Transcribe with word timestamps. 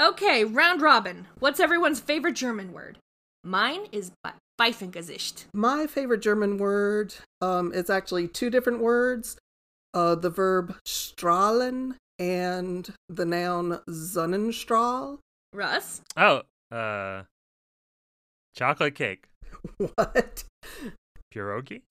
Okay, 0.00 0.44
round 0.44 0.80
robin. 0.80 1.26
What's 1.40 1.60
everyone's 1.60 2.00
favorite 2.00 2.34
German 2.34 2.72
word? 2.72 2.96
Mine 3.44 3.86
is 3.92 4.12
Pfeifengesicht. 4.58 5.44
My 5.52 5.86
favorite 5.86 6.22
German 6.22 6.56
word 6.56 7.14
um, 7.42 7.70
is 7.74 7.90
actually 7.90 8.26
two 8.26 8.48
different 8.48 8.80
words 8.80 9.36
uh, 9.92 10.14
the 10.14 10.30
verb 10.30 10.74
strahlen 10.86 11.96
and 12.18 12.94
the 13.10 13.26
noun 13.26 13.80
Sonnenstrahl. 13.90 15.18
Russ? 15.52 16.00
Oh, 16.16 16.42
uh, 16.74 17.24
chocolate 18.56 18.94
cake. 18.94 19.26
What? 19.76 20.44
Pierogi? 21.34 21.82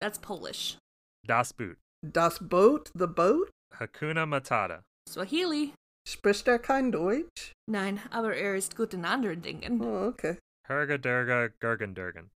That's 0.00 0.18
Polish. 0.18 0.78
Das 1.24 1.52
Boot. 1.52 1.76
Das 2.10 2.38
Boot, 2.40 2.90
the 2.92 3.06
boat? 3.06 3.50
Hakuna 3.78 4.26
Matata. 4.26 4.80
Swahili. 5.06 5.74
Spricht 6.06 6.48
er 6.48 6.58
kein 6.58 6.92
Deutsch? 6.92 7.52
Nein, 7.66 8.00
aber 8.10 8.34
er 8.34 8.56
ist 8.56 8.76
gut 8.76 8.94
in 8.94 9.04
anderen 9.04 9.42
Dingen. 9.42 9.80
Oh, 9.80 10.08
okay. 10.08 10.38
Herga 10.66 10.98
Durga 10.98 11.48
gergen 11.60 11.94
Durgan. 11.94 12.30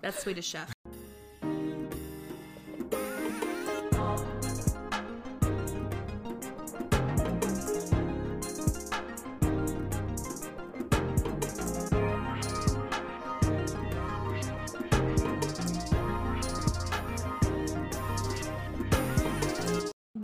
That's 0.00 0.22
Swedish 0.22 0.48
chef. 0.48 0.70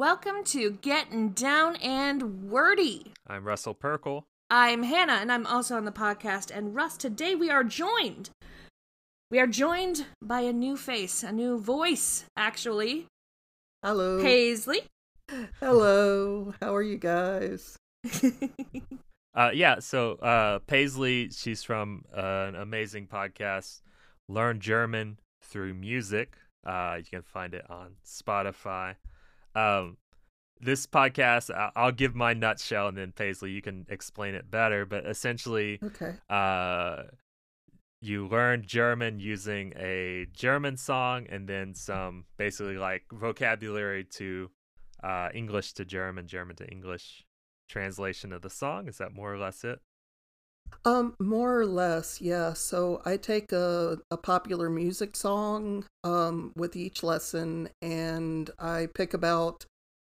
Welcome 0.00 0.44
to 0.44 0.70
Getting 0.80 1.32
Down 1.32 1.76
and 1.76 2.48
Wordy. 2.50 3.12
I'm 3.26 3.44
Russell 3.44 3.74
Perkle. 3.74 4.24
I'm 4.48 4.82
Hannah, 4.84 5.18
and 5.20 5.30
I'm 5.30 5.46
also 5.46 5.76
on 5.76 5.84
the 5.84 5.92
podcast. 5.92 6.50
And 6.50 6.74
Russ, 6.74 6.96
today 6.96 7.34
we 7.34 7.50
are 7.50 7.62
joined. 7.62 8.30
We 9.30 9.38
are 9.38 9.46
joined 9.46 10.06
by 10.22 10.40
a 10.40 10.54
new 10.54 10.78
face, 10.78 11.22
a 11.22 11.32
new 11.32 11.58
voice, 11.58 12.24
actually. 12.34 13.08
Hello. 13.84 14.22
Paisley. 14.22 14.84
Hello. 15.60 16.54
How 16.62 16.74
are 16.74 16.82
you 16.82 16.96
guys? 16.96 17.76
Uh, 19.32 19.50
yeah, 19.54 19.78
so 19.78 20.14
uh, 20.14 20.58
Paisley, 20.66 21.30
she's 21.30 21.62
from 21.62 22.04
uh, 22.12 22.46
an 22.48 22.56
amazing 22.56 23.06
podcast, 23.06 23.80
Learn 24.28 24.58
German 24.58 25.20
Through 25.44 25.74
Music. 25.74 26.36
Uh, 26.66 26.96
you 26.98 27.04
can 27.04 27.22
find 27.22 27.54
it 27.54 27.64
on 27.70 27.92
Spotify. 28.04 28.96
Um, 29.54 29.96
this 30.60 30.86
podcast, 30.86 31.50
I'll 31.74 31.92
give 31.92 32.14
my 32.14 32.34
nutshell, 32.34 32.88
and 32.88 32.96
then 32.96 33.12
Paisley, 33.12 33.50
you 33.50 33.62
can 33.62 33.86
explain 33.88 34.34
it 34.34 34.50
better. 34.50 34.84
But 34.84 35.06
essentially, 35.06 35.78
Okay. 35.82 36.14
uh, 36.28 37.04
you 38.02 38.26
learn 38.26 38.64
German 38.66 39.18
using 39.20 39.72
a 39.76 40.26
German 40.32 40.76
song 40.76 41.26
and 41.28 41.46
then 41.48 41.74
some 41.74 42.24
basically 42.38 42.76
like 42.78 43.04
vocabulary 43.12 44.04
to 44.04 44.50
uh, 45.02 45.28
English 45.34 45.72
to 45.74 45.84
German, 45.84 46.26
German 46.26 46.56
to 46.56 46.66
English 46.66 47.24
translation 47.68 48.32
of 48.32 48.42
the 48.42 48.50
song. 48.50 48.88
Is 48.88 48.98
that 48.98 49.12
more 49.12 49.32
or 49.32 49.38
less 49.38 49.64
it? 49.64 49.80
Um, 50.84 51.14
more 51.18 51.60
or 51.60 51.66
less, 51.66 52.20
yeah. 52.20 52.54
So 52.54 53.02
I 53.04 53.16
take 53.16 53.52
a, 53.52 53.98
a 54.10 54.16
popular 54.16 54.70
music 54.70 55.14
song 55.14 55.84
um, 56.04 56.52
with 56.56 56.74
each 56.74 57.02
lesson 57.02 57.68
and 57.82 58.50
I 58.58 58.88
pick 58.94 59.12
about 59.12 59.66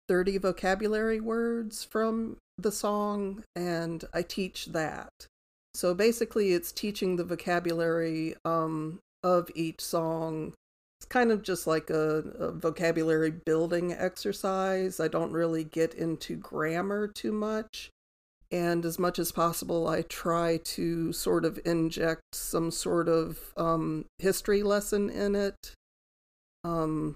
30 0.09 0.39
vocabulary 0.39 1.19
words 1.19 1.83
from 1.83 2.38
the 2.58 2.72
song 2.72 3.44
and 3.55 4.03
I 4.13 4.23
teach 4.23 4.67
that. 4.67 5.11
So 5.73 5.94
basically, 5.94 6.53
it's 6.53 6.72
teaching 6.72 7.16
the 7.16 7.23
vocabulary 7.23 8.35
um, 8.44 9.00
of 9.23 9.50
each 9.53 9.79
song. 9.79 10.53
It's 11.00 11.06
kind 11.06 11.31
of 11.31 11.44
just 11.44 11.67
like 11.67 11.90
a, 11.91 12.23
a 12.40 12.51
vocabulary 12.51 13.31
building 13.31 13.94
exercise. 13.94 15.00
I 15.00 15.07
don't 15.07 15.31
really 15.31 15.63
get 15.63 15.94
into 15.94 16.35
grammar 16.35 17.07
too 17.07 17.31
much 17.31 17.91
and 18.52 18.85
as 18.85 18.97
much 18.97 19.19
as 19.19 19.31
possible 19.31 19.88
i 19.88 20.02
try 20.03 20.58
to 20.63 21.12
sort 21.12 21.46
of 21.46 21.59
inject 21.66 22.22
some 22.34 22.72
sort 22.72 23.08
of 23.08 23.53
um, 23.58 24.06
history 24.19 24.63
lesson 24.63 25.09
in 25.09 25.35
it. 25.35 25.74
Um, 26.63 27.16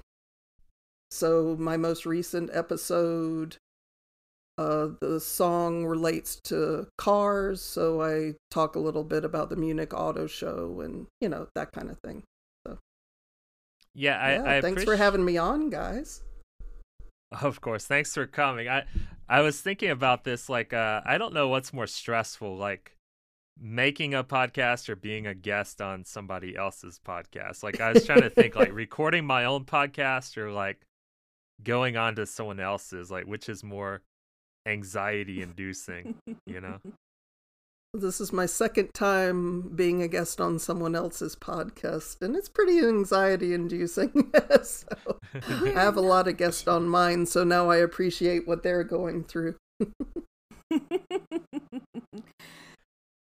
so 1.09 1.57
my 1.59 1.77
most 1.77 2.05
recent 2.05 2.49
episode 2.53 3.57
uh, 4.57 4.89
the 4.99 5.19
song 5.19 5.85
relates 5.85 6.39
to 6.43 6.87
cars 6.97 7.61
so 7.61 8.01
i 8.01 8.33
talk 8.49 8.75
a 8.75 8.79
little 8.79 9.03
bit 9.03 9.25
about 9.25 9.49
the 9.49 9.55
munich 9.55 9.93
auto 9.93 10.27
show 10.27 10.81
and 10.81 11.07
you 11.19 11.27
know 11.27 11.47
that 11.55 11.71
kind 11.71 11.89
of 11.89 11.97
thing 11.99 12.23
Yeah, 13.93 14.17
I, 14.17 14.33
yeah, 14.33 14.43
I 14.57 14.61
thanks 14.61 14.83
for 14.83 14.95
having 14.95 15.25
me 15.25 15.37
on 15.37 15.69
guys 15.69 16.21
Of 17.31 17.61
course, 17.61 17.85
thanks 17.85 18.13
for 18.13 18.27
coming. 18.27 18.67
I 18.67 18.83
I 19.29 19.41
was 19.41 19.61
thinking 19.61 19.89
about 19.89 20.23
this 20.23 20.49
like 20.49 20.73
uh 20.73 21.01
I 21.05 21.17
don't 21.17 21.33
know 21.33 21.47
what's 21.47 21.71
more 21.73 21.87
stressful 21.87 22.57
like 22.57 22.97
making 23.59 24.13
a 24.13 24.23
podcast 24.23 24.89
or 24.89 24.95
being 24.95 25.27
a 25.27 25.33
guest 25.35 25.81
on 25.81 26.03
somebody 26.03 26.55
else's 26.57 26.99
podcast. 27.05 27.63
Like 27.63 27.79
I 27.79 27.93
was 27.93 28.05
trying 28.05 28.21
to 28.21 28.29
think 28.29 28.55
like 28.55 28.73
recording 28.73 29.25
my 29.25 29.45
own 29.45 29.65
podcast 29.65 30.37
or 30.37 30.51
like 30.51 30.81
going 31.63 31.95
on 31.95 32.15
to 32.15 32.25
someone 32.25 32.59
else's 32.59 33.09
like 33.11 33.25
which 33.25 33.47
is 33.47 33.63
more 33.63 34.01
anxiety 34.65 35.41
inducing, 35.41 36.15
you 36.45 36.59
know? 36.59 36.79
This 37.93 38.21
is 38.21 38.31
my 38.31 38.45
second 38.45 38.93
time 38.93 39.63
being 39.75 40.01
a 40.01 40.07
guest 40.07 40.39
on 40.39 40.59
someone 40.59 40.95
else's 40.95 41.35
podcast, 41.35 42.21
and 42.21 42.37
it's 42.37 42.47
pretty 42.47 42.79
anxiety 42.79 43.53
inducing. 43.53 44.31
so 44.63 44.87
I 45.33 45.69
have 45.73 45.97
a 45.97 46.01
lot 46.01 46.29
of 46.29 46.37
guests 46.37 46.69
on 46.69 46.87
mine, 46.87 47.25
so 47.25 47.43
now 47.43 47.69
I 47.69 47.77
appreciate 47.77 48.47
what 48.47 48.63
they're 48.63 48.85
going 48.85 49.25
through. 49.25 49.55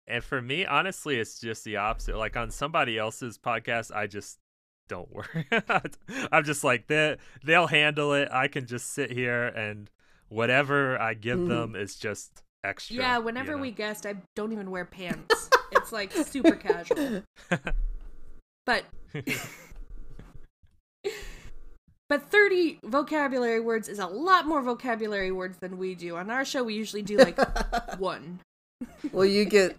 And 0.07 0.23
for 0.23 0.43
me, 0.43 0.67
honestly, 0.67 1.19
it's 1.19 1.41
just 1.41 1.65
the 1.65 1.77
opposite. 1.79 2.17
Like 2.19 2.37
on 2.37 2.51
somebody 2.51 2.99
else's 2.99 3.39
podcast, 3.39 3.91
I 3.95 4.07
just 4.07 4.39
don't 4.89 5.11
worry. 5.11 5.47
I'm 6.33 6.45
just 6.45 6.63
like 6.65 6.87
they 6.89 7.17
they'll 7.43 7.67
handle 7.69 8.13
it. 8.13 8.29
I 8.31 8.49
can 8.49 8.67
just 8.67 8.93
sit 8.93 9.11
here 9.13 9.47
and 9.47 9.91
whatever 10.29 10.99
I 11.01 11.15
give 11.15 11.39
Mhm. 11.39 11.49
them 11.49 11.77
is 11.77 11.97
just 11.97 12.43
extra. 12.69 12.97
yeah, 12.97 13.19
you 13.19 13.25
whenever 13.25 13.53
know? 13.53 13.59
we 13.59 13.71
guest, 13.71 14.07
I 14.07 14.17
don't 14.37 14.53
even 14.53 14.71
wear 14.71 14.85
pants. 14.85 15.51
it's 15.73 15.93
like 15.93 16.13
super 16.13 16.55
casual. 16.57 17.23
But 18.67 18.85
but 22.09 22.31
30 22.31 22.81
vocabulary 22.85 23.61
words 23.61 23.89
is 23.89 23.99
a 23.99 24.07
lot 24.07 24.47
more 24.47 24.61
vocabulary 24.63 25.33
words 25.33 25.59
than 25.59 25.79
we 25.79 25.95
do. 25.95 26.17
On 26.17 26.31
our 26.31 26.45
show 26.45 26.63
we 26.63 26.75
usually 26.75 27.03
do 27.03 27.17
like 27.17 27.39
one. 27.99 28.41
well, 29.13 29.25
you 29.25 29.45
get 29.47 29.77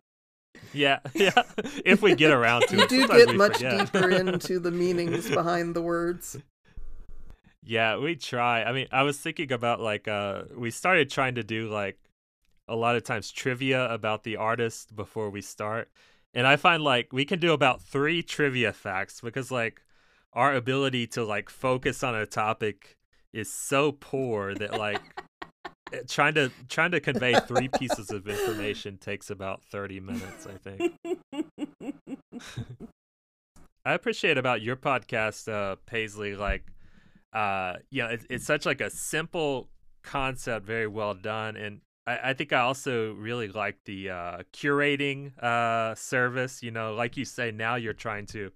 yeah, 0.74 1.00
yeah. 1.14 1.44
if 1.86 2.02
we 2.02 2.16
get 2.16 2.32
around 2.32 2.64
to 2.68 2.78
you 2.78 2.84
it, 2.84 2.90
do 2.90 3.08
get 3.08 3.36
much 3.36 3.58
forget. 3.58 3.92
deeper 3.92 4.10
into 4.10 4.60
the 4.60 4.72
meanings 4.72 5.30
behind 5.30 5.76
the 5.76 5.82
words. 5.82 6.38
Yeah, 7.64 7.98
we 7.98 8.16
try. 8.16 8.64
I 8.64 8.72
mean, 8.72 8.88
I 8.92 9.04
was 9.04 9.18
thinking 9.20 9.52
about 9.52 9.80
like 9.80 10.08
uh 10.08 10.44
we 10.56 10.72
started 10.72 11.10
trying 11.12 11.36
to 11.36 11.44
do 11.44 11.70
like 11.70 11.98
a 12.70 12.76
lot 12.76 12.96
of 12.96 13.04
times 13.04 13.32
trivia 13.32 13.92
about 13.92 14.24
the 14.24 14.38
artist 14.38 14.96
before 14.96 15.30
we 15.30 15.42
start. 15.42 15.90
And 16.34 16.46
I 16.46 16.56
find 16.56 16.84
like 16.84 17.12
we 17.12 17.26
can 17.26 17.40
do 17.40 17.54
about 17.54 17.82
3 17.82 18.22
trivia 18.24 18.72
facts 18.72 19.20
because 19.22 19.52
like 19.52 19.82
our 20.34 20.54
ability 20.54 21.08
to 21.08 21.24
like 21.24 21.50
focus 21.50 22.04
on 22.04 22.16
a 22.16 22.26
topic 22.26 22.98
is 23.34 23.52
so 23.52 23.92
poor 23.92 24.54
that 24.56 24.78
like 24.78 25.02
eh, 25.94 26.02
trying 26.08 26.36
to 26.36 26.52
trying 26.68 26.92
to 26.92 27.00
convey 27.00 27.34
three 27.48 27.68
pieces 27.68 28.12
of 28.12 28.28
information 28.28 28.98
takes 28.98 29.30
about 29.30 29.64
30 29.64 30.00
minutes, 30.00 30.48
I 30.48 30.58
think. 30.58 30.94
I 33.86 33.94
appreciate 33.94 34.38
about 34.38 34.62
your 34.62 34.76
podcast, 34.76 35.52
uh, 35.52 35.78
Paisley. 35.86 36.36
Like, 36.36 36.64
uh, 37.34 37.76
you 37.90 38.04
know, 38.04 38.10
it's, 38.10 38.26
it's 38.30 38.46
such 38.46 38.66
like 38.66 38.82
a 38.82 38.90
simple 38.90 39.70
concept, 40.04 40.66
very 40.66 40.88
well 40.88 41.14
done, 41.14 41.56
and 41.56 41.82
I, 42.10 42.30
I 42.30 42.34
think 42.34 42.52
I 42.52 42.62
also 42.62 43.14
really 43.14 43.48
like 43.48 43.78
the 43.86 44.10
uh, 44.10 44.38
curating 44.52 45.38
uh, 45.42 45.94
service. 45.94 46.64
You 46.64 46.72
know, 46.72 46.94
like 46.96 47.18
you 47.18 47.26
say, 47.26 47.52
now 47.52 47.76
you're 47.76 47.94
trying 47.94 48.26
to 48.28 48.52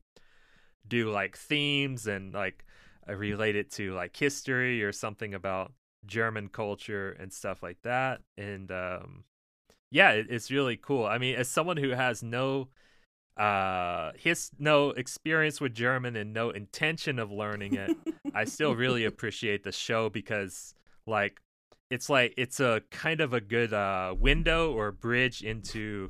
do 0.88 1.12
like 1.12 1.38
themes 1.38 2.08
and 2.08 2.34
like 2.34 2.66
uh, 3.08 3.14
relate 3.14 3.56
it 3.56 3.72
to 3.74 3.94
like 3.94 4.18
history 4.18 4.84
or 4.84 4.92
something 4.92 5.36
about 5.36 5.72
German 6.06 6.50
culture 6.50 7.12
and 7.12 7.32
stuff 7.32 7.62
like 7.62 7.82
that, 7.84 8.22
and 8.38 8.72
um, 8.72 9.24
yeah, 9.92 10.12
it, 10.12 10.28
it's 10.30 10.50
really 10.50 10.76
cool. 10.78 11.06
I 11.06 11.20
mean, 11.20 11.36
as 11.36 11.48
someone 11.48 11.78
who 11.78 11.92
has 11.92 12.24
no 12.24 12.70
uh 13.36 14.12
his 14.16 14.52
no 14.60 14.92
experience 14.92 15.60
with 15.60 15.74
german 15.74 16.16
and 16.16 16.36
no 16.36 16.52
intention 16.52 17.18
of 17.18 17.32
learning 17.32 17.74
it 17.74 17.98
i 18.36 18.44
still 18.44 18.76
really 18.76 19.06
appreciate 19.12 19.64
the 19.64 19.72
show 19.72 20.08
because 20.08 20.76
like 21.08 21.42
it's 21.94 22.10
like 22.10 22.34
it's 22.38 22.60
a 22.60 22.82
kind 22.90 23.22
of 23.22 23.34
a 23.34 23.40
good 23.40 23.72
uh, 23.72 24.16
window 24.20 24.74
or 24.74 24.92
bridge 24.92 25.44
into 25.44 26.10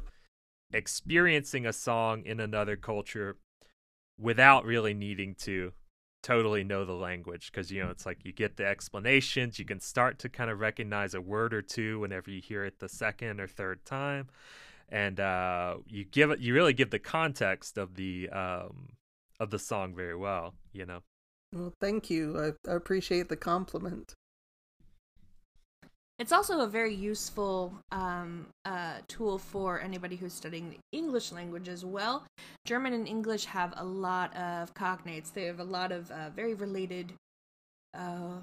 experiencing 0.72 1.66
a 1.66 1.74
song 1.74 2.24
in 2.26 2.40
another 2.40 2.78
culture 2.78 3.36
without 4.18 4.64
really 4.64 4.94
needing 4.94 5.36
to 5.36 5.74
totally 6.22 6.64
know 6.64 6.86
the 6.86 6.94
language 6.94 7.52
because 7.52 7.70
you 7.70 7.84
know 7.84 7.90
it's 7.90 8.06
like 8.06 8.24
you 8.24 8.32
get 8.32 8.56
the 8.56 8.66
explanations 8.66 9.60
you 9.60 9.66
can 9.66 9.82
start 9.82 10.20
to 10.20 10.30
kind 10.30 10.50
of 10.50 10.62
recognize 10.62 11.14
a 11.14 11.20
word 11.20 11.54
or 11.54 11.62
two 11.62 12.00
whenever 12.00 12.32
you 12.32 12.42
hear 12.42 12.64
it 12.64 12.80
the 12.80 12.88
second 12.88 13.42
or 13.42 13.48
third 13.48 13.84
time 13.84 14.30
and 14.88 15.20
uh, 15.20 15.76
you 15.86 16.06
give 16.06 16.32
it 16.32 16.40
you 16.40 16.54
really 16.54 16.72
give 16.72 16.92
the 16.92 17.00
context 17.00 17.78
of 17.78 17.96
the 17.96 18.30
um, 18.30 18.88
of 19.38 19.50
the 19.50 19.60
song 19.60 19.94
very 19.94 20.16
well 20.16 20.54
you 20.72 20.86
know? 20.86 21.00
Well 21.52 21.74
thank 21.82 22.10
you 22.10 22.40
I, 22.40 22.72
I 22.72 22.76
appreciate 22.76 23.28
the 23.28 23.36
compliment 23.36 24.14
it's 26.20 26.32
also 26.32 26.62
a 26.62 26.68
very 26.68 26.94
useful 26.94 27.74
um, 27.92 28.48
uh, 28.66 28.98
tool 29.08 29.40
for 29.40 29.82
anybody 29.82 30.16
who's 30.16 30.34
studying 30.34 30.70
the 30.70 30.78
English 30.92 31.32
language 31.32 31.68
as 31.68 31.84
well. 31.84 32.24
German 32.66 32.94
and 32.94 33.08
English 33.08 33.46
have 33.46 33.74
a 33.78 33.84
lot 33.84 34.36
of 34.36 34.74
cognates. 34.74 35.34
They 35.34 35.46
have 35.46 35.60
a 35.60 35.64
lot 35.64 35.92
of 35.92 36.12
uh, 36.12 36.30
very 36.30 36.54
related 36.54 37.14
uh, 37.98 38.38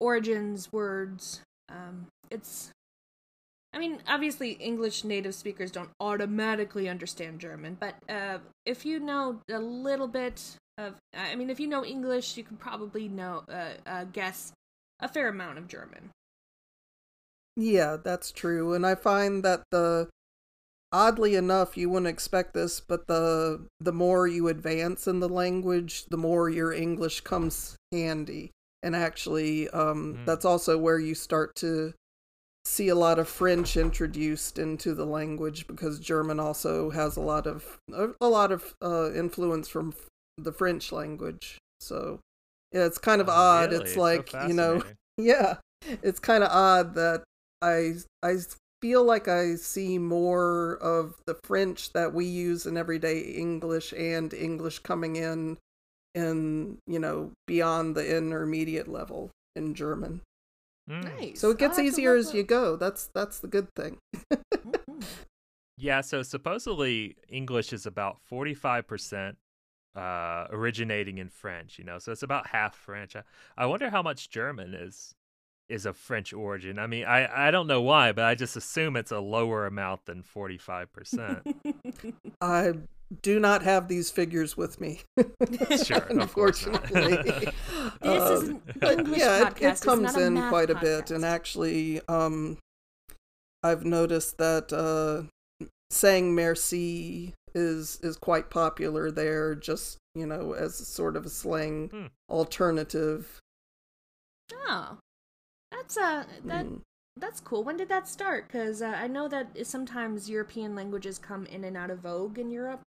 origins, 0.00 0.72
words. 0.72 1.40
Um, 1.68 2.06
it's, 2.30 2.70
I 3.72 3.78
mean, 3.78 4.02
obviously 4.08 4.52
English 4.52 5.04
native 5.04 5.34
speakers 5.34 5.70
don't 5.70 5.90
automatically 6.00 6.88
understand 6.88 7.38
German, 7.38 7.76
but 7.78 7.94
uh, 8.08 8.38
if 8.66 8.84
you 8.84 8.98
know 8.98 9.38
a 9.48 9.60
little 9.60 10.08
bit 10.08 10.56
of, 10.76 10.96
I 11.16 11.36
mean, 11.36 11.50
if 11.50 11.60
you 11.60 11.68
know 11.68 11.84
English, 11.84 12.36
you 12.36 12.42
can 12.42 12.56
probably 12.56 13.08
know 13.08 13.44
uh, 13.48 13.74
uh, 13.86 14.04
guess 14.12 14.52
a 14.98 15.08
fair 15.08 15.28
amount 15.28 15.58
of 15.58 15.68
German. 15.68 16.10
Yeah, 17.56 17.96
that's 18.02 18.32
true. 18.32 18.74
And 18.74 18.86
I 18.86 18.94
find 18.94 19.44
that 19.44 19.62
the 19.70 20.08
oddly 20.92 21.34
enough, 21.34 21.76
you 21.76 21.88
wouldn't 21.90 22.08
expect 22.08 22.54
this, 22.54 22.80
but 22.80 23.06
the 23.06 23.66
the 23.80 23.92
more 23.92 24.26
you 24.26 24.48
advance 24.48 25.06
in 25.06 25.20
the 25.20 25.28
language, 25.28 26.06
the 26.06 26.16
more 26.16 26.48
your 26.48 26.72
English 26.72 27.22
comes 27.22 27.76
handy. 27.90 28.50
And 28.82 28.96
actually, 28.96 29.68
um, 29.70 30.14
mm. 30.14 30.26
that's 30.26 30.44
also 30.44 30.76
where 30.76 30.98
you 30.98 31.14
start 31.14 31.54
to 31.56 31.94
see 32.64 32.88
a 32.88 32.94
lot 32.94 33.18
of 33.18 33.28
French 33.28 33.76
introduced 33.76 34.58
into 34.58 34.94
the 34.94 35.04
language 35.04 35.66
because 35.66 35.98
German 35.98 36.38
also 36.38 36.90
has 36.90 37.16
a 37.16 37.20
lot 37.20 37.46
of 37.46 37.78
a, 37.92 38.26
lot 38.26 38.52
of 38.52 38.74
uh, 38.82 39.12
influence 39.12 39.68
from 39.68 39.94
the 40.36 40.52
French 40.52 40.92
language. 40.92 41.58
So 41.80 42.20
yeah, 42.72 42.86
it's 42.86 42.98
kind 42.98 43.20
of 43.20 43.28
oh, 43.28 43.32
odd. 43.32 43.70
Really? 43.70 43.84
It's 43.84 43.96
like 43.96 44.30
so 44.30 44.46
you 44.46 44.54
know, 44.54 44.82
yeah, 45.16 45.56
it's 46.02 46.20
kind 46.20 46.42
of 46.42 46.50
odd 46.50 46.94
that 46.94 47.24
I 47.62 47.94
I 48.22 48.36
feel 48.82 49.04
like 49.04 49.28
I 49.28 49.54
see 49.54 49.96
more 49.96 50.76
of 50.82 51.14
the 51.26 51.38
French 51.44 51.92
that 51.92 52.12
we 52.12 52.26
use 52.26 52.66
in 52.66 52.76
everyday 52.76 53.20
English 53.20 53.94
and 53.96 54.34
English 54.34 54.80
coming 54.80 55.16
in 55.16 55.56
in, 56.14 56.78
you 56.86 56.98
know, 56.98 57.32
beyond 57.46 57.94
the 57.94 58.16
intermediate 58.16 58.88
level 58.88 59.30
in 59.56 59.74
German. 59.74 60.20
Mm. 60.90 61.04
Nice. 61.18 61.40
So 61.40 61.50
it 61.50 61.58
gets 61.58 61.78
easier 61.78 62.16
as 62.16 62.34
you 62.34 62.42
go. 62.42 62.76
That's 62.76 63.08
that's 63.14 63.38
the 63.38 63.48
good 63.48 63.68
thing. 63.76 63.98
Mm-hmm. 64.32 65.00
yeah, 65.76 66.00
so 66.00 66.22
supposedly 66.22 67.16
English 67.28 67.72
is 67.72 67.86
about 67.86 68.18
45% 68.30 69.36
uh 69.94 70.46
originating 70.50 71.18
in 71.18 71.28
French, 71.28 71.78
you 71.78 71.84
know. 71.84 71.98
So 71.98 72.12
it's 72.12 72.22
about 72.22 72.48
half 72.48 72.74
French. 72.74 73.14
I, 73.14 73.22
I 73.56 73.66
wonder 73.66 73.90
how 73.90 74.02
much 74.02 74.28
German 74.28 74.74
is 74.74 75.14
is 75.72 75.86
of 75.86 75.96
French 75.96 76.32
origin. 76.34 76.78
I 76.78 76.86
mean, 76.86 77.04
I, 77.04 77.48
I 77.48 77.50
don't 77.50 77.66
know 77.66 77.80
why, 77.80 78.12
but 78.12 78.24
I 78.24 78.34
just 78.34 78.56
assume 78.56 78.94
it's 78.94 79.10
a 79.10 79.20
lower 79.20 79.66
amount 79.66 80.04
than 80.04 80.22
45%. 80.22 82.14
I 82.42 82.74
do 83.22 83.40
not 83.40 83.62
have 83.62 83.88
these 83.88 84.10
figures 84.10 84.54
with 84.54 84.80
me. 84.80 85.00
sure, 85.84 86.06
unfortunately. 86.10 87.16
this 88.02 88.30
is 88.30 88.48
an 88.50 88.62
um, 88.82 88.90
English 88.90 89.18
yeah, 89.18 89.44
podcast. 89.44 89.62
It, 89.62 89.78
it 89.78 89.80
comes 89.80 90.16
in 90.16 90.48
quite 90.48 90.68
podcast. 90.68 90.76
a 90.76 90.80
bit. 90.80 91.10
And 91.10 91.24
actually, 91.24 92.00
um, 92.06 92.58
I've 93.62 93.84
noticed 93.86 94.36
that 94.38 94.72
uh, 94.72 95.66
saying 95.90 96.34
merci 96.34 97.32
is 97.54 97.98
is 98.02 98.16
quite 98.16 98.50
popular 98.50 99.10
there, 99.10 99.54
just, 99.54 99.98
you 100.14 100.26
know, 100.26 100.52
as 100.52 100.74
sort 100.74 101.16
of 101.16 101.24
a 101.26 101.30
slang 101.30 101.88
hmm. 101.88 102.06
alternative. 102.28 103.40
Oh, 104.68 104.98
that's 105.82 105.96
uh 105.96 106.24
that 106.44 106.66
mm. 106.66 106.80
that's 107.16 107.40
cool. 107.40 107.64
When 107.64 107.76
did 107.76 107.88
that 107.88 108.08
start? 108.08 108.48
Because 108.48 108.82
uh, 108.82 108.94
I 108.96 109.06
know 109.06 109.28
that 109.28 109.66
sometimes 109.66 110.30
European 110.30 110.74
languages 110.74 111.18
come 111.18 111.46
in 111.46 111.64
and 111.64 111.76
out 111.76 111.90
of 111.90 112.00
vogue 112.00 112.38
in 112.38 112.50
Europe. 112.50 112.80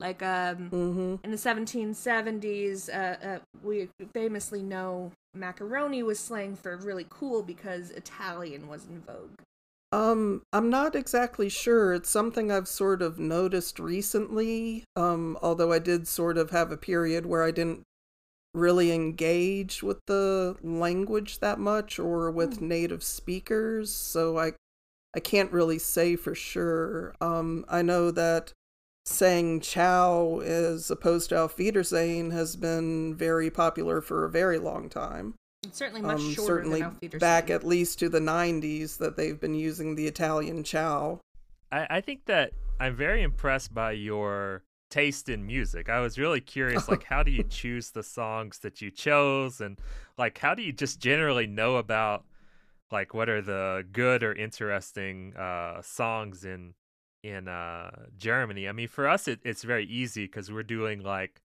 Like 0.00 0.22
um, 0.22 0.70
mm-hmm. 0.70 1.14
in 1.24 1.30
the 1.32 1.36
1770s, 1.36 2.88
uh, 2.88 3.26
uh, 3.26 3.38
we 3.64 3.88
famously 4.14 4.62
know 4.62 5.10
macaroni 5.34 6.04
was 6.04 6.20
slang 6.20 6.54
for 6.54 6.76
really 6.76 7.06
cool 7.10 7.42
because 7.42 7.90
Italian 7.90 8.68
was 8.68 8.86
in 8.86 9.00
vogue. 9.00 9.40
Um, 9.90 10.42
I'm 10.52 10.70
not 10.70 10.94
exactly 10.94 11.48
sure. 11.48 11.94
It's 11.94 12.10
something 12.10 12.52
I've 12.52 12.68
sort 12.68 13.02
of 13.02 13.18
noticed 13.18 13.80
recently. 13.80 14.84
Um, 14.94 15.36
although 15.42 15.72
I 15.72 15.78
did 15.78 16.06
sort 16.06 16.38
of 16.38 16.50
have 16.50 16.70
a 16.70 16.76
period 16.76 17.26
where 17.26 17.42
I 17.42 17.50
didn't 17.50 17.82
really 18.54 18.92
engage 18.92 19.82
with 19.82 19.98
the 20.06 20.56
language 20.62 21.40
that 21.40 21.58
much 21.58 21.98
or 21.98 22.30
with 22.30 22.60
mm. 22.60 22.62
native 22.62 23.02
speakers 23.02 23.92
so 23.92 24.38
i 24.38 24.52
i 25.14 25.20
can't 25.20 25.52
really 25.52 25.78
say 25.78 26.16
for 26.16 26.34
sure. 26.34 27.14
Um 27.20 27.64
i 27.68 27.82
know 27.82 28.10
that 28.10 28.52
saying 29.04 29.60
ciao 29.60 30.40
as 30.40 30.90
opposed 30.90 31.30
to 31.30 31.38
auf 31.38 31.56
wiedersehen 31.58 32.30
has 32.30 32.56
been 32.56 33.14
very 33.14 33.50
popular 33.50 34.00
for 34.00 34.24
a 34.24 34.30
very 34.30 34.58
long 34.58 34.88
time. 34.88 35.34
It's 35.64 35.78
certainly 35.78 36.02
much 36.02 36.20
um, 36.20 36.34
shorter 36.34 36.46
certainly 36.46 36.80
than 36.80 37.18
back 37.18 37.50
at 37.50 37.66
least 37.66 37.98
to 37.98 38.08
the 38.08 38.20
90s 38.20 38.98
that 38.98 39.16
they've 39.16 39.38
been 39.38 39.54
using 39.54 39.96
the 39.96 40.06
italian 40.06 40.62
ciao 40.62 41.20
I, 41.72 41.86
I 41.90 42.00
think 42.00 42.26
that 42.26 42.52
i'm 42.78 42.94
very 42.94 43.22
impressed 43.22 43.74
by 43.74 43.92
your 43.92 44.62
taste 44.90 45.28
in 45.28 45.46
music. 45.46 45.88
I 45.88 46.00
was 46.00 46.18
really 46.18 46.40
curious 46.40 46.88
like 46.88 47.04
how 47.04 47.22
do 47.22 47.30
you 47.30 47.42
choose 47.48 47.90
the 47.90 48.02
songs 48.02 48.58
that 48.60 48.80
you 48.80 48.90
chose 48.90 49.60
and 49.60 49.78
like 50.16 50.38
how 50.38 50.54
do 50.54 50.62
you 50.62 50.72
just 50.72 51.00
generally 51.00 51.46
know 51.46 51.76
about 51.76 52.24
like 52.90 53.12
what 53.12 53.28
are 53.28 53.42
the 53.42 53.84
good 53.92 54.22
or 54.22 54.32
interesting 54.32 55.36
uh 55.36 55.82
songs 55.82 56.44
in 56.44 56.74
in 57.22 57.48
uh 57.48 57.90
Germany. 58.16 58.68
I 58.68 58.72
mean 58.72 58.88
for 58.88 59.08
us 59.08 59.28
it, 59.28 59.40
it's 59.44 59.62
very 59.62 59.86
easy 59.86 60.26
cuz 60.26 60.50
we're 60.50 60.62
doing 60.62 61.02
like 61.02 61.42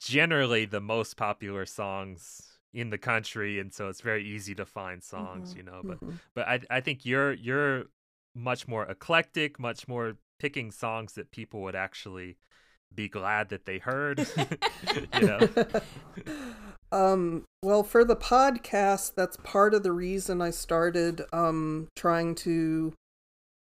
generally 0.00 0.64
the 0.64 0.80
most 0.80 1.16
popular 1.16 1.64
songs 1.64 2.58
in 2.72 2.90
the 2.90 2.98
country 2.98 3.60
and 3.60 3.72
so 3.72 3.88
it's 3.88 4.00
very 4.00 4.24
easy 4.24 4.54
to 4.56 4.66
find 4.66 5.02
songs, 5.02 5.50
mm-hmm. 5.50 5.58
you 5.58 5.64
know, 5.64 5.80
but 5.84 6.00
mm-hmm. 6.00 6.16
but 6.34 6.48
I 6.48 6.60
I 6.70 6.80
think 6.80 7.06
you're 7.06 7.32
you're 7.32 7.84
much 8.34 8.66
more 8.66 8.84
eclectic, 8.86 9.60
much 9.60 9.86
more 9.86 10.16
picking 10.40 10.72
songs 10.72 11.12
that 11.12 11.30
people 11.30 11.62
would 11.62 11.76
actually 11.76 12.36
be 12.94 13.08
glad 13.08 13.48
that 13.50 13.66
they 13.66 13.78
heard. 13.78 14.20
you 15.20 15.26
know. 15.26 15.48
um 16.92 17.44
well 17.62 17.82
for 17.82 18.04
the 18.04 18.16
podcast 18.16 19.14
that's 19.16 19.36
part 19.38 19.74
of 19.74 19.82
the 19.82 19.92
reason 19.92 20.40
I 20.40 20.50
started 20.50 21.22
um 21.32 21.88
trying 21.96 22.34
to 22.36 22.92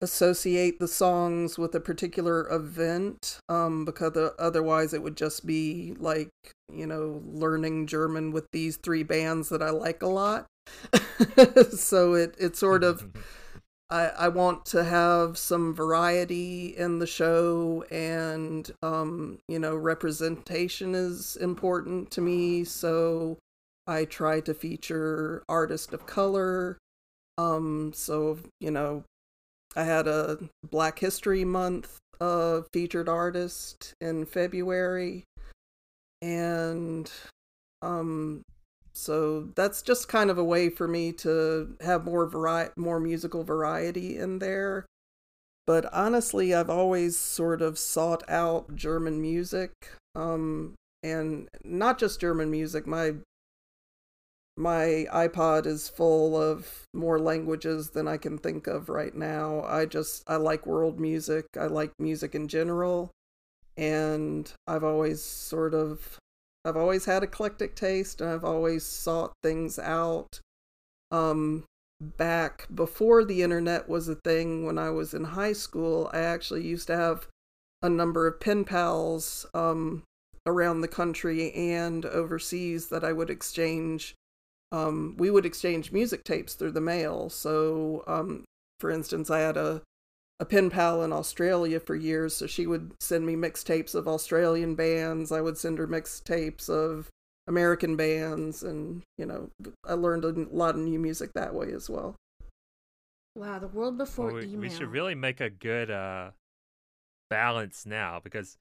associate 0.02 0.78
the 0.78 0.88
songs 0.88 1.58
with 1.58 1.74
a 1.74 1.80
particular 1.80 2.50
event 2.50 3.38
um 3.48 3.84
because 3.84 4.16
otherwise 4.38 4.94
it 4.94 5.02
would 5.02 5.16
just 5.16 5.46
be 5.46 5.94
like 5.98 6.30
you 6.72 6.86
know 6.86 7.20
learning 7.26 7.86
german 7.86 8.30
with 8.30 8.46
these 8.50 8.78
three 8.78 9.02
bands 9.02 9.50
that 9.50 9.62
i 9.62 9.68
like 9.68 10.02
a 10.02 10.06
lot 10.06 10.46
so 11.72 12.14
it 12.14 12.34
it 12.38 12.56
sort 12.56 12.82
of 12.82 13.06
I, 13.90 14.06
I 14.06 14.28
want 14.28 14.64
to 14.66 14.84
have 14.84 15.36
some 15.36 15.74
variety 15.74 16.76
in 16.76 17.00
the 17.00 17.06
show 17.06 17.84
and 17.90 18.70
um, 18.82 19.38
you 19.48 19.58
know 19.58 19.74
representation 19.74 20.94
is 20.94 21.36
important 21.36 22.10
to 22.12 22.20
me. 22.20 22.64
So 22.64 23.38
i 23.86 24.04
try 24.04 24.40
to 24.40 24.54
feature 24.54 25.42
artists 25.48 25.92
of 25.92 26.06
color. 26.06 26.78
Um, 27.38 27.92
so 27.94 28.38
you 28.60 28.70
know 28.70 29.04
i 29.76 29.84
had 29.84 30.06
a 30.06 30.38
black 30.70 30.98
history 30.98 31.44
month 31.44 31.98
uh, 32.20 32.62
featured 32.72 33.08
artist 33.08 33.94
in 34.00 34.24
february. 34.24 35.24
And 36.22 37.10
um 37.82 38.42
so 38.92 39.48
that's 39.54 39.82
just 39.82 40.08
kind 40.08 40.30
of 40.30 40.38
a 40.38 40.44
way 40.44 40.68
for 40.68 40.88
me 40.88 41.12
to 41.12 41.76
have 41.80 42.04
more 42.04 42.26
variety, 42.26 42.72
more 42.76 43.00
musical 43.00 43.44
variety 43.44 44.18
in 44.18 44.38
there. 44.38 44.86
But 45.66 45.92
honestly, 45.92 46.54
I've 46.54 46.70
always 46.70 47.16
sort 47.16 47.62
of 47.62 47.78
sought 47.78 48.28
out 48.28 48.74
German 48.74 49.20
music, 49.22 49.72
um, 50.14 50.74
and 51.02 51.48
not 51.64 51.98
just 51.98 52.20
German 52.20 52.50
music. 52.50 52.86
My 52.86 53.14
my 54.56 55.06
iPod 55.12 55.64
is 55.66 55.88
full 55.88 56.36
of 56.36 56.84
more 56.92 57.18
languages 57.18 57.90
than 57.90 58.06
I 58.06 58.18
can 58.18 58.36
think 58.36 58.66
of 58.66 58.88
right 58.88 59.14
now. 59.14 59.62
I 59.62 59.86
just 59.86 60.22
I 60.28 60.36
like 60.36 60.66
world 60.66 61.00
music. 61.00 61.46
I 61.58 61.66
like 61.66 61.92
music 61.98 62.34
in 62.34 62.48
general. 62.48 63.10
And 63.76 64.52
I've 64.66 64.84
always 64.84 65.22
sort 65.22 65.72
of 65.72 66.18
I've 66.64 66.76
always 66.76 67.06
had 67.06 67.22
eclectic 67.22 67.74
taste 67.74 68.20
and 68.20 68.30
I've 68.30 68.44
always 68.44 68.84
sought 68.84 69.32
things 69.42 69.78
out. 69.78 70.40
Um 71.10 71.64
back 72.00 72.66
before 72.74 73.24
the 73.24 73.42
internet 73.42 73.88
was 73.88 74.08
a 74.08 74.14
thing 74.14 74.64
when 74.64 74.78
I 74.78 74.90
was 74.90 75.12
in 75.12 75.24
high 75.24 75.52
school, 75.52 76.10
I 76.14 76.20
actually 76.20 76.66
used 76.66 76.86
to 76.86 76.96
have 76.96 77.26
a 77.82 77.88
number 77.88 78.26
of 78.26 78.40
pen 78.40 78.64
pals 78.64 79.46
um 79.54 80.02
around 80.46 80.80
the 80.80 80.88
country 80.88 81.52
and 81.52 82.06
overseas 82.06 82.88
that 82.88 83.04
I 83.04 83.12
would 83.12 83.30
exchange 83.30 84.14
um, 84.72 85.16
we 85.18 85.30
would 85.30 85.46
exchange 85.46 85.92
music 85.92 86.24
tapes 86.24 86.54
through 86.54 86.72
the 86.72 86.80
mail. 86.80 87.28
So, 87.28 88.04
um, 88.06 88.44
for 88.78 88.90
instance, 88.90 89.30
I 89.30 89.40
had 89.40 89.56
a 89.56 89.82
a 90.40 90.44
pen 90.44 90.70
pal 90.70 91.02
in 91.04 91.12
Australia 91.12 91.78
for 91.78 91.94
years, 91.94 92.34
so 92.34 92.46
she 92.46 92.66
would 92.66 92.92
send 92.98 93.24
me 93.26 93.36
mixtapes 93.36 93.94
of 93.94 94.08
Australian 94.08 94.74
bands. 94.74 95.30
I 95.30 95.40
would 95.42 95.58
send 95.58 95.78
her 95.78 95.86
mixtapes 95.86 96.68
of 96.68 97.08
American 97.46 97.94
bands, 97.94 98.62
and 98.62 99.02
you 99.18 99.26
know, 99.26 99.50
I 99.86 99.92
learned 99.92 100.24
a 100.24 100.32
lot 100.50 100.74
of 100.74 100.80
new 100.80 100.98
music 100.98 101.32
that 101.34 101.54
way 101.54 101.72
as 101.72 101.88
well. 101.88 102.16
Wow, 103.36 103.58
the 103.60 103.68
world 103.68 103.98
before 103.98 104.26
Well, 104.26 104.34
we, 104.36 104.44
email. 104.46 104.60
we 104.62 104.70
should 104.70 104.88
really 104.90 105.14
make 105.14 105.40
a 105.40 105.50
good 105.50 105.90
uh, 105.90 106.30
balance 107.28 107.86
now 107.86 108.20
because 108.22 108.56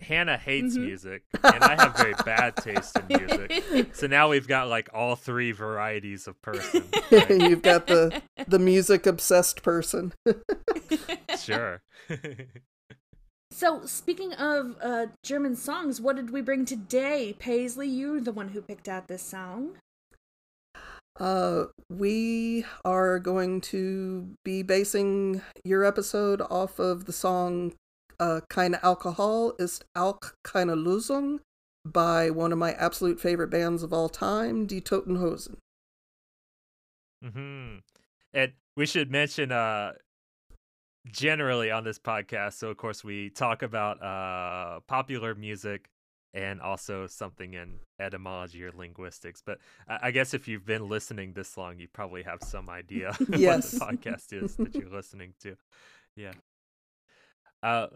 Hannah 0.00 0.36
hates 0.38 0.76
Mhm. 0.76 0.80
music 0.84 1.22
and 1.42 1.62
I 1.62 1.76
have 1.76 1.96
very 1.96 2.14
bad 2.24 2.56
taste 2.56 2.98
in 2.98 3.06
music. 3.08 3.62
So 3.94 4.06
now 4.06 4.28
we've 4.28 4.48
got 4.48 4.68
like 4.68 4.88
all 4.94 5.16
three 5.16 5.52
varieties 5.52 6.26
of 6.26 6.40
person. 6.42 6.84
right? 7.12 7.30
You've 7.30 7.62
got 7.62 7.86
the 7.88 8.22
the 8.48 8.58
music 8.58 9.06
obsessed 9.06 9.62
person. 9.62 10.12
Sure. 11.44 11.82
So, 13.54 13.84
speaking 13.84 14.32
of 14.32 14.76
uh, 14.82 15.06
German 15.22 15.56
songs, 15.56 16.00
what 16.00 16.16
did 16.16 16.30
we 16.30 16.40
bring 16.40 16.64
today? 16.64 17.36
Paisley, 17.38 17.86
you're 17.86 18.18
the 18.18 18.32
one 18.32 18.48
who 18.48 18.62
picked 18.62 18.88
out 18.88 19.08
this 19.08 19.22
song. 19.22 19.76
Uh, 21.20 21.66
we 21.90 22.64
are 22.82 23.18
going 23.18 23.60
to 23.60 24.30
be 24.42 24.62
basing 24.62 25.42
your 25.64 25.84
episode 25.84 26.40
off 26.48 26.78
of 26.78 27.04
the 27.04 27.12
song 27.12 27.74
uh, 28.18 28.40
Keine 28.48 28.82
Alkohol 28.82 29.52
ist 29.58 29.84
auch 29.94 30.32
keine 30.42 30.74
Lösung 30.74 31.40
by 31.84 32.30
one 32.30 32.52
of 32.52 32.58
my 32.58 32.72
absolute 32.72 33.20
favorite 33.20 33.50
bands 33.50 33.82
of 33.82 33.92
all 33.92 34.08
time, 34.08 34.66
Die 34.66 34.80
Toten 34.80 35.18
Hosen. 35.18 35.58
hmm 37.22 37.78
And 38.32 38.52
we 38.76 38.86
should 38.86 39.10
mention 39.10 39.52
uh 39.52 39.92
generally 41.06 41.70
on 41.70 41.84
this 41.84 41.98
podcast, 41.98 42.54
so 42.54 42.68
of 42.68 42.76
course 42.76 43.02
we 43.04 43.30
talk 43.30 43.62
about 43.62 44.02
uh 44.02 44.80
popular 44.86 45.34
music 45.34 45.88
and 46.34 46.60
also 46.62 47.06
something 47.06 47.52
in 47.54 47.74
etymology 48.00 48.64
or 48.64 48.72
linguistics. 48.72 49.42
But 49.44 49.58
I 49.88 49.98
I 50.08 50.10
guess 50.10 50.34
if 50.34 50.48
you've 50.48 50.64
been 50.66 50.88
listening 50.88 51.32
this 51.32 51.56
long, 51.56 51.78
you 51.78 51.88
probably 51.92 52.22
have 52.22 52.42
some 52.42 52.68
idea 52.70 53.14
Yes. 53.30 53.72
what 53.78 53.92
the 53.94 53.98
podcast 53.98 54.32
is 54.32 54.56
that 54.56 54.74
you're 54.74 54.90
listening 54.92 55.34
to. 55.42 55.56
Yeah. 56.16 56.32
Uh 57.62 57.88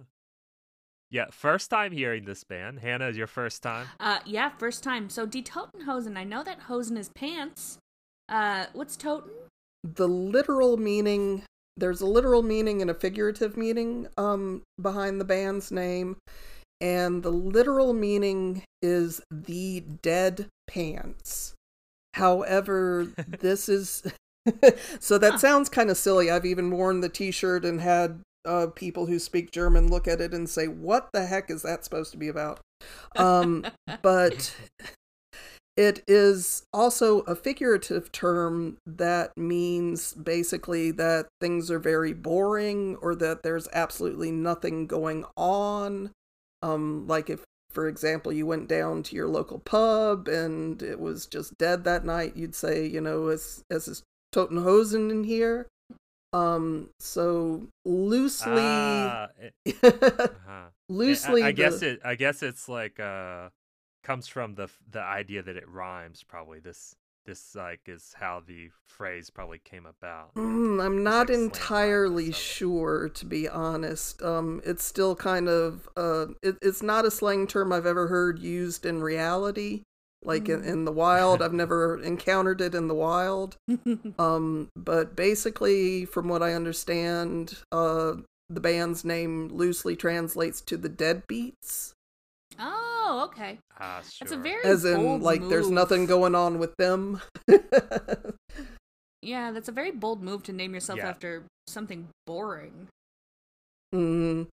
yeah, 1.11 1.27
first 1.31 1.71
time 1.71 1.93
hearing 1.93 2.25
this 2.25 2.43
band. 2.43 2.81
Hannah, 2.81 3.07
is 3.09 3.17
your 3.17 3.29
first 3.29 3.63
time? 3.63 3.87
Uh, 4.01 4.19
yeah, 4.27 4.51
first 4.59 4.83
time. 4.83 5.09
So, 5.09 5.25
Die 5.25 5.41
Toten 5.41 5.83
Hosen. 5.85 6.17
I 6.17 6.25
know 6.25 6.43
that 6.43 6.63
hosen 6.63 6.97
is 6.97 7.09
pants. 7.11 7.79
Uh, 8.29 8.67
what's 8.73 8.97
Toten? 8.97 9.31
The 9.85 10.09
literal 10.09 10.77
meaning, 10.79 11.45
there's 11.77 12.01
a 12.01 12.07
literal 12.07 12.43
meaning 12.43 12.81
and 12.83 12.91
a 12.91 12.95
figurative 12.95 13.57
meaning 13.57 14.09
um, 14.17 14.63
behind 14.81 15.21
the 15.21 15.25
band's 15.25 15.71
name. 15.71 16.17
And 16.81 17.23
the 17.23 17.31
literal 17.31 17.93
meaning 17.93 18.63
is 18.83 19.23
the 19.31 19.81
dead 20.03 20.49
pants. 20.69 21.55
However, 22.15 23.09
this 23.41 23.69
is 23.69 24.03
so 25.01 25.19
that 25.19 25.33
Huh. 25.33 25.39
sounds 25.39 25.69
kind 25.69 25.91
of 25.91 25.97
silly. 25.97 26.31
I've 26.31 26.47
even 26.47 26.71
worn 26.71 27.01
the 27.01 27.09
T-shirt 27.09 27.65
and 27.65 27.81
had 27.81 28.21
uh, 28.45 28.69
people 28.75 29.07
who 29.07 29.19
speak 29.19 29.51
German 29.51 29.89
look 29.89 30.07
at 30.07 30.21
it 30.21 30.33
and 30.33 30.49
say, 30.49 30.69
"What 30.69 31.09
the 31.13 31.27
heck 31.27 31.51
is 31.51 31.63
that 31.63 31.85
supposed 31.85 32.13
to 32.13 32.19
be 32.19 32.29
about?" 32.29 32.61
Um, 33.17 33.67
but 34.03 34.55
it 35.77 36.03
is 36.07 36.63
also 36.73 37.21
a 37.21 37.35
figurative 37.37 38.11
term 38.13 38.79
that 38.87 39.37
means 39.37 40.15
basically 40.15 40.91
that 40.93 41.27
things 41.41 41.71
are 41.71 41.79
very 41.79 42.13
boring 42.13 42.97
or 43.03 43.15
that 43.17 43.43
there's 43.43 43.69
absolutely 43.73 44.31
nothing 44.31 44.87
going 44.87 45.25
on. 45.37 46.11
Um, 46.63 47.07
like 47.07 47.29
if, 47.29 47.45
for 47.71 47.89
example, 47.89 48.33
you 48.33 48.47
went 48.47 48.69
down 48.69 49.03
to 49.05 49.17
your 49.17 49.29
local 49.29 49.59
pub 49.59 50.29
and 50.29 50.83
it 50.83 50.99
was 50.99 51.27
just 51.27 51.59
dead 51.59 51.85
that 51.85 52.05
night, 52.05 52.37
you'd 52.37 52.55
say, 52.55 52.87
you 52.87 53.01
know, 53.01 53.29
as 53.29 53.63
as 53.71 53.87
is 53.87 54.03
Totenhosen 54.35 55.11
in 55.11 55.25
here. 55.25 55.67
Um, 56.33 56.91
so 57.01 57.69
loosely, 57.85 58.53
Ah, 58.57 59.29
it- 59.39 59.77
uh-huh. 59.85 60.69
Loosely, 60.89 61.43
I, 61.43 61.49
I 61.49 61.53
guess 61.53 61.83
it. 61.83 62.01
I 62.05 62.15
guess 62.15 62.43
it's 62.43 62.69
like 62.69 62.99
uh, 63.01 63.49
comes 64.07 64.29
from 64.29 64.55
the 64.55 64.69
the 64.91 65.01
idea 65.03 65.43
that 65.43 65.57
it 65.57 65.69
rhymes. 65.69 66.23
Probably 66.23 66.61
this 66.61 66.95
this 67.27 67.55
like 67.57 67.81
is 67.87 68.15
how 68.19 68.41
the 68.47 68.71
phrase 68.89 69.31
probably 69.31 69.59
came 69.65 69.85
about. 69.87 70.33
Mm, 70.37 70.81
I'm 70.85 71.03
not 71.03 71.29
like 71.29 71.37
entirely 71.37 72.27
practice 72.27 72.39
of 72.39 72.41
it. 72.41 72.55
sure, 72.55 73.09
to 73.15 73.27
be 73.27 73.49
honest. 73.49 74.23
Um, 74.23 74.63
it's 74.65 74.85
still 74.85 75.17
kind 75.17 75.49
of 75.49 75.89
uh, 75.97 76.27
it, 76.43 76.57
it's 76.63 76.83
not 76.83 77.05
a 77.05 77.11
slang 77.11 77.47
term 77.49 77.73
I've 77.73 77.87
ever 77.87 78.07
heard 78.07 78.39
used 78.39 78.87
in 78.87 79.03
reality, 79.03 79.83
like 80.23 80.49
in, 80.49 80.63
Mm. 80.63 80.67
in 80.69 80.85
the 80.85 80.93
wild. 80.93 81.43
I've 81.43 81.53
never 81.53 82.01
encountered 82.01 82.61
it 82.61 82.75
in 82.77 82.87
the 82.89 82.95
wild. 82.95 83.57
Um, 84.19 84.69
but 84.77 85.17
basically, 85.17 86.05
from 86.05 86.29
what 86.29 86.43
I 86.45 86.53
understand, 86.55 87.59
uh, 87.73 88.15
the 88.49 88.61
band's 88.61 89.05
name 89.05 89.49
loosely 89.49 89.97
translates 89.97 90.61
to 90.63 90.77
the 90.77 90.89
Deadbeats, 90.89 91.93
oh, 92.59 92.96
okay. 93.25 93.59
Ah, 93.79 94.01
sure. 94.03 94.27
That's 94.27 94.33
a 94.33 94.37
very 94.37 94.65
as 94.65 94.85
in 94.85 95.03
bold 95.03 95.23
like 95.23 95.49
there's 95.49 95.71
nothing 95.71 96.07
going 96.07 96.35
on 96.35 96.59
with 96.59 96.77
them. 96.77 97.21
Yeah, 99.27 99.51
that's 99.51 99.69
a 99.69 99.73
very 99.73 99.91
bold 99.91 100.23
move 100.23 100.45
to 100.45 100.53
name 100.53 100.73
yourself 100.73 100.99
Yeah. 100.99 101.09
after 101.09 101.45
something 101.67 102.09
boring. 102.27 102.87
Mm. 103.93 104.47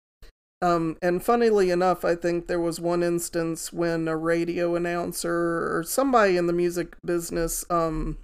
Um, 0.63 0.97
and 1.01 1.23
funnily 1.23 1.69
enough, 1.69 2.03
I 2.03 2.15
think 2.15 2.47
there 2.47 2.59
was 2.59 2.79
one 2.79 3.03
instance 3.03 3.71
when 3.71 4.07
a 4.07 4.17
radio 4.17 4.75
announcer 4.75 5.77
or 5.77 5.83
somebody 5.85 6.37
in 6.37 6.47
the 6.47 6.53
music 6.53 6.95
business 7.05 7.65
um, 7.69 8.17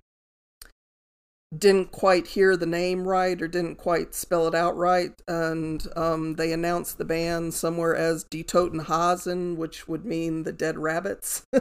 didn't 1.58 1.92
quite 1.92 2.28
hear 2.28 2.56
the 2.56 2.66
name 2.66 3.08
right 3.08 3.42
or 3.42 3.48
didn't 3.48 3.76
quite 3.78 4.14
spell 4.14 4.48
it 4.48 4.56
out 4.56 4.78
right, 4.78 5.12
and 5.28 5.86
um, 5.96 6.36
they 6.36 6.52
announced 6.54 6.98
the 6.98 7.06
band 7.06 7.54
somewhere 7.54 7.96
as 7.96 8.24
Die 8.24 8.44
Totenhasen, 8.44 9.56
which 9.58 9.88
would 9.88 10.06
mean 10.06 10.44
the 10.44 10.54
dead 10.54 10.78
rabbits. 10.78 11.44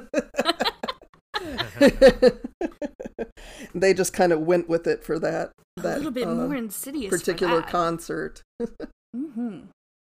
they 3.75 3.95
just 3.95 4.13
kind 4.13 4.33
of 4.33 4.41
went 4.41 4.69
with 4.69 4.87
it 4.87 5.05
for 5.05 5.19
that 5.19 5.51
A 5.79 5.83
little 5.83 6.11
bit 6.11 6.27
uh, 6.27 6.35
more 6.35 6.55
insidious. 6.55 7.11
particular 7.11 7.57
for 7.57 7.61
that. 7.63 7.71
concert. 7.71 8.43
Mm-hmm. 9.17 9.61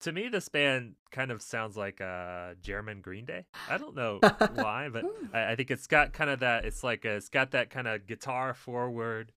to 0.02 0.12
me, 0.12 0.28
this 0.28 0.50
band 0.50 0.96
kind 1.12 1.30
of 1.30 1.40
sounds 1.44 1.78
like 1.78 2.00
a 2.00 2.56
German 2.64 3.02
Green 3.02 3.26
Day. 3.26 3.46
I 3.70 3.78
don't 3.78 3.96
know 3.96 4.20
why, 4.56 4.90
but 4.92 5.04
Hmm. 5.04 5.28
I, 5.36 5.52
I 5.52 5.56
think 5.56 5.70
it's 5.70 5.86
got 5.86 6.14
kind 6.14 6.32
of 6.32 6.40
that. 6.40 6.66
It's 6.66 6.84
like 6.84 7.06
a, 7.06 7.12
it's 7.12 7.30
got 7.30 7.52
that 7.52 7.70
kind 7.70 7.88
of 7.88 8.08
guitar 8.08 8.56
forward 8.56 9.34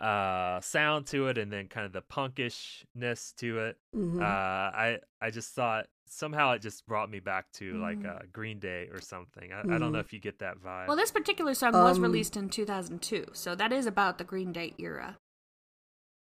uh 0.00 0.60
sound 0.60 1.06
to 1.06 1.26
it 1.28 1.36
and 1.38 1.52
then 1.52 1.66
kind 1.66 1.84
of 1.84 1.92
the 1.92 2.02
punkishness 2.02 3.32
to 3.36 3.58
it 3.58 3.76
Mhm. 3.96 4.20
uh 4.20 4.24
i 4.24 4.98
i 5.20 5.30
just 5.30 5.54
thought 5.54 5.86
somehow 6.06 6.52
it 6.52 6.62
just 6.62 6.86
brought 6.86 7.10
me 7.10 7.18
back 7.20 7.50
to 7.52 7.76
like 7.78 7.98
Mm. 7.98 8.16
uh 8.16 8.22
green 8.32 8.58
day 8.60 8.88
or 8.92 9.00
something 9.00 9.52
i, 9.52 9.60
I 9.60 9.78
don't 9.78 9.92
know 9.92 9.98
Mhm. 9.98 10.04
if 10.04 10.12
you 10.12 10.20
get 10.20 10.38
that 10.38 10.58
vibe 10.58 10.86
Well, 10.88 10.96
this 10.96 11.10
particular 11.10 11.52
song 11.54 11.72
was 11.72 11.96
Um, 11.98 12.02
released 12.04 12.36
in 12.36 12.48
2002, 12.48 13.26
so 13.32 13.54
that 13.56 13.72
is 13.72 13.86
about 13.86 14.18
the 14.18 14.24
Green 14.24 14.52
Day 14.52 14.74
era. 14.78 15.16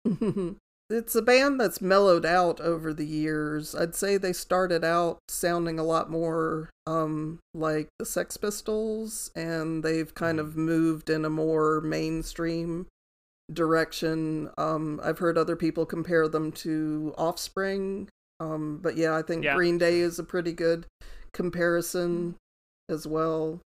it's 0.90 1.14
a 1.14 1.22
band 1.22 1.60
that's 1.60 1.80
mellowed 1.80 2.24
out 2.24 2.60
over 2.60 2.94
the 2.94 3.04
years. 3.06 3.74
I'd 3.74 3.94
say 3.94 4.16
they 4.16 4.32
started 4.32 4.82
out 4.84 5.18
sounding 5.28 5.78
a 5.78 5.84
lot 5.84 6.10
more 6.10 6.70
um, 6.86 7.38
like 7.52 7.88
the 7.98 8.06
Sex 8.06 8.36
Pistols, 8.38 9.30
and 9.36 9.82
they've 9.84 10.14
kind 10.14 10.38
Mhm. 10.38 10.42
of 10.42 10.56
moved 10.56 11.10
in 11.10 11.24
a 11.26 11.30
more 11.30 11.80
mainstream 11.82 12.86
direction. 13.52 14.50
Um, 14.58 15.00
I've 15.02 15.18
heard 15.18 15.38
other 15.38 15.56
people 15.56 15.86
compare 15.86 16.28
them 16.28 16.52
to 16.52 17.14
Offspring, 17.16 18.08
um, 18.40 18.78
but 18.82 18.96
yeah, 18.96 19.16
I 19.16 19.22
think 19.22 19.44
Yeah. 19.44 19.54
Green 19.54 19.78
Day 19.78 20.00
is 20.00 20.18
a 20.18 20.24
pretty 20.24 20.52
good 20.52 20.86
comparison 21.32 22.36
as 22.88 23.06
well. 23.06 23.60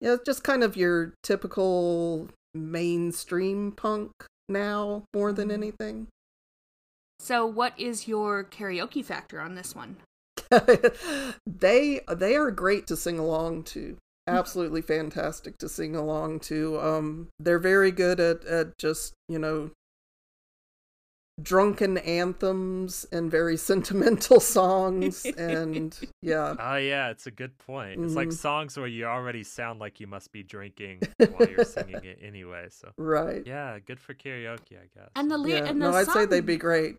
Yeah, 0.00 0.16
just 0.24 0.44
kind 0.44 0.62
of 0.62 0.76
your 0.76 1.14
typical 1.22 2.28
mainstream 2.54 3.72
punk 3.72 4.10
now 4.48 5.04
more 5.14 5.32
than 5.32 5.48
Mm-hmm. 5.48 5.62
anything. 5.62 6.06
So, 7.20 7.44
what 7.44 7.78
is 7.78 8.06
your 8.06 8.44
karaoke 8.44 9.04
factor 9.04 9.40
on 9.40 9.56
this 9.56 9.74
one? 9.74 9.96
they 11.46 12.00
they 12.08 12.36
are 12.36 12.50
great 12.52 12.86
to 12.86 12.96
sing 12.96 13.18
along 13.18 13.64
to. 13.64 13.96
Absolutely 14.28 14.82
fantastic 14.82 15.58
to 15.58 15.68
sing 15.68 15.96
along 15.96 16.40
to. 16.40 16.80
Um, 16.80 17.28
they're 17.38 17.58
very 17.58 17.90
good 17.90 18.20
at 18.20 18.44
at 18.44 18.78
just 18.78 19.14
you 19.28 19.38
know 19.38 19.70
drunken 21.40 21.98
anthems 21.98 23.06
and 23.12 23.30
very 23.30 23.56
sentimental 23.70 24.40
songs 24.40 25.24
and 25.38 25.96
yeah 26.20 26.56
Oh 26.58 26.76
yeah, 26.76 27.10
it's 27.10 27.26
a 27.28 27.30
good 27.30 27.56
point. 27.58 28.00
It's 28.02 28.16
like 28.16 28.28
Mhm. 28.28 28.32
songs 28.32 28.76
where 28.76 28.88
you 28.88 29.04
already 29.06 29.44
sound 29.44 29.78
like 29.78 30.00
you 30.00 30.08
must 30.08 30.32
be 30.32 30.42
drinking 30.42 30.98
while 31.30 31.46
you're 31.46 31.64
singing 31.64 32.02
it 32.04 32.18
anyway. 32.22 32.66
So 32.70 32.90
right 32.98 33.42
yeah, 33.46 33.78
good 33.78 34.00
for 34.00 34.14
karaoke, 34.14 34.76
I 34.76 34.88
guess. 34.94 35.10
And 35.14 35.30
the 35.30 35.38
yeah 35.48 35.68
and 35.68 35.80
the 35.80 35.90
no 35.90 35.94
i'd 35.96 36.06
say 36.06 36.26
they'd 36.26 36.44
be 36.46 36.56
great 36.56 36.96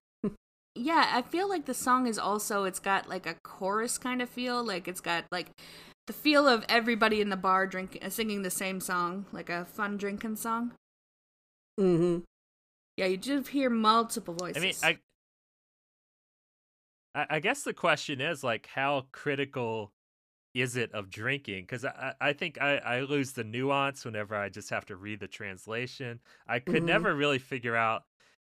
Yeah, 0.76 1.10
I 1.14 1.22
feel 1.24 1.50
like 1.50 1.66
the 1.66 1.74
song 1.74 2.08
is 2.08 2.18
also 2.18 2.64
it's 2.64 2.80
got 2.80 3.10
like 3.10 3.26
a 3.26 3.36
chorus 3.44 3.98
kind 3.98 4.22
of 4.22 4.30
feel, 4.30 4.64
like 4.64 4.88
it's 4.88 5.02
got 5.02 5.26
like 5.32 5.50
the 6.10 6.14
feel 6.14 6.48
of 6.48 6.66
everybody 6.68 7.22
in 7.22 7.30
the 7.30 7.38
bar 7.38 7.68
drinking 7.68 8.02
uh, 8.02 8.10
singing 8.10 8.42
the 8.42 8.50
same 8.50 8.80
song, 8.80 9.28
like 9.32 9.48
a 9.48 9.64
fun 9.66 9.96
drinking 9.96 10.36
song. 10.36 10.72
mm-hmm 11.80 12.22
Yeah, 12.98 13.06
you 13.06 13.16
do 13.18 13.44
hear 13.44 13.70
multiple 13.70 14.34
voices. 14.34 14.84
I 14.84 14.90
mean, 14.90 15.00
I, 17.14 17.22
I 17.22 17.36
I 17.36 17.40
guess 17.40 17.62
the 17.62 17.76
question 17.76 18.22
is 18.22 18.44
like, 18.44 18.66
how 18.74 19.06
critical 19.12 19.94
is 20.56 20.76
it 20.78 20.92
of 20.94 21.12
drinking? 21.12 21.66
Because 21.66 21.86
I, 21.86 22.16
I 22.20 22.30
I 22.30 22.34
think 22.34 22.60
I, 22.60 22.78
I 22.78 23.02
lose 23.02 23.34
the 23.34 23.44
nuance 23.44 24.04
whenever 24.04 24.36
I 24.36 24.50
just 24.50 24.72
have 24.72 24.86
to 24.88 24.96
read 24.96 25.20
the 25.20 25.28
translation. 25.28 26.20
I 26.48 26.58
could 26.58 26.82
Mhm. 26.82 26.86
never 26.86 27.14
really 27.16 27.38
figure 27.40 27.76
out 27.76 28.06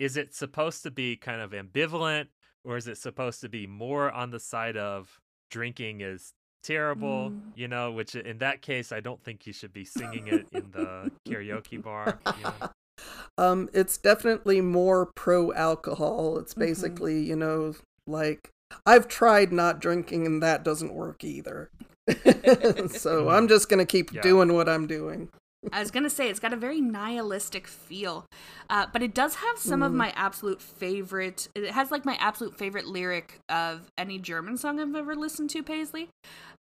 is 0.01 0.17
it 0.17 0.35
supposed 0.35 0.83
to 0.83 0.91
be 0.91 1.17
kind 1.17 1.41
of 1.41 1.53
ambivalent 1.53 2.27
or 2.65 2.77
is 2.77 2.89
it 2.89 2.99
supposed 2.99 3.43
to 3.43 3.49
be 3.49 3.65
more 3.69 4.11
on 4.11 4.31
the 4.31 4.41
side 4.41 4.77
of 4.77 5.21
drinking 5.51 6.01
is 6.01 6.33
terrible, 6.65 7.31
Mm. 7.31 7.41
you 7.55 7.69
know, 7.69 7.93
which 7.93 8.17
in 8.17 8.39
that 8.39 8.63
case 8.63 8.91
I 8.91 8.99
don't 9.01 9.23
think 9.23 9.47
you 9.47 9.53
should 9.53 9.73
be 9.73 9.85
singing 9.85 10.27
it 10.29 10.49
in 10.51 10.71
the 10.73 11.11
karaoke 11.29 11.81
bar. 11.81 12.19
You 12.39 12.43
know? 12.45 12.69
um 13.39 13.69
it's 13.73 13.99
definitely 13.99 14.61
more 14.61 15.11
pro 15.17 15.53
alcohol 15.53 16.39
it's 16.39 16.55
Mhm. 16.55 16.59
basically 16.61 17.21
you 17.23 17.35
know 17.35 17.75
like 18.07 18.51
i've 18.87 19.09
tried 19.09 19.53
not 19.53 19.81
drinking 19.81 20.27
and 20.27 20.41
that 20.45 20.63
doesn't 20.63 20.95
work 20.95 21.25
either 21.25 21.71
so 22.89 23.31
i'm 23.31 23.49
just 23.49 23.69
gonna 23.69 23.85
keep 23.85 24.13
Yeah. 24.13 24.23
doing 24.23 24.53
what 24.53 24.69
i'm 24.69 24.87
doing 24.87 25.29
I 25.73 25.81
was 25.81 25.91
gonna 25.91 26.11
say 26.11 26.29
it's 26.29 26.41
got 26.41 26.53
a 26.53 26.57
very 26.57 26.81
nihilistic 26.81 27.67
feel, 27.67 28.27
uh, 28.71 28.87
but 28.93 29.03
it 29.03 29.15
does 29.15 29.37
have 29.37 29.59
some 29.59 29.83
of 29.83 29.93
Mhm. 29.93 29.97
my 29.97 30.13
absolute 30.17 30.61
favorite. 30.61 31.49
It 31.55 31.71
has 31.73 31.91
like 31.91 32.05
my 32.05 32.17
absolute 32.17 32.57
favorite 32.57 32.87
lyric 32.87 33.41
of 33.49 33.91
any 33.97 34.19
German 34.19 34.57
song 34.57 34.79
I've 34.79 34.95
ever 34.95 35.15
listened 35.17 35.51
to. 35.51 35.63
Paisley, 35.63 36.09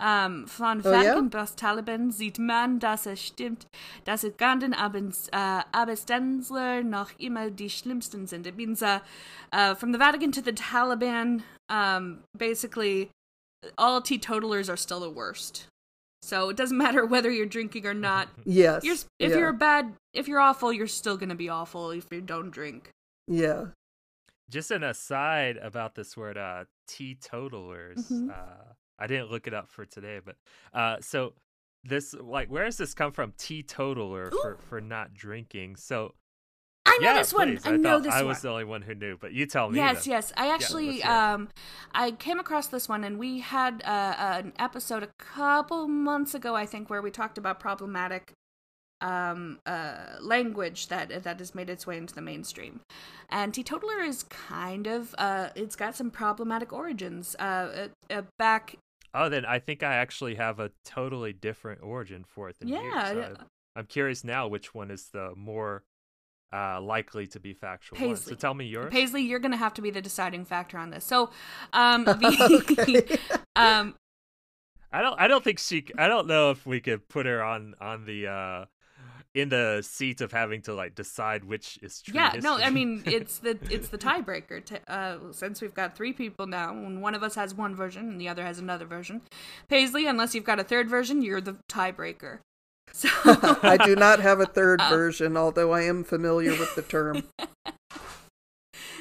um, 0.00 0.46
von 0.46 0.82
Oh, 0.84 0.90
yeah? 0.90 1.14
Taliban 1.56 2.10
sieht 2.10 2.38
man, 2.38 2.78
dass 2.78 3.06
es 3.06 3.20
stimmt, 3.20 3.66
dass 4.04 4.24
es 4.24 4.32
Ganden 4.36 4.74
abends, 4.74 5.28
uh, 5.32 5.62
Abstinenzler 5.72 6.82
noch 6.82 7.10
immer 7.18 7.50
die 7.50 7.68
schlimmsten 7.70 8.26
sind. 8.26 8.46
It 8.46 8.56
means 8.56 8.82
uh, 8.82 9.00
uh, 9.52 9.74
from 9.74 9.92
the 9.92 9.98
Vatican 9.98 10.32
to 10.32 10.42
the 10.42 10.52
Taliban. 10.52 11.42
Um, 11.68 12.24
basically, 12.36 13.10
all 13.78 14.00
teetotalers 14.02 14.68
are 14.68 14.76
still 14.76 15.00
the 15.00 15.10
worst. 15.10 15.66
So 16.24 16.48
it 16.48 16.56
doesn't 16.56 16.76
matter 16.78 17.04
whether 17.14 17.30
you're 17.30 17.46
drinking 17.46 17.86
or 17.86 17.94
not. 17.94 18.28
yes 18.44 18.82
You're, 18.84 18.94
if 19.18 19.30
yeah. 19.30 19.36
you're 19.36 19.48
a 19.50 19.54
bad, 19.54 19.94
if 20.12 20.26
you're 20.26 20.40
awful, 20.40 20.72
you're 20.72 20.86
still 20.86 21.16
gonna 21.16 21.34
be 21.34 21.48
awful 21.48 21.90
if 21.90 22.06
you 22.10 22.20
don't 22.20 22.50
drink. 22.50 22.90
yeah 23.28 23.66
Just 24.50 24.70
an 24.70 24.82
aside 24.82 25.56
about 25.58 25.94
this 25.94 26.16
word, 26.16 26.36
uh, 26.38 26.64
teetotalers. 26.88 28.08
Mhm. 28.08 28.30
Uh, 28.30 28.72
I 28.98 29.06
didn't 29.06 29.30
look 29.30 29.46
it 29.46 29.54
up 29.54 29.68
for 29.68 29.84
today, 29.84 30.20
but 30.24 30.36
uh, 30.72 30.96
so 31.00 31.34
this 31.82 32.14
like 32.14 32.48
where 32.48 32.64
does 32.64 32.76
this 32.76 32.94
come 32.94 33.12
from? 33.12 33.32
Teetotaler 33.36 34.30
for 34.30 34.56
for 34.68 34.80
not 34.80 35.12
drinking. 35.14 35.76
So 35.76 36.14
I 36.94 36.98
know 37.02 37.10
yeah, 37.10 37.18
this 37.18 37.32
one. 37.32 37.56
please. 37.56 37.66
I, 37.66 37.76
know 37.76 37.94
thought 37.94 38.02
this 38.04 38.14
I 38.14 38.18
one. 38.18 38.28
was 38.28 38.42
the 38.42 38.48
only 38.50 38.64
one 38.64 38.82
who 38.82 38.94
knew, 38.94 39.16
but 39.18 39.32
you 39.32 39.46
tell 39.46 39.70
me. 39.70 39.78
Yes, 39.78 40.04
then. 40.04 40.12
yes. 40.12 40.32
I 40.36 40.52
actually, 40.52 40.98
it. 40.98 41.06
um, 41.06 41.48
I 41.92 42.12
came 42.12 42.38
across 42.38 42.68
this 42.68 42.88
one, 42.88 43.04
and 43.04 43.18
we 43.18 43.40
had 43.40 43.82
uh, 43.84 44.14
an 44.18 44.52
episode 44.58 45.02
a 45.02 45.10
couple 45.18 45.88
months 45.88 46.34
ago, 46.34 46.54
I 46.54 46.66
think, 46.66 46.90
where 46.90 47.02
we 47.02 47.10
talked 47.10 47.38
about 47.38 47.60
problematic 47.60 48.32
um 49.00 49.58
uh 49.66 49.96
language 50.20 50.86
that 50.86 51.24
that 51.24 51.38
has 51.40 51.52
made 51.52 51.68
its 51.68 51.84
way 51.84 51.98
into 51.98 52.14
the 52.14 52.22
mainstream 52.22 52.80
and 53.28 53.52
teetotaler 53.52 54.00
is 54.00 54.22
kind 54.22 54.86
of 54.86 55.12
uh 55.18 55.48
it's 55.56 55.74
got 55.74 55.96
some 55.96 56.12
problematic 56.12 56.72
origins 56.72 57.34
uh, 57.40 57.88
uh, 58.10 58.14
uh 58.14 58.22
back 58.38 58.76
Oh, 59.16 59.28
then 59.28 59.44
I 59.44 59.60
think 59.60 59.84
I 59.84 59.94
actually 59.94 60.34
have 60.34 60.58
a 60.58 60.72
totally 60.84 61.32
different 61.32 61.82
origin 61.82 62.24
for 62.26 62.48
it 62.48 62.58
than 62.58 62.68
you. 62.68 62.74
yeah 62.74 63.12
So 63.12 63.18
yeah. 63.18 63.34
I'm 63.76 63.86
curious 63.86 64.24
now 64.24 64.48
which 64.48 64.74
one 64.74 64.90
is 64.90 65.08
the 65.12 65.32
more 65.36 65.84
uh, 66.54 66.80
likely 66.80 67.26
to 67.26 67.40
be 67.40 67.52
factual 67.52 67.98
one. 67.98 68.16
So 68.16 68.34
tell 68.34 68.54
me 68.54 68.66
yours. 68.66 68.90
Paisley, 68.92 69.22
you're 69.22 69.40
going 69.40 69.50
to 69.50 69.58
have 69.58 69.74
to 69.74 69.82
be 69.82 69.90
the 69.90 70.00
deciding 70.00 70.44
factor 70.44 70.78
on 70.78 70.90
this. 70.90 71.04
So, 71.04 71.30
um, 71.72 72.04
the, 72.04 73.18
um, 73.56 73.94
I 74.92 75.02
don't. 75.02 75.20
I 75.20 75.26
don't 75.26 75.42
think 75.42 75.58
she. 75.58 75.86
I 75.98 76.06
don't 76.06 76.28
know 76.28 76.50
if 76.50 76.64
we 76.64 76.80
could 76.80 77.08
put 77.08 77.26
her 77.26 77.42
on 77.42 77.74
on 77.80 78.04
the 78.04 78.28
uh 78.28 78.64
in 79.34 79.48
the 79.48 79.82
seat 79.84 80.20
of 80.20 80.30
having 80.30 80.62
to 80.62 80.72
like 80.72 80.94
decide 80.94 81.42
which 81.42 81.76
is 81.82 82.00
true. 82.00 82.14
yeah, 82.14 82.36
no, 82.40 82.56
I 82.56 82.70
mean 82.70 83.02
it's 83.06 83.38
the 83.38 83.58
it's 83.68 83.88
the 83.88 83.98
tiebreaker. 83.98 84.64
T- 84.64 84.76
uh, 84.86 85.16
since 85.32 85.60
we've 85.60 85.74
got 85.74 85.96
three 85.96 86.12
people 86.12 86.46
now, 86.46 86.70
and 86.70 87.02
one 87.02 87.14
of 87.14 87.24
us 87.24 87.34
has 87.34 87.52
one 87.54 87.74
version 87.74 88.08
and 88.08 88.20
the 88.20 88.28
other 88.28 88.44
has 88.44 88.60
another 88.60 88.86
version. 88.86 89.22
Paisley, 89.68 90.06
unless 90.06 90.34
you've 90.34 90.44
got 90.44 90.60
a 90.60 90.64
third 90.64 90.88
version, 90.88 91.22
you're 91.22 91.40
the 91.40 91.56
tiebreaker. 91.68 92.38
So, 92.96 93.08
i 93.24 93.76
do 93.84 93.96
not 93.96 94.20
have 94.20 94.38
a 94.38 94.46
third 94.46 94.80
Oh. 94.84 94.88
version 94.88 95.36
although 95.36 95.72
i 95.72 95.82
am 95.82 96.04
familiar 96.04 96.52
with 96.52 96.76
the 96.76 96.82
term 96.82 97.24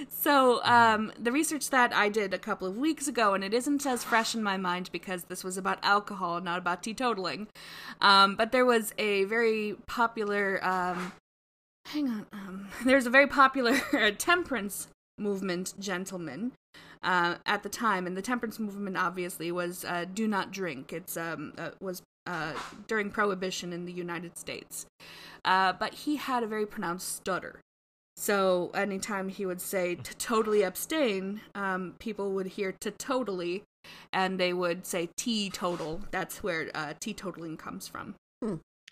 so 0.10 0.64
um, 0.64 1.12
the 1.20 1.32
research 1.32 1.70
that 1.70 1.94
I 1.94 2.10
did 2.10 2.34
a 2.34 2.40
couple 2.40 2.68
of 2.68 2.78
weeks 2.78 3.08
ago, 3.08 3.34
and 3.34 3.44
it 3.44 3.54
isn't 3.54 3.86
as 3.86 4.04
fresh 4.04 4.34
in 4.34 4.42
my 4.44 4.58
mind 4.58 4.90
because 4.92 5.26
this 5.26 5.44
was 5.44 5.58
about 5.58 5.80
alcohol, 5.84 6.42
not 6.42 6.58
about 6.58 6.82
teetotaling. 6.84 7.48
Um, 8.02 8.36
but 8.36 8.52
there 8.52 8.66
was 8.66 8.94
a 8.98 9.26
very 9.26 9.76
popular. 9.86 10.64
Um, 10.66 11.14
hang 11.88 12.10
on. 12.10 12.26
Um, 12.34 12.68
there's 12.86 13.06
a 13.06 13.10
very 13.10 13.28
popular 13.28 13.78
temperance 14.18 14.88
movement 15.18 15.74
gentleman 15.80 16.54
uh, 17.04 17.36
at 17.46 17.64
the 17.64 17.70
time, 17.70 18.08
and 18.08 18.18
the 18.18 18.22
temperance 18.22 18.60
movement 18.60 18.98
obviously 18.98 19.52
was 19.52 19.86
uh, 19.86 20.06
"do 20.12 20.28
not 20.28 20.52
drink." 20.52 20.92
It's 20.94 21.16
um 21.18 21.54
uh, 21.58 21.72
was 21.80 22.02
uh, 22.26 22.54
during 22.88 23.10
Prohibition 23.10 23.74
in 23.74 23.86
the 23.86 23.92
United 23.92 24.38
States, 24.38 24.86
uh, 25.46 25.74
but 25.74 25.94
he 25.94 26.16
had 26.16 26.44
a 26.44 26.48
very 26.48 26.66
pronounced 26.66 27.16
stutter. 27.16 27.60
So 28.16 28.70
anytime 28.76 29.30
he 29.30 29.46
would 29.46 29.62
say 29.62 29.96
to 29.96 30.16
totally 30.18 30.62
abstain, 30.62 31.42
um, 31.56 31.96
people 32.00 32.32
would 32.32 32.48
hear 32.48 32.72
to 32.82 32.92
totally, 32.92 33.64
and 34.12 34.40
they 34.40 34.54
would 34.54 34.86
say 34.86 35.10
teetotal. 35.18 36.02
That's 36.12 36.44
where 36.44 36.70
uh, 36.76 36.94
teetotaling 37.00 37.58
comes 37.58 37.88
from. 37.88 38.16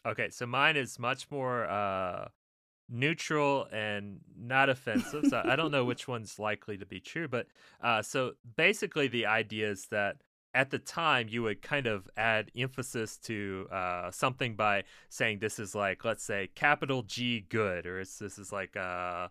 Okay, 0.06 0.30
so 0.30 0.46
mine 0.46 0.78
is 0.78 0.98
much 0.98 1.30
more 1.30 1.66
uh 1.70 2.28
neutral 2.94 3.68
and 3.72 4.20
not 4.38 4.68
offensive. 4.68 5.26
so 5.30 5.42
I 5.46 5.56
don't 5.56 5.72
know 5.72 5.86
which 5.92 6.08
one's 6.08 6.38
likely 6.40 6.78
to 6.78 6.86
be 6.86 7.00
true, 7.00 7.28
but 7.28 7.48
uh 7.82 8.02
so 8.02 8.34
basically 8.58 9.08
the 9.08 9.28
idea 9.28 9.70
is 9.70 9.88
that 9.92 10.18
at 10.54 10.70
the 10.70 10.80
time 10.80 11.28
you 11.30 11.44
would 11.44 11.62
kind 11.62 11.88
of 11.88 12.10
add 12.18 12.52
emphasis 12.56 13.18
to 13.18 13.68
uh 13.72 14.12
something 14.12 14.56
by 14.56 14.84
saying 15.10 15.40
this 15.40 15.60
is 15.60 15.74
like 15.74 16.04
let's 16.04 16.24
say 16.24 16.50
capital 16.56 17.04
G 17.04 17.46
good 17.50 17.86
or 17.86 18.00
it's, 18.02 18.18
this 18.18 18.38
is 18.38 18.52
like 18.52 18.76
uh 18.76 19.30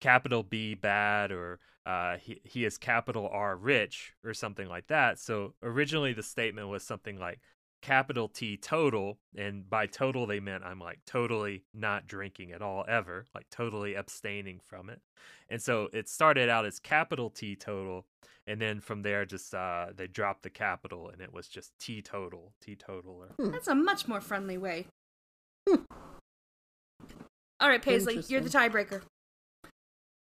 capital 0.00 0.42
B 0.42 0.74
bad 0.74 1.32
or 1.32 1.58
uh 1.86 2.16
he, 2.16 2.40
he 2.44 2.64
is 2.64 2.78
capital 2.78 3.28
R 3.32 3.56
rich 3.56 4.14
or 4.24 4.34
something 4.34 4.68
like 4.68 4.86
that. 4.88 5.18
So 5.18 5.54
originally 5.62 6.12
the 6.12 6.22
statement 6.22 6.68
was 6.68 6.82
something 6.84 7.18
like 7.18 7.40
capital 7.82 8.28
T 8.28 8.56
total, 8.56 9.18
and 9.36 9.68
by 9.68 9.86
total 9.86 10.26
they 10.26 10.40
meant 10.40 10.64
I'm 10.64 10.78
like 10.78 11.00
totally 11.04 11.64
not 11.74 12.06
drinking 12.06 12.52
at 12.52 12.62
all 12.62 12.84
ever, 12.88 13.26
like 13.34 13.46
totally 13.50 13.94
abstaining 13.94 14.60
from 14.64 14.88
it. 14.88 15.00
And 15.50 15.60
so 15.60 15.88
it 15.92 16.08
started 16.08 16.48
out 16.48 16.64
as 16.64 16.78
capital 16.78 17.28
T 17.28 17.56
total, 17.56 18.06
and 18.46 18.60
then 18.60 18.80
from 18.80 19.02
there 19.02 19.26
just 19.26 19.54
uh 19.54 19.86
they 19.94 20.06
dropped 20.06 20.42
the 20.42 20.50
capital 20.50 21.10
and 21.10 21.20
it 21.20 21.32
was 21.32 21.48
just 21.48 21.72
T 21.78 22.00
total, 22.00 22.52
T 22.62 22.76
total. 22.76 23.26
That's 23.38 23.68
a 23.68 23.74
much 23.74 24.08
more 24.08 24.20
friendly 24.20 24.56
way. 24.56 24.86
Hmm. 25.68 25.82
All 27.60 27.68
right, 27.68 27.82
Paisley, 27.82 28.22
you're 28.28 28.40
the 28.40 28.48
tiebreaker. 28.48 29.02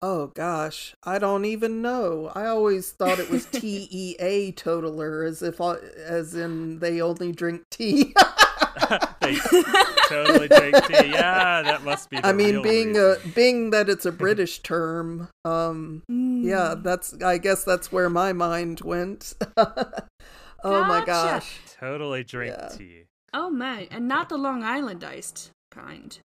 Oh 0.08 0.28
gosh, 0.36 0.96
I 1.04 1.18
don't 1.18 1.46
even 1.46 1.82
know. 1.82 2.32
I 2.36 2.46
always 2.46 2.92
thought 2.92 3.18
it 3.18 3.28
was 3.28 3.46
T 3.48 3.88
E 3.90 4.16
A 4.20 4.52
totaler, 4.52 5.24
as 5.24 5.42
if 5.42 5.60
I- 5.60 5.78
as 6.06 6.36
in 6.36 6.78
they 6.78 7.02
only 7.02 7.32
drink 7.32 7.64
tea. 7.72 8.14
they 9.22 9.36
totally 10.10 10.48
drink 10.48 10.76
tea. 10.86 11.10
Yeah, 11.10 11.64
that 11.64 11.82
must 11.84 12.12
be. 12.12 12.18
The 12.18 12.28
I 12.28 12.34
mean, 12.34 12.56
real 12.56 12.62
being 12.62 12.98
a 12.98 13.16
being 13.34 13.72
that 13.72 13.90
it's 13.90 14.06
a 14.06 14.12
British 14.26 14.60
term, 14.60 15.28
um, 15.44 16.04
yeah, 16.08 16.76
Mm. 16.76 16.84
that's 16.84 17.16
I 17.24 17.40
guess 17.40 17.64
that's 17.64 17.92
where 17.92 18.10
my 18.10 18.32
mind 18.32 18.82
went. 18.82 19.34
oh 19.58 20.84
my 20.86 21.04
gosh. 21.04 21.58
totally 21.80 22.24
drink 22.24 22.54
Yeah. 22.56 22.68
tea. 22.68 23.06
Oh 23.34 23.50
my, 23.50 23.88
and 23.90 24.08
not 24.08 24.30
the 24.30 24.38
Long 24.38 24.62
Island 24.64 25.04
iced 25.04 25.50
kind. 25.72 26.20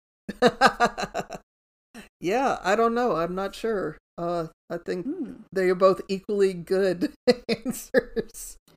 Yeah, 2.20 2.60
I 2.64 2.76
don't 2.76 2.94
know. 2.94 3.16
I'm 3.16 3.36
not 3.36 3.56
sure. 3.56 3.98
Uh, 4.18 4.48
I 4.70 4.78
think 4.78 5.06
Mm. 5.06 5.44
they 5.52 5.70
are 5.70 5.76
both 5.76 6.02
equally 6.08 6.54
good 6.54 7.14
answers. 7.50 8.58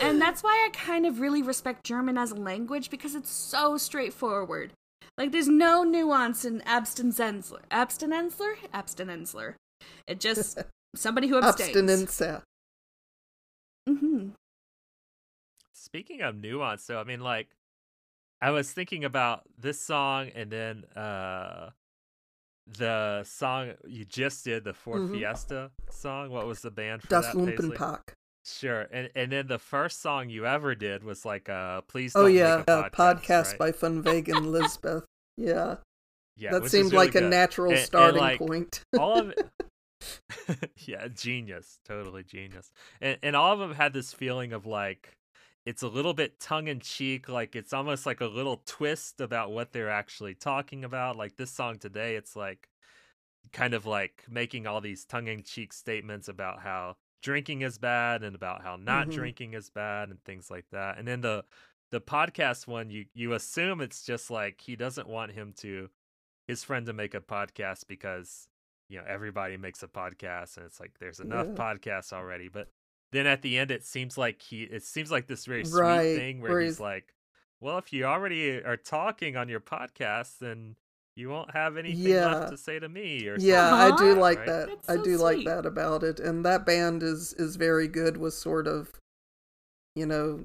And 0.00 0.20
that's 0.20 0.42
why 0.42 0.66
I 0.66 0.70
kind 0.72 1.04
of 1.04 1.20
really 1.20 1.42
respect 1.42 1.84
German 1.84 2.16
as 2.16 2.30
a 2.30 2.34
language 2.36 2.88
because 2.90 3.14
it's 3.14 3.30
so 3.30 3.76
straightforward. 3.76 4.72
Like 5.18 5.32
there's 5.32 5.48
no 5.48 5.84
nuance 5.84 6.44
in 6.44 6.60
abstinenzler. 6.60 7.60
Abstinenzler? 7.70 8.54
Abstinenzler. 8.72 9.54
It 10.06 10.20
just 10.20 10.58
somebody 10.96 11.28
who 11.28 11.38
abstains. 11.38 11.76
Abstinence. 11.76 12.42
hmm 13.86 14.28
Speaking 15.74 16.22
of 16.22 16.36
nuance, 16.36 16.82
so 16.84 16.98
I 16.98 17.04
mean, 17.04 17.20
like, 17.20 17.48
I 18.40 18.50
was 18.50 18.72
thinking 18.72 19.04
about 19.04 19.42
this 19.58 19.80
song 19.80 20.30
and 20.34 20.50
then 20.50 20.84
uh 20.96 21.70
the 22.76 23.24
song 23.24 23.72
you 23.86 24.04
just 24.04 24.44
did, 24.44 24.64
the 24.64 24.74
Ford 24.74 25.02
Mhm. 25.02 25.12
Fiesta 25.12 25.70
song. 25.90 26.30
What 26.30 26.46
was 26.46 26.60
the 26.60 26.70
band 26.70 27.02
for 27.02 27.08
Das 27.08 27.26
that? 27.26 27.34
Paisley? 27.34 27.70
Lumpenpack. 27.76 28.00
Sure, 28.44 28.86
and 28.92 29.10
and 29.14 29.30
then 29.32 29.46
the 29.46 29.58
first 29.58 30.00
song 30.00 30.30
you 30.30 30.46
ever 30.46 30.74
did 30.74 31.04
was 31.04 31.24
like, 31.24 31.48
uh, 31.48 31.82
please. 31.82 32.12
Oh 32.16 32.26
yeah, 32.26 32.64
podcast, 32.66 32.90
podcast 32.92 33.48
right? 33.50 33.58
by 33.58 33.72
Von 33.72 34.02
Wegen 34.02 34.50
Lisbeth. 34.52 35.04
Yeah, 35.36 35.76
yeah, 36.36 36.52
that 36.52 36.70
seemed 36.70 36.92
really 36.92 37.06
like 37.06 37.14
a 37.14 37.20
natural 37.20 37.70
And- 37.70 37.78
and, 37.78 37.86
starting 37.86 38.20
like, 38.20 38.38
point. 38.38 38.82
all 38.98 39.18
of 39.18 39.30
it 39.36 39.50
yeah 40.86 41.08
genius 41.08 41.78
totally 41.84 42.22
genius 42.22 42.70
and, 43.00 43.18
and 43.22 43.34
all 43.34 43.52
of 43.52 43.58
them 43.58 43.72
had 43.74 43.92
this 43.92 44.12
feeling 44.12 44.52
of 44.52 44.64
like 44.64 45.10
it's 45.68 45.82
a 45.82 45.88
little 45.88 46.14
bit 46.14 46.40
tongue-in-cheek 46.40 47.28
like 47.28 47.54
it's 47.54 47.72
almost 47.74 48.06
like 48.06 48.20
a 48.22 48.26
little 48.26 48.62
twist 48.64 49.20
about 49.20 49.50
what 49.50 49.72
they're 49.72 49.90
actually 49.90 50.34
talking 50.34 50.82
about 50.84 51.16
like 51.16 51.36
this 51.36 51.50
song 51.50 51.78
today 51.78 52.16
it's 52.16 52.34
like 52.34 52.68
kind 53.52 53.74
of 53.74 53.84
like 53.84 54.24
making 54.30 54.66
all 54.66 54.80
these 54.80 55.04
tongue-in-cheek 55.04 55.72
statements 55.72 56.26
about 56.28 56.60
how 56.60 56.96
drinking 57.22 57.60
is 57.62 57.76
bad 57.78 58.22
and 58.22 58.34
about 58.34 58.62
how 58.62 58.76
not 58.76 59.08
Mhm. 59.08 59.12
drinking 59.12 59.52
is 59.54 59.68
bad 59.70 60.08
and 60.08 60.22
things 60.24 60.50
like 60.50 60.66
that 60.70 60.98
and 60.98 61.06
then 61.06 61.20
the 61.20 61.44
the 61.90 62.00
podcast 62.00 62.66
one 62.66 62.88
you 62.90 63.04
you 63.14 63.32
assume 63.34 63.80
it's 63.80 64.02
just 64.04 64.30
like 64.30 64.60
he 64.60 64.74
doesn't 64.76 65.08
want 65.08 65.32
him 65.32 65.52
to 65.54 65.90
his 66.46 66.64
friend 66.64 66.86
to 66.86 66.92
make 66.92 67.14
a 67.14 67.20
podcast 67.20 67.86
because 67.88 68.48
you 68.88 68.96
know 68.98 69.04
everybody 69.06 69.56
makes 69.58 69.82
a 69.82 69.88
podcast 69.88 70.56
and 70.56 70.64
it's 70.64 70.80
like 70.80 70.92
there's 70.98 71.20
enough 71.20 71.46
Yeah. 71.48 71.54
podcasts 71.54 72.12
already 72.12 72.48
but 72.48 72.68
then 73.12 73.26
at 73.26 73.42
the 73.42 73.58
end 73.58 73.70
it 73.70 73.84
seems 73.84 74.16
like 74.18 74.42
he 74.42 74.62
it 74.64 74.82
seems 74.82 75.10
like 75.10 75.26
this 75.26 75.44
very 75.46 75.64
sweet 75.64 75.78
Right, 75.80 76.16
thing 76.16 76.40
where, 76.40 76.52
where 76.52 76.60
he's 76.60 76.72
he's- 76.74 76.80
like 76.80 77.14
well 77.60 77.78
if 77.78 77.92
you 77.92 78.04
already 78.04 78.62
are 78.62 78.76
talking 78.76 79.36
on 79.36 79.48
your 79.48 79.60
podcast 79.60 80.38
then 80.38 80.76
you 81.16 81.28
won't 81.28 81.50
have 81.52 81.76
anything 81.76 82.12
Yeah. 82.12 82.26
left 82.34 82.52
to 82.52 82.56
say 82.56 82.78
to 82.78 82.88
me 82.88 83.26
or 83.26 83.36
Yeah, 83.40 83.70
something 83.70 83.92
I 83.94 83.96
do 84.14 84.20
like 84.20 84.38
right? 84.38 84.46
that. 84.46 84.66
That's 84.68 84.88
I 84.88 84.94
so 84.96 85.02
do 85.02 85.16
like 85.16 85.44
that 85.46 85.66
about 85.66 86.04
it. 86.04 86.20
And 86.20 86.44
that 86.44 86.64
band 86.64 87.02
is 87.02 87.32
is 87.32 87.56
very 87.56 87.88
good 87.88 88.16
with 88.16 88.34
sort 88.34 88.68
of 88.68 88.92
you 89.96 90.06
know 90.06 90.44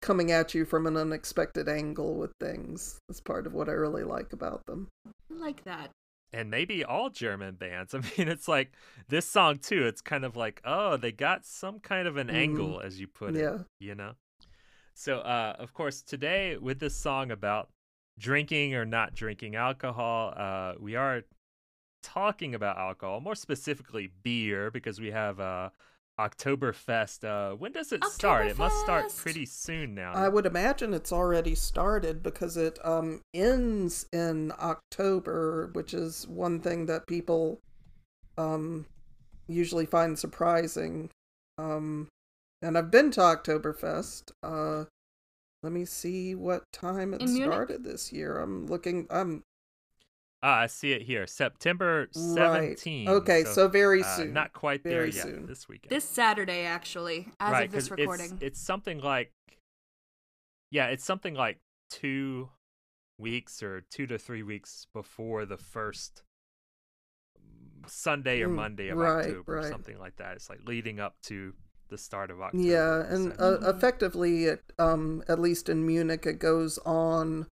coming 0.00 0.32
at 0.32 0.54
you 0.54 0.64
from 0.64 0.86
an 0.86 0.96
unexpected 0.96 1.68
angle 1.68 2.14
with 2.14 2.32
things. 2.40 2.98
That's 3.08 3.20
part 3.20 3.46
of 3.46 3.52
what 3.52 3.68
I 3.68 3.72
really 3.72 4.02
like 4.04 4.32
about 4.32 4.64
them. 4.66 4.88
I 5.06 5.34
like 5.38 5.62
that. 5.64 5.90
And 6.34 6.50
maybe 6.50 6.84
all 6.84 7.10
German 7.10 7.54
bands. 7.54 7.94
I 7.98 7.98
mean, 7.98 8.28
it's 8.28 8.48
like 8.48 8.72
this 9.08 9.26
song 9.26 9.58
too. 9.58 9.86
It's 9.86 10.00
kind 10.00 10.24
of 10.24 10.36
like, 10.36 10.60
oh, 10.64 10.96
they 10.96 11.12
got 11.12 11.44
some 11.46 11.78
kind 11.80 12.08
of 12.08 12.16
an 12.16 12.28
Mhm. 12.28 12.34
angle, 12.34 12.80
as 12.80 13.00
you 13.00 13.06
put 13.06 13.34
Yeah. 13.34 13.54
it. 13.54 13.66
You 13.78 13.94
know. 13.94 14.12
So, 14.94 15.18
uh, 15.18 15.56
of 15.58 15.72
course, 15.74 16.02
today 16.02 16.56
with 16.56 16.78
this 16.78 16.96
song 16.96 17.30
about 17.30 17.70
drinking 18.18 18.74
or 18.74 18.84
not 18.84 19.14
drinking 19.14 19.56
alcohol, 19.56 20.32
uh, 20.36 20.74
we 20.78 20.94
are 20.94 21.22
talking 22.02 22.54
about 22.54 22.78
alcohol, 22.78 23.20
more 23.20 23.34
specifically 23.34 24.10
beer, 24.22 24.70
because 24.70 25.00
we 25.00 25.10
have 25.10 25.40
uh, 25.40 25.70
Oktoberfest. 26.18 27.24
Uh, 27.24 27.56
when 27.56 27.72
does 27.72 27.92
it 27.92 28.04
start? 28.04 28.46
It 28.46 28.58
must 28.58 28.78
start 28.80 29.12
pretty 29.16 29.46
soon 29.46 29.94
now. 29.94 30.12
I 30.12 30.28
would 30.28 30.46
imagine 30.46 30.94
it's 30.94 31.12
already 31.12 31.54
started 31.54 32.22
because 32.22 32.56
it 32.56 32.78
um 32.84 33.20
ends 33.34 34.06
in 34.12 34.52
October, 34.60 35.70
which 35.72 35.92
is 35.92 36.26
one 36.28 36.60
thing 36.60 36.86
that 36.86 37.06
people 37.06 37.60
um 38.38 38.86
usually 39.48 39.86
find 39.86 40.18
surprising. 40.18 41.10
Um 41.58 42.08
and 42.62 42.78
I've 42.78 42.90
been 42.90 43.10
to 43.12 43.20
Oktoberfest. 43.20 44.30
Uh 44.42 44.84
let 45.62 45.72
me 45.72 45.84
see 45.84 46.34
what 46.34 46.62
time 46.72 47.14
it 47.14 47.22
In 47.22 47.32
Munich? 47.32 47.52
started 47.52 47.84
this 47.84 48.12
year. 48.12 48.38
I'm 48.38 48.66
looking 48.66 49.06
I'm 49.10 49.42
ah, 50.44 50.60
I 50.60 50.66
see 50.66 50.92
it 50.92 51.02
here, 51.02 51.26
September 51.26 52.08
right. 52.14 52.76
17th. 52.76 53.08
Okay, 53.08 53.44
so, 53.44 53.66
very 53.66 54.02
uh, 54.02 54.16
soon. 54.16 54.32
Not 54.34 54.52
quite 54.52 54.84
there 54.84 55.06
Very 55.06 55.12
yet. 55.12 55.46
This 55.48 55.68
weekend. 55.68 55.90
This 55.90 56.04
Saturday, 56.04 56.64
actually, 56.64 57.28
as 57.40 57.52
right, 57.52 57.66
of 57.66 57.72
this 57.72 57.90
recording. 57.90 58.32
It's, 58.34 58.42
it's 58.42 58.60
something 58.60 59.00
like, 59.00 59.32
yeah, 60.70 60.88
it's 60.88 61.04
something 61.04 61.34
like 61.34 61.58
two 61.90 62.50
weeks 63.18 63.62
or 63.62 63.84
two 63.90 64.06
to 64.06 64.18
three 64.18 64.42
weeks 64.42 64.86
before 64.92 65.46
the 65.46 65.56
first 65.56 66.22
Sunday 67.86 68.42
or 68.42 68.48
Mm, 68.48 68.54
Monday 68.54 68.88
of 68.88 68.98
right, 68.98 69.26
October, 69.26 69.58
or 69.58 69.60
right. 69.62 69.70
something 69.70 69.98
like 69.98 70.16
that. 70.16 70.36
It's 70.36 70.50
like 70.50 70.60
leading 70.66 71.00
up 71.00 71.16
to 71.24 71.54
the 71.88 71.98
start 71.98 72.30
of 72.30 72.40
October. 72.40 72.64
Yeah, 72.64 73.04
and 73.08 73.34
uh, 73.38 73.58
effectively, 73.62 74.44
it, 74.44 74.62
um, 74.78 75.22
at 75.28 75.38
least 75.38 75.68
in 75.68 75.86
Munich, 75.86 76.26
it 76.26 76.38
goes 76.38 76.78
on 76.84 77.46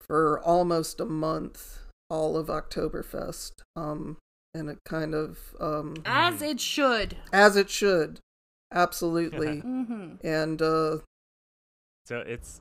for 0.00 0.40
almost 0.40 1.00
a 1.00 1.04
month, 1.04 1.78
all 2.12 2.36
of 2.36 2.48
Oktoberfest, 2.48 3.52
um, 3.74 4.18
and 4.52 4.68
it 4.68 4.78
kind 4.84 5.14
of 5.14 5.38
um, 5.58 5.94
as 6.04 6.42
it 6.42 6.60
should. 6.60 7.16
as 7.32 7.56
it 7.56 7.70
should, 7.70 8.20
absolutely, 8.72 9.58
hmm 9.60 10.16
and 10.22 10.60
uh, 10.60 10.98
so 12.04 12.18
it's 12.18 12.60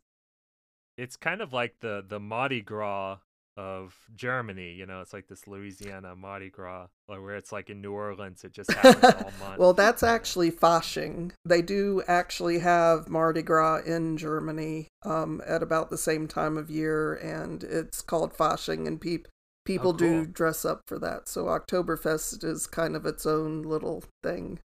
it's 0.98 1.18
kind 1.18 1.42
of 1.42 1.52
like 1.52 1.76
the 1.82 2.04
the 2.08 2.20
Mardi 2.20 2.62
Gras 2.62 3.18
of 3.58 3.94
Germany. 4.16 4.72
You 4.72 4.86
know, 4.86 5.02
it's 5.02 5.12
like 5.12 5.28
this 5.28 5.46
Louisiana 5.48 6.16
Mardi 6.16 6.50
Gras, 6.50 6.88
like 7.10 7.22
where 7.22 7.36
it's 7.36 7.52
like 7.52 7.70
in 7.70 7.82
New 7.82 7.92
Orleans, 7.92 8.46
it 8.46 8.54
just 8.54 8.72
happens 8.72 9.04
all 9.04 9.32
month. 9.40 9.60
well, 9.60 9.74
that's 9.74 10.04
actually 10.04 10.52
Fasching. 10.52 11.34
They 11.44 11.62
do 11.62 12.02
actually 12.08 12.60
have 12.60 13.10
Mardi 13.10 13.42
Gras 13.42 13.82
in 13.86 14.16
Germany 14.18 14.88
um, 15.04 15.42
at 15.46 15.62
about 15.62 15.90
the 15.90 15.98
same 15.98 16.28
time 16.28 16.58
of 16.58 16.70
year, 16.70 17.16
and 17.16 17.64
it's 17.64 18.02
called 18.02 18.34
Fasching, 18.34 18.88
and 18.88 19.02
peop- 19.02 19.28
people 19.66 19.94
do 19.94 20.24
cool. 20.24 20.34
dress 20.34 20.66
up 20.66 20.82
for 20.88 20.98
that. 21.00 21.28
So 21.28 21.46
Oktoberfest 21.46 22.44
is 22.44 22.68
kind 22.68 22.96
of 22.96 23.06
its 23.06 23.26
own 23.26 23.64
little 23.64 24.04
thing. 24.24 24.60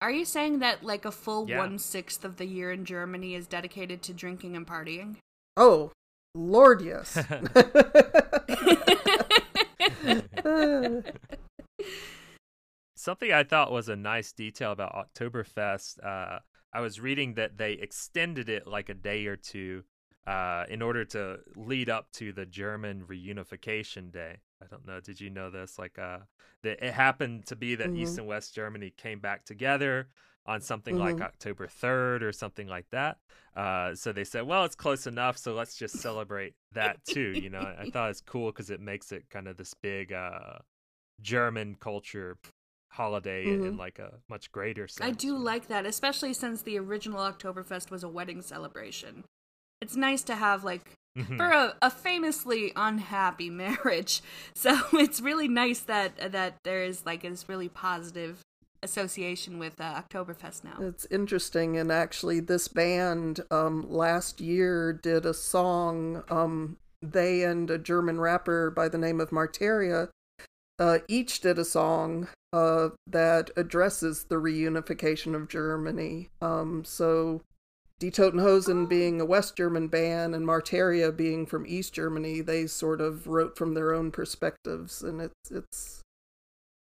Are 0.00 0.10
you 0.10 0.24
saying 0.24 0.60
that 0.60 0.84
like 0.84 1.04
a 1.04 1.10
full 1.10 1.48
Yeah. 1.48 1.58
one 1.58 1.78
sixth 1.78 2.24
of 2.24 2.36
the 2.36 2.46
year 2.46 2.70
in 2.70 2.84
Germany 2.84 3.34
is 3.34 3.46
dedicated 3.46 4.02
to 4.02 4.12
drinking 4.12 4.56
and 4.56 4.66
partying? 4.66 5.16
Oh, 5.56 5.90
Lord, 6.34 6.82
yes. 6.82 7.18
Something 12.96 13.32
I 13.32 13.44
thought 13.44 13.72
was 13.72 13.88
a 13.88 13.96
nice 13.96 14.32
detail 14.32 14.72
about 14.72 14.94
Oktoberfest. 14.94 16.04
Uh, 16.04 16.40
I 16.72 16.80
was 16.80 17.00
reading 17.00 17.34
that 17.34 17.56
they 17.56 17.72
extended 17.74 18.48
it 18.48 18.66
like 18.66 18.88
a 18.88 18.94
day 18.94 19.26
or 19.26 19.36
two 19.36 19.84
uh, 20.28 20.64
in 20.68 20.82
order 20.82 21.04
to 21.06 21.38
lead 21.56 21.88
up 21.88 22.10
to 22.12 22.32
the 22.32 22.46
German 22.46 23.04
reunification 23.06 24.12
day. 24.12 24.38
I 24.62 24.66
don't 24.66 24.86
know. 24.86 25.00
Did 25.00 25.20
you 25.20 25.30
know 25.30 25.50
this? 25.50 25.78
Like, 25.78 25.98
uh, 25.98 26.18
that 26.62 26.84
it 26.84 26.92
happened 26.92 27.46
to 27.46 27.56
be 27.56 27.74
that 27.76 27.94
East 27.94 28.16
Mhm. 28.16 28.18
and 28.18 28.26
West 28.26 28.54
Germany 28.54 28.90
came 28.96 29.20
back 29.20 29.44
together 29.44 30.08
on 30.46 30.60
something 30.60 30.96
Mhm. 30.96 31.00
like 31.00 31.20
October 31.20 31.66
3rd 31.66 32.22
or 32.22 32.32
something 32.32 32.66
like 32.68 32.86
that. 32.90 33.18
Uh, 33.56 33.94
so 33.94 34.12
they 34.12 34.24
said, 34.24 34.46
well, 34.46 34.64
it's 34.64 34.74
close 34.74 35.06
enough, 35.06 35.36
so 35.38 35.54
let's 35.54 35.76
just 35.76 35.96
celebrate 36.00 36.54
that 36.72 37.04
too. 37.04 37.20
You 37.20 37.50
know, 37.50 37.74
I 37.78 37.86
thought 37.92 38.10
it's 38.10 38.20
cool 38.20 38.50
because 38.52 38.70
it 38.70 38.80
makes 38.80 39.12
it 39.12 39.30
kind 39.30 39.46
of 39.48 39.56
this 39.56 39.74
big 39.74 40.12
uh, 40.12 40.58
German 41.20 41.76
culture 41.80 42.38
holiday 42.90 43.44
in 43.52 43.60
Mhm. 43.60 43.78
like 43.78 43.98
a 43.98 44.20
much 44.28 44.50
greater 44.52 44.88
sense. 44.88 45.06
I 45.06 45.10
do 45.10 45.36
like 45.36 45.68
that, 45.68 45.86
especially 45.86 46.32
since 46.34 46.62
the 46.62 46.78
original 46.78 47.20
Oktoberfest 47.20 47.90
was 47.90 48.02
a 48.02 48.08
wedding 48.08 48.42
celebration. 48.42 49.24
It's 49.80 49.96
nice 49.96 50.22
to 50.24 50.34
have 50.34 50.64
like 50.64 50.92
Mhm. 51.16 51.36
for 51.36 51.46
a, 51.46 51.74
a 51.82 51.90
famously 51.90 52.72
unhappy 52.76 53.50
marriage. 53.64 54.22
So 54.54 54.78
it's 54.92 55.20
really 55.20 55.48
nice 55.48 55.80
that 55.80 56.32
that 56.32 56.56
there 56.64 56.84
is 56.84 57.04
like 57.04 57.22
this 57.22 57.48
really 57.48 57.68
positive 57.68 58.40
association 58.82 59.58
with 59.58 59.80
uh, 59.80 60.00
Oktoberfest 60.02 60.62
now. 60.62 60.76
It's 60.80 61.06
interesting, 61.10 61.76
and 61.76 61.90
actually, 61.90 62.38
this 62.38 62.68
band 62.68 63.40
um, 63.50 63.90
last 63.90 64.40
year 64.40 64.92
did 64.92 65.26
a 65.26 65.34
song. 65.34 66.22
Um, 66.30 66.76
they 67.02 67.42
and 67.42 67.70
a 67.70 67.78
German 67.78 68.20
rapper 68.20 68.70
by 68.70 68.88
the 68.88 68.98
name 68.98 69.20
of 69.20 69.30
Marteria 69.30 70.08
uh, 70.78 70.98
each 71.08 71.40
did 71.40 71.58
a 71.58 71.64
song 71.64 72.28
uh, 72.52 72.90
that 73.06 73.50
addresses 73.56 74.24
the 74.24 74.36
reunification 74.36 75.34
of 75.34 75.48
Germany. 75.48 76.28
Um, 76.40 76.84
so, 76.84 77.42
Die 78.00 78.10
Toten 78.10 78.40
Hosen 78.40 78.86
being 78.86 79.20
a 79.20 79.24
West 79.24 79.56
German 79.56 79.88
band 79.88 80.34
and 80.34 80.46
Marteria 80.46 81.14
being 81.14 81.46
from 81.46 81.66
East 81.66 81.92
Germany, 81.92 82.40
they 82.40 82.66
sort 82.66 83.00
of 83.00 83.26
wrote 83.26 83.56
from 83.58 83.74
their 83.74 83.92
own 83.92 84.12
perspectives, 84.12 85.02
and 85.02 85.20
it's 85.20 85.50
it's 85.50 86.00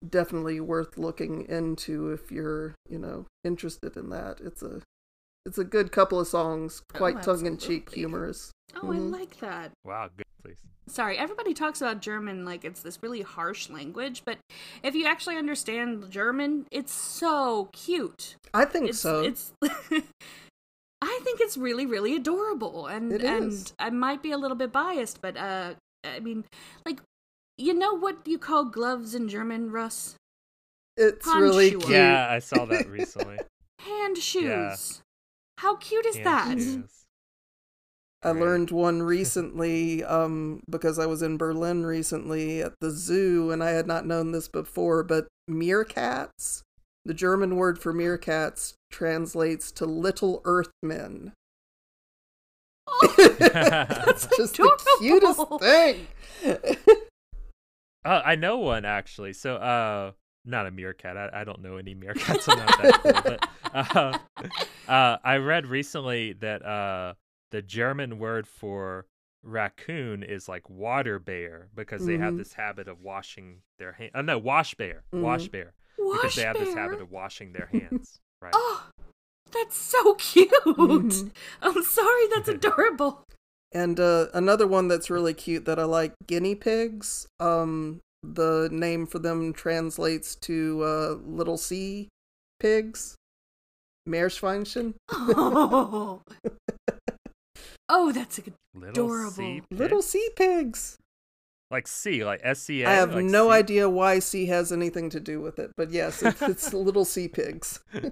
definitely 0.08 0.60
worth 0.62 0.98
looking 0.98 1.46
into 1.50 2.12
if 2.12 2.32
you're 2.32 2.76
you 2.90 2.98
know 2.98 3.26
interested 3.44 3.98
in 3.98 4.10
that. 4.10 4.40
It's 4.40 4.64
a 4.64 4.82
it's 5.46 5.58
a 5.58 5.66
good 5.66 5.92
couple 5.92 6.20
of 6.20 6.28
songs, 6.28 6.82
quite 6.94 7.18
Oh, 7.18 7.22
tongue 7.22 7.46
in 7.46 7.58
cheek, 7.58 7.92
humorous. 7.94 8.52
Oh, 8.76 8.86
Mhm. 8.88 8.96
I 8.96 9.00
like 9.00 9.40
that. 9.40 9.72
Wow, 9.84 10.10
good, 10.16 10.26
please. 10.42 10.58
Sorry, 10.88 11.18
everybody 11.18 11.54
talks 11.54 11.82
about 11.82 12.00
German 12.02 12.46
like 12.46 12.64
it's 12.64 12.82
this 12.82 13.04
really 13.04 13.22
harsh 13.22 13.70
language, 13.70 14.24
but 14.24 14.38
if 14.82 14.96
you 14.96 15.06
actually 15.08 15.36
understand 15.38 16.10
German, 16.10 16.68
it's 16.72 16.94
so 16.94 17.68
cute. 17.74 18.36
I 18.54 18.64
think 18.64 18.90
It's 18.90 19.00
so. 19.00 19.24
it's 19.24 19.52
I 21.12 21.20
think 21.24 21.42
it's 21.42 21.58
really 21.58 21.86
really 21.86 22.16
adorable 22.16 22.88
and 22.88 23.12
It 23.12 23.22
and 23.24 23.52
is. 23.52 23.74
I 23.78 23.90
might 23.90 24.24
be 24.24 24.32
a 24.32 24.38
little 24.38 24.56
bit 24.56 24.72
biased, 24.72 25.22
but 25.22 25.36
uh 25.36 25.74
I 26.06 26.20
mean 26.22 26.46
like 26.86 27.02
you 27.58 27.74
know 27.74 27.94
what 27.94 28.26
you 28.26 28.40
call 28.40 28.66
gloves 28.66 29.14
in 29.14 29.28
German, 29.28 29.72
Russ? 29.72 30.16
It's 30.98 31.28
really 31.28 31.72
cute. 31.72 31.90
Yeah, 31.90 32.28
I 32.30 32.40
saw 32.40 32.66
that 32.66 32.88
recently. 32.90 33.40
Hand 33.80 34.18
shoes. 34.18 34.44
Yeah. 34.44 34.76
How 35.58 35.76
cute 35.76 36.06
is 36.06 36.16
Hand 36.16 36.26
that? 36.28 36.58
shoes. 36.60 37.06
I 38.24 38.32
Right. 38.32 38.40
learned 38.42 38.72
one 38.72 39.02
recently 39.18 40.04
um, 40.04 40.62
because 40.70 40.98
I 40.98 41.06
was 41.08 41.22
in 41.22 41.38
Berlin 41.38 41.86
recently 41.86 42.62
at 42.62 42.74
the 42.80 42.92
zoo, 42.92 43.52
and 43.52 43.64
I 43.64 43.72
had 43.72 43.88
not 43.88 44.06
known 44.06 44.32
this 44.32 44.48
before. 44.48 45.04
But 45.04 45.28
meerkats, 45.50 46.62
the 47.06 47.14
German 47.14 47.56
word 47.56 47.80
for 47.80 47.94
meerkats, 47.94 48.74
translates 48.92 49.72
to 49.74 49.86
little 49.86 50.42
earthmen. 50.46 51.34
Oh, 52.88 53.14
That's 53.40 54.28
just 54.38 54.58
the 54.58 54.64
adorable. 55.00 55.60
cutest 55.60 55.60
thing. 55.60 56.78
Oh, 58.04 58.22
I 58.26 58.36
know 58.36 58.58
one 58.58 58.86
actually. 58.86 59.34
So, 59.34 59.56
uh, 59.58 60.12
not 60.44 60.66
a 60.66 60.72
meerkat. 60.72 61.18
I, 61.18 61.42
I 61.42 61.44
don't 61.44 61.62
know 61.62 61.78
any 61.78 61.94
meerkats. 61.94 62.46
I'm 62.48 62.58
not 62.58 62.82
that 62.82 63.00
cool. 63.04 63.38
But 63.84 63.96
uh, 63.96 64.18
uh, 64.92 65.18
I 65.24 65.38
read 65.38 65.68
recently 65.68 66.34
that 66.34 66.66
uh, 66.66 67.14
the 67.52 67.62
German 67.62 68.18
word 68.18 68.48
for 68.48 69.06
raccoon 69.44 70.24
is 70.24 70.48
like 70.50 70.68
water 70.70 71.20
bear 71.20 71.70
because 71.76 72.06
they 72.06 72.18
have 72.18 72.34
Mhm. 72.34 72.38
this 72.38 72.54
habit 72.54 72.88
of 72.88 73.02
washing 73.02 73.62
their 73.80 73.92
hands. 73.94 74.12
Uh, 74.16 74.22
no, 74.24 74.38
wash 74.40 74.74
bear. 74.76 75.04
Mhm. 75.14 75.22
Wash 75.22 75.48
bear. 75.48 75.74
Because 76.12 76.24
Wash 76.24 76.36
they 76.36 76.44
have 76.44 76.58
this 76.58 76.74
habit 76.74 77.02
of 77.02 77.12
washing 77.12 77.54
their 77.54 77.68
hands. 77.72 78.20
Right. 78.42 78.54
Oh, 78.56 78.88
that's 79.52 79.78
so 79.78 80.16
cute. 80.16 80.52
Mhm. 80.66 81.32
I'm 81.62 81.84
sorry, 81.84 82.28
that's 82.34 82.50
adorable. 82.50 83.24
And 83.74 84.00
uh, 84.00 84.28
another 84.34 84.68
one 84.68 84.88
that's 84.88 85.10
really 85.10 85.34
cute 85.34 85.66
that 85.66 85.80
I 85.80 85.86
like, 85.86 86.14
guinea 86.28 86.56
pigs. 86.56 87.28
Um, 87.40 88.02
the 88.24 88.70
name 88.72 89.08
for 89.08 89.20
them 89.20 89.54
translates 89.54 90.36
to 90.36 90.84
uh, 90.84 91.16
little 91.26 91.58
sea 91.58 92.10
pigs. 92.60 93.16
Meerschweinchen. 94.08 94.96
Oh, 95.10 96.22
oh 97.90 98.12
that's 98.12 98.40
a 98.40 98.42
good. 98.42 98.54
Little 98.74 99.06
adorable. 99.06 99.32
sea 99.32 99.62
Little 99.72 100.02
sea 100.02 100.30
pigs. 100.36 100.98
Like 101.72 101.88
C, 101.88 102.24
like 102.26 102.42
S 102.44 102.60
C 102.60 102.84
A. 102.84 102.90
I 102.90 102.94
have 102.94 103.16
like 103.16 103.26
no 103.26 103.48
sea- 103.50 103.54
idea 103.56 103.90
why 103.90 104.20
sea 104.20 104.46
has 104.48 104.72
anything 104.72 105.10
to 105.12 105.20
do 105.20 105.40
with 105.42 105.58
it, 105.60 105.72
but 105.78 105.90
yes, 105.92 106.22
it's, 106.22 106.42
it's 106.54 106.74
little 106.74 107.06
sea 107.06 107.28
pigs. 107.28 107.80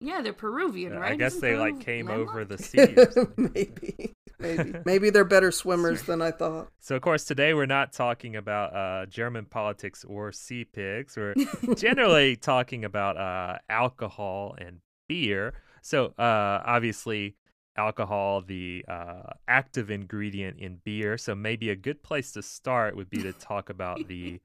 Yeah, 0.00 0.22
they're 0.22 0.32
Peruvian, 0.32 0.92
Yeah, 0.92 0.98
right? 1.00 1.12
I 1.12 1.16
guess 1.16 1.32
Isn't 1.32 1.40
they 1.42 1.50
Peru 1.54 1.60
like 1.60 1.80
came 1.80 2.08
over 2.08 2.44
the 2.44 2.56
sea. 2.62 2.94
maybe, 3.36 4.12
maybe, 4.38 4.74
maybe 4.84 5.10
they're 5.10 5.24
better 5.24 5.50
swimmers 5.50 6.02
than 6.02 6.22
I 6.22 6.30
thought. 6.30 6.68
So 6.78 6.94
of 6.94 7.02
course 7.02 7.24
today 7.24 7.52
we're 7.52 7.66
not 7.66 7.92
talking 7.92 8.36
about 8.36 8.76
uh, 8.76 9.06
German 9.06 9.46
politics 9.46 10.04
or 10.04 10.30
sea 10.30 10.64
pigs. 10.64 11.16
We're 11.16 11.34
generally 11.74 12.36
talking 12.36 12.84
about 12.84 13.16
uh, 13.16 13.58
alcohol 13.68 14.54
and 14.56 14.78
beer. 15.08 15.54
So 15.82 16.14
uh, 16.16 16.62
obviously 16.64 17.34
alcohol, 17.78 18.42
the 18.42 18.84
uh, 18.88 19.32
active 19.46 19.90
ingredient 19.90 20.58
in 20.58 20.80
beer. 20.84 21.16
So 21.16 21.34
maybe 21.34 21.70
a 21.70 21.76
good 21.76 22.02
place 22.02 22.32
to 22.32 22.42
start 22.42 22.96
would 22.96 23.08
be 23.08 23.22
to 23.22 23.32
talk 23.38 23.70
about 23.70 24.06
the 24.08 24.40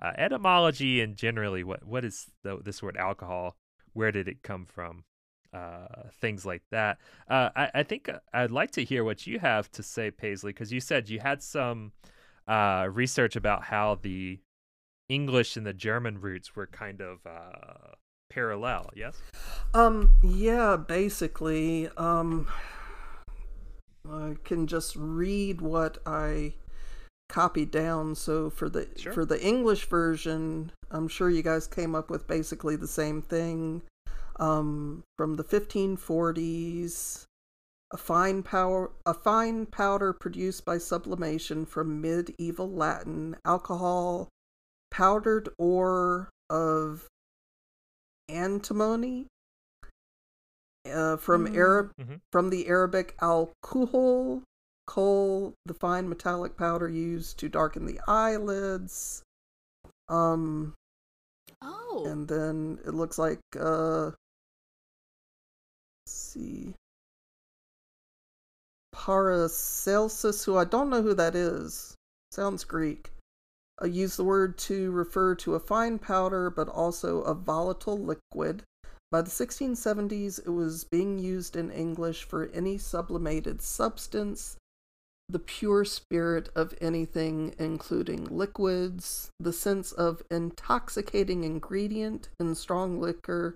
uh, 0.00 0.12
etymology 0.16 1.00
and 1.00 1.16
generally 1.16 1.64
what 1.64 1.84
what 1.84 2.04
is 2.04 2.26
the, 2.42 2.58
this 2.64 2.82
word 2.82 2.96
alcohol? 2.96 3.56
Where 3.92 4.12
did 4.12 4.28
it 4.28 4.42
come 4.42 4.66
from? 4.66 5.04
Uh, 5.52 6.08
things 6.20 6.44
like 6.44 6.62
that. 6.70 6.98
Uh, 7.28 7.48
I, 7.56 7.70
I 7.76 7.82
think 7.82 8.10
I'd 8.32 8.50
like 8.50 8.72
to 8.72 8.84
hear 8.84 9.04
what 9.04 9.26
you 9.26 9.38
have 9.38 9.70
to 9.72 9.82
say, 9.82 10.10
Paisley, 10.10 10.52
because 10.52 10.72
you 10.72 10.80
said 10.80 11.08
you 11.08 11.20
had 11.20 11.42
some 11.42 11.92
uh, 12.46 12.88
research 12.90 13.36
about 13.36 13.64
how 13.64 13.98
the 14.02 14.38
English 15.08 15.56
and 15.56 15.64
the 15.64 15.72
German 15.72 16.20
roots 16.20 16.54
were 16.54 16.66
kind 16.66 17.00
of 17.00 17.20
uh, 17.26 17.94
parallel. 18.28 18.90
Yes. 18.94 19.16
Um, 19.72 20.12
yeah, 20.22 20.76
basically, 20.76 21.88
um, 21.96 22.48
I 24.10 24.36
can 24.44 24.66
just 24.66 24.96
read 24.96 25.60
what 25.60 25.98
I 26.06 26.54
copied 27.28 27.70
down. 27.70 28.14
So 28.14 28.50
for 28.50 28.68
the 28.68 28.88
Sure. 28.96 29.12
for 29.12 29.24
the 29.24 29.42
English 29.44 29.88
version, 29.88 30.72
I'm 30.90 31.08
sure 31.08 31.30
you 31.30 31.42
guys 31.42 31.66
came 31.66 31.94
up 31.94 32.10
with 32.10 32.26
basically 32.26 32.76
the 32.76 32.86
same 32.86 33.22
thing. 33.22 33.82
Um, 34.38 35.02
from 35.16 35.34
the 35.34 35.44
1540s, 35.44 37.24
a 37.90 37.96
fine 37.96 38.42
power 38.42 38.90
a 39.04 39.14
fine 39.14 39.66
powder 39.66 40.12
produced 40.12 40.64
by 40.64 40.78
sublimation 40.78 41.64
from 41.64 42.00
medieval 42.00 42.70
Latin, 42.70 43.36
alcohol, 43.44 44.28
powdered 44.90 45.48
ore 45.58 46.30
of 46.50 47.08
antimony 48.28 49.26
uh, 50.92 51.16
from 51.16 51.46
Mm. 51.46 51.56
Arab 51.56 51.92
Mhm. 51.98 52.20
from 52.32 52.50
the 52.50 52.66
Arabic 52.68 53.16
al 53.20 53.52
kuhul, 53.62 54.42
coal, 54.86 55.54
the 55.64 55.74
fine 55.74 56.08
metallic 56.08 56.56
powder 56.56 56.88
used 56.88 57.38
to 57.38 57.48
darken 57.48 57.86
the 57.86 58.00
eyelids. 58.06 59.22
Um, 60.08 60.74
Oh, 61.62 62.04
and 62.06 62.28
then 62.28 62.78
it 62.84 62.94
looks 62.94 63.18
like 63.18 63.40
uh, 63.58 64.06
let's 64.06 64.16
see, 66.06 66.74
Paracelsus, 68.92 70.44
who 70.44 70.56
I 70.56 70.64
don't 70.64 70.90
know 70.90 71.02
who 71.02 71.14
that 71.14 71.34
is. 71.34 71.94
Sounds 72.30 72.64
Greek. 72.64 73.12
Uh, 73.80 73.86
use 73.86 74.16
the 74.16 74.24
word 74.24 74.56
to 74.58 74.90
refer 74.92 75.34
to 75.36 75.54
a 75.54 75.60
fine 75.60 75.98
powder, 75.98 76.50
but 76.50 76.68
also 76.68 77.22
a 77.22 77.34
volatile 77.34 77.98
liquid. 77.98 78.64
By 79.10 79.22
the 79.22 79.30
1670s, 79.30 80.40
it 80.40 80.50
was 80.50 80.84
being 80.84 81.18
used 81.18 81.54
in 81.54 81.70
English 81.70 82.24
for 82.24 82.46
any 82.48 82.76
sublimated 82.76 83.62
substance, 83.62 84.56
the 85.28 85.38
pure 85.38 85.84
spirit 85.84 86.48
of 86.56 86.74
anything, 86.80 87.54
including 87.58 88.24
liquids. 88.24 89.30
The 89.38 89.52
sense 89.52 89.92
of 89.92 90.22
intoxicating 90.30 91.44
ingredient 91.44 92.28
in 92.40 92.54
strong 92.54 93.00
liquor 93.00 93.54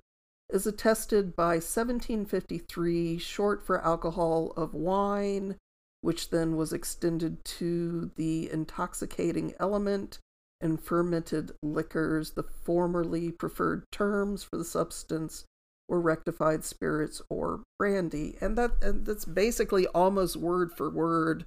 is 0.48 0.66
attested 0.66 1.34
by 1.36 1.54
1753, 1.54 3.18
short 3.18 3.64
for 3.64 3.84
alcohol 3.84 4.52
of 4.56 4.74
wine, 4.74 5.56
which 6.00 6.30
then 6.30 6.56
was 6.56 6.72
extended 6.72 7.44
to 7.44 8.10
the 8.16 8.50
intoxicating 8.50 9.54
element 9.60 10.18
and 10.60 10.80
fermented 10.82 11.52
liquors. 11.62 12.32
The 12.32 12.42
formerly 12.42 13.30
preferred 13.32 13.84
terms 13.92 14.42
for 14.42 14.56
the 14.58 14.64
substance 14.64 15.44
were 15.88 16.00
rectified 16.00 16.64
spirits 16.64 17.20
or 17.28 17.62
brandy, 17.78 18.36
and 18.40 18.56
that 18.58 18.72
and 18.82 19.04
that's 19.06 19.24
basically 19.24 19.86
almost 19.88 20.36
word 20.36 20.72
for 20.76 20.88
word 20.90 21.44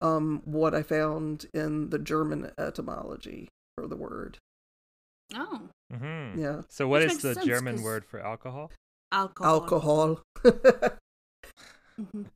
um, 0.00 0.40
what 0.44 0.74
I 0.74 0.82
found 0.82 1.46
in 1.54 1.90
the 1.90 1.98
German 1.98 2.50
etymology 2.58 3.48
for 3.76 3.86
the 3.86 3.96
word. 3.96 4.38
oh, 5.34 5.68
hmm 5.94 6.38
Yeah, 6.40 6.62
So 6.68 6.88
what 6.88 7.02
Which 7.02 7.12
is 7.12 7.22
the 7.22 7.34
sense, 7.34 7.46
German 7.46 7.76
'cause- 7.76 7.84
word 7.84 8.04
for 8.04 8.20
alcohol? 8.20 8.70
alcohol. 9.12 9.52
alcohol. 9.62 10.22
Mhm. 12.00 12.26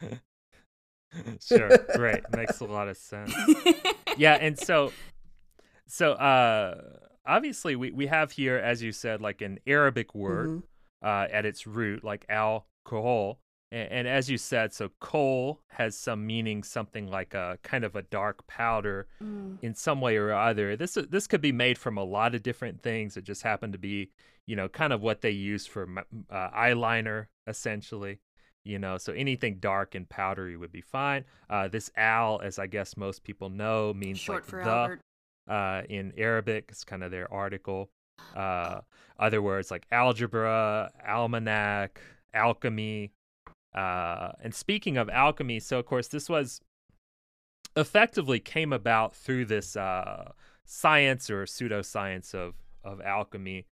sure. 1.40 1.70
Great. 1.94 2.22
Makes 2.32 2.60
a 2.60 2.64
lot 2.66 2.88
of 2.88 2.96
sense. 2.96 3.34
yeah 4.18 4.34
and 4.40 4.58
so 4.58 4.92
so 5.86 6.12
uh 6.12 6.80
obviously 7.24 7.74
we, 7.76 7.90
we 7.90 8.06
have 8.06 8.32
here, 8.32 8.56
as 8.56 8.82
you 8.82 8.92
said, 8.92 9.20
like 9.20 9.40
an 9.42 9.58
Arabic 9.66 10.14
word 10.14 10.48
Mhm. 10.48 10.62
uh, 11.02 11.26
at 11.32 11.44
its 11.44 11.66
root, 11.66 12.04
like 12.04 12.24
alcohol. 12.28 13.40
And, 13.72 13.90
and 13.90 14.08
as 14.08 14.30
you 14.30 14.38
said, 14.38 14.72
so 14.72 14.90
coal 15.00 15.60
has 15.70 15.98
some 15.98 16.24
meaning, 16.24 16.62
something 16.62 17.08
like 17.08 17.34
a 17.34 17.58
kind 17.64 17.82
of 17.84 17.96
a 17.96 18.02
dark 18.02 18.46
powder 18.46 19.08
Mm. 19.20 19.58
in 19.62 19.74
some 19.74 20.00
way 20.00 20.16
or 20.16 20.32
other. 20.32 20.76
This 20.76 20.94
this 20.94 21.26
could 21.26 21.40
be 21.40 21.52
made 21.52 21.78
from 21.78 21.98
a 21.98 22.04
lot 22.04 22.34
of 22.36 22.42
different 22.44 22.80
things. 22.82 23.16
It 23.16 23.24
just 23.24 23.42
happened 23.42 23.72
to 23.72 23.78
be, 23.78 24.10
you 24.46 24.54
know, 24.54 24.68
kind 24.68 24.92
of 24.92 25.02
what 25.02 25.20
they 25.20 25.30
use 25.32 25.66
for 25.66 25.88
uh, 26.30 26.50
eyeliner, 26.50 27.26
essentially. 27.48 28.20
You 28.64 28.78
know, 28.80 28.98
so 28.98 29.12
anything 29.12 29.58
dark 29.60 29.94
and 29.94 30.08
powdery 30.08 30.56
would 30.56 30.72
be 30.72 30.80
fine. 30.80 31.24
Uh, 31.48 31.68
this 31.68 31.90
al, 31.96 32.40
as 32.40 32.58
I 32.58 32.66
guess 32.66 32.96
most 32.96 33.22
people 33.24 33.48
know, 33.48 33.92
means 33.94 34.18
Short 34.18 34.42
like 34.42 34.50
for 34.50 34.64
the 34.64 34.70
Albert. 34.70 35.00
Uh, 35.48 35.82
in 35.88 36.12
Arabic. 36.16 36.66
It's 36.68 36.84
kind 36.84 37.02
of 37.02 37.10
their 37.10 37.32
article. 37.32 37.90
Uh, 38.34 38.80
other 39.18 39.42
words 39.42 39.70
like 39.70 39.86
algebra, 39.90 40.90
almanac, 41.06 42.00
alchemy. 42.34 43.12
Uh, 43.74 44.32
and 44.42 44.54
speaking 44.54 44.96
of 44.96 45.08
alchemy, 45.10 45.60
so 45.60 45.78
of 45.78 45.86
course 45.86 46.08
this 46.08 46.28
was 46.28 46.60
effectively 47.76 48.40
came 48.40 48.72
about 48.72 49.14
through 49.14 49.44
this 49.44 49.76
uh, 49.76 50.32
science 50.64 51.30
or 51.30 51.44
pseudoscience 51.44 52.34
of 52.34 52.54
of 52.84 53.00
alchemy. 53.00 53.66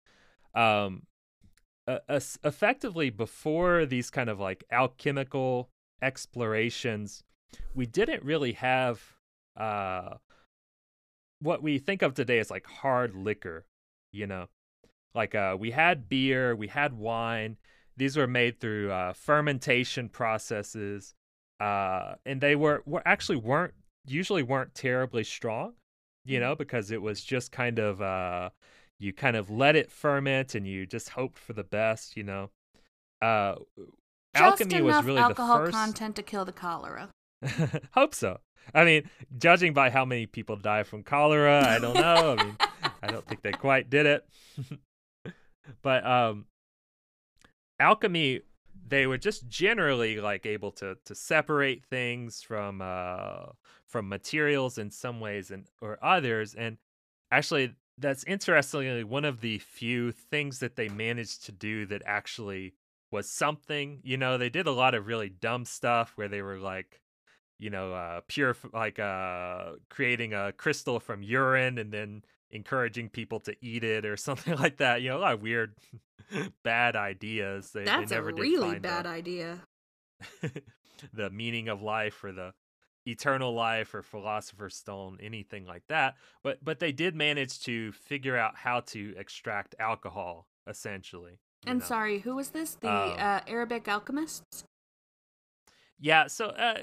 Um, 0.55 1.03
uh, 1.87 1.99
effectively, 2.43 3.09
before 3.09 3.85
these 3.85 4.09
kind 4.09 4.29
of 4.29 4.39
like 4.39 4.63
alchemical 4.71 5.69
explorations, 6.01 7.23
we 7.75 7.85
didn't 7.85 8.23
really 8.23 8.53
have 8.53 9.01
uh, 9.57 10.15
what 11.43 11.61
we 11.61 11.77
think 11.77 12.01
of 12.01 12.13
today 12.13 12.39
as 12.39 12.49
like 12.49 12.65
hard 12.65 13.15
liquor. 13.15 13.65
You 14.11 14.27
know, 14.27 14.47
like 15.13 15.35
uh, 15.35 15.57
we 15.59 15.71
had 15.71 16.07
beer, 16.09 16.55
we 16.55 16.67
had 16.67 16.93
wine. 16.93 17.57
These 17.97 18.17
were 18.17 18.27
made 18.27 18.59
through 18.59 18.91
uh, 18.91 19.13
fermentation 19.13 20.09
processes, 20.09 21.13
uh, 21.59 22.15
and 22.25 22.41
they 22.41 22.55
were 22.55 22.81
were 22.85 23.03
actually 23.05 23.37
weren't 23.37 23.73
usually 24.05 24.43
weren't 24.43 24.73
terribly 24.73 25.23
strong. 25.23 25.73
You 26.25 26.39
know, 26.39 26.55
because 26.55 26.89
it 26.89 27.01
was 27.01 27.21
just 27.23 27.51
kind 27.51 27.79
of 27.79 28.01
uh, 28.01 28.49
you 28.99 29.11
kind 29.13 29.35
of 29.35 29.49
let 29.49 29.75
it 29.75 29.91
ferment 29.91 30.55
and 30.55 30.65
you 30.65 30.85
just 30.85 31.09
hoped 31.09 31.37
for 31.37 31.53
the 31.53 31.63
best. 31.65 32.15
You 32.15 32.23
know, 32.23 32.49
uh, 33.21 33.55
Just 34.35 34.61
alchemy 34.61 34.75
enough 34.77 34.97
was 34.97 35.05
really 35.05 35.19
alcohol 35.19 35.59
the 35.59 35.65
first. 35.65 35.77
content 35.77 36.15
to 36.15 36.23
kill 36.23 36.45
the 36.45 36.53
cholera. 36.53 37.09
Hope 37.93 38.15
so. 38.15 38.39
I 38.73 38.85
mean, 38.85 39.09
judging 39.37 39.73
by 39.73 39.89
how 39.89 40.05
many 40.05 40.25
people 40.25 40.55
die 40.55 40.83
from 40.83 41.03
cholera, 41.03 41.65
I 41.67 41.79
don't 41.79 41.95
know. 41.95 42.35
I 42.37 42.43
mean, 42.43 42.57
I 43.01 43.07
don't 43.07 43.25
think 43.27 43.41
they 43.41 43.51
quite 43.51 43.89
did 43.89 44.05
it. 44.05 44.27
but 45.81 46.05
um 46.05 46.45
alchemy 47.79 48.41
they 48.87 49.07
were 49.07 49.17
just 49.17 49.47
generally 49.47 50.19
like 50.19 50.45
able 50.45 50.71
to 50.71 50.97
to 51.05 51.15
separate 51.15 51.83
things 51.85 52.41
from 52.41 52.81
uh 52.81 53.45
from 53.87 54.09
materials 54.09 54.77
in 54.77 54.91
some 54.91 55.19
ways 55.19 55.51
and 55.51 55.67
or 55.81 55.97
others 56.03 56.53
and 56.53 56.77
actually 57.31 57.73
that's 57.97 58.23
interestingly 58.23 59.03
one 59.03 59.25
of 59.25 59.41
the 59.41 59.59
few 59.59 60.11
things 60.11 60.59
that 60.59 60.75
they 60.75 60.89
managed 60.89 61.45
to 61.45 61.51
do 61.51 61.85
that 61.85 62.01
actually 62.05 62.73
was 63.11 63.29
something 63.29 63.99
you 64.03 64.17
know 64.17 64.37
they 64.37 64.49
did 64.49 64.67
a 64.67 64.71
lot 64.71 64.95
of 64.95 65.07
really 65.07 65.29
dumb 65.29 65.65
stuff 65.65 66.13
where 66.15 66.27
they 66.27 66.41
were 66.41 66.57
like 66.57 66.99
you 67.63 67.69
know 67.69 67.93
uh 67.93 68.21
pure 68.27 68.55
like 68.73 68.99
uh 68.99 69.71
creating 69.89 70.33
a 70.33 70.51
crystal 70.53 70.99
from 70.99 71.23
urine 71.23 71.77
and 71.77 71.91
then 71.91 72.23
encouraging 72.51 73.09
people 73.09 73.39
to 73.39 73.55
eat 73.61 73.83
it 73.83 74.05
or 74.05 74.17
something 74.27 74.55
like 74.57 74.77
that 74.77 75.01
you 75.01 75.09
know 75.09 75.17
a 75.17 75.19
lot 75.21 75.33
of 75.33 75.41
weird 75.41 75.75
bad 76.63 76.95
ideas 76.95 77.71
they, 77.71 77.85
That's 77.85 78.11
they 78.11 78.15
a 78.15 78.15
never 78.15 78.31
did 78.31 78.39
really 78.41 78.75
bad 78.75 79.05
the, 79.05 79.09
idea. 79.09 79.59
the 81.13 81.29
meaning 81.29 81.67
of 81.69 81.81
life 81.81 82.23
or 82.23 82.31
the 82.31 82.53
eternal 83.05 83.53
life 83.53 83.93
or 83.93 84.01
philosopher's 84.01 84.75
stone 84.75 85.17
anything 85.21 85.65
like 85.65 85.83
that 85.89 86.15
but 86.43 86.63
but 86.63 86.79
they 86.79 86.91
did 86.91 87.15
manage 87.15 87.59
to 87.61 87.91
figure 87.91 88.37
out 88.37 88.55
how 88.55 88.79
to 88.79 89.13
extract 89.17 89.75
alcohol 89.79 90.47
essentially 90.67 91.39
And 91.65 91.81
know. 91.81 91.85
sorry, 91.85 92.19
who 92.19 92.35
was 92.35 92.49
this? 92.51 92.75
The 92.75 92.89
Um, 92.89 93.19
uh, 93.19 93.39
Arabic 93.47 93.87
alchemists? 93.87 94.65
Yeah, 95.99 96.27
so 96.27 96.47
uh, 96.47 96.79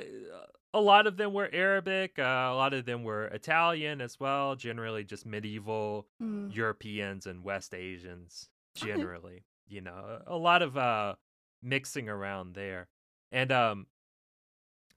a 0.73 0.81
lot 0.81 1.07
of 1.07 1.17
them 1.17 1.33
were 1.33 1.49
Arabic, 1.53 2.19
uh, 2.19 2.23
a 2.23 2.55
lot 2.55 2.73
of 2.75 2.85
them 2.85 3.03
were 3.03 3.27
Italian 3.27 4.01
as 4.01 4.21
well, 4.21 4.55
generally 4.57 5.05
just 5.05 5.27
medieval 5.27 6.07
Mm. 6.23 6.55
Europeans 6.55 7.27
and 7.27 7.43
West 7.45 7.75
Asians 7.75 8.49
Okay. 8.77 8.87
generally. 8.89 9.45
You 9.67 9.81
know, 9.81 10.21
a 10.27 10.35
a 10.35 10.39
lot 10.39 10.63
of 10.63 10.77
uh 10.77 11.15
mixing 11.63 12.09
around 12.09 12.55
there. 12.55 12.89
And 13.33 13.51
um 13.53 13.87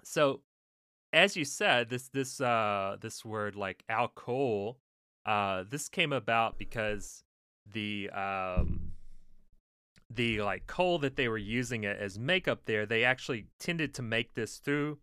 so 0.03 0.41
as 1.11 1.35
you 1.37 1.45
said, 1.45 1.89
this 1.89 2.09
this 2.09 2.41
uh 2.41 2.97
this 3.01 3.23
word 3.25 3.55
like 3.55 3.83
alcohol 3.89 4.79
uh 5.25 5.63
this 5.69 5.89
came 5.89 6.11
about 6.13 6.57
because 6.57 7.23
the 7.71 8.09
um 8.11 8.91
the 10.09 10.41
like 10.41 10.67
coal 10.67 10.99
that 10.99 11.15
they 11.15 11.27
were 11.27 11.37
using 11.37 11.83
it 11.83 11.97
as 11.97 12.19
makeup 12.19 12.61
there, 12.65 12.85
they 12.85 13.03
actually 13.03 13.47
tended 13.59 13.93
to 13.95 14.01
make 14.01 14.33
this 14.35 14.57
through 14.57 14.99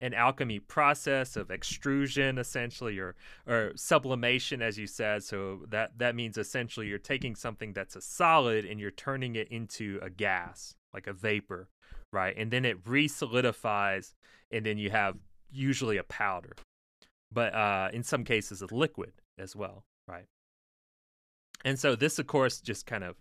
an 0.00 0.14
alchemy 0.14 0.60
process 0.60 1.36
of 1.36 1.50
extrusion 1.50 2.38
essentially 2.38 2.98
or 2.98 3.16
or 3.46 3.72
sublimation 3.74 4.62
as 4.62 4.78
you 4.78 4.86
said. 4.86 5.22
So 5.24 5.60
that 5.68 5.98
that 5.98 6.14
means 6.14 6.38
essentially 6.38 6.86
you're 6.86 6.98
taking 6.98 7.34
something 7.34 7.72
that's 7.72 7.96
a 7.96 8.00
solid 8.00 8.64
and 8.64 8.78
you're 8.78 8.90
turning 8.90 9.34
it 9.34 9.48
into 9.48 9.98
a 10.02 10.10
gas 10.10 10.74
like 10.94 11.06
a 11.06 11.12
vapor 11.12 11.68
right? 12.12 12.34
And 12.38 12.50
then 12.50 12.64
it 12.64 12.78
re-solidifies 12.86 14.14
and 14.50 14.64
then 14.64 14.78
you 14.78 14.90
have 14.90 15.16
usually 15.50 15.96
a 15.96 16.04
powder 16.04 16.52
but 17.32 17.54
uh 17.54 17.88
in 17.92 18.02
some 18.02 18.24
cases 18.24 18.62
a 18.62 18.72
liquid 18.74 19.12
as 19.36 19.56
well 19.56 19.84
right? 20.06 20.26
And 21.64 21.78
so 21.78 21.96
this 21.96 22.18
of 22.20 22.28
course 22.28 22.60
just 22.60 22.86
kind 22.86 23.02
of 23.02 23.16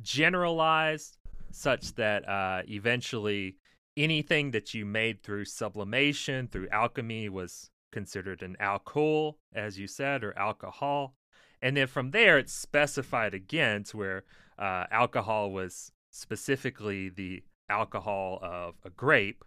generalized 0.00 1.18
such 1.50 1.94
that 1.94 2.28
uh 2.28 2.62
eventually 2.68 3.56
anything 3.96 4.50
that 4.50 4.74
you 4.74 4.84
made 4.84 5.22
through 5.22 5.46
sublimation, 5.46 6.48
through 6.48 6.68
alchemy, 6.70 7.28
was 7.28 7.70
considered 7.92 8.42
an 8.42 8.56
alcohol, 8.60 9.38
as 9.54 9.78
you 9.78 9.86
said, 9.86 10.22
or 10.22 10.36
alcohol. 10.38 11.14
And 11.62 11.76
then 11.76 11.86
from 11.86 12.10
there, 12.10 12.38
it's 12.38 12.52
specified 12.52 13.32
again 13.34 13.84
to 13.84 13.96
where 13.96 14.24
uh, 14.58 14.84
alcohol 14.90 15.50
was 15.50 15.92
specifically 16.10 17.08
the 17.08 17.42
alcohol 17.68 18.38
of 18.42 18.74
a 18.84 18.90
grape, 18.90 19.44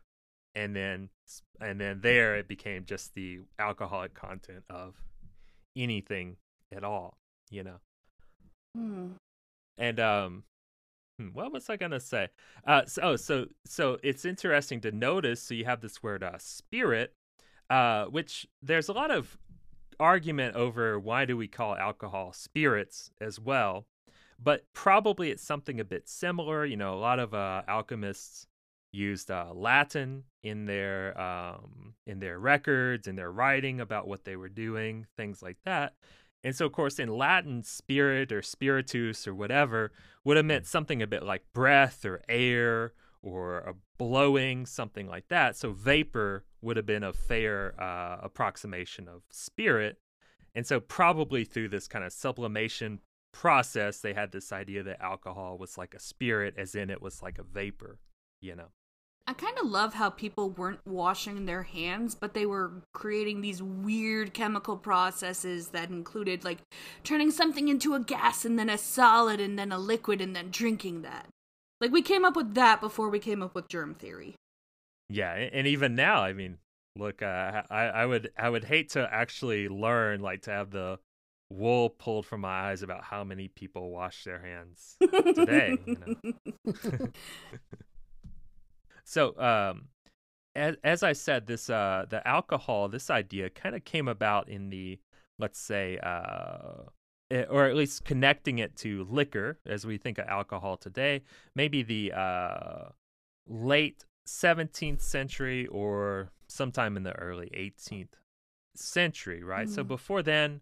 and 0.56 0.76
then 0.76 1.10
and 1.62 1.80
then 1.80 2.02
there 2.02 2.36
it 2.36 2.48
became 2.48 2.86
just 2.86 3.14
the 3.14 3.42
alcoholic 3.60 4.14
content 4.14 4.64
of 4.70 4.96
anything 5.76 6.38
at 6.76 6.84
all, 6.84 7.18
you 7.50 7.64
know. 7.64 7.80
Hmm. 8.76 9.08
And 9.78 10.00
um, 10.00 10.44
what 11.34 11.52
was 11.52 11.70
I 11.70 11.78
gonna 11.78 12.00
say? 12.00 12.30
Uh, 12.66 12.86
so 12.86 13.02
oh, 13.04 13.16
so 13.16 13.46
so 13.66 13.98
it's 14.04 14.26
interesting 14.26 14.82
to 14.82 14.92
notice. 14.92 15.42
So 15.42 15.54
you 15.54 15.66
have 15.66 15.82
this 15.82 16.02
word 16.02 16.24
uh, 16.24 16.38
spirit, 16.38 17.14
uh, 17.70 18.06
which 18.06 18.48
there's 18.62 18.90
a 18.90 18.94
lot 18.94 19.12
of 19.12 19.38
argument 20.00 20.56
over 20.56 20.98
why 21.00 21.26
do 21.26 21.36
we 21.36 21.48
call 21.48 21.76
alcohol 21.76 22.32
spirits 22.34 23.12
as 23.20 23.40
well, 23.40 23.86
but 24.42 24.64
probably 24.74 25.30
it's 25.30 25.44
something 25.44 25.80
a 25.80 25.86
bit 25.86 26.08
similar. 26.08 26.66
You 26.66 26.78
know, 26.78 26.94
a 26.94 27.00
lot 27.00 27.20
of 27.20 27.34
uh, 27.34 27.64
alchemists 27.68 28.48
used 28.92 29.30
uh, 29.30 29.52
Latin 29.54 30.24
in 30.44 30.66
their 30.66 31.20
um, 31.20 31.94
in 32.08 32.20
their 32.20 32.40
records, 32.40 33.08
in 33.08 33.16
their 33.16 33.32
writing 33.32 33.82
about 33.82 34.08
what 34.08 34.24
they 34.24 34.36
were 34.36 34.50
doing, 34.50 35.06
things 35.18 35.42
like 35.42 35.58
that. 35.66 35.94
And 36.44 36.56
so, 36.56 36.66
of 36.66 36.72
course, 36.72 37.00
in 37.00 37.10
Latin, 37.10 37.64
spirit 37.64 38.32
or 38.32 38.42
spiritus 38.42 39.28
or 39.28 39.36
whatever 39.36 39.92
would 40.24 40.38
have 40.38 40.46
meant 40.46 40.66
something 40.66 41.02
a 41.02 41.08
bit 41.08 41.24
like 41.24 41.44
breath 41.54 42.06
or 42.06 42.22
air 42.30 42.94
or 43.22 43.58
a 43.60 43.74
blowing, 43.98 44.66
something 44.66 45.08
like 45.08 45.28
that. 45.28 45.58
So, 45.58 45.72
vapor 45.72 46.46
would 46.62 46.78
have 46.78 46.86
been 46.86 47.04
a 47.04 47.14
fair 47.14 47.80
uh, 47.82 48.20
approximation 48.22 49.08
of 49.08 49.24
spirit. 49.30 49.98
And 50.56 50.66
so, 50.66 50.80
probably 50.80 51.44
through 51.44 51.70
this 51.70 51.88
kind 51.88 52.06
of 52.06 52.14
sublimation 52.14 53.02
process, 53.34 54.00
they 54.00 54.14
had 54.14 54.32
this 54.32 54.54
idea 54.54 54.84
that 54.84 55.02
alcohol 55.02 55.58
was 55.58 55.78
like 55.78 55.94
a 55.94 56.00
spirit, 56.00 56.56
as 56.58 56.74
in 56.74 56.90
it 56.90 57.02
was 57.02 57.22
like 57.22 57.38
a 57.38 57.44
vapor, 57.44 58.00
you 58.42 58.56
know? 58.56 58.70
I 59.28 59.34
kind 59.34 59.58
of 59.60 59.68
love 59.68 59.94
how 59.94 60.10
people 60.10 60.50
weren't 60.50 60.80
washing 60.88 61.46
their 61.46 61.64
hands, 61.64 62.16
but 62.16 62.34
they 62.34 62.48
were 62.48 62.82
creating 62.94 63.42
these 63.42 63.62
weird 63.62 64.34
chemical 64.34 64.76
processes 64.76 65.70
that 65.70 65.90
included 65.90 66.44
like 66.44 66.58
turning 67.04 67.30
something 67.30 67.68
into 67.68 67.94
a 67.94 68.00
gas 68.00 68.44
and 68.44 68.58
then 68.58 68.70
a 68.70 68.78
solid 68.78 69.40
and 69.40 69.58
then 69.58 69.72
a 69.72 69.78
liquid 69.78 70.20
and 70.20 70.36
then 70.36 70.50
drinking 70.50 71.04
that. 71.04 71.28
Like 71.80 71.92
we 71.92 72.02
came 72.02 72.26
up 72.26 72.36
with 72.36 72.56
that 72.56 72.82
before 72.82 73.10
we 73.10 73.20
came 73.20 73.44
up 73.44 73.54
with 73.54 73.70
germ 73.70 73.94
theory. 73.94 74.36
Yeah, 75.10 75.34
and 75.34 75.68
even 75.68 75.96
now, 75.96 76.22
I 76.22 76.34
mean, 76.34 76.58
look, 76.96 77.22
uh, 77.22 77.64
I 77.70 77.84
I 77.86 78.06
would 78.06 78.32
I 78.38 78.50
would 78.50 78.64
hate 78.64 78.90
to 78.92 79.08
actually 79.12 79.70
learn 79.70 80.22
like 80.22 80.44
to 80.44 80.52
have 80.52 80.72
the 80.72 81.00
wool 81.50 81.90
pulled 81.90 82.26
from 82.26 82.42
my 82.42 82.70
eyes 82.70 82.84
about 82.84 83.04
how 83.04 83.24
many 83.24 83.48
people 83.48 83.90
wash 83.90 84.24
their 84.24 84.40
hands 84.40 84.98
today. 85.36 85.78
you 85.86 85.98
know? 86.00 87.08
so, 89.10 89.36
um, 89.40 89.88
as, 90.54 90.76
as 90.84 91.02
I 91.02 91.14
said, 91.14 91.48
this 91.48 91.68
uh, 91.68 92.06
the 92.08 92.26
alcohol, 92.28 92.90
this 92.90 93.10
idea 93.10 93.50
kind 93.50 93.76
of 93.76 93.84
came 93.84 94.08
about 94.08 94.48
in 94.50 94.70
the, 94.70 95.00
let's 95.40 95.60
say, 95.60 95.98
uh, 95.98 96.84
eh, 97.32 97.46
or 97.50 97.66
at 97.66 97.76
least 97.76 98.06
connecting 98.06 98.60
it 98.60 98.76
to 98.78 99.08
liquor 99.10 99.58
as 99.66 99.84
we 99.84 99.98
think 99.98 100.20
of 100.20 100.28
alcohol 100.28 100.78
today, 100.78 101.24
maybe 101.56 101.82
the 101.82 102.14
uh, 102.14 102.90
late 103.48 104.06
17th 104.28 105.02
century 105.02 105.66
or 105.66 106.30
sometime 106.48 106.96
in 106.96 107.02
the 107.02 107.14
early 107.14 107.50
18th 107.58 108.14
century, 108.76 109.44
right? 109.44 109.68
Mm. 109.68 109.74
So 109.74 109.84
before 109.84 110.22
then, 110.22 110.62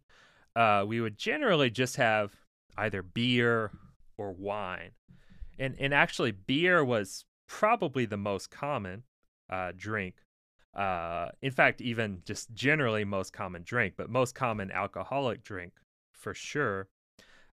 uh, 0.56 0.86
we 0.88 1.02
would 1.02 1.18
generally 1.18 1.70
just 1.70 1.98
have 1.98 2.32
either 2.78 3.04
beer 3.04 3.72
or 4.18 4.32
wine. 4.32 4.92
And, 5.60 5.76
and 5.80 5.94
actually, 5.94 6.32
beer 6.32 6.86
was 6.86 7.26
probably 7.48 8.06
the 8.06 8.18
most 8.18 8.52
common 8.52 9.04
uh, 9.50 9.72
drink. 9.76 10.16
Uh, 10.76 11.30
in 11.42 11.52
fact, 11.52 11.82
even 11.82 12.22
just 12.26 12.54
generally 12.54 13.04
most 13.04 13.34
common 13.34 13.64
drink, 13.64 13.96
but 13.98 14.10
most 14.10 14.36
common 14.36 14.72
alcoholic 14.72 15.44
drink 15.44 15.74
for 16.14 16.34
sure. 16.34 16.88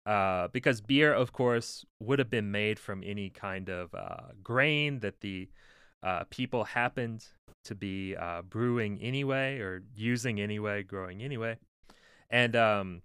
Uh, 0.05 0.47
because 0.47 0.81
beer, 0.81 1.13
of 1.13 1.31
course, 1.31 1.85
would 1.99 2.17
have 2.17 2.29
been 2.29 2.49
made 2.49 2.79
from 2.79 3.03
any 3.05 3.29
kind 3.29 3.69
of 3.69 3.93
uh, 3.93 4.31
grain 4.41 4.99
that 4.99 5.21
the 5.21 5.47
uh, 6.01 6.23
people 6.31 6.63
happened 6.63 7.23
to 7.65 7.75
be 7.75 8.15
uh, 8.15 8.41
brewing 8.41 8.99
anyway 8.99 9.59
or 9.59 9.83
using 9.95 10.41
anyway, 10.41 10.81
growing 10.81 11.21
anyway. 11.21 11.57
And 12.31 12.55
um, 12.55 13.01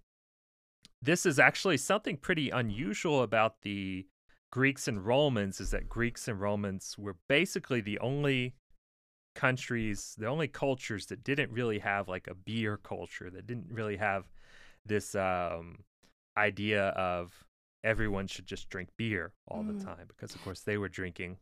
this 1.01 1.25
is 1.27 1.37
actually 1.37 1.77
something 1.77 2.17
pretty 2.17 2.49
unusual 2.49 3.21
about 3.21 3.61
the 3.61 4.07
Greeks 4.51 4.87
and 4.87 5.05
Romans 5.05 5.59
is 5.59 5.71
that 5.71 5.89
Greeks 5.89 6.27
and 6.27 6.39
Romans 6.39 6.95
were 6.97 7.17
basically 7.27 7.81
the 7.81 7.99
only 7.99 8.55
countries, 9.35 10.15
the 10.17 10.27
only 10.27 10.47
cultures 10.47 11.05
that 11.07 11.23
didn't 11.23 11.51
really 11.51 11.79
have 11.79 12.07
like 12.07 12.27
a 12.27 12.33
beer 12.33 12.77
culture, 12.77 13.29
that 13.29 13.45
didn't 13.45 13.67
really 13.71 13.97
have 13.97 14.25
this 14.85 15.15
um, 15.15 15.79
idea 16.37 16.87
of 16.89 17.45
everyone 17.83 18.27
should 18.27 18.47
just 18.47 18.69
drink 18.69 18.89
beer 18.97 19.33
all 19.47 19.63
mm. 19.63 19.77
the 19.77 19.85
time 19.85 20.07
because 20.07 20.33
of 20.33 20.43
course 20.43 20.61
they 20.61 20.77
were 20.77 20.89
drinking 20.89 21.37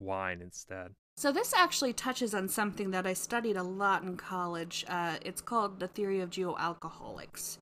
wine 0.00 0.40
instead. 0.40 0.92
So 1.16 1.32
this 1.32 1.54
actually 1.54 1.94
touches 1.94 2.34
on 2.34 2.48
something 2.48 2.90
that 2.90 3.06
I 3.06 3.14
studied 3.14 3.56
a 3.56 3.62
lot 3.62 4.02
in 4.02 4.16
college. 4.16 4.84
Uh, 4.86 5.16
it's 5.22 5.40
called 5.40 5.80
the 5.80 5.88
theory 5.88 6.20
of 6.20 6.30
geoalcoholics. 6.30 7.58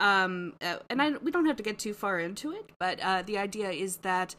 Um, 0.00 0.54
uh, 0.60 0.78
and 0.90 1.00
I, 1.00 1.10
we 1.10 1.30
don't 1.30 1.46
have 1.46 1.56
to 1.56 1.62
get 1.62 1.78
too 1.78 1.94
far 1.94 2.18
into 2.18 2.52
it, 2.52 2.70
but 2.78 3.00
uh, 3.00 3.22
the 3.22 3.38
idea 3.38 3.70
is 3.70 3.98
that 3.98 4.34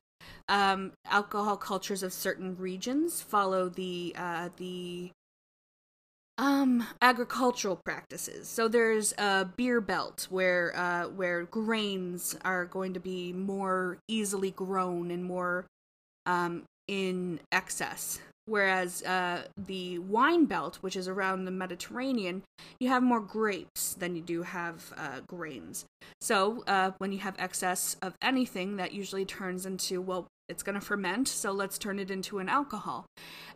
um, 0.50 0.92
alcohol 1.06 1.58
cultures 1.58 2.04
of 2.04 2.14
certain 2.14 2.56
regions 2.58 3.22
follow 3.22 3.70
the 3.70 4.14
uh, 4.18 4.50
the 4.58 5.12
um 6.38 6.86
agricultural 7.02 7.78
practices. 7.78 8.48
So 8.50 8.68
there's 8.68 9.14
a 9.18 9.46
beer 9.56 9.80
belt 9.80 10.28
where 10.30 10.76
uh 10.76 11.06
where 11.06 11.44
grains 11.44 12.36
are 12.44 12.66
going 12.66 12.94
to 12.94 13.00
be 13.00 13.32
more 13.32 14.00
easily 14.08 14.52
grown 14.52 15.12
and 15.12 15.24
more 15.24 15.66
um 16.26 16.64
in 16.88 17.40
excess 17.52 18.20
whereas 18.46 19.04
uh, 19.04 19.44
the 19.58 20.00
wine 20.00 20.46
belt, 20.46 20.78
which 20.82 20.96
is 20.96 21.08
around 21.08 21.46
the 21.46 21.52
Mediterranean, 21.52 22.44
you 22.80 22.90
have 22.90 23.04
more 23.04 23.20
grapes 23.20 23.94
than 23.94 24.16
you 24.16 24.22
do 24.22 24.44
have 24.44 24.94
uh, 24.98 25.22
grains. 25.28 25.86
So 26.22 26.64
uh, 26.68 26.92
when 26.98 27.12
you 27.12 27.20
have 27.20 27.36
excess 27.40 27.98
of 28.02 28.14
anything, 28.22 28.78
that 28.78 28.94
usually 28.94 29.26
turns 29.26 29.66
into 29.66 30.02
well, 30.02 30.28
it's 30.48 30.62
going 30.62 30.76
to 30.76 30.82
ferment, 30.82 31.28
so 31.28 31.52
let's 31.52 31.80
turn 31.80 31.98
it 31.98 32.12
into 32.12 32.38
an 32.38 32.50
alcohol. 32.50 33.08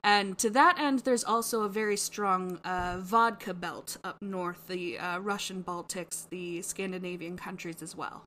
And 0.04 0.38
to 0.40 0.50
that 0.52 0.80
end, 0.80 1.00
there's 1.00 1.24
also 1.24 1.62
a 1.62 1.70
very 1.70 1.98
strong 1.98 2.58
uh, 2.64 2.98
vodka 3.00 3.54
belt 3.54 3.98
up 4.04 4.20
north, 4.22 4.68
the 4.68 4.98
uh, 4.98 5.20
Russian 5.20 5.64
Baltics, 5.64 6.28
the 6.30 6.64
Scandinavian 6.64 7.38
countries 7.38 7.84
as 7.84 7.96
well. 7.96 8.24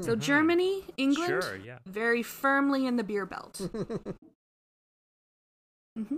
So 0.00 0.12
mm-hmm. 0.12 0.20
Germany, 0.20 0.84
England, 0.96 1.42
sure, 1.42 1.56
yeah. 1.56 1.78
very 1.86 2.22
firmly 2.22 2.86
in 2.86 2.96
the 2.96 3.04
beer 3.04 3.26
belt. 3.26 3.60
mm-hmm. 5.98 6.16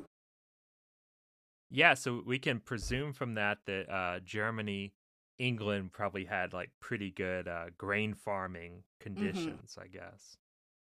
Yeah, 1.70 1.94
so 1.94 2.22
we 2.24 2.38
can 2.38 2.60
presume 2.60 3.12
from 3.12 3.34
that 3.34 3.58
that 3.66 3.90
uh, 3.92 4.20
Germany, 4.24 4.92
England 5.38 5.92
probably 5.92 6.24
had 6.24 6.52
like 6.52 6.70
pretty 6.80 7.10
good 7.10 7.48
uh, 7.48 7.66
grain 7.76 8.14
farming 8.14 8.72
mm-hmm. 8.72 9.02
conditions, 9.02 9.72
mm-hmm. 9.72 9.80
I 9.80 9.86
guess. 9.88 10.36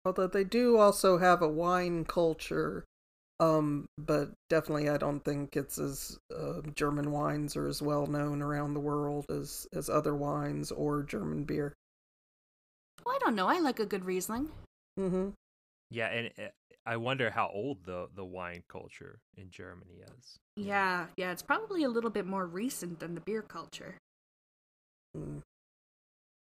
Although 0.05 0.27
they 0.27 0.43
do 0.43 0.77
also 0.77 1.17
have 1.17 1.41
a 1.41 1.47
wine 1.47 2.05
culture, 2.05 2.85
um, 3.39 3.87
but 3.97 4.29
definitely 4.49 4.87
I 4.87 4.97
don't 4.97 5.25
think 5.25 5.57
it's 5.57 5.79
as 5.79 6.19
uh, 6.35 6.61
German 6.75 7.11
wines 7.11 7.55
are 7.57 7.67
as 7.67 7.81
well 7.81 8.05
known 8.05 8.43
around 8.43 8.75
the 8.75 8.79
world 8.79 9.25
as 9.29 9.67
as 9.73 9.89
other 9.89 10.15
wines 10.15 10.71
or 10.71 11.01
German 11.01 11.43
beer. 11.45 11.73
Well, 13.03 13.15
I 13.15 13.19
don't 13.19 13.35
know. 13.35 13.47
I 13.47 13.59
like 13.59 13.79
a 13.79 13.85
good 13.85 14.05
Riesling. 14.05 14.49
Mm-hmm. 14.99 15.29
Yeah, 15.89 16.07
and 16.07 16.31
uh, 16.37 16.49
I 16.85 16.97
wonder 16.97 17.29
how 17.29 17.49
old 17.53 17.85
the 17.85 18.07
the 18.15 18.25
wine 18.25 18.63
culture 18.67 19.19
in 19.35 19.49
Germany 19.49 20.01
is. 20.17 20.39
Yeah, 20.55 21.07
yeah, 21.17 21.31
it's 21.31 21.41
probably 21.41 21.83
a 21.83 21.89
little 21.89 22.09
bit 22.09 22.25
more 22.25 22.45
recent 22.45 22.99
than 22.99 23.15
the 23.15 23.21
beer 23.21 23.41
culture. 23.41 23.97
Mm. 25.15 25.41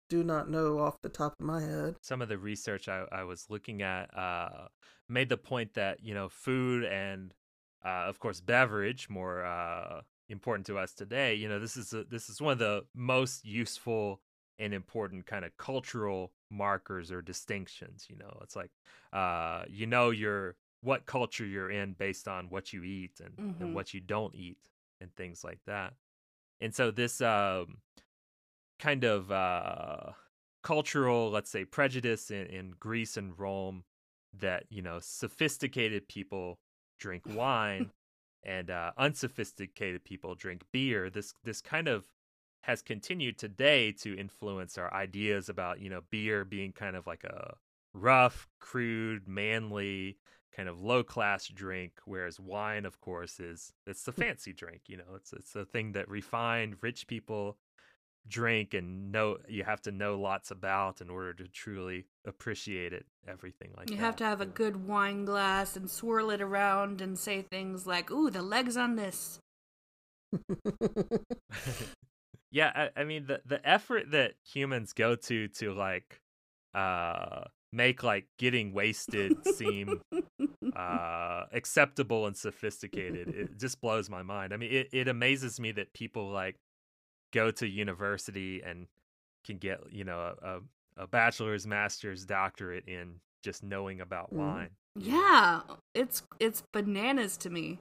Do 0.08 0.22
not 0.22 0.50
know 0.50 0.78
off 0.78 1.00
the 1.02 1.08
top 1.08 1.34
of 1.40 1.46
my 1.46 1.62
head. 1.62 1.96
Some 2.02 2.20
of 2.20 2.28
the 2.28 2.38
research 2.38 2.88
I, 2.88 3.04
I 3.10 3.24
was 3.24 3.46
looking 3.48 3.82
at 3.82 4.16
uh, 4.16 4.68
made 5.08 5.28
the 5.28 5.36
point 5.36 5.74
that 5.74 6.02
you 6.02 6.14
know 6.14 6.28
food 6.28 6.84
and 6.84 7.32
uh, 7.84 8.04
of 8.06 8.18
course 8.18 8.40
beverage 8.40 9.08
more 9.08 9.44
uh, 9.44 10.02
important 10.28 10.66
to 10.66 10.78
us 10.78 10.92
today. 10.92 11.34
You 11.34 11.48
know 11.48 11.58
this 11.58 11.76
is 11.76 11.92
a, 11.92 12.04
this 12.04 12.28
is 12.28 12.40
one 12.40 12.52
of 12.52 12.58
the 12.58 12.84
most 12.94 13.44
useful 13.44 14.20
and 14.62 14.72
important 14.72 15.26
kind 15.26 15.44
of 15.44 15.56
cultural 15.56 16.30
markers 16.50 17.10
or 17.10 17.20
distinctions 17.20 18.06
you 18.08 18.16
know 18.16 18.38
it's 18.42 18.54
like 18.54 18.70
uh 19.12 19.64
you 19.68 19.86
know 19.86 20.10
your 20.10 20.54
what 20.82 21.04
culture 21.04 21.44
you're 21.44 21.70
in 21.70 21.94
based 21.94 22.28
on 22.28 22.46
what 22.48 22.72
you 22.72 22.82
eat 22.84 23.20
and, 23.24 23.36
mm-hmm. 23.36 23.62
and 23.62 23.74
what 23.74 23.92
you 23.92 24.00
don't 24.00 24.34
eat 24.34 24.58
and 25.00 25.14
things 25.16 25.42
like 25.42 25.58
that 25.66 25.94
and 26.60 26.72
so 26.72 26.90
this 26.92 27.20
um 27.20 27.78
kind 28.78 29.02
of 29.02 29.32
uh 29.32 30.12
cultural 30.62 31.28
let's 31.28 31.50
say 31.50 31.64
prejudice 31.64 32.30
in, 32.30 32.46
in 32.46 32.72
greece 32.78 33.16
and 33.16 33.36
rome 33.38 33.82
that 34.38 34.64
you 34.70 34.80
know 34.80 34.98
sophisticated 35.00 36.06
people 36.08 36.60
drink 37.00 37.24
wine 37.34 37.90
and 38.44 38.70
uh, 38.70 38.90
unsophisticated 38.96 40.04
people 40.04 40.34
drink 40.36 40.62
beer 40.72 41.10
this 41.10 41.34
this 41.42 41.60
kind 41.60 41.88
of 41.88 42.06
has 42.62 42.80
continued 42.80 43.38
today 43.38 43.92
to 43.92 44.16
influence 44.16 44.78
our 44.78 44.92
ideas 44.94 45.48
about 45.48 45.80
you 45.80 45.90
know 45.90 46.00
beer 46.10 46.44
being 46.44 46.72
kind 46.72 46.96
of 46.96 47.06
like 47.06 47.24
a 47.24 47.54
rough 47.94 48.48
crude 48.58 49.28
manly 49.28 50.16
kind 50.56 50.68
of 50.68 50.80
low 50.80 51.02
class 51.02 51.48
drink 51.48 51.92
whereas 52.04 52.38
wine 52.38 52.84
of 52.84 53.00
course 53.00 53.40
is 53.40 53.72
it's 53.86 54.04
the 54.04 54.12
hmm. 54.12 54.22
fancy 54.22 54.52
drink 54.52 54.82
you 54.86 54.96
know 54.96 55.14
it's 55.16 55.32
it's 55.32 55.54
a 55.54 55.64
thing 55.64 55.92
that 55.92 56.08
refined 56.08 56.76
rich 56.80 57.06
people 57.06 57.56
drink 58.28 58.72
and 58.72 59.10
know 59.10 59.36
you 59.48 59.64
have 59.64 59.82
to 59.82 59.90
know 59.90 60.18
lots 60.18 60.52
about 60.52 61.00
in 61.00 61.10
order 61.10 61.34
to 61.34 61.48
truly 61.48 62.06
appreciate 62.24 62.92
it 62.92 63.04
everything 63.26 63.72
like 63.76 63.90
you 63.90 63.96
that. 63.96 64.02
have 64.02 64.14
to 64.14 64.24
have 64.24 64.40
a 64.40 64.46
good 64.46 64.86
wine 64.86 65.24
glass 65.24 65.76
and 65.76 65.90
swirl 65.90 66.30
it 66.30 66.40
around 66.40 67.00
and 67.00 67.18
say 67.18 67.42
things 67.42 67.84
like 67.86 68.10
ooh 68.12 68.30
the 68.30 68.42
legs 68.42 68.76
on 68.76 68.94
this 68.94 69.40
yeah 72.52 72.88
I, 72.96 73.00
I, 73.00 73.04
mean 73.04 73.26
the 73.26 73.40
the 73.44 73.66
effort 73.68 74.10
that 74.12 74.34
humans 74.44 74.92
go 74.92 75.16
to 75.16 75.48
to 75.48 75.72
like 75.72 76.20
uh 76.74 77.44
make 77.72 78.02
like 78.02 78.26
getting 78.38 78.72
wasted 78.72 79.36
seem 79.56 80.00
uh 80.76 81.44
acceptable 81.52 82.26
and 82.26 82.36
sophisticated 82.36 83.28
it 83.28 83.58
just 83.58 83.80
blows 83.80 84.08
my 84.08 84.22
mind 84.22 84.52
i 84.52 84.56
mean 84.56 84.70
it, 84.70 84.88
it 84.92 85.08
amazes 85.08 85.58
me 85.58 85.72
that 85.72 85.92
people 85.94 86.30
like 86.30 86.56
go 87.32 87.50
to 87.50 87.66
university 87.66 88.62
and 88.64 88.86
can 89.44 89.56
get 89.56 89.80
you 89.90 90.04
know 90.04 90.34
a, 90.42 90.58
a 91.02 91.06
bachelor's 91.06 91.66
master's 91.66 92.24
doctorate 92.24 92.86
in 92.86 93.14
just 93.42 93.62
knowing 93.62 94.00
about 94.00 94.32
mm. 94.32 94.38
wine 94.38 94.70
yeah 94.94 95.62
it's 95.94 96.22
it's 96.38 96.62
bananas 96.72 97.36
to 97.38 97.48
me 97.48 97.78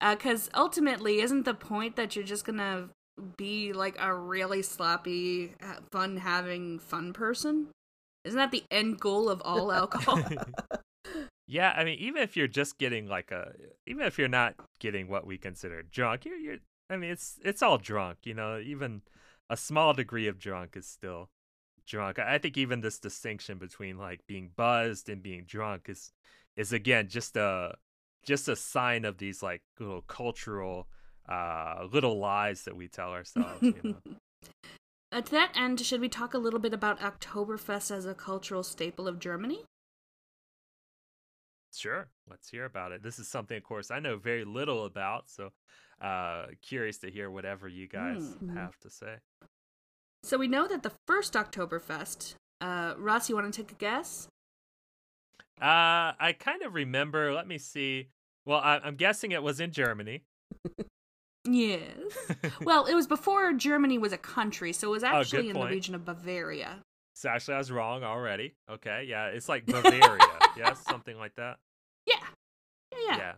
because 0.00 0.48
uh, 0.54 0.58
ultimately 0.60 1.20
isn't 1.20 1.44
the 1.44 1.54
point 1.54 1.96
that 1.96 2.14
you're 2.14 2.24
just 2.24 2.44
gonna 2.44 2.88
be 3.36 3.72
like 3.72 3.96
a 3.98 4.14
really 4.14 4.62
sloppy, 4.62 5.54
fun 5.90 6.16
having 6.16 6.78
fun 6.78 7.12
person? 7.12 7.68
Isn't 8.24 8.38
that 8.38 8.50
the 8.50 8.64
end 8.70 9.00
goal 9.00 9.28
of 9.28 9.42
all 9.44 9.72
alcohol? 9.72 10.20
yeah, 11.46 11.72
I 11.76 11.84
mean, 11.84 11.98
even 11.98 12.22
if 12.22 12.36
you're 12.36 12.48
just 12.48 12.78
getting 12.78 13.06
like 13.06 13.30
a, 13.30 13.52
even 13.86 14.06
if 14.06 14.18
you're 14.18 14.28
not 14.28 14.54
getting 14.78 15.08
what 15.08 15.26
we 15.26 15.38
consider 15.38 15.82
drunk, 15.82 16.24
you're, 16.24 16.36
you're, 16.36 16.58
I 16.90 16.96
mean, 16.96 17.10
it's 17.10 17.38
it's 17.44 17.62
all 17.62 17.78
drunk, 17.78 18.18
you 18.24 18.34
know. 18.34 18.58
Even 18.58 19.02
a 19.50 19.56
small 19.56 19.92
degree 19.92 20.26
of 20.26 20.38
drunk 20.38 20.76
is 20.76 20.86
still 20.86 21.30
drunk. 21.86 22.18
I 22.18 22.38
think 22.38 22.56
even 22.56 22.80
this 22.80 22.98
distinction 22.98 23.58
between 23.58 23.98
like 23.98 24.20
being 24.26 24.50
buzzed 24.56 25.08
and 25.08 25.22
being 25.22 25.44
drunk 25.44 25.88
is 25.88 26.12
is 26.56 26.72
again 26.72 27.08
just 27.08 27.36
a 27.36 27.74
just 28.24 28.48
a 28.48 28.56
sign 28.56 29.04
of 29.04 29.18
these 29.18 29.42
like 29.42 29.62
little 29.78 30.02
cultural 30.02 30.88
uh 31.28 31.86
little 31.92 32.18
lies 32.18 32.64
that 32.64 32.76
we 32.76 32.88
tell 32.88 33.10
ourselves. 33.12 33.62
You 33.62 33.74
know? 33.84 33.96
Uh, 35.12 35.20
to 35.20 35.30
that 35.30 35.52
end, 35.54 35.78
should 35.80 36.00
we 36.00 36.08
talk 36.08 36.34
a 36.34 36.38
little 36.38 36.58
bit 36.58 36.74
about 36.74 36.98
Oktoberfest 36.98 37.92
as 37.92 38.04
a 38.04 38.14
cultural 38.14 38.64
staple 38.64 39.06
of 39.06 39.20
Germany? 39.20 39.62
Sure, 41.72 42.08
let's 42.28 42.48
hear 42.48 42.64
about 42.64 42.90
it. 42.90 43.00
This 43.00 43.20
is 43.20 43.28
something, 43.28 43.56
of 43.56 43.62
course, 43.62 43.92
I 43.92 44.00
know 44.00 44.16
very 44.16 44.44
little 44.44 44.84
about, 44.86 45.30
so 45.30 45.50
uh, 46.00 46.46
curious 46.62 46.98
to 46.98 47.10
hear 47.12 47.30
whatever 47.30 47.68
you 47.68 47.86
guys 47.86 48.36
Mm. 48.42 48.56
have 48.56 48.76
to 48.80 48.90
say. 48.90 49.18
So 50.24 50.36
we 50.36 50.48
know 50.48 50.66
that 50.66 50.82
the 50.82 50.92
first 51.06 51.34
Oktoberfest, 51.34 52.34
uh, 52.60 52.94
Ross, 52.98 53.28
you 53.28 53.36
want 53.36 53.52
to 53.54 53.62
take 53.62 53.70
a 53.70 53.76
guess? 53.76 54.26
Uh, 55.60 56.10
I 56.18 56.34
kind 56.36 56.62
of 56.62 56.74
remember. 56.74 57.32
Let 57.32 57.46
me 57.46 57.58
see. 57.58 58.08
Well, 58.44 58.58
I, 58.58 58.78
I'm 58.82 58.96
guessing 58.96 59.30
it 59.30 59.44
was 59.44 59.60
in 59.60 59.70
Germany. 59.70 60.24
Yes. 61.44 61.82
well, 62.62 62.86
it 62.86 62.94
was 62.94 63.06
before 63.06 63.52
Germany 63.52 63.98
was 63.98 64.12
a 64.12 64.18
country, 64.18 64.72
so 64.72 64.88
it 64.88 64.90
was 64.92 65.04
Oh, 65.04 65.08
actually 65.08 65.50
in 65.50 65.58
the 65.58 65.66
region 65.66 65.94
of 65.94 66.04
Bavaria. 66.04 66.78
so 67.14 67.28
actually, 67.28 67.54
I 67.54 67.58
was 67.58 67.70
wrong 67.70 68.02
already. 68.02 68.54
Okay, 68.70 69.04
yeah, 69.08 69.26
it's 69.26 69.48
like 69.48 69.66
Bavaria. 69.66 70.18
yes, 70.56 70.80
something 70.88 71.16
like 71.18 71.34
that. 71.36 71.56
Yeah. 72.06 72.16
Yeah. 72.92 72.98
yeah. 73.08 73.16
yeah. 73.18 73.32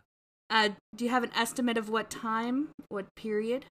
Uh, 0.49 0.69
do 0.95 1.03
you 1.03 1.11
have 1.11 1.23
an 1.23 1.31
estimate 1.35 1.77
of 1.77 1.89
what 1.89 2.09
time, 2.09 2.69
what 2.87 3.13
period? 3.15 3.65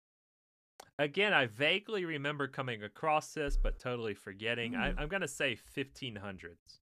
Again, 0.98 1.32
I 1.32 1.46
vaguely 1.46 2.04
remember 2.04 2.48
coming 2.48 2.82
across 2.82 3.32
this, 3.32 3.56
but 3.56 3.78
totally 3.78 4.14
forgetting. 4.14 4.74
I, 4.76 4.90
Hmm. 4.92 4.98
I'm 4.98 5.08
gonna 5.08 5.28
say 5.28 5.56
1500s. 5.76 6.80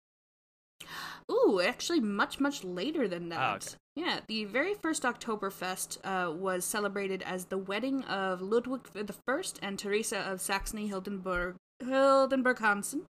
Ooh, 1.31 1.61
actually, 1.61 2.01
much 2.01 2.41
much 2.41 2.65
later 2.65 3.09
than 3.09 3.29
that. 3.29 3.39
Oh, 3.41 3.57
okay. 3.57 3.77
Yeah, 3.97 4.21
the 4.29 4.45
very 4.45 4.75
first 4.75 5.03
Oktoberfest 5.03 5.99
uh, 6.05 6.33
was 6.33 6.65
celebrated 6.65 7.23
as 7.23 7.47
the 7.47 7.59
wedding 7.59 8.05
of 8.05 8.41
Ludwig 8.41 8.89
I 8.95 9.43
and 9.63 9.79
Teresa 9.79 10.19
of 10.21 10.41
Saxony 10.41 10.89
Hildenburg 10.89 11.57
Hildenburg 11.83 12.59
Hansen, 12.59 13.07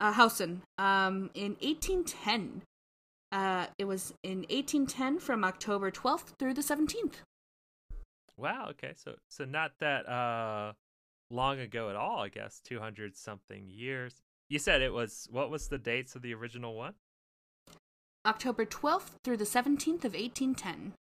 uh, 0.00 0.12
Hausen 0.12 0.62
um, 0.78 1.30
in 1.34 1.56
1810. 1.60 2.62
Uh, 3.32 3.66
it 3.78 3.84
was 3.86 4.14
in 4.22 4.38
1810 4.50 5.18
from 5.18 5.44
October 5.44 5.90
12th 5.90 6.38
through 6.38 6.54
the 6.54 6.62
17th. 6.62 7.14
Wow. 8.36 8.68
Okay. 8.70 8.92
So 8.96 9.14
so 9.28 9.44
not 9.44 9.72
that 9.80 10.08
uh 10.08 10.72
long 11.30 11.60
ago 11.60 11.90
at 11.90 11.96
all. 11.96 12.20
I 12.20 12.28
guess 12.28 12.60
200 12.64 13.16
something 13.16 13.68
years. 13.68 14.22
You 14.48 14.58
said 14.58 14.82
it 14.82 14.92
was. 14.92 15.28
What 15.30 15.50
was 15.50 15.68
the 15.68 15.78
dates 15.78 16.14
of 16.14 16.22
the 16.22 16.34
original 16.34 16.74
one? 16.74 16.94
October 18.26 18.64
12th 18.64 19.10
through 19.22 19.36
the 19.36 19.44
17th 19.44 20.04
of 20.04 20.14
1810. 20.14 20.92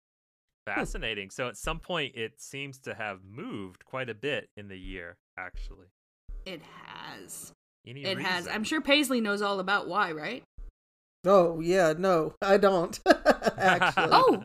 Fascinating. 0.67 1.31
So 1.31 1.49
at 1.49 1.57
some 1.57 1.79
point, 1.79 2.15
it 2.15 2.41
seems 2.41 2.79
to 2.81 2.95
have 2.95 3.21
moved 3.25 3.85
quite 3.85 4.09
a 4.09 4.15
bit 4.15 4.49
in 4.57 4.69
the 4.69 4.79
year. 4.79 5.17
Actually, 5.37 5.87
It 6.45 6.61
has. 6.87 7.53
Any 7.87 8.05
It 8.05 8.21
has. 8.21 8.47
I'm 8.47 8.65
sure 8.65 8.81
Paisley 8.81 9.21
knows 9.21 9.43
all 9.43 9.61
about 9.61 9.89
why, 9.89 10.13
right? 10.13 10.43
Oh 11.25 11.61
yeah, 11.61 11.95
no, 11.97 12.35
I 12.43 12.57
don't. 12.57 12.99
Actually. 13.59 14.09
Oh, 14.15 14.45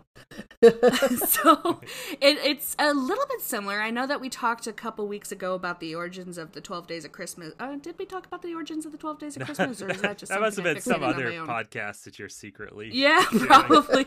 so 0.62 1.80
it, 2.22 2.38
it's 2.44 2.76
a 2.80 2.94
little 2.94 3.26
bit 3.30 3.42
similar. 3.42 3.80
I 3.82 3.92
know 3.92 4.06
that 4.08 4.20
we 4.20 4.30
talked 4.30 4.68
a 4.68 4.74
couple 4.74 5.08
weeks 5.08 5.32
ago 5.32 5.54
about 5.54 5.80
the 5.80 5.96
origins 5.96 6.38
of 6.38 6.52
the 6.52 6.62
Twelve 6.62 6.88
Days 6.88 7.06
of 7.06 7.12
Christmas. 7.12 7.54
Uh, 7.60 7.76
did 7.78 7.98
we 7.98 8.06
talk 8.06 8.26
about 8.26 8.42
the 8.42 8.54
origins 8.54 8.86
of 8.86 8.92
the 8.92 8.98
Twelve 8.98 9.20
Days 9.20 9.38
of 9.38 9.46
Christmas, 9.46 9.82
or 9.82 9.90
is 9.90 10.02
that 10.02 10.18
just 10.18 10.32
that 10.32 10.42
must 10.42 10.58
have 10.58 10.64
been 10.64 10.82
some 10.82 11.04
other 11.04 11.32
podcast 11.32 12.04
that 12.04 12.20
you're 12.20 12.30
secretly. 12.30 12.90
Yeah, 12.92 13.24
doing. 13.32 13.46
probably. 13.46 14.06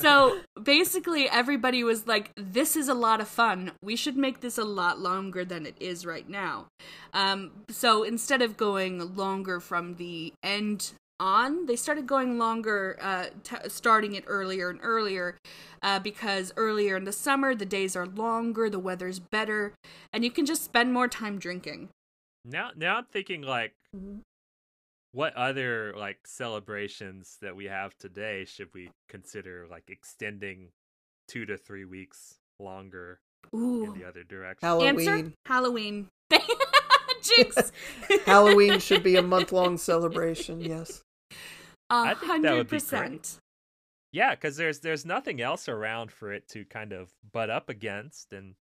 so 0.00 0.40
basically, 0.62 1.28
everybody 1.28 1.82
was 1.82 2.06
like, 2.06 2.32
"This 2.36 2.76
is 2.76 2.88
a 2.88 2.94
lot 2.94 3.20
of 3.20 3.28
fun. 3.28 3.72
We 3.82 3.96
should 3.96 4.16
make 4.16 4.40
this 4.40 4.58
a 4.58 4.64
lot 4.64 5.00
longer 5.00 5.44
than 5.44 5.66
it 5.66 5.76
is 5.80 6.06
right 6.06 6.28
now." 6.28 6.68
Um, 7.12 7.50
so 7.68 8.02
instead 8.02 8.42
of 8.42 8.56
going 8.56 9.16
longer 9.16 9.60
from 9.60 9.96
the 9.96 10.32
end 10.42 10.92
on, 11.20 11.66
they 11.66 11.76
started 11.76 12.06
going 12.06 12.38
longer, 12.38 12.98
uh, 13.00 13.26
t- 13.44 13.68
starting 13.68 14.14
it 14.14 14.24
earlier 14.26 14.70
and 14.70 14.80
earlier, 14.82 15.36
uh, 15.82 16.00
because 16.00 16.52
earlier 16.56 16.96
in 16.96 17.04
the 17.04 17.12
summer 17.12 17.54
the 17.54 17.66
days 17.66 17.94
are 17.94 18.06
longer, 18.06 18.68
the 18.68 18.78
weather's 18.78 19.20
better, 19.20 19.74
and 20.12 20.24
you 20.24 20.30
can 20.30 20.46
just 20.46 20.64
spend 20.64 20.92
more 20.92 21.06
time 21.06 21.38
drinking. 21.38 21.90
Now, 22.44 22.70
now 22.74 22.96
I'm 22.96 23.04
thinking 23.04 23.42
like, 23.42 23.74
what 25.12 25.34
other 25.36 25.94
like 25.96 26.26
celebrations 26.26 27.36
that 27.42 27.54
we 27.54 27.66
have 27.66 27.96
today 27.98 28.44
should 28.44 28.72
we 28.74 28.90
consider 29.08 29.66
like 29.70 29.84
extending 29.88 30.68
two 31.28 31.44
to 31.46 31.56
three 31.56 31.84
weeks 31.84 32.38
longer 32.58 33.20
in 33.52 33.92
the 33.96 34.04
other 34.08 34.24
direction? 34.24 34.66
Halloween. 34.66 35.08
answer 35.08 35.32
Halloween. 35.46 36.08
Jinx. 37.22 37.72
Halloween 38.26 38.78
should 38.80 39.02
be 39.02 39.16
a 39.16 39.22
month 39.22 39.52
long 39.52 39.78
celebration. 39.78 40.60
Yes. 40.60 41.02
A 41.90 41.94
I 41.94 42.08
think 42.14 42.20
that 42.20 42.26
hundred 42.28 42.56
would 42.56 42.66
be 42.68 42.78
great. 42.78 42.80
percent. 42.82 43.38
Yeah, 44.12 44.34
because 44.34 44.56
there's 44.56 44.80
there's 44.80 45.04
nothing 45.04 45.40
else 45.40 45.68
around 45.68 46.10
for 46.12 46.32
it 46.32 46.48
to 46.48 46.64
kind 46.64 46.92
of 46.92 47.10
butt 47.32 47.50
up 47.50 47.68
against, 47.68 48.32
and 48.32 48.54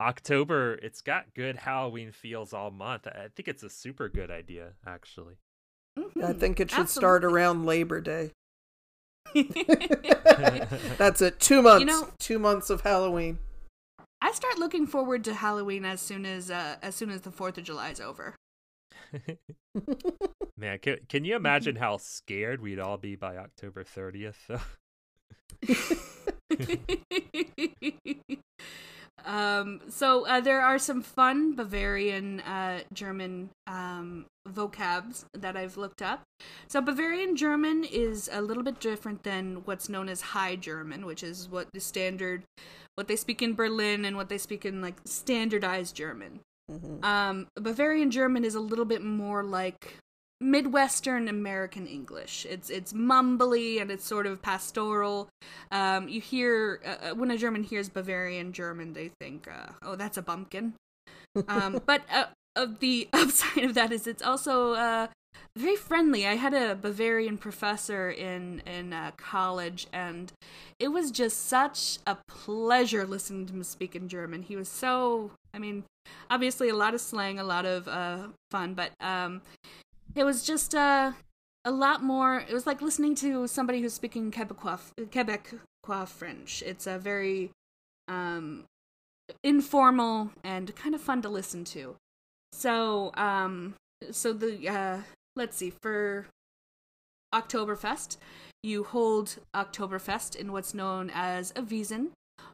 October 0.00 0.74
it's 0.82 1.00
got 1.00 1.34
good 1.34 1.56
Halloween 1.56 2.12
feels 2.12 2.52
all 2.52 2.70
month. 2.70 3.06
I 3.06 3.24
I 3.24 3.28
think 3.34 3.48
it's 3.48 3.62
a 3.62 3.70
super 3.70 4.08
good 4.08 4.30
idea, 4.30 4.72
actually. 4.86 5.36
I 5.96 6.00
Mhm. 6.00 6.38
think 6.38 6.60
it 6.60 6.70
should 6.70 6.88
start 6.88 7.24
around 7.24 7.66
Labor 7.66 8.00
Day. 8.00 8.30
That's 10.96 11.20
it. 11.22 11.40
Two 11.40 11.62
months. 11.62 11.80
You 11.80 11.86
know- 11.86 12.12
Two 12.18 12.38
months 12.38 12.70
of 12.70 12.82
Halloween. 12.82 13.38
I 14.20 14.32
start 14.32 14.58
looking 14.58 14.86
forward 14.86 15.22
to 15.24 15.34
Halloween 15.34 15.84
as 15.84 16.00
soon 16.00 16.26
as 16.26 16.50
uh, 16.50 16.76
as 16.82 16.94
soon 16.96 17.10
as 17.10 17.20
the 17.22 17.30
Fourth 17.30 17.56
of 17.58 17.64
July 17.64 17.90
is 17.90 18.00
over. 18.00 18.34
Man, 20.56 20.78
can, 20.78 20.98
can 21.08 21.24
you 21.24 21.36
imagine 21.36 21.76
how 21.76 21.98
scared 21.98 22.60
we'd 22.60 22.78
all 22.78 22.96
be 22.96 23.16
by 23.16 23.36
October 23.36 23.84
30th? 23.84 24.60
um, 29.24 29.80
so 29.88 30.26
uh, 30.26 30.40
there 30.40 30.60
are 30.60 30.78
some 30.78 31.02
fun 31.02 31.54
Bavarian 31.54 32.40
uh, 32.40 32.80
German 32.92 33.50
um, 33.66 34.26
vocabs 34.48 35.24
that 35.34 35.56
I've 35.56 35.76
looked 35.76 36.02
up. 36.02 36.22
So 36.68 36.80
Bavarian 36.80 37.36
German 37.36 37.84
is 37.84 38.28
a 38.32 38.40
little 38.40 38.62
bit 38.62 38.80
different 38.80 39.22
than 39.22 39.62
what's 39.64 39.88
known 39.88 40.08
as 40.08 40.20
High 40.20 40.56
German, 40.56 41.06
which 41.06 41.22
is 41.22 41.48
what 41.48 41.68
the 41.72 41.80
standard, 41.80 42.42
what 42.94 43.08
they 43.08 43.16
speak 43.16 43.42
in 43.42 43.54
Berlin 43.54 44.04
and 44.04 44.16
what 44.16 44.28
they 44.28 44.38
speak 44.38 44.64
in 44.64 44.80
like 44.80 44.96
standardized 45.04 45.94
German. 45.94 46.40
Mhm. 46.70 47.04
Um, 47.04 47.46
Bavarian 47.54 48.10
German 48.10 48.44
is 48.44 48.54
a 48.54 48.60
little 48.60 48.84
bit 48.84 49.02
more 49.02 49.42
like 49.42 49.96
Midwestern 50.40 51.28
American 51.28 51.86
English. 51.86 52.46
It's 52.48 52.70
it's 52.70 52.92
mumbly 52.92 53.80
and 53.80 53.90
it's 53.90 54.04
sort 54.04 54.26
of 54.26 54.40
pastoral. 54.42 55.28
Um, 55.72 56.08
you 56.08 56.20
hear 56.20 56.80
uh, 56.84 57.10
uh, 57.10 57.14
when 57.14 57.30
a 57.30 57.38
German 57.38 57.64
hears 57.64 57.88
Bavarian 57.88 58.52
German, 58.52 58.92
they 58.92 59.10
think, 59.20 59.48
uh, 59.48 59.72
"Oh, 59.82 59.96
that's 59.96 60.16
a 60.16 60.22
bumpkin." 60.22 60.74
Um, 61.48 61.80
but 61.86 62.02
uh, 62.12 62.26
of 62.54 62.80
the 62.80 63.08
upside 63.12 63.64
of 63.64 63.74
that 63.74 63.92
is 63.92 64.06
it's 64.06 64.22
also 64.22 64.74
uh, 64.74 65.08
very 65.56 65.76
friendly. 65.76 66.26
I 66.26 66.36
had 66.36 66.54
a 66.54 66.76
Bavarian 66.76 67.36
professor 67.38 68.10
in 68.10 68.60
in 68.66 68.92
uh, 68.92 69.10
college, 69.16 69.88
and 69.92 70.32
it 70.78 70.88
was 70.88 71.10
just 71.10 71.46
such 71.46 71.98
a 72.06 72.16
pleasure 72.28 73.04
listening 73.06 73.46
to 73.46 73.54
him 73.54 73.64
speak 73.64 73.96
in 73.96 74.08
German. 74.08 74.42
He 74.42 74.54
was 74.54 74.68
so, 74.68 75.32
I 75.52 75.58
mean, 75.58 75.82
obviously 76.30 76.68
a 76.68 76.74
lot 76.74 76.94
of 76.94 77.00
slang, 77.00 77.38
a 77.38 77.44
lot 77.44 77.64
of 77.64 77.88
uh, 77.88 78.28
fun, 78.50 78.74
but 78.74 78.92
um, 79.00 79.42
it 80.14 80.24
was 80.24 80.44
just 80.44 80.74
uh, 80.74 81.12
a 81.64 81.70
lot 81.70 82.02
more. 82.02 82.38
It 82.38 82.52
was 82.52 82.66
like 82.66 82.82
listening 82.82 83.14
to 83.16 83.46
somebody 83.46 83.80
who's 83.80 83.94
speaking 83.94 84.30
Quebecois, 84.30 84.80
Quebecois 84.98 86.08
French. 86.08 86.62
It's 86.66 86.86
a 86.86 86.98
very 86.98 87.50
um, 88.08 88.64
informal 89.42 90.30
and 90.42 90.74
kind 90.76 90.94
of 90.94 91.00
fun 91.00 91.22
to 91.22 91.28
listen 91.28 91.64
to. 91.64 91.96
So, 92.52 93.12
um, 93.14 93.74
so 94.10 94.32
the 94.32 94.68
uh, 94.68 94.98
let's 95.36 95.56
see 95.56 95.72
for 95.82 96.26
Oktoberfest, 97.34 98.16
you 98.62 98.84
hold 98.84 99.36
Oktoberfest 99.54 100.34
in 100.36 100.52
what's 100.52 100.74
known 100.74 101.10
as 101.14 101.52
a 101.54 101.62
Wiesen 101.62 102.08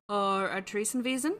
or 0.09 0.48
a 0.48 0.61
Theresienwiesen. 0.61 1.36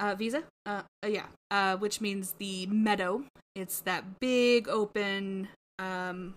Uh, 0.00 0.14
visa, 0.14 0.42
uh, 0.64 0.82
uh, 1.04 1.06
yeah, 1.06 1.26
uh, 1.50 1.76
which 1.76 2.00
means 2.00 2.34
the 2.38 2.66
meadow. 2.66 3.22
It's 3.54 3.80
that 3.80 4.18
big 4.18 4.66
open, 4.68 5.48
um, 5.78 6.34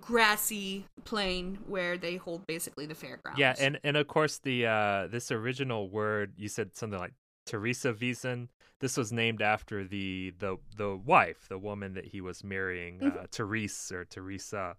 grassy 0.00 0.84
plain 1.04 1.58
where 1.66 1.98
they 1.98 2.16
hold 2.16 2.46
basically 2.46 2.86
the 2.86 2.94
fairgrounds. 2.94 3.38
yeah, 3.38 3.54
and 3.58 3.80
and 3.82 3.96
of 3.96 4.06
course 4.06 4.38
the 4.38 4.64
uh 4.66 5.06
this 5.08 5.32
original 5.32 5.88
word 5.88 6.34
you 6.36 6.46
said 6.48 6.76
something 6.76 7.00
like 7.00 7.14
Teresa 7.46 7.92
Wiesen. 7.92 8.48
This 8.80 8.96
was 8.96 9.10
named 9.12 9.42
after 9.42 9.84
the 9.84 10.32
the 10.38 10.58
the 10.76 10.96
wife, 10.96 11.48
the 11.48 11.58
woman 11.58 11.94
that 11.94 12.04
he 12.06 12.20
was 12.20 12.44
marrying, 12.44 13.00
Mhm. 13.00 13.24
uh, 13.24 13.26
Therese 13.32 13.90
or 13.90 14.04
Teresa, 14.04 14.76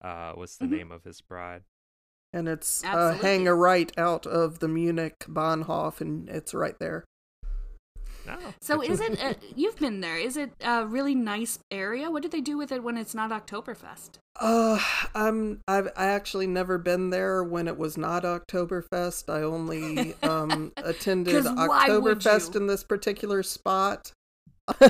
uh, 0.00 0.32
was 0.36 0.56
the 0.56 0.64
Mhm. 0.64 0.70
name 0.70 0.92
of 0.92 1.04
his 1.04 1.20
bride. 1.20 1.64
And 2.32 2.48
it's 2.48 2.82
uh, 2.82 2.86
Absolutely. 2.86 3.28
hang 3.28 3.48
a 3.48 3.54
right 3.54 3.92
out 3.98 4.26
of 4.26 4.60
the 4.60 4.68
Munich 4.68 5.18
Bahnhof, 5.28 6.00
and 6.00 6.28
it's 6.28 6.54
right 6.54 6.78
there. 6.78 7.04
Oh, 8.28 8.54
So 8.60 8.82
is 8.82 9.00
it? 9.00 9.20
Uh, 9.20 9.34
you've 9.54 9.76
been 9.76 10.00
there. 10.00 10.16
Is 10.16 10.36
it 10.36 10.52
a 10.62 10.86
really 10.86 11.14
nice 11.14 11.58
area? 11.70 12.10
What 12.10 12.22
do 12.22 12.28
they 12.28 12.40
do 12.40 12.56
with 12.56 12.72
it 12.72 12.82
when 12.82 12.96
it's 12.96 13.14
not 13.14 13.30
Oktoberfest? 13.30 14.18
Uh, 14.40 14.78
I'm 15.14 15.60
I've 15.68 15.88
I 15.96 16.06
actually 16.06 16.46
never 16.46 16.78
been 16.78 17.10
there 17.10 17.44
when 17.44 17.68
it 17.68 17.78
was 17.78 17.96
not 17.96 18.24
Oktoberfest. 18.24 19.32
I 19.32 19.42
only 19.42 20.14
um 20.22 20.72
attended 20.78 21.44
'Cause 21.44 21.52
why 21.54 21.96
would 21.98 22.18
Oktoberfest 22.18 22.56
in 22.56 22.66
this 22.66 22.82
particular 22.82 23.42
spot. 23.42 24.12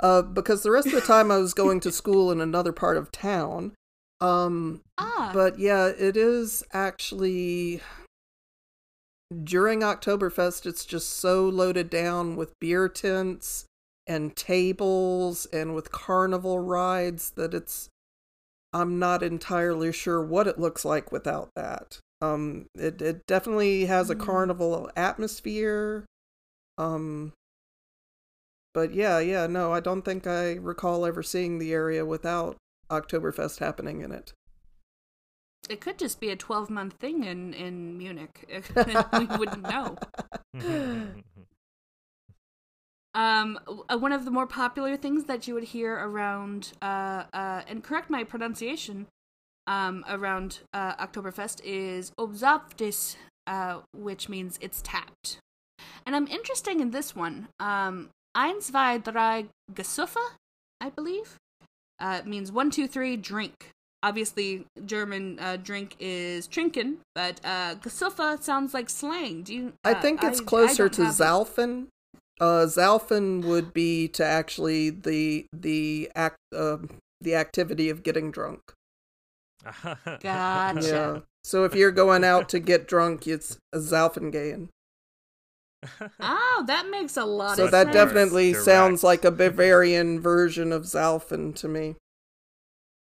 uh, 0.00 0.22
because 0.22 0.62
the 0.62 0.70
rest 0.72 0.88
of 0.88 0.92
the 0.94 1.00
time 1.00 1.30
I 1.30 1.38
was 1.38 1.54
going 1.54 1.80
to 1.80 1.92
school 1.92 2.32
in 2.32 2.40
another 2.40 2.72
part 2.72 2.96
of 2.96 3.12
town. 3.12 3.72
Um, 4.20 4.80
Ah, 4.98 5.30
but 5.32 5.58
yeah, 5.58 5.86
it 5.86 6.16
is 6.16 6.62
actually 6.72 7.80
during 9.42 9.80
Oktoberfest. 9.80 10.66
It's 10.66 10.84
just 10.84 11.10
so 11.10 11.48
loaded 11.48 11.90
down 11.90 12.36
with 12.36 12.58
beer 12.60 12.88
tents 12.88 13.66
and 14.06 14.36
tables 14.36 15.46
and 15.46 15.74
with 15.74 15.90
carnival 15.90 16.58
rides 16.60 17.30
that 17.32 17.54
it's. 17.54 17.88
I'm 18.72 18.98
not 18.98 19.22
entirely 19.22 19.92
sure 19.92 20.20
what 20.22 20.46
it 20.46 20.58
looks 20.58 20.84
like 20.84 21.12
without 21.12 21.50
that. 21.56 21.98
Um, 22.20 22.66
it 22.74 23.00
it 23.02 23.26
definitely 23.26 23.86
has 23.86 24.10
a 24.10 24.14
Mm. 24.16 24.20
carnival 24.20 24.90
atmosphere. 24.96 26.04
Um, 26.76 27.32
but 28.72 28.92
yeah, 28.92 29.20
yeah, 29.20 29.46
no, 29.46 29.72
I 29.72 29.78
don't 29.80 30.02
think 30.02 30.26
I 30.26 30.54
recall 30.54 31.06
ever 31.06 31.22
seeing 31.22 31.58
the 31.58 31.72
area 31.72 32.04
without 32.04 32.56
Oktoberfest 32.90 33.58
happening 33.60 34.00
in 34.00 34.10
it. 34.10 34.32
It 35.68 35.80
could 35.80 35.98
just 35.98 36.20
be 36.20 36.30
a 36.30 36.36
12 36.36 36.70
month 36.70 36.94
thing 36.94 37.24
in 37.24 37.54
in 37.54 37.96
Munich. 37.98 38.44
we 39.18 39.26
wouldn't 39.26 39.62
know. 39.62 39.96
Um, 43.14 43.60
uh, 43.88 43.96
one 43.96 44.12
of 44.12 44.24
the 44.24 44.30
more 44.30 44.46
popular 44.46 44.96
things 44.96 45.24
that 45.24 45.46
you 45.46 45.54
would 45.54 45.64
hear 45.64 45.94
around, 45.94 46.72
uh, 46.82 47.24
uh, 47.32 47.62
and 47.68 47.82
correct 47.84 48.10
my 48.10 48.24
pronunciation, 48.24 49.06
um, 49.66 50.04
around 50.08 50.60
uh, 50.72 50.96
Oktoberfest 50.96 51.60
is 51.64 52.12
O'zapft 52.18 52.80
is, 52.80 53.16
uh, 53.46 53.80
which 53.94 54.28
means 54.28 54.58
it's 54.60 54.82
tapped. 54.82 55.38
And 56.04 56.14
I'm 56.16 56.26
interested 56.26 56.80
in 56.80 56.90
this 56.90 57.14
one. 57.14 57.48
Um, 57.60 58.10
eins, 58.36 58.64
zwei, 58.64 58.98
drei, 58.98 59.46
g'suffa, 59.72 60.24
I 60.80 60.90
believe. 60.90 61.36
Uh, 62.00 62.18
it 62.20 62.26
means 62.26 62.50
one, 62.50 62.70
two, 62.70 62.88
three, 62.88 63.16
drink. 63.16 63.70
Obviously, 64.04 64.66
German 64.84 65.38
uh, 65.40 65.56
drink 65.56 65.96
is 65.98 66.46
trinken, 66.46 66.98
but 67.14 67.40
uh, 67.42 67.76
g'suffa 67.76 68.42
sounds 68.42 68.74
like 68.74 68.90
slang. 68.90 69.44
Do 69.44 69.54
you? 69.54 69.72
I 69.82 69.94
uh, 69.94 70.00
think 70.02 70.22
it's 70.22 70.42
I 70.42 70.44
closer 70.44 70.90
don't 70.90 70.92
to 70.92 71.02
Saufen. 71.04 71.86
Uh, 72.38 72.66
Saufen 72.66 73.42
would 73.46 73.72
be 73.72 74.08
to 74.08 74.22
actually 74.22 74.90
the 74.90 75.46
the 75.54 76.10
act 76.14 76.36
um 76.54 76.90
the 77.18 77.34
activity 77.34 77.88
of 77.88 78.02
getting 78.02 78.30
drunk. 78.30 78.60
Gotcha. 80.20 80.20
Yeah. 80.82 81.20
So 81.42 81.64
if 81.64 81.74
you're 81.74 81.90
going 81.90 82.24
out 82.24 82.50
to 82.50 82.60
get 82.60 82.86
drunk, 82.86 83.26
it's 83.26 83.56
a 83.72 83.78
Saufen 83.78 84.30
gehen. 84.30 84.68
Oh, 86.20 86.64
that 86.66 86.88
makes 86.90 87.16
a 87.16 87.24
lot 87.24 87.56
So 87.56 87.64
of 87.64 87.70
sense. 87.70 87.70
So 87.70 87.84
that 87.84 87.92
definitely 87.92 88.52
Direct. 88.52 88.64
sounds 88.66 89.02
like 89.02 89.24
a 89.24 89.30
Bavarian 89.30 90.20
version 90.20 90.72
of 90.72 90.82
Saufen 90.84 91.54
to 91.56 91.68
me. 91.68 91.96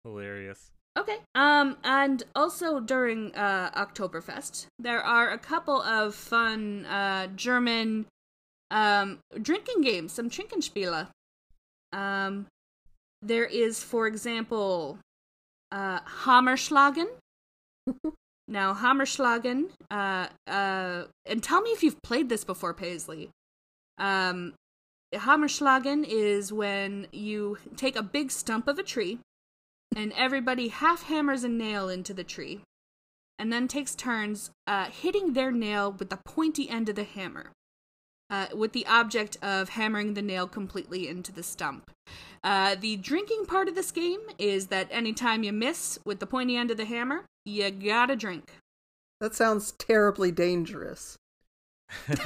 Hilarious. 0.04 0.73
Okay. 0.98 1.18
Um, 1.34 1.78
and 1.84 2.24
also 2.36 2.80
during 2.80 3.34
uh 3.36 3.72
Oktoberfest, 3.72 4.68
there 4.78 5.02
are 5.02 5.32
a 5.32 5.38
couple 5.38 5.82
of 5.82 6.14
fun 6.14 6.86
uh 6.86 7.28
German 7.36 8.06
um 8.70 9.20
drinking 9.42 9.82
games, 9.82 10.14
some 10.14 10.30
Trinkenspiele. 10.30 11.08
Um, 11.92 12.48
there 13.22 13.46
is, 13.46 13.84
for 13.84 14.06
example, 14.08 15.00
uh 15.72 16.00
Hammerschlagen. 16.02 17.08
now, 18.48 18.74
Hammerschlagen, 18.74 19.70
uh, 19.90 20.28
uh, 20.48 21.04
and 21.26 21.44
tell 21.44 21.62
me 21.62 21.72
if 21.72 21.84
you've 21.84 22.02
played 22.02 22.30
this 22.30 22.44
before, 22.44 22.74
Paisley. 22.74 23.30
Um, 23.98 24.54
Hammerschlagen 25.14 26.06
is 26.08 26.54
when 26.54 27.08
you 27.12 27.58
take 27.76 27.96
a 27.96 28.04
big 28.04 28.32
stump 28.32 28.68
of 28.68 28.80
a 28.80 28.84
tree 28.84 29.20
and 29.96 30.14
everybody 30.16 30.70
half 30.70 31.04
hammers 31.04 31.44
a 31.44 31.50
nail 31.50 31.90
into 31.90 32.14
the 32.14 32.24
tree 32.24 32.62
and 33.40 33.52
then 33.52 33.68
takes 33.68 33.96
turns 33.96 34.52
uh, 34.68 34.86
hitting 34.86 35.34
their 35.34 35.52
nail 35.52 35.92
with 35.92 36.10
the 36.10 36.20
pointy 36.26 36.70
end 36.70 36.90
of 36.90 36.96
the 36.96 37.04
hammer 37.04 37.52
uh, 38.30 38.48
with 38.56 38.74
the 38.74 38.86
object 38.88 39.38
of 39.42 39.70
hammering 39.70 40.14
the 40.14 40.22
nail 40.22 40.48
completely 40.48 41.08
into 41.08 41.32
the 41.32 41.44
stump 41.44 41.92
uh, 42.44 42.76
the 42.80 42.98
drinking 42.98 43.46
part 43.46 43.68
of 43.68 43.76
this 43.76 43.92
game 43.92 44.22
is 44.38 44.68
that 44.68 44.88
anytime 44.92 45.44
you 45.44 45.54
miss 45.54 46.00
with 46.06 46.20
the 46.20 46.28
pointy 46.28 46.56
end 46.56 46.72
of 46.72 46.78
the 46.78 46.86
hammer 46.86 47.26
you 47.46 47.70
gotta 47.70 48.16
drink 48.16 48.54
That 49.20 49.36
sounds 49.36 49.72
terribly 49.74 50.32
dangerous. 50.32 51.18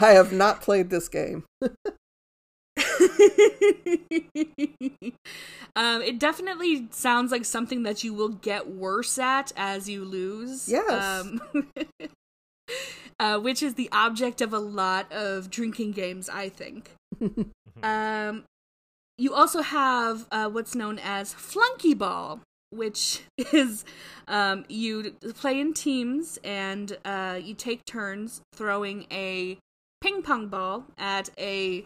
I 0.00 0.12
have 0.12 0.32
not 0.32 0.60
played 0.60 0.90
this 0.90 1.08
game. 1.08 1.44
um, 5.76 6.02
it 6.02 6.18
definitely 6.18 6.88
sounds 6.90 7.32
like 7.32 7.44
something 7.44 7.82
that 7.84 8.04
you 8.04 8.12
will 8.12 8.28
get 8.28 8.70
worse 8.70 9.18
at 9.18 9.52
as 9.56 9.88
you 9.88 10.04
lose. 10.04 10.68
Yes. 10.68 10.90
Um, 10.90 11.40
uh, 13.18 13.38
which 13.38 13.62
is 13.62 13.74
the 13.74 13.88
object 13.92 14.40
of 14.40 14.52
a 14.52 14.58
lot 14.58 15.10
of 15.12 15.50
drinking 15.50 15.92
games, 15.92 16.28
I 16.28 16.48
think. 16.48 16.90
um, 17.82 18.44
you 19.18 19.34
also 19.34 19.62
have 19.62 20.26
uh, 20.32 20.48
what's 20.48 20.74
known 20.74 20.98
as 20.98 21.34
flunky 21.34 21.94
ball, 21.94 22.40
which 22.70 23.22
is 23.52 23.84
um, 24.28 24.64
you 24.68 25.12
play 25.34 25.60
in 25.60 25.74
teams 25.74 26.38
and 26.42 26.96
uh, 27.04 27.38
you 27.40 27.54
take 27.54 27.84
turns 27.84 28.40
throwing 28.54 29.06
a 29.10 29.58
ping 30.00 30.22
pong 30.22 30.48
ball 30.48 30.86
at 30.96 31.28
a 31.38 31.84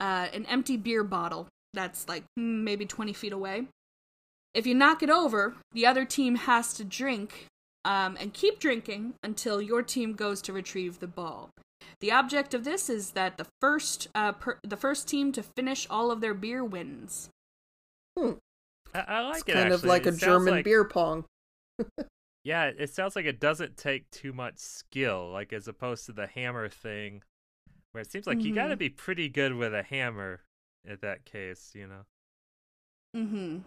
uh, 0.00 0.28
an 0.32 0.46
empty 0.46 0.76
beer 0.76 1.04
bottle 1.04 1.46
that's 1.74 2.08
like 2.08 2.24
hmm, 2.36 2.64
maybe 2.64 2.86
20 2.86 3.12
feet 3.12 3.32
away. 3.32 3.66
If 4.54 4.66
you 4.66 4.74
knock 4.74 5.02
it 5.02 5.10
over, 5.10 5.54
the 5.72 5.86
other 5.86 6.04
team 6.04 6.34
has 6.34 6.74
to 6.74 6.84
drink 6.84 7.46
um, 7.84 8.16
and 8.20 8.32
keep 8.34 8.58
drinking 8.58 9.14
until 9.22 9.62
your 9.62 9.82
team 9.82 10.14
goes 10.14 10.42
to 10.42 10.52
retrieve 10.52 10.98
the 10.98 11.06
ball. 11.06 11.50
The 12.00 12.10
object 12.12 12.52
of 12.54 12.64
this 12.64 12.90
is 12.90 13.12
that 13.12 13.36
the 13.38 13.46
first 13.60 14.08
uh, 14.14 14.32
per- 14.32 14.58
the 14.64 14.76
first 14.76 15.06
team 15.08 15.32
to 15.32 15.42
finish 15.42 15.86
all 15.88 16.10
of 16.10 16.20
their 16.20 16.34
beer 16.34 16.64
wins. 16.64 17.28
I, 18.18 18.34
I 18.94 19.20
like 19.22 19.40
It's 19.40 19.48
it. 19.48 19.52
kind 19.52 19.72
of 19.72 19.84
like 19.84 20.06
a 20.06 20.08
It 20.08 20.12
sounds 20.12 20.20
German 20.22 20.54
like- 20.54 20.64
beer 20.64 20.84
pong. 20.84 21.24
Yeah, 22.42 22.70
it 22.74 22.88
sounds 22.88 23.16
like 23.16 23.26
it 23.26 23.38
doesn't 23.38 23.76
take 23.76 24.10
too 24.10 24.32
much 24.32 24.54
skill, 24.56 25.28
like 25.30 25.52
as 25.52 25.68
opposed 25.68 26.06
to 26.06 26.12
the 26.12 26.26
hammer 26.26 26.70
thing, 26.70 27.22
where 27.92 28.02
it 28.02 28.10
seems 28.10 28.26
like 28.26 28.42
you 28.42 28.54
got 28.54 28.68
to 28.68 28.76
be 28.76 28.88
pretty 28.88 29.28
good 29.28 29.54
with 29.54 29.74
a 29.74 29.82
hammer 29.82 30.40
in 30.84 30.98
that 31.02 31.24
case, 31.24 31.72
you 31.74 31.86
know. 31.86 32.04
Mm-hmm. 33.16 33.58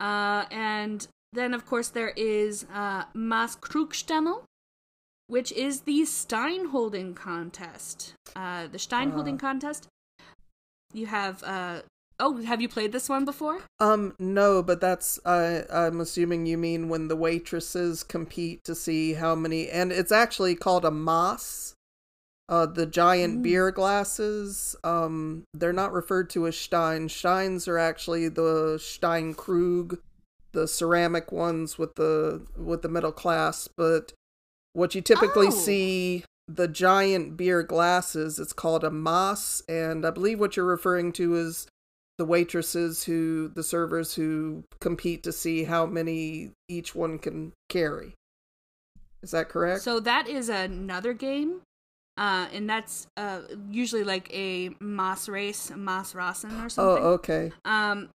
Uh, 0.00 0.44
and 0.50 1.06
then, 1.32 1.54
of 1.54 1.66
course, 1.66 1.88
there 1.88 2.12
is 2.16 2.66
uh, 2.72 3.04
Mass 3.14 3.56
Krugstemmen, 3.56 4.42
which 5.26 5.52
is 5.52 5.82
the 5.82 6.00
Steinholding 6.02 7.14
contest. 7.14 8.14
Uh, 8.34 8.66
the 8.66 8.78
Steinholding 8.78 9.34
Uh. 9.34 9.38
contest. 9.38 9.88
You 10.92 11.06
have. 11.06 11.42
Uh, 11.42 11.82
oh, 12.18 12.42
have 12.42 12.62
you 12.62 12.68
played 12.68 12.92
this 12.92 13.08
one 13.08 13.24
before? 13.24 13.60
Um, 13.78 14.14
no, 14.18 14.62
but 14.62 14.80
that's 14.80 15.18
uh, 15.24 15.64
I'm 15.70 16.00
assuming 16.00 16.46
you 16.46 16.56
mean 16.56 16.88
when 16.88 17.08
the 17.08 17.16
waitresses 17.16 18.02
compete 18.02 18.64
to 18.64 18.74
see 18.74 19.14
how 19.14 19.34
many, 19.34 19.68
and 19.68 19.92
it's 19.92 20.12
actually 20.12 20.54
called 20.54 20.84
a 20.84 20.90
Mass. 20.90 21.74
Uh, 22.48 22.64
the 22.64 22.86
giant 22.86 23.38
Mm. 23.40 23.42
beer 23.42 23.70
glasses. 23.70 24.74
Um, 24.82 25.44
they're 25.52 25.72
not 25.72 25.92
referred 25.92 26.30
to 26.30 26.46
as 26.46 26.56
Stein. 26.56 27.08
Steins 27.10 27.68
are 27.68 27.76
actually 27.78 28.28
the 28.28 28.78
Steinkrug, 28.80 29.98
the 30.52 30.66
ceramic 30.66 31.30
ones 31.30 31.76
with 31.78 31.94
the 31.96 32.46
with 32.56 32.80
the 32.82 32.88
middle 32.88 33.12
class. 33.12 33.68
But 33.76 34.12
what 34.72 34.94
you 34.94 35.02
typically 35.02 35.48
Oh. 35.48 35.50
see 35.50 36.24
the 36.46 36.68
giant 36.68 37.36
beer 37.36 37.62
glasses, 37.62 38.38
it's 38.38 38.54
called 38.54 38.82
a 38.82 38.90
Mass, 38.90 39.62
and 39.68 40.06
I 40.06 40.10
believe 40.10 40.40
what 40.40 40.56
you're 40.56 40.64
referring 40.64 41.12
to 41.12 41.34
is 41.34 41.66
the 42.16 42.24
waitresses 42.24 43.04
who 43.04 43.48
the 43.48 43.62
servers 43.62 44.14
who 44.14 44.64
compete 44.80 45.22
to 45.24 45.32
see 45.32 45.64
how 45.64 45.84
many 45.84 46.52
each 46.66 46.94
one 46.94 47.18
can 47.18 47.52
carry. 47.68 48.14
Is 49.22 49.32
that 49.32 49.50
correct? 49.50 49.82
So 49.82 50.00
that 50.00 50.26
is 50.26 50.48
another 50.48 51.12
game. 51.12 51.60
Uh, 52.18 52.48
and 52.52 52.68
that's 52.68 53.06
uh, 53.16 53.42
usually 53.70 54.02
like 54.02 54.28
a 54.34 54.70
Mass 54.80 55.28
race, 55.28 55.70
Mass 55.74 56.14
Rasen 56.14 56.64
or 56.64 56.68
something. 56.68 57.04
oh, 57.04 57.12
okay. 57.12 57.52
Um, 57.64 58.08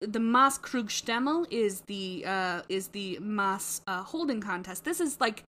the 0.00 0.18
Mass 0.18 0.58
Krugstemmen 0.58 1.46
is 1.50 1.82
the 1.82 2.24
uh, 2.26 2.62
is 2.70 2.88
the 2.88 3.18
Mass 3.20 3.82
uh, 3.86 4.02
holding 4.02 4.40
contest. 4.40 4.84
This 4.84 4.98
is 4.98 5.20
like 5.20 5.44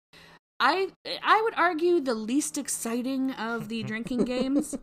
I 0.58 0.88
I 1.22 1.42
would 1.42 1.54
argue 1.56 2.00
the 2.00 2.14
least 2.14 2.56
exciting 2.56 3.32
of 3.32 3.68
the 3.68 3.82
drinking 3.90 4.24
games. 4.24 4.76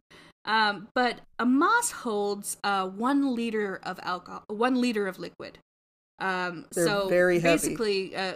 Um, 0.46 0.90
but 0.94 1.22
a 1.40 1.46
Mass 1.46 1.92
holds 1.92 2.58
uh, 2.64 2.88
one 2.88 3.34
liter 3.34 3.80
of 3.82 4.00
alcohol, 4.04 4.44
one 4.48 4.80
liter 4.80 5.08
of 5.08 5.18
liquid. 5.18 5.58
Um, 6.20 6.66
so 6.72 7.10
very 7.10 7.40
heavy. 7.40 7.56
basically, 7.56 8.16
uh, 8.16 8.36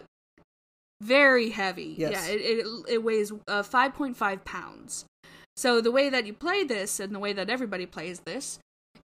very 1.02 1.50
heavy. 1.50 1.96
Yes. 1.98 2.12
Yeah, 2.12 2.34
it 2.34 2.42
it, 2.42 2.68
it 2.90 3.04
weighs 3.04 3.32
uh, 3.48 3.64
five 3.64 3.94
point 3.94 4.18
five 4.18 4.44
pounds. 4.46 5.06
So 5.56 5.82
the 5.82 5.92
way 5.92 6.10
that 6.10 6.28
you 6.28 6.34
play 6.34 6.64
this, 6.64 7.00
and 7.00 7.14
the 7.14 7.20
way 7.20 7.34
that 7.34 7.50
everybody 7.50 7.86
plays 7.86 8.20
this, 8.22 8.60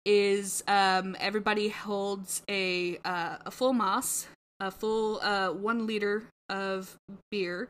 is 0.05 0.63
um, 0.67 1.15
everybody 1.19 1.69
holds 1.69 2.43
a 2.49 2.97
uh, 3.05 3.37
a 3.45 3.51
full 3.51 3.73
Mass, 3.73 4.27
a 4.59 4.71
full 4.71 5.19
uh, 5.21 5.49
one 5.49 5.87
liter 5.87 6.23
of 6.49 6.95
beer, 7.31 7.69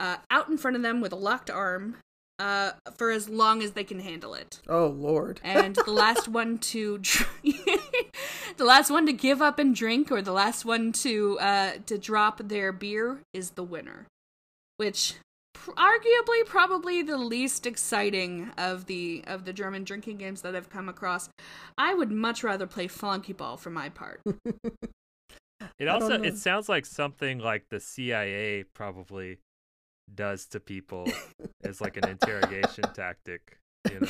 uh, 0.00 0.16
out 0.30 0.48
in 0.48 0.56
front 0.56 0.76
of 0.76 0.82
them 0.82 1.00
with 1.00 1.12
a 1.12 1.16
locked 1.16 1.50
arm, 1.50 1.96
uh, 2.38 2.72
for 2.96 3.10
as 3.10 3.28
long 3.28 3.62
as 3.62 3.72
they 3.72 3.84
can 3.84 4.00
handle 4.00 4.34
it. 4.34 4.60
Oh 4.68 4.86
Lord. 4.86 5.40
And 5.44 5.76
the 5.76 5.92
last 5.92 6.28
one 6.40 6.58
to 6.58 6.98
dr- 6.98 7.28
the 8.56 8.64
last 8.64 8.90
one 8.90 9.06
to 9.06 9.12
give 9.12 9.42
up 9.42 9.58
and 9.58 9.74
drink, 9.74 10.10
or 10.10 10.22
the 10.22 10.32
last 10.32 10.64
one 10.64 10.92
to 10.92 11.38
uh, 11.40 11.72
to 11.86 11.98
drop 11.98 12.38
their 12.48 12.72
beer, 12.72 13.18
is 13.32 13.50
the 13.50 13.64
winner. 13.64 14.06
Which 14.76 15.14
arguably 15.68 16.44
probably 16.44 17.02
the 17.02 17.16
least 17.16 17.66
exciting 17.66 18.50
of 18.58 18.86
the 18.86 19.24
of 19.26 19.44
the 19.44 19.52
German 19.52 19.84
drinking 19.84 20.18
games 20.18 20.42
that 20.42 20.54
I've 20.54 20.70
come 20.70 20.88
across. 20.88 21.28
I 21.78 21.94
would 21.94 22.10
much 22.10 22.42
rather 22.42 22.66
play 22.66 22.88
flunky 22.88 23.32
ball 23.32 23.56
for 23.56 23.70
my 23.70 23.88
part. 23.88 24.20
It 25.78 25.88
also 25.88 26.22
it 26.22 26.36
sounds 26.36 26.68
like 26.68 26.84
something 26.84 27.38
like 27.38 27.68
the 27.70 27.80
CIA 27.80 28.64
probably 28.74 29.38
does 30.14 30.46
to 30.46 30.60
people 30.60 31.10
as 31.64 31.80
like 31.80 31.96
an 31.96 32.08
interrogation 32.08 32.84
tactic. 32.92 33.58
You 33.90 34.00
know, 34.00 34.06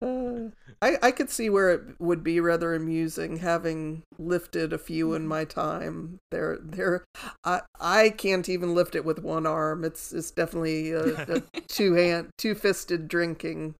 Uh, 0.00 0.50
I 0.80 0.96
I 1.02 1.10
could 1.10 1.30
see 1.30 1.50
where 1.50 1.70
it 1.72 2.00
would 2.00 2.22
be 2.22 2.40
rather 2.40 2.74
amusing 2.74 3.38
having 3.38 4.02
lifted 4.18 4.72
a 4.72 4.78
few 4.78 5.14
in 5.14 5.26
my 5.26 5.44
time. 5.44 6.18
They're 6.30 6.58
they're 6.62 7.04
I 7.44 7.62
I 7.80 8.10
can't 8.10 8.48
even 8.48 8.74
lift 8.74 8.94
it 8.94 9.04
with 9.04 9.22
one 9.22 9.46
arm. 9.46 9.84
It's 9.84 10.12
it's 10.12 10.30
definitely 10.30 10.92
a, 10.92 11.22
a 11.22 11.40
two 11.68 11.94
hand 11.94 12.28
two 12.38 12.54
fisted 12.54 13.08
drinking 13.08 13.74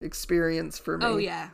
experience 0.00 0.78
for 0.78 0.98
me. 0.98 1.06
Oh 1.06 1.16
yeah. 1.16 1.50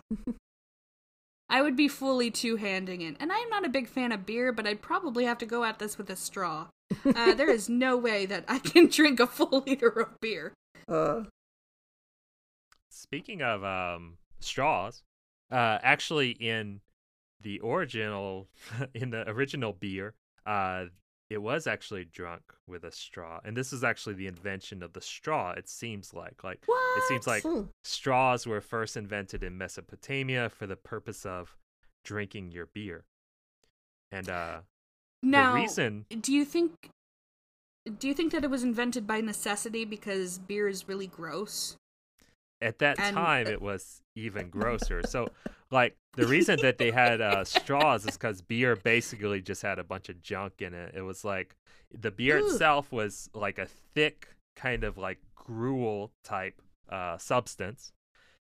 I 1.49 1.61
would 1.61 1.77
be 1.77 1.89
fully 1.89 2.31
two 2.31 2.57
handing 2.57 3.03
it. 3.03 3.17
And 3.21 3.31
I'm 3.31 3.49
not 3.51 3.67
a 3.67 3.69
big 3.69 3.87
fan 3.87 4.13
of 4.13 4.27
beer, 4.27 4.51
but 4.51 4.67
I'd 4.67 4.83
probably 4.83 5.25
have 5.25 5.39
to 5.39 5.47
go 5.47 5.65
at 5.65 5.79
this 5.79 5.99
with 5.99 6.09
a 6.11 6.17
straw. 6.17 6.69
Uh, 7.05 7.35
there 7.35 7.51
is 7.51 7.69
no 7.69 7.97
way 7.97 8.27
that 8.27 8.45
I 8.49 8.59
can 8.59 8.89
drink 8.89 9.21
a 9.21 9.27
full 9.27 9.61
liter 9.67 9.89
of 9.89 10.21
beer. 10.21 10.53
Uh, 10.89 11.25
speaking 12.91 13.43
of 13.43 13.63
um, 13.63 14.15
straws, 14.45 15.03
uh, 15.51 15.79
actually 15.83 16.31
in 16.31 16.81
the 17.41 17.61
original 17.63 18.49
in 18.95 19.11
the 19.11 19.29
original 19.29 19.73
beer, 19.73 20.15
uh, 20.47 20.87
it 21.31 21.43
was 21.43 21.67
actually 21.67 22.05
drunk 22.05 22.43
with 22.67 22.85
a 22.85 22.93
straw, 22.93 23.41
and 23.45 23.57
this 23.57 23.73
is 23.73 23.83
actually 23.83 24.15
the 24.15 24.27
invention 24.27 24.83
of 24.83 24.93
the 24.93 25.01
straw. 25.01 25.53
It 25.53 25.69
seems 25.69 26.13
like 26.15 26.45
like 26.45 26.63
What? 26.67 26.99
it 26.99 27.05
seems 27.09 27.27
like 27.27 27.43
hmm. 27.43 27.63
straws 27.83 28.47
were 28.47 28.61
first 28.61 28.97
invented 28.97 29.43
in 29.43 29.59
Mesopotamia 29.59 30.49
for 30.49 30.67
the 30.67 30.77
purpose 30.77 31.25
of 31.25 31.57
drinking 32.05 32.53
your 32.53 32.67
beer. 32.67 33.05
And 34.13 34.29
uh 34.29 34.61
now, 35.23 35.53
the 35.53 35.61
reason 35.61 36.07
do 36.21 36.33
you 36.33 36.45
think 36.45 36.91
do 37.99 38.09
you 38.09 38.15
think 38.15 38.33
that 38.33 38.45
it 38.45 38.51
was 38.51 38.63
invented 38.63 39.07
by 39.07 39.21
necessity 39.21 39.85
because 39.85 40.39
beer 40.39 40.69
is 40.69 40.89
really 40.89 41.07
gross? 41.07 41.77
At 42.65 42.79
that 42.79 42.99
And- 42.99 43.15
time 43.15 43.47
it 43.47 43.61
was 43.61 44.03
even 44.17 44.49
grosser. 44.51 45.03
So 45.15 45.29
like 45.71 45.97
the 46.17 46.27
reason 46.27 46.57
that 46.63 46.79
they 46.79 46.91
had 46.91 47.21
uh 47.21 47.45
straws 47.45 48.07
is 48.07 48.17
cuz 48.17 48.41
beer 48.43 48.77
basically 48.77 49.41
just 49.43 49.63
had 49.63 49.79
a 49.79 49.85
bunch 49.85 50.09
of 50.09 50.17
junk 50.23 50.63
in 50.67 50.73
it. 50.75 50.95
It 50.95 51.03
was 51.03 51.25
like 51.25 51.57
the 51.93 52.11
beer 52.11 52.39
Ugh. 52.39 52.45
itself 52.45 52.91
was 52.93 53.29
like 53.35 53.59
a 53.59 53.67
thick 53.95 54.29
kind 54.57 54.85
of 54.85 54.97
like 55.07 55.19
gruel 55.35 56.13
type 56.23 56.57
uh 56.89 57.19
substance. 57.19 57.93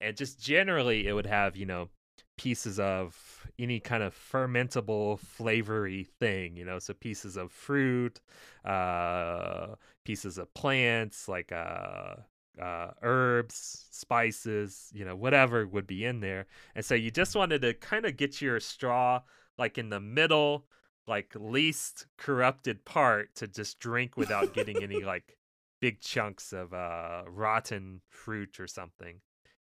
And 0.01 0.15
just 0.17 0.41
generally 0.41 1.07
it 1.07 1.13
would 1.13 1.25
have, 1.39 1.55
you 1.55 1.65
know, 1.65 1.89
pieces 2.37 2.79
of 2.79 3.47
any 3.57 3.79
kind 3.79 4.03
of 4.03 4.13
fermentable 4.13 5.17
flavory 5.19 6.03
thing, 6.19 6.57
you 6.57 6.65
know, 6.65 6.79
so 6.79 6.93
pieces 6.93 7.37
of 7.37 7.51
fruit, 7.51 8.19
uh 8.65 9.75
pieces 10.03 10.37
of 10.37 10.53
plants 10.53 11.27
like 11.29 11.51
uh 11.51 12.15
uh 12.61 12.91
herbs, 13.01 13.85
spices, 13.91 14.89
you 14.93 15.05
know, 15.05 15.15
whatever 15.15 15.65
would 15.67 15.87
be 15.87 16.05
in 16.05 16.19
there. 16.19 16.47
And 16.75 16.85
so 16.85 16.95
you 16.95 17.11
just 17.11 17.35
wanted 17.35 17.61
to 17.61 17.73
kind 17.73 18.05
of 18.05 18.17
get 18.17 18.41
your 18.41 18.59
straw 18.59 19.21
like 19.57 19.77
in 19.77 19.89
the 19.89 19.99
middle, 19.99 20.65
like 21.07 21.33
least 21.35 22.07
corrupted 22.17 22.85
part 22.85 23.35
to 23.35 23.47
just 23.47 23.79
drink 23.79 24.17
without 24.17 24.53
getting 24.53 24.81
any 24.81 25.03
like 25.03 25.37
big 25.81 25.99
chunks 26.01 26.53
of 26.53 26.73
uh 26.73 27.23
rotten 27.27 28.01
fruit 28.09 28.59
or 28.59 28.67
something 28.67 29.19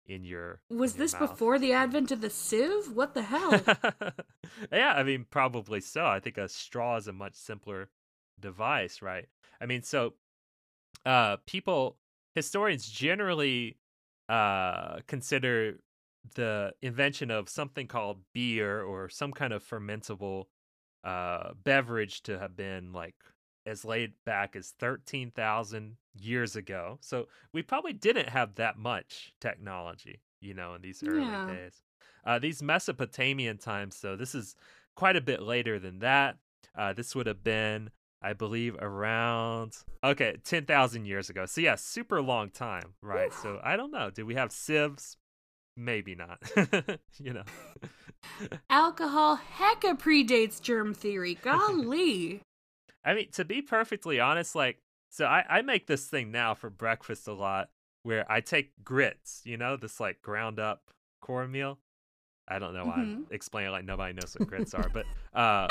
in 0.08 0.24
your 0.24 0.62
Was 0.70 0.94
in 0.94 1.00
your 1.00 1.06
this 1.06 1.14
mouth. 1.14 1.32
before 1.32 1.60
the 1.60 1.74
advent 1.74 2.12
of 2.12 2.22
the 2.22 2.30
sieve? 2.30 2.92
What 2.94 3.14
the 3.14 3.24
hell? 3.24 3.62
yeah, 4.72 4.94
I 4.96 5.04
mean, 5.04 5.26
probably 5.30 5.82
so. 5.82 6.06
I 6.06 6.20
think 6.20 6.38
a 6.38 6.48
straw 6.48 6.98
is 6.98 7.08
a 7.08 7.14
much 7.14 7.36
simpler 7.36 7.90
device, 8.40 9.02
right? 9.02 9.28
I 9.60 9.66
mean, 9.66 9.82
so 9.82 10.14
uh, 11.06 11.38
people, 11.46 11.98
historians 12.36 12.88
generally 12.88 13.78
uh, 14.30 15.00
consider 15.08 15.80
the 16.36 16.74
invention 16.82 17.32
of 17.32 17.50
something 17.50 17.88
called 17.88 18.20
beer 18.34 18.82
or 18.84 19.10
some 19.10 19.32
kind 19.32 19.54
of 19.54 19.64
fermentable 19.64 20.46
uh, 21.04 21.54
beverage 21.64 22.24
to 22.24 22.40
have 22.40 22.56
been 22.56 22.92
like 22.92 23.16
as 23.66 23.86
late 23.86 24.14
back 24.26 24.56
as 24.56 24.74
13,000 24.80 25.98
years 26.20 26.56
ago. 26.56 26.98
So 27.02 27.28
we 27.54 27.62
probably 27.62 27.94
didn't 27.94 28.30
have 28.30 28.56
that 28.56 28.78
much 28.78 29.34
technology, 29.40 30.22
you 30.42 30.54
know, 30.54 30.76
in 30.76 30.82
these 30.82 31.04
early 31.08 31.22
Yeah. 31.22 31.46
days. 31.48 31.82
Uh, 32.26 32.40
these 32.40 32.62
Mesopotamian 32.62 33.58
times, 33.58 34.00
though, 34.02 34.16
this 34.16 34.34
is 34.36 34.56
quite 34.96 35.16
a 35.16 35.22
bit 35.22 35.42
later 35.42 35.80
than 35.80 36.00
that. 36.00 36.38
Uh, 36.76 36.94
this 36.94 37.16
would 37.16 37.28
have 37.28 37.44
been, 37.44 37.90
I 38.26 38.34
believe, 38.34 38.76
around 38.80 39.78
okay, 40.04 40.38
ten 40.44 40.66
thousand 40.66 41.06
years 41.06 41.30
ago. 41.30 41.46
So 41.46 41.62
yeah, 41.62 41.76
super 41.76 42.22
long 42.22 42.50
time, 42.50 42.96
right? 43.04 43.32
So 43.32 43.60
I 43.64 43.78
don't 43.78 43.92
know. 43.92 44.10
Do 44.10 44.26
we 44.26 44.34
have 44.34 44.52
sieves? 44.52 45.16
Maybe 45.78 46.16
not. 46.16 46.40
you 47.20 47.34
know. 47.34 47.44
Alcohol 48.70 49.40
hecka 49.58 50.00
predates 50.00 50.60
germ 50.60 50.94
theory. 50.96 51.36
Golly. 51.36 52.42
I 53.06 53.14
mean, 53.14 53.30
to 53.34 53.46
be 53.46 53.62
perfectly 53.62 54.20
honest, 54.20 54.56
like, 54.56 54.80
so 55.12 55.26
I, 55.26 55.46
I 55.48 55.62
make 55.62 55.86
this 55.86 56.08
thing 56.08 56.32
now 56.32 56.56
for 56.56 56.72
breakfast 56.72 57.28
a 57.28 57.34
lot 57.34 57.70
where 58.02 58.30
I 58.32 58.42
take 58.42 58.72
grits, 58.84 59.42
you 59.46 59.58
know, 59.58 59.78
this 59.78 60.00
like 60.00 60.24
ground 60.24 60.60
up 60.60 60.90
cornmeal. 61.22 61.78
I 62.48 62.58
don't 62.58 62.74
know 62.74 62.86
why 62.86 63.02
I'm 63.02 63.08
Mhm. 63.10 63.32
explaining 63.32 63.72
like 63.72 63.86
nobody 63.86 64.14
knows 64.14 64.36
what 64.36 64.48
grits 64.48 64.74
are, 64.74 64.90
but, 64.92 65.06
uh, 65.40 65.68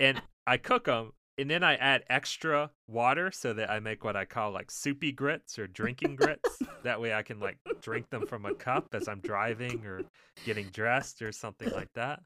and 0.00 0.20
I 0.46 0.56
cook 0.56 0.84
them 0.86 1.12
and 1.40 1.50
then 1.50 1.62
I 1.62 1.76
add 1.76 2.04
extra 2.08 2.70
water 2.86 3.30
so 3.32 3.52
that 3.54 3.70
I 3.70 3.80
make 3.80 4.04
what 4.04 4.16
I 4.16 4.24
call 4.24 4.50
like 4.50 4.70
soupy 4.70 5.12
grits 5.12 5.58
or 5.58 5.66
drinking 5.66 6.16
grits. 6.16 6.62
that 6.82 7.00
way 7.00 7.14
I 7.14 7.22
can 7.22 7.40
like 7.40 7.58
drink 7.80 8.10
them 8.10 8.26
from 8.26 8.44
a 8.44 8.54
cup 8.54 8.88
as 8.92 9.08
I'm 9.08 9.20
driving 9.20 9.84
or 9.86 10.02
getting 10.44 10.66
dressed 10.66 11.22
or 11.22 11.32
something 11.32 11.70
like 11.70 11.92
that. 11.94 12.20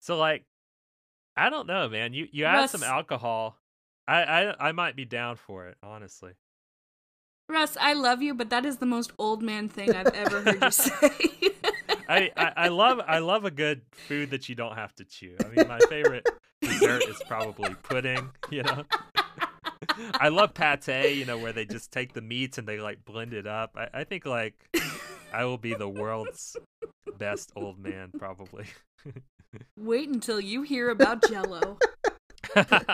So 0.00 0.16
like 0.16 0.44
I 1.36 1.50
don't 1.50 1.66
know, 1.66 1.88
man. 1.88 2.12
You 2.12 2.28
you 2.30 2.44
add 2.44 2.70
some 2.70 2.82
alcohol. 2.82 3.56
I, 4.06 4.22
I 4.22 4.68
I 4.68 4.72
might 4.72 4.96
be 4.96 5.04
down 5.04 5.36
for 5.36 5.66
it, 5.66 5.76
honestly. 5.82 6.32
Russ, 7.48 7.76
I 7.80 7.92
love 7.92 8.22
you, 8.22 8.34
but 8.34 8.50
that 8.50 8.64
is 8.64 8.78
the 8.78 8.86
most 8.86 9.12
old 9.18 9.42
man 9.42 9.68
thing 9.68 9.94
I've 9.94 10.14
ever 10.14 10.42
heard 10.42 10.62
you 10.62 10.70
say. 10.70 11.50
I, 12.08 12.30
I, 12.36 12.52
I 12.56 12.68
love 12.68 13.00
I 13.06 13.18
love 13.18 13.44
a 13.44 13.50
good 13.50 13.82
food 13.92 14.30
that 14.30 14.48
you 14.48 14.54
don't 14.54 14.76
have 14.76 14.94
to 14.96 15.04
chew. 15.04 15.36
I 15.44 15.48
mean, 15.48 15.68
my 15.68 15.78
favorite 15.88 16.26
dessert 16.62 17.02
is 17.08 17.20
probably 17.28 17.74
pudding. 17.82 18.30
You 18.50 18.62
know, 18.62 18.84
I 20.14 20.28
love 20.28 20.54
pate. 20.54 21.16
You 21.16 21.24
know, 21.24 21.38
where 21.38 21.52
they 21.52 21.64
just 21.64 21.92
take 21.92 22.12
the 22.12 22.22
meats 22.22 22.58
and 22.58 22.66
they 22.66 22.78
like 22.78 23.04
blend 23.04 23.34
it 23.34 23.46
up. 23.46 23.76
I, 23.76 24.00
I 24.00 24.04
think 24.04 24.24
like 24.24 24.54
I 25.32 25.44
will 25.44 25.58
be 25.58 25.74
the 25.74 25.88
world's 25.88 26.56
best 27.18 27.52
old 27.56 27.78
man, 27.78 28.10
probably. 28.18 28.66
Wait 29.78 30.08
until 30.08 30.40
you 30.40 30.62
hear 30.62 30.90
about 30.90 31.28
Jello. 31.28 31.78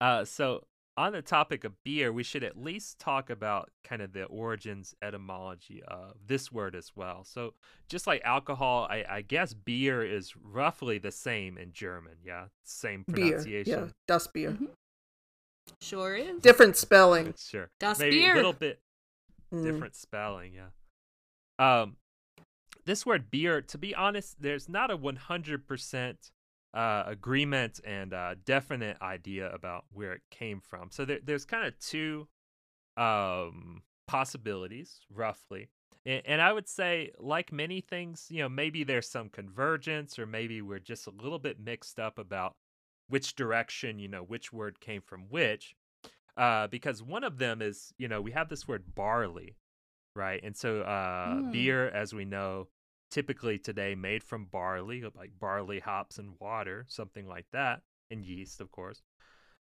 uh, 0.00 0.24
so 0.24 0.64
on 0.96 1.12
the 1.12 1.20
topic 1.22 1.64
of 1.64 1.72
beer, 1.84 2.12
we 2.12 2.22
should 2.22 2.42
at 2.42 2.56
least 2.56 2.98
talk 2.98 3.28
about 3.30 3.70
kind 3.84 4.00
of 4.00 4.12
the 4.12 4.24
origins 4.24 4.94
etymology 5.02 5.82
of 5.86 6.14
this 6.26 6.50
word 6.50 6.74
as 6.74 6.92
well. 6.96 7.22
So, 7.24 7.52
just 7.88 8.06
like 8.06 8.22
alcohol, 8.24 8.86
I, 8.90 9.04
I 9.08 9.22
guess 9.22 9.52
beer 9.52 10.02
is 10.02 10.34
roughly 10.36 10.98
the 10.98 11.12
same 11.12 11.58
in 11.58 11.72
German. 11.72 12.14
Yeah, 12.24 12.46
same 12.64 13.04
Beer. 13.06 13.26
pronunciation. 13.28 13.78
Yeah. 13.78 13.88
Das 14.08 14.26
Bier. 14.26 14.52
Mhm. 14.52 14.68
Sure 15.80 16.14
is. 16.16 16.40
Different 16.40 16.76
spelling. 16.76 17.34
Sure, 17.38 17.68
Das 17.80 17.98
maybe 17.98 18.20
Bier. 18.20 18.32
a 18.32 18.36
little 18.36 18.52
bit 18.52 18.80
Mm. 19.52 19.62
different 19.64 19.94
spelling. 19.94 20.54
Yeah. 20.54 20.70
Um, 21.58 21.96
this 22.84 23.06
word 23.06 23.30
beer, 23.30 23.60
to 23.62 23.78
be 23.78 23.94
honest, 23.94 24.40
there's 24.42 24.68
not 24.68 24.90
a 24.90 24.96
100% 24.96 26.16
uh, 26.76 27.04
agreement 27.06 27.80
and 27.84 28.12
uh, 28.12 28.34
definite 28.44 28.98
idea 29.00 29.50
about 29.52 29.84
where 29.90 30.12
it 30.12 30.22
came 30.30 30.60
from. 30.60 30.90
So 30.90 31.04
there, 31.06 31.20
there's 31.24 31.46
kind 31.46 31.66
of 31.66 31.78
two 31.80 32.28
um, 32.98 33.82
possibilities, 34.06 35.00
roughly. 35.10 35.70
And, 36.04 36.22
and 36.26 36.42
I 36.42 36.52
would 36.52 36.68
say, 36.68 37.12
like 37.18 37.50
many 37.52 37.80
things, 37.80 38.26
you 38.30 38.42
know, 38.42 38.48
maybe 38.48 38.84
there's 38.84 39.08
some 39.08 39.30
convergence, 39.30 40.18
or 40.18 40.26
maybe 40.26 40.60
we're 40.60 40.78
just 40.78 41.06
a 41.06 41.10
little 41.22 41.38
bit 41.38 41.58
mixed 41.58 41.98
up 41.98 42.18
about 42.18 42.56
which 43.08 43.34
direction, 43.34 43.98
you 43.98 44.08
know, 44.08 44.22
which 44.22 44.52
word 44.52 44.78
came 44.78 45.00
from 45.00 45.22
which. 45.30 45.74
Uh, 46.36 46.66
because 46.66 47.02
one 47.02 47.24
of 47.24 47.38
them 47.38 47.62
is, 47.62 47.94
you 47.96 48.08
know, 48.08 48.20
we 48.20 48.32
have 48.32 48.50
this 48.50 48.68
word 48.68 48.94
barley, 48.94 49.56
right? 50.14 50.40
And 50.44 50.54
so 50.54 50.82
uh, 50.82 51.40
Mm. 51.40 51.52
beer, 51.52 51.88
as 51.88 52.12
we 52.12 52.26
know, 52.26 52.68
typically 53.16 53.58
today 53.58 53.94
made 53.94 54.22
from 54.22 54.44
barley, 54.44 55.02
like 55.16 55.30
barley, 55.40 55.80
hops, 55.80 56.18
and 56.18 56.34
water, 56.38 56.84
something 56.86 57.26
like 57.26 57.46
that, 57.50 57.80
and 58.10 58.22
yeast, 58.22 58.60
of 58.60 58.70
course. 58.70 59.00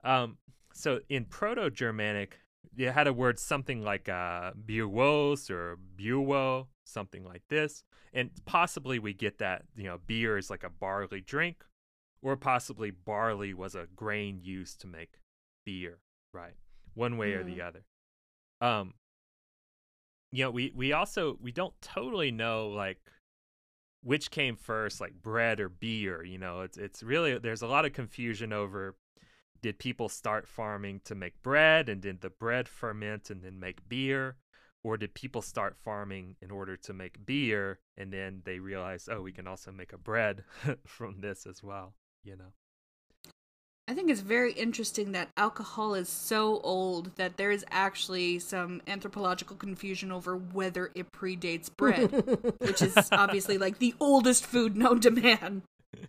Um, 0.04 0.38
so 0.72 1.00
in 1.10 1.26
Proto 1.26 1.72
Germanic, 1.72 2.38
you 2.76 2.92
had 2.92 3.08
a 3.08 3.12
word 3.12 3.40
something 3.40 3.82
like 3.82 4.08
uh, 4.08 4.52
buwos 4.68 5.50
or 5.50 5.80
buwo, 6.00 6.68
something 6.84 7.26
like 7.26 7.42
this, 7.50 7.84
and 8.14 8.30
possibly 8.46 9.00
we 9.00 9.16
get 9.16 9.40
that 9.40 9.64
you 9.76 9.86
know 9.86 9.98
beer 10.06 10.38
is 10.38 10.52
like 10.52 10.64
a 10.64 10.70
barley 10.70 11.22
drink, 11.22 11.64
or 12.22 12.38
possibly 12.38 12.92
barley 12.92 13.56
was 13.56 13.74
a 13.74 13.88
grain 13.96 14.42
used 14.44 14.80
to 14.82 14.88
make 14.88 15.22
beer, 15.66 15.98
right? 16.34 16.54
One 16.94 17.18
way 17.18 17.34
or 17.34 17.44
the 17.44 17.64
other. 17.64 17.84
Um, 18.62 18.94
you 20.32 20.44
know, 20.44 20.52
we 20.52 20.72
we 20.76 20.94
also 20.94 21.36
we 21.42 21.52
don't 21.52 21.74
totally 21.82 22.30
know 22.30 22.68
like 22.68 23.00
which 24.02 24.32
came 24.32 24.56
first, 24.56 25.02
like 25.02 25.22
bread 25.22 25.60
or 25.60 25.70
beer. 25.70 26.24
You 26.24 26.38
know, 26.38 26.62
it's 26.62 26.78
it's 26.78 27.04
really 27.04 27.38
there's 27.38 27.62
a 27.62 27.68
lot 27.68 27.86
of 27.86 27.94
confusion 27.94 28.54
over 28.54 28.96
did 29.62 29.80
people 29.80 30.10
start 30.10 30.48
farming 30.48 31.02
to 31.06 31.16
make 31.16 31.42
bread 31.42 31.90
and 31.90 32.02
did 32.02 32.22
the 32.22 32.30
bread 32.30 32.68
ferment 32.68 33.30
and 33.30 33.42
then 33.44 33.60
make 33.60 33.88
beer 33.90 34.38
or 34.84 34.98
did 34.98 35.14
people 35.14 35.42
start 35.42 35.76
farming 35.76 36.36
in 36.42 36.52
order 36.52 36.78
to 36.78 36.94
make 36.94 37.26
beer 37.26 37.80
and 37.98 38.14
then 38.14 38.42
they 38.46 38.60
realized 38.60 39.10
oh 39.12 39.22
we 39.22 39.32
can 39.32 39.48
also 39.48 39.72
make 39.72 39.94
a 39.94 39.98
bread 39.98 40.44
from 40.86 41.20
this 41.20 41.46
as 41.46 41.62
well 41.62 41.94
you 42.24 42.36
know 42.36 42.54
I 43.90 43.96
think 43.96 44.12
it's 44.12 44.22
very 44.22 44.54
interesting 44.54 45.14
that 45.14 45.30
alcohol 45.36 45.96
is 45.96 46.10
so 46.10 46.62
old 46.64 47.16
that 47.16 47.38
there 47.38 47.50
is 47.50 47.66
actually 47.72 48.38
some 48.38 48.84
anthropological 48.86 49.56
confusion 49.56 50.12
over 50.12 50.38
whether 50.38 50.92
it 50.94 51.12
predates 51.12 51.76
bread, 51.76 52.12
which 52.60 52.84
is 52.84 52.96
obviously 53.12 53.58
like 53.58 53.80
the 53.80 53.96
oldest 54.00 54.46
food 54.46 54.78
known 54.78 55.00
to 55.00 55.10
man. 55.10 55.64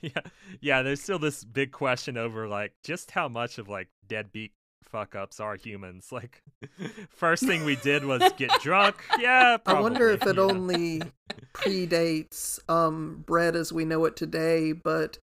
yeah 0.00 0.20
yeah 0.60 0.82
there's 0.82 1.02
still 1.02 1.18
this 1.18 1.42
big 1.42 1.72
question 1.72 2.16
over 2.16 2.46
like 2.46 2.72
just 2.84 3.10
how 3.10 3.26
much 3.26 3.58
of 3.58 3.68
like 3.68 3.88
deadbeat 4.06 4.52
fuck 4.84 5.16
ups 5.16 5.40
are 5.40 5.56
humans 5.56 6.12
like 6.12 6.44
first 7.08 7.44
thing 7.44 7.64
we 7.64 7.74
did 7.76 8.04
was 8.04 8.22
get 8.36 8.50
drunk 8.62 8.94
yeah 9.18 9.56
I 9.66 9.80
wonder 9.80 10.10
if 10.10 10.22
it 10.22 10.28
you 10.28 10.34
know. 10.34 10.48
only 10.48 11.02
predates 11.52 12.60
um, 12.70 13.24
bread 13.26 13.56
as 13.56 13.72
we 13.72 13.84
know 13.84 14.04
it 14.04 14.16
today, 14.16 14.72
but 14.72 15.18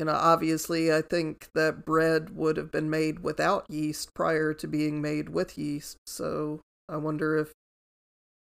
you 0.00 0.06
know, 0.06 0.12
obviously, 0.12 0.90
I 0.90 1.02
think 1.02 1.50
that 1.54 1.84
bread 1.84 2.34
would 2.34 2.56
have 2.56 2.72
been 2.72 2.88
made 2.88 3.18
without 3.18 3.66
yeast 3.68 4.14
prior 4.14 4.54
to 4.54 4.66
being 4.66 5.02
made 5.02 5.28
with 5.28 5.58
yeast. 5.58 5.98
So 6.06 6.60
I 6.88 6.96
wonder 6.96 7.36
if 7.36 7.52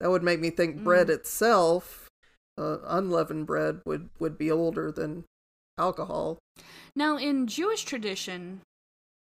that 0.01 0.11
would 0.11 0.24
make 0.24 0.40
me 0.40 0.51
think 0.51 0.82
bread 0.82 1.07
Mm. 1.07 1.14
itself, 1.14 2.11
uh, 2.59 2.78
unleavened 2.82 3.47
bread, 3.47 3.80
would 3.86 4.11
would 4.18 4.36
be 4.36 4.51
older 4.51 4.90
than 4.90 5.24
alcohol. 5.78 6.36
Now, 6.97 7.16
in 7.16 7.47
Jewish 7.47 7.84
tradition, 7.84 8.62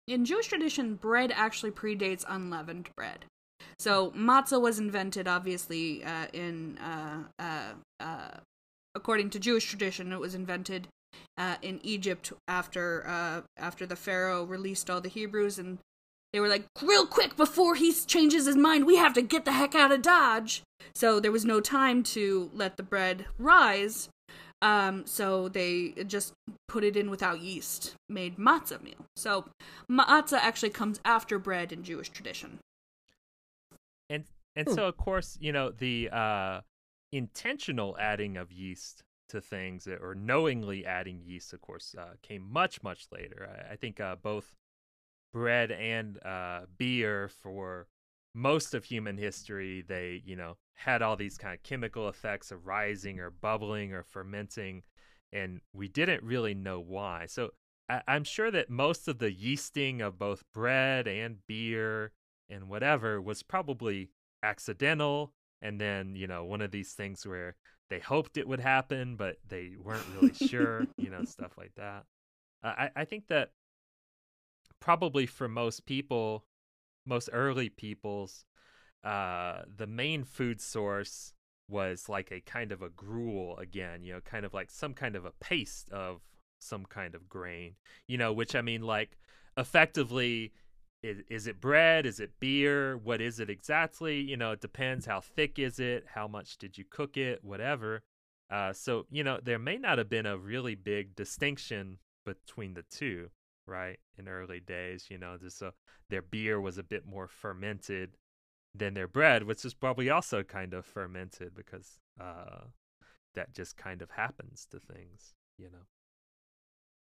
in 0.08 0.24
Jewish 0.24 0.48
tradition, 0.48 0.96
bread 0.96 1.34
actually 1.34 1.72
predates 1.72 2.24
unleavened 2.30 2.92
bread. 2.96 3.26
So 3.78 4.12
matzah 4.12 4.62
was 4.62 4.80
invented, 4.80 5.28
obviously, 5.28 6.02
uh, 6.02 6.28
in 6.32 6.78
uh, 6.78 7.24
uh, 7.38 7.74
uh, 8.00 8.38
according 8.96 9.32
to 9.32 9.40
Jewish 9.40 9.66
tradition, 9.66 10.14
it 10.14 10.20
was 10.22 10.34
invented 10.34 10.88
uh, 11.38 11.56
in 11.62 11.80
Egypt 11.84 12.32
after 12.48 13.06
uh, 13.08 13.42
after 13.58 13.86
the 13.86 13.96
Pharaoh 13.96 14.44
released 14.44 14.90
all 14.90 15.02
the 15.02 15.10
Hebrews, 15.10 15.60
and 15.60 15.80
they 16.34 16.40
were 16.40 16.48
like, 16.50 16.66
real 16.82 17.06
quick 17.06 17.36
before 17.36 17.76
he 17.76 17.94
changes 17.94 18.46
his 18.46 18.56
mind, 18.58 18.86
we 18.86 18.98
have 18.98 19.14
to 19.14 19.22
get 19.22 19.46
the 19.46 19.54
heck 19.54 19.76
out 19.76 19.92
of 19.92 20.02
Dodge. 20.02 20.62
So 20.94 21.20
there 21.20 21.32
was 21.32 21.46
no 21.46 21.62
time 21.62 22.04
to 22.04 22.50
let 22.54 22.78
the 22.78 22.84
bread 22.84 23.26
rise. 23.38 24.10
Um, 24.62 25.06
so 25.06 25.48
they 25.50 25.94
just 26.08 26.34
put 26.68 26.84
it 26.84 26.96
in 26.98 27.10
without 27.10 27.42
yeast, 27.42 27.94
made 28.10 28.38
matzah 28.38 28.82
meal. 28.82 29.06
So 29.16 29.46
matzah 29.92 30.40
actually 30.40 30.72
comes 30.72 31.00
after 31.06 31.38
bread 31.38 31.72
in 31.72 31.84
Jewish 31.84 32.10
tradition. 32.10 32.60
and 34.10 34.24
and 34.56 34.68
Hmm. 34.68 34.74
so 34.74 34.88
of 34.88 34.98
course 34.98 35.38
you 35.42 35.52
know 35.52 35.72
the 35.72 36.10
uh 36.12 36.62
intentional 37.12 37.96
adding 38.00 38.38
of 38.38 38.52
yeast 38.52 39.04
to 39.30 39.42
things 39.42 39.88
or 39.88 40.16
knowingly 40.16 40.86
adding 40.86 41.22
yeast 41.24 41.54
of 41.54 41.62
course 41.62 41.96
uh, 41.98 42.14
came 42.22 42.52
much 42.52 42.84
much 42.84 43.08
later. 43.12 43.50
I, 43.50 43.74
I 43.74 43.76
think 43.76 44.00
uh, 44.00 44.16
both 44.22 44.56
bread 45.34 45.72
and 45.72 46.24
uh, 46.26 46.62
beer 46.78 47.30
for 47.30 47.88
most 48.34 48.74
of 48.74 48.84
human 48.84 49.18
history 49.18 49.84
they 49.88 50.22
you 50.26 50.36
know 50.36 50.58
had 50.74 51.02
all 51.02 51.16
these 51.16 51.38
kind 51.38 51.54
of 51.54 51.64
chemical 51.64 52.10
effects 52.10 52.52
of 52.52 52.68
rising 52.68 53.20
or 53.20 53.30
bubbling 53.30 53.94
or 53.94 54.04
fermenting 54.04 54.84
and 55.32 55.62
we 55.74 55.88
didn't 55.88 56.24
really 56.24 56.54
know 56.54 56.80
why. 56.80 57.26
So 57.28 57.52
I, 57.90 58.02
i'm 58.08 58.24
sure 58.24 58.52
that 58.52 58.70
most 58.70 59.08
of 59.08 59.20
the 59.20 59.32
yeasting 59.32 60.02
of 60.02 60.18
both 60.18 60.44
bread 60.54 61.08
and 61.08 61.38
beer 61.48 62.12
and 62.50 62.68
whatever 62.68 63.22
was 63.22 63.44
probably 63.44 64.10
accidental 64.44 65.34
and 65.62 65.80
then 65.80 66.16
you 66.16 66.28
know 66.28 66.46
one 66.46 66.62
of 66.62 66.72
these 66.72 66.94
things 66.94 67.26
where 67.26 67.56
they 67.90 68.00
hoped 68.00 68.38
it 68.38 68.48
would 68.48 68.60
happen 68.60 69.16
but 69.16 69.38
they 69.48 69.72
weren't 69.82 70.08
really 70.08 70.34
sure 70.34 70.90
you 70.98 71.10
know 71.10 71.24
stuff 71.26 71.52
like 71.58 71.74
that. 71.76 72.04
Uh, 72.64 72.74
I, 72.78 72.90
I 72.96 73.06
think 73.06 73.28
that 73.28 73.52
probably 74.80 75.26
for 75.26 75.48
most 75.48 75.86
people 75.86 76.46
most 77.06 77.30
early 77.34 77.70
peoples 77.70 78.46
uh 79.04 79.62
the 79.78 79.88
main 79.88 80.24
food 80.24 80.60
source 80.60 81.34
was 81.68 82.08
like 82.10 82.32
a 82.32 82.40
kind 82.42 82.72
of 82.72 82.82
a 82.82 82.90
gruel 82.90 83.58
again 83.58 84.04
you 84.04 84.14
know 84.14 84.22
kind 84.22 84.46
of 84.46 84.54
like 84.54 84.70
some 84.70 84.94
kind 84.94 85.16
of 85.16 85.26
a 85.26 85.32
paste 85.40 85.90
of 85.92 86.22
some 86.60 86.86
kind 86.86 87.16
of 87.16 87.28
grain 87.30 87.76
you 88.08 88.18
know 88.18 88.34
which 88.34 88.56
i 88.56 88.62
mean 88.62 88.82
like 88.82 89.18
effectively 89.58 90.52
is, 91.30 91.48
it 91.48 91.62
bread? 91.62 92.06
Is 92.06 92.20
it 92.20 92.40
beer? 92.40 92.98
What 92.98 93.22
is 93.22 93.40
it 93.40 93.50
exactly? 93.50 94.20
You 94.20 94.38
know 94.38 94.52
it 94.52 94.62
depends 94.62 95.06
how 95.06 95.22
thick 95.22 95.60
is 95.60 95.80
it? 95.80 96.06
How 96.14 96.28
much 96.28 96.58
did 96.58 96.78
you 96.78 96.86
cook 96.90 97.18
it? 97.18 97.44
Whatever. 97.44 98.04
Uh, 98.50 98.74
so 98.74 99.06
you 99.10 99.24
know 99.24 99.40
there 99.44 99.60
may 99.60 99.78
not 99.78 99.98
have 99.98 100.10
been 100.10 100.26
a 100.26 100.38
really 100.38 100.76
big 100.76 101.16
distinction 101.16 101.98
between 102.26 102.74
the 102.74 102.84
two 102.84 103.30
right 103.68 104.00
in 104.18 104.28
early 104.28 104.60
days 104.60 105.08
you 105.10 105.18
know 105.18 105.38
just 105.38 105.58
so 105.58 105.72
their 106.10 106.22
beer 106.22 106.62
was 106.62 106.78
a 106.78 106.84
bit 106.84 107.06
more 107.06 107.28
fermented 107.28 108.12
than 108.76 108.94
their 108.94 109.08
bread 109.08 109.44
which 109.44 109.66
is 109.66 109.74
probably 109.74 110.10
also 110.10 110.44
kind 110.44 110.74
of 110.74 110.86
fermented 110.86 111.56
because 111.56 112.00
uh, 112.22 112.62
that 113.34 113.54
just 113.54 113.78
kind 113.78 114.02
of 114.02 114.12
happens 114.12 114.68
to 114.70 114.80
things 114.80 115.34
you 115.58 115.66
know 115.66 115.86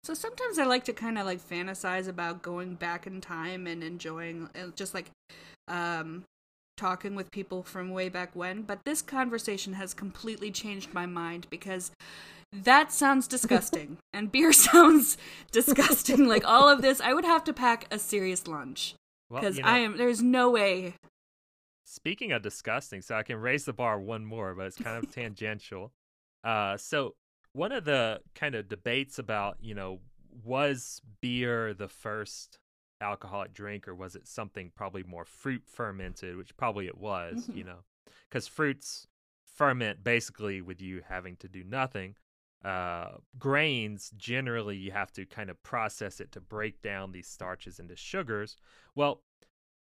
So 0.03 0.13
sometimes 0.13 0.57
I 0.57 0.63
like 0.63 0.85
to 0.85 0.93
kind 0.93 1.17
of 1.17 1.25
like 1.25 1.39
fantasize 1.39 2.07
about 2.07 2.41
going 2.41 2.75
back 2.75 3.05
in 3.05 3.21
time 3.21 3.67
and 3.67 3.83
enjoying 3.83 4.49
uh, 4.55 4.71
just 4.75 4.93
like 4.93 5.11
um 5.67 6.23
talking 6.77 7.13
with 7.13 7.29
people 7.31 7.61
from 7.61 7.91
way 7.91 8.07
back 8.07 8.33
when, 8.33 8.61
but 8.61 8.85
this 8.85 9.01
conversation 9.01 9.73
has 9.73 9.93
completely 9.93 10.49
changed 10.49 10.93
my 10.93 11.05
mind 11.05 11.45
because 11.49 11.91
that 12.53 12.91
sounds 12.91 13.27
disgusting 13.27 13.97
and 14.13 14.31
beer 14.31 14.53
sounds 14.71 15.17
disgusting. 15.51 16.27
like 16.27 16.45
all 16.45 16.69
of 16.69 16.81
this, 16.81 17.01
I 17.01 17.13
would 17.13 17.25
have 17.25 17.43
to 17.43 17.53
pack 17.53 17.85
a 17.91 17.99
serious 17.99 18.47
lunch 18.47 18.95
well 19.29 19.41
because 19.41 19.57
you 19.57 19.63
know, 19.63 19.69
I 19.69 19.79
am 19.79 19.97
there's 19.97 20.21
no 20.21 20.49
way. 20.49 20.95
Speaking 21.83 22.31
of 22.31 22.41
disgusting, 22.41 23.01
so 23.01 23.15
I 23.15 23.23
can 23.23 23.37
raise 23.37 23.65
the 23.65 23.73
bar 23.73 23.99
one 23.99 24.25
more, 24.25 24.55
but 24.55 24.67
it's 24.67 24.77
kind 24.77 25.03
of 25.03 25.11
tangential. 25.13 25.91
Uh, 26.43 26.77
so 26.77 27.15
one 27.59 27.73
of 27.73 27.83
the 27.83 28.21
kind 28.35 28.55
of 28.55 28.69
debates 28.69 29.19
about 29.19 29.57
you 29.59 29.75
know 29.75 29.99
was 30.45 31.01
beer 31.19 31.73
the 31.73 31.89
first 31.89 32.57
alcoholic 33.01 33.53
drink, 33.53 33.87
or 33.87 33.95
was 33.95 34.15
it 34.15 34.27
something 34.27 34.71
probably 34.75 35.03
more 35.03 35.25
fruit 35.25 35.63
fermented, 35.65 36.35
which 36.37 36.55
probably 36.55 36.87
it 36.87 36.97
was, 36.97 37.47
Mhm. 37.47 37.55
you 37.55 37.63
know, 37.63 37.83
because 38.29 38.47
fruits 38.47 39.07
ferment 39.43 40.03
basically 40.03 40.61
with 40.61 40.81
you 40.81 41.01
having 41.07 41.35
to 41.37 41.47
do 41.49 41.63
nothing. 41.63 42.15
Uh, 42.63 43.17
grains 43.37 44.11
generally 44.17 44.75
you 44.77 44.91
have 44.91 45.11
to 45.13 45.25
kind 45.25 45.49
of 45.49 45.61
process 45.63 46.19
it 46.19 46.31
to 46.33 46.41
break 46.41 46.81
down 46.81 47.11
these 47.11 47.27
starches 47.27 47.79
into 47.79 47.95
sugars. 47.95 48.57
Well, 48.95 49.23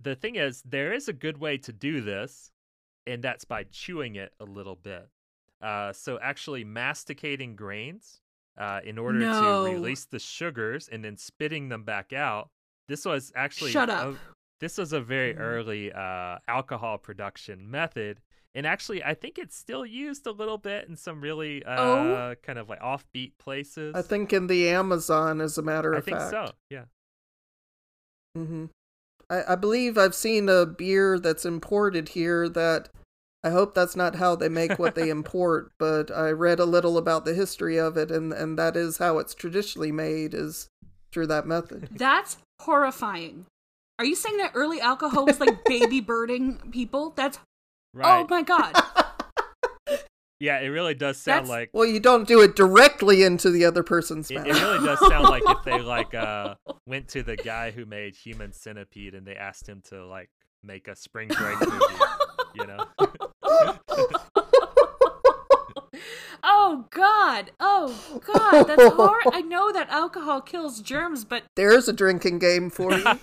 the 0.00 0.14
thing 0.14 0.36
is, 0.36 0.62
there 0.62 0.92
is 0.92 1.08
a 1.08 1.12
good 1.14 1.38
way 1.38 1.58
to 1.58 1.72
do 1.72 2.00
this, 2.00 2.52
and 3.06 3.22
that's 3.24 3.44
by 3.44 3.64
chewing 3.64 4.16
it 4.16 4.34
a 4.38 4.44
little 4.44 4.76
bit. 4.76 5.08
Uh, 5.60 5.92
so 5.92 6.18
actually 6.20 6.64
masticating 6.64 7.56
grains 7.56 8.20
uh, 8.56 8.80
in 8.84 8.98
order 8.98 9.18
No. 9.18 9.66
to 9.66 9.72
release 9.72 10.04
the 10.04 10.18
sugars 10.18 10.88
and 10.88 11.04
then 11.04 11.16
spitting 11.16 11.68
them 11.68 11.84
back 11.84 12.12
out. 12.12 12.50
This 12.88 13.04
was 13.04 13.32
actually 13.36 13.70
Shut 13.72 13.90
up. 13.90 14.14
a- 14.14 14.18
this 14.60 14.78
was 14.78 14.92
a 14.92 15.00
very 15.00 15.34
Mhm. 15.34 15.40
early 15.40 15.92
uh, 15.92 16.38
alcohol 16.48 16.98
production 16.98 17.70
method, 17.70 18.20
and 18.54 18.66
actually, 18.66 19.04
I 19.04 19.14
think 19.14 19.38
it's 19.38 19.54
still 19.56 19.84
used 19.86 20.26
a 20.26 20.32
little 20.32 20.58
bit 20.58 20.88
in 20.88 20.96
some 20.96 21.20
really 21.20 21.62
uh, 21.64 21.80
Oh? 21.80 22.34
kind 22.42 22.58
of 22.58 22.68
like 22.68 22.80
offbeat 22.80 23.32
places. 23.38 23.94
I 23.94 24.02
think 24.02 24.32
in 24.32 24.46
the 24.48 24.68
Amazon, 24.70 25.40
as 25.40 25.58
a 25.58 25.62
matter 25.62 25.94
I 25.94 25.98
of 25.98 26.04
think 26.04 26.16
fact. 26.18 26.30
so. 26.30 26.52
Yeah. 26.70 26.84
Mm-hmm. 28.36 28.66
I, 29.30 29.52
I 29.52 29.54
believe 29.56 29.98
I've 29.98 30.14
seen 30.14 30.48
a 30.48 30.66
beer 30.66 31.18
that's 31.18 31.44
imported 31.44 32.10
here 32.10 32.48
that 32.48 32.88
I 33.44 33.50
hope 33.50 33.74
that's 33.74 33.94
not 33.96 34.16
how 34.16 34.34
they 34.34 34.48
make 34.48 34.78
what 34.78 34.94
they 34.94 35.08
import, 35.10 35.70
but 35.78 36.10
I 36.10 36.30
read 36.30 36.58
a 36.58 36.64
little 36.64 36.98
about 36.98 37.24
the 37.24 37.34
history 37.34 37.76
of 37.78 37.96
it, 37.96 38.10
and, 38.10 38.32
and 38.32 38.58
that 38.58 38.76
is 38.76 38.98
how 38.98 39.18
it's 39.18 39.34
traditionally 39.34 39.92
made 39.92 40.34
is 40.34 40.68
through 41.12 41.28
that 41.28 41.46
method. 41.46 41.88
That's 41.92 42.36
horrifying. 42.60 43.46
Are 43.98 44.04
you 44.04 44.14
saying 44.14 44.36
that 44.38 44.52
early 44.54 44.80
alcohol 44.80 45.26
was 45.26 45.40
like 45.40 45.64
baby 45.64 46.00
birding 46.02 46.58
people? 46.72 47.12
That's 47.16 47.38
Right. 47.94 48.20
oh 48.20 48.26
my 48.28 48.42
god. 48.42 48.74
yeah, 50.40 50.60
it 50.60 50.68
really 50.68 50.94
does 50.94 51.16
sound 51.16 51.46
That's- 51.46 51.48
like 51.48 51.70
Well, 51.72 51.86
you 51.86 51.98
don't 52.00 52.28
do 52.28 52.40
it 52.42 52.54
directly 52.54 53.22
into 53.22 53.50
the 53.50 53.64
other 53.64 53.82
person's 53.82 54.30
it, 54.30 54.34
mouth. 54.34 54.46
it 54.46 54.52
really 54.52 54.86
does 54.86 54.98
sound 55.08 55.24
like 55.24 55.42
if 55.46 55.64
they 55.64 55.80
like 55.80 56.14
uh 56.14 56.54
went 56.86 57.08
to 57.08 57.22
the 57.22 57.36
guy 57.36 57.70
who 57.70 57.86
made 57.86 58.14
Human 58.14 58.52
Centipede 58.52 59.14
and 59.14 59.26
they 59.26 59.34
asked 59.34 59.68
him 59.68 59.82
to 59.88 60.04
like 60.06 60.28
make 60.62 60.86
a 60.86 60.94
spring 60.94 61.28
break 61.28 61.58
movie, 61.60 61.94
you 62.54 62.66
know. 62.66 62.84
Oh 66.68 66.84
god. 66.90 67.50
Oh 67.58 68.20
god. 68.24 68.64
That's 68.64 68.94
hard. 68.94 69.24
I 69.32 69.40
know 69.40 69.72
that 69.72 69.88
alcohol 69.88 70.40
kills 70.40 70.80
germs, 70.80 71.24
but 71.24 71.44
There's 71.56 71.88
a 71.88 71.92
drinking 71.92 72.38
game 72.38 72.70
for 72.70 72.92
you. 72.92 73.04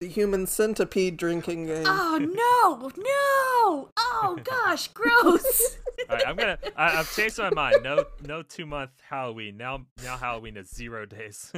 the 0.00 0.08
human 0.08 0.46
centipede 0.46 1.16
drinking 1.16 1.66
game. 1.66 1.84
oh 1.86 2.18
no, 2.18 2.90
no. 2.96 3.90
Oh 3.98 4.38
gosh, 4.44 4.88
gross. 4.88 5.78
All 6.08 6.16
right, 6.16 6.26
I'm 6.26 6.36
gonna. 6.36 6.58
I, 6.76 6.98
I've 6.98 7.14
changed 7.14 7.38
my 7.38 7.50
mind. 7.50 7.82
No, 7.82 8.04
no 8.26 8.42
two 8.42 8.66
month 8.66 8.90
Halloween. 9.08 9.56
Now, 9.56 9.86
now 10.02 10.16
Halloween 10.16 10.56
is 10.56 10.68
zero 10.70 11.06
days. 11.06 11.52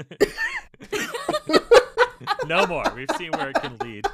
no 2.47 2.67
more. 2.67 2.85
We've 2.95 3.09
seen 3.17 3.33
where 3.33 3.51
it 3.51 3.57
can 3.57 3.77
lead. 3.79 4.07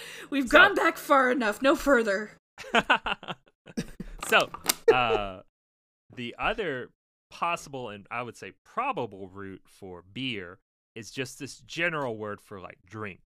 We've 0.30 0.48
So- 0.48 0.58
gone 0.58 0.74
back 0.74 0.96
far 0.96 1.30
enough. 1.30 1.62
No 1.62 1.74
further. 1.76 2.32
so, 4.28 4.50
uh, 4.92 5.40
the 6.14 6.34
other 6.38 6.90
possible 7.30 7.90
and 7.90 8.06
I 8.10 8.22
would 8.22 8.36
say 8.36 8.52
probable 8.64 9.28
root 9.28 9.62
for 9.66 10.02
beer 10.12 10.58
is 10.94 11.10
just 11.10 11.38
this 11.38 11.58
general 11.60 12.16
word 12.16 12.40
for 12.40 12.60
like 12.60 12.78
drink, 12.86 13.20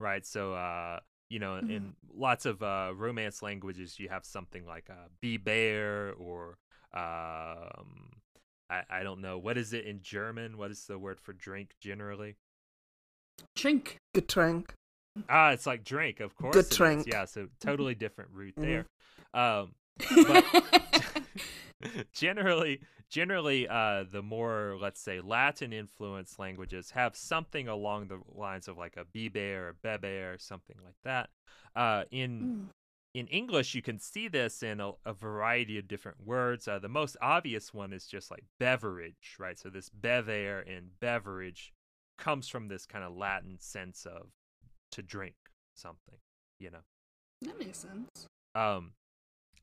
right? 0.00 0.26
So, 0.26 0.52
uh, 0.54 1.00
you 1.30 1.38
know, 1.38 1.56
in, 1.56 1.70
in 1.70 1.92
lots 2.14 2.44
of 2.46 2.62
uh, 2.62 2.92
romance 2.94 3.42
languages, 3.42 3.98
you 3.98 4.08
have 4.08 4.24
something 4.24 4.66
like 4.66 4.90
uh, 4.90 5.08
be 5.20 5.36
bear 5.38 6.12
or 6.18 6.58
um, 6.92 8.10
I, 8.70 8.82
I 8.90 9.02
don't 9.02 9.20
know 9.20 9.38
what 9.38 9.56
is 9.56 9.72
it 9.72 9.86
in 9.86 10.00
German. 10.02 10.58
What 10.58 10.70
is 10.70 10.84
the 10.86 10.98
word 10.98 11.20
for 11.20 11.32
drink 11.32 11.74
generally? 11.80 12.36
Drink. 13.54 13.98
Getränk. 14.14 14.70
Ah, 15.28 15.50
it's 15.50 15.66
like 15.66 15.84
drink, 15.84 16.20
of 16.20 16.34
course. 16.36 16.56
it 16.56 16.60
is. 16.60 16.68
Getränk. 16.78 17.06
Yeah, 17.06 17.24
so 17.24 17.48
totally 17.60 17.94
different 17.94 18.30
root 18.32 18.54
Mhm. 18.56 18.62
there. 18.62 18.86
Um, 19.34 19.74
generally 22.12 22.80
generally 23.08 23.68
uh 23.68 24.04
the 24.10 24.22
more 24.22 24.76
let's 24.80 25.00
say 25.00 25.20
latin 25.20 25.72
influenced 25.72 26.38
languages 26.38 26.90
have 26.90 27.14
something 27.14 27.68
along 27.68 28.08
the 28.08 28.18
lines 28.34 28.66
of 28.66 28.76
like 28.78 28.96
a 28.96 29.04
bibe 29.04 29.36
or 29.36 29.68
a 29.68 29.74
bebe 29.74 30.08
or 30.08 30.36
something 30.38 30.76
like 30.84 30.96
that 31.04 31.28
uh 31.76 32.04
in 32.10 32.40
Mm. 32.42 32.68
in 33.14 33.26
english 33.28 33.74
you 33.74 33.82
can 33.82 33.98
see 33.98 34.26
this 34.28 34.62
in 34.62 34.80
a, 34.80 34.92
a 35.04 35.12
variety 35.12 35.78
of 35.78 35.86
different 35.86 36.26
words 36.26 36.66
uh, 36.66 36.78
the 36.78 36.88
most 36.88 37.16
obvious 37.22 37.72
one 37.72 37.92
is 37.92 38.06
just 38.06 38.30
like 38.30 38.44
beverage 38.58 39.36
right 39.38 39.58
so 39.58 39.68
this 39.70 39.88
bever 39.90 40.60
and 40.60 40.98
beverage 41.00 41.72
comes 42.18 42.48
from 42.48 42.68
this 42.68 42.86
kind 42.86 43.04
of 43.04 43.14
latin 43.14 43.56
sense 43.60 44.06
of 44.06 44.28
to 44.92 45.02
drink 45.02 45.34
something 45.74 46.16
you 46.58 46.70
know 46.70 46.84
That 47.42 47.58
makes 47.58 47.78
sense. 47.78 48.26
um, 48.54 48.92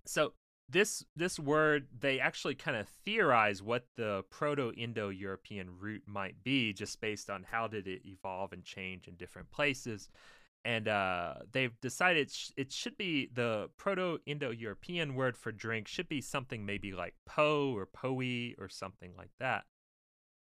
so 0.06 0.34
this 0.70 1.04
this 1.16 1.38
word 1.40 1.88
they 2.00 2.20
actually 2.20 2.56
kind 2.56 2.78
of 2.78 2.88
theorize 3.04 3.62
what 3.62 3.86
the 3.98 4.24
Proto-Indo-European 4.30 5.70
root 5.78 6.04
might 6.08 6.42
be, 6.44 6.72
just 6.72 7.02
based 7.02 7.30
on 7.30 7.44
how 7.44 7.68
did 7.68 7.86
it 7.86 8.02
evolve 8.06 8.54
and 8.54 8.64
change 8.64 9.08
in 9.08 9.16
different 9.16 9.52
places, 9.52 10.08
and 10.64 10.88
uh, 10.88 11.34
they've 11.52 11.78
decided 11.82 12.32
sh- 12.32 12.52
it 12.56 12.72
should 12.72 12.98
be 12.98 13.30
the 13.34 13.70
Proto-Indo-European 13.78 15.16
word 15.16 15.36
for 15.38 15.52
drink 15.52 15.88
should 15.88 16.08
be 16.08 16.22
something 16.22 16.66
maybe 16.66 16.94
like 16.94 17.14
po 17.26 17.74
or 17.76 17.86
poe 17.86 18.54
or 18.58 18.70
something 18.70 19.12
like 19.18 19.32
that, 19.40 19.66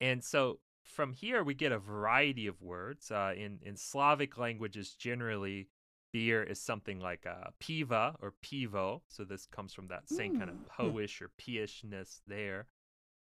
and 0.01 0.23
so. 0.25 0.59
From 0.89 1.13
here, 1.13 1.45
we 1.45 1.55
get 1.55 1.71
a 1.73 1.79
variety 1.79 2.47
of 2.47 2.61
words. 2.63 3.11
Uh, 3.11 3.35
in 3.37 3.61
in 3.63 3.77
Slavic 3.77 4.39
languages, 4.39 4.95
generally, 4.95 5.69
beer 6.13 6.43
is 6.43 6.61
something 6.61 6.99
like 6.99 7.27
uh, 7.27 7.51
piva 7.61 8.17
or 8.23 8.33
pivo. 8.43 9.03
So 9.09 9.25
this 9.25 9.47
comes 9.47 9.75
from 9.75 9.89
that 9.89 10.09
same 10.09 10.37
kind 10.39 10.51
of 10.51 10.57
Mm. 10.57 10.67
poish 10.67 11.21
or 11.23 11.31
pishness 11.39 12.21
there. 12.27 12.67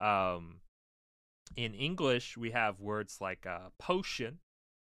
Um, 0.01 0.61
in 1.57 1.75
English, 1.75 2.37
we 2.37 2.53
have 2.53 2.79
words 2.81 3.21
like 3.21 3.45
uh, 3.47 3.71
potion, 3.79 4.39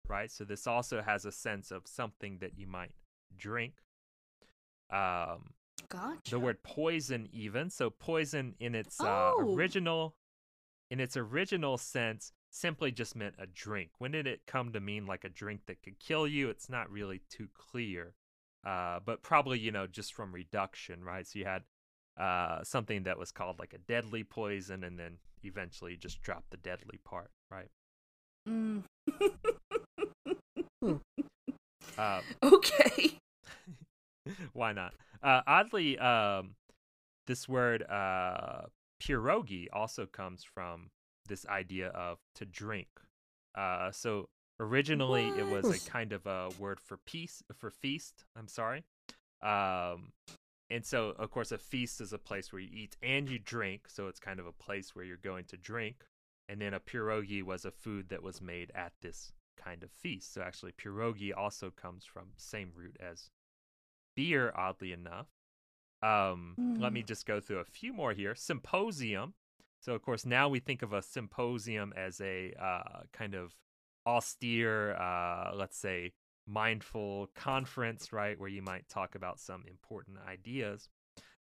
right? 0.07 0.31
So 0.31 0.45
this 0.45 0.67
also 0.67 1.01
has 1.03 1.25
a 1.25 1.33
sense 1.33 1.71
of 1.71 1.87
something 1.87 2.39
that 2.41 2.59
you 2.59 2.67
might 2.67 2.93
drink. 3.37 3.75
Um, 4.91 5.55
Gotcha. 5.89 6.31
the 6.31 6.39
word 6.41 6.63
poison, 6.63 7.29
even 7.33 7.71
so, 7.71 7.89
poison 7.91 8.55
in 8.61 8.75
its 8.75 9.01
uh, 9.01 9.33
Oh. 9.39 9.55
original, 9.55 10.17
in 10.91 11.01
its 11.01 11.17
original 11.17 11.79
sense, 11.79 12.33
simply 12.51 12.91
just 12.91 13.17
meant 13.17 13.35
a 13.39 13.47
drink. 13.47 13.91
When 13.99 14.13
did 14.13 14.27
it 14.27 14.43
come 14.47 14.73
to 14.73 14.81
mean 14.81 15.07
like 15.07 15.25
a 15.25 15.29
drink 15.29 15.63
that 15.67 15.83
could 15.83 15.99
kill 15.99 16.27
you? 16.27 16.49
It's 16.51 16.69
not 16.69 16.91
really 16.91 17.21
too 17.31 17.49
clear. 17.55 18.15
Uh, 18.67 19.01
but 19.05 19.23
probably, 19.23 19.59
you 19.59 19.71
know, 19.71 19.87
just 19.87 20.13
from 20.13 20.33
reduction, 20.33 21.05
right? 21.05 21.27
So 21.27 21.39
you 21.39 21.45
had 21.45 21.63
uh, 22.19 22.65
something 22.65 23.05
that 23.05 23.19
was 23.19 23.31
called 23.31 23.59
like 23.59 23.73
a 23.73 23.79
deadly 23.79 24.25
poison, 24.25 24.83
and 24.83 24.99
then 24.99 25.19
eventually 25.45 25.97
just 25.97 26.21
dropped 26.23 26.51
the 26.51 26.57
deadly 26.57 26.99
part, 27.05 27.31
right? 27.51 27.69
Mm. 28.49 28.83
Uh, 31.97 32.21
okay. 32.43 33.19
why 34.53 34.73
not? 34.73 34.95
Uh, 35.23 35.43
oddly, 35.47 35.99
um, 35.99 36.55
this 37.27 37.49
word 37.49 37.83
uh, 37.89 38.63
pierogi 39.03 39.67
also 39.73 40.07
comes 40.07 40.45
from 40.45 40.91
this 41.29 41.47
idea 41.47 41.89
of 41.89 42.19
to 42.35 42.45
drink. 42.45 42.89
Uh, 43.55 43.91
so 43.93 44.29
originally, 44.61 45.29
it 45.29 45.47
was 45.47 45.65
a 45.87 45.91
kind 45.91 46.13
of 46.13 46.27
a 46.27 46.49
word 46.59 46.81
for 46.81 46.97
peace 46.97 47.43
for 47.57 47.71
feast. 47.71 48.25
I'm 48.37 48.49
sorry. 48.49 48.85
Um, 49.43 50.13
and 50.71 50.85
so, 50.85 51.11
of 51.19 51.31
course, 51.31 51.53
a 51.53 51.59
feast 51.59 52.01
is 52.01 52.13
a 52.13 52.19
place 52.19 52.53
where 52.53 52.61
you 52.61 52.69
eat 52.73 52.97
and 53.03 53.29
you 53.29 53.39
drink. 53.39 53.89
So 53.89 54.09
it's 54.09 54.21
kind 54.21 54.39
of 54.41 54.47
a 54.47 54.53
place 54.53 54.95
where 54.95 55.05
you're 55.05 55.17
going 55.17 55.45
to 55.47 55.57
drink. 55.57 56.05
And 56.49 56.61
then 56.61 56.75
a 56.75 56.81
pierogi 56.81 57.43
was 57.43 57.65
a 57.65 57.71
food 57.71 58.09
that 58.09 58.23
was 58.23 58.41
made 58.41 58.71
at 58.75 58.93
this 59.01 59.33
kind 59.57 59.83
of 59.83 59.91
feast. 59.91 60.33
So 60.35 60.43
actually, 60.43 60.73
pierogi 60.73 61.33
also 61.37 61.71
comes 61.71 62.05
from 62.05 62.29
same 62.37 62.73
root 62.75 62.97
as 63.01 63.31
beer, 64.17 64.53
oddly 64.57 64.93
enough. 64.93 65.29
Um, 66.03 66.55
Let 66.79 66.93
me 66.93 67.03
Mm. 67.03 67.07
just 67.07 67.27
go 67.27 67.41
through 67.41 67.59
a 67.59 67.65
few 67.65 67.93
more 67.93 68.13
here. 68.13 68.35
Symposium. 68.35 69.35
So, 69.81 69.95
of 69.95 70.03
course, 70.03 70.27
now 70.27 70.49
we 70.49 70.61
think 70.61 70.83
of 70.83 70.93
a 70.93 71.03
symposium 71.03 71.93
as 71.97 72.21
a 72.21 72.53
uh, 72.61 73.03
kind 73.13 73.35
of 73.35 73.55
austere, 74.07 74.95
uh, 74.97 75.53
let's 75.55 75.79
say, 75.79 76.13
mindful 76.47 77.29
conference, 77.35 78.13
right, 78.13 78.39
where 78.39 78.49
you 78.49 78.63
might 78.63 78.89
talk 78.89 79.15
about 79.15 79.39
some 79.39 79.65
important 79.69 80.19
ideas. 80.29 80.89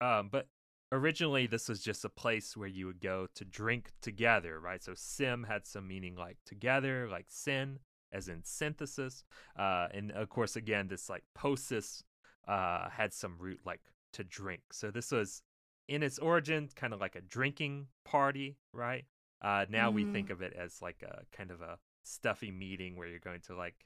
um, 0.00 0.28
but 0.30 0.48
originally 0.92 1.46
this 1.46 1.68
was 1.68 1.80
just 1.82 2.04
a 2.04 2.08
place 2.08 2.56
where 2.56 2.68
you 2.68 2.86
would 2.86 3.00
go 3.00 3.26
to 3.34 3.44
drink 3.44 3.92
together, 4.02 4.58
right? 4.60 4.82
So 4.82 4.92
sim 4.96 5.44
had 5.44 5.66
some 5.66 5.86
meaning 5.86 6.16
like 6.16 6.38
together, 6.46 7.08
like 7.10 7.26
sin, 7.28 7.78
as 8.12 8.28
in 8.28 8.42
synthesis, 8.44 9.24
uh, 9.58 9.86
and 9.94 10.10
of 10.12 10.28
course, 10.28 10.56
again, 10.56 10.88
this 10.88 11.08
like 11.08 11.22
posis 11.34 12.02
uh, 12.48 12.88
had 12.90 13.12
some 13.12 13.36
root 13.38 13.60
like 13.64 13.80
to 14.14 14.24
drink. 14.24 14.62
So 14.72 14.90
this 14.90 15.12
was 15.12 15.42
in 15.90 16.04
its 16.04 16.18
origin 16.20 16.70
kind 16.76 16.94
of 16.94 17.00
like 17.02 17.16
a 17.16 17.22
drinking 17.22 17.88
party, 18.06 18.56
right? 18.74 19.06
Uh, 19.42 19.66
now 19.70 19.90
Mm-hmm. 19.90 19.94
we 19.94 20.04
think 20.06 20.30
of 20.30 20.42
it 20.42 20.54
as 20.54 20.82
like 20.82 21.02
a 21.04 21.24
kind 21.36 21.52
of 21.52 21.62
a 21.62 21.78
stuffy 22.04 22.52
meeting 22.52 22.96
where 22.96 23.08
you're 23.08 23.20
going 23.20 23.42
to 23.42 23.56
like 23.56 23.76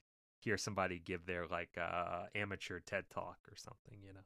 hear 0.40 0.58
somebody 0.58 1.00
give 1.00 1.26
their 1.26 1.46
like 1.48 1.70
uh, 1.80 2.26
amateur 2.36 2.80
TED 2.80 3.06
talk 3.10 3.38
or 3.50 3.56
something, 3.56 3.98
you 4.02 4.14
know. 4.14 4.20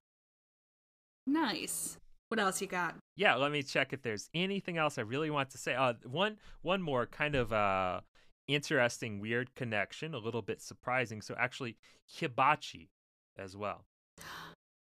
Nice. 1.26 1.98
What 2.28 2.40
else 2.40 2.60
you 2.60 2.66
got? 2.66 2.96
Yeah, 3.16 3.34
let 3.34 3.50
me 3.52 3.62
check 3.62 3.92
if 3.92 4.02
there's 4.02 4.30
anything 4.34 4.78
else 4.78 4.96
I 4.98 5.02
really 5.02 5.30
want 5.30 5.50
to 5.50 5.58
say. 5.58 5.74
Uh, 5.74 5.94
one 6.04 6.38
one 6.62 6.82
more 6.82 7.06
kind 7.06 7.34
of 7.34 7.52
uh 7.52 8.00
interesting, 8.46 9.20
weird 9.20 9.54
connection, 9.54 10.14
a 10.14 10.18
little 10.18 10.42
bit 10.42 10.62
surprising. 10.62 11.20
So 11.22 11.34
actually, 11.38 11.76
hibachi 12.06 12.90
as 13.38 13.56
well. 13.56 13.86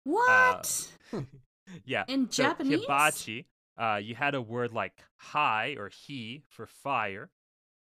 What? 0.04 0.94
yeah, 1.86 2.04
In 2.08 2.30
so 2.32 2.44
Japanese? 2.44 2.82
hibachi. 2.82 3.48
Uh, 3.78 4.00
you 4.02 4.16
had 4.16 4.34
a 4.36 4.42
word 4.42 4.74
like 4.74 5.04
hi 5.18 5.76
or 5.78 5.90
he 5.90 6.44
for 6.50 6.66
fire, 6.66 7.30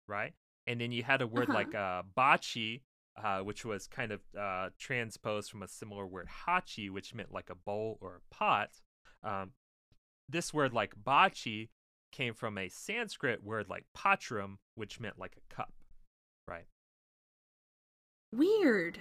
right? 0.08 0.34
And 0.66 0.82
then 0.82 0.92
you 0.92 1.04
had 1.04 1.22
a 1.22 1.28
word 1.28 1.50
Uh-huh. 1.50 1.54
like 1.54 1.76
uh, 1.76 2.04
bachi, 2.16 2.84
uh, 3.24 3.40
which 3.42 3.64
was 3.66 3.86
kind 3.88 4.12
of 4.12 4.22
uh, 4.40 4.70
transposed 4.80 5.52
from 5.52 5.62
a 5.62 5.68
similar 5.68 6.08
word 6.08 6.28
hachi, 6.46 6.90
which 6.90 7.14
meant 7.14 7.32
like 7.32 7.50
a 7.50 7.56
bowl 7.56 7.98
or 8.02 8.16
a 8.16 8.34
pot. 8.34 8.70
Um, 9.24 9.52
this 10.30 10.54
word 10.54 10.74
like 10.74 10.94
bachi 11.04 11.70
came 12.12 12.34
from 12.34 12.58
a 12.58 12.70
Sanskrit 12.70 13.44
word 13.44 13.68
like 13.70 13.86
patram, 13.96 14.58
which 14.76 15.00
meant 15.00 15.20
like 15.20 15.36
a 15.38 15.54
cup, 15.54 15.74
right? 16.48 16.66
Weird. 18.32 19.00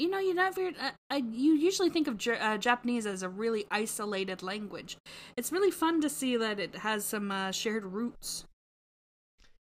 You 0.00 0.08
know, 0.08 0.18
you 0.18 0.32
never. 0.32 0.68
Uh, 0.68 0.92
I, 1.10 1.16
you 1.16 1.52
usually 1.52 1.90
think 1.90 2.08
of 2.08 2.16
J- 2.16 2.38
uh, 2.38 2.56
Japanese 2.56 3.04
as 3.04 3.22
a 3.22 3.28
really 3.28 3.66
isolated 3.70 4.42
language. 4.42 4.96
It's 5.36 5.52
really 5.52 5.70
fun 5.70 6.00
to 6.00 6.08
see 6.08 6.38
that 6.38 6.58
it 6.58 6.76
has 6.76 7.04
some 7.04 7.30
uh, 7.30 7.50
shared 7.50 7.84
roots. 7.84 8.44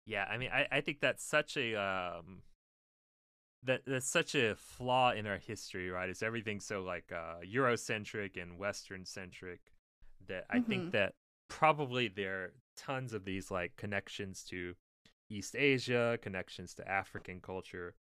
Yeah, 0.05 0.25
I 0.29 0.37
mean, 0.37 0.51
I, 0.53 0.67
I 0.71 0.81
think 0.81 0.99
that's 0.99 1.23
such 1.23 1.57
a 1.57 1.73
um, 1.73 2.43
that 3.63 3.81
that's 3.87 4.07
such 4.07 4.35
a 4.35 4.55
flaw 4.55 5.11
in 5.11 5.25
our 5.25 5.39
history, 5.39 5.89
right? 5.89 6.07
Is 6.07 6.21
everything 6.21 6.59
so 6.59 6.83
like 6.83 7.11
uh, 7.11 7.41
Eurocentric 7.43 8.39
and 8.39 8.59
Western 8.59 9.05
centric 9.05 9.59
that 10.27 10.45
I 10.51 10.59
think 10.59 10.83
Mhm. 10.83 10.91
that 10.91 11.13
probably 11.49 12.09
there 12.09 12.43
are 12.43 12.53
tons 12.75 13.13
of 13.13 13.25
these 13.25 13.49
like 13.49 13.75
connections 13.75 14.43
to 14.49 14.75
East 15.31 15.55
Asia, 15.55 16.19
connections 16.21 16.75
to 16.75 16.87
African 16.87 17.41
culture 17.41 17.95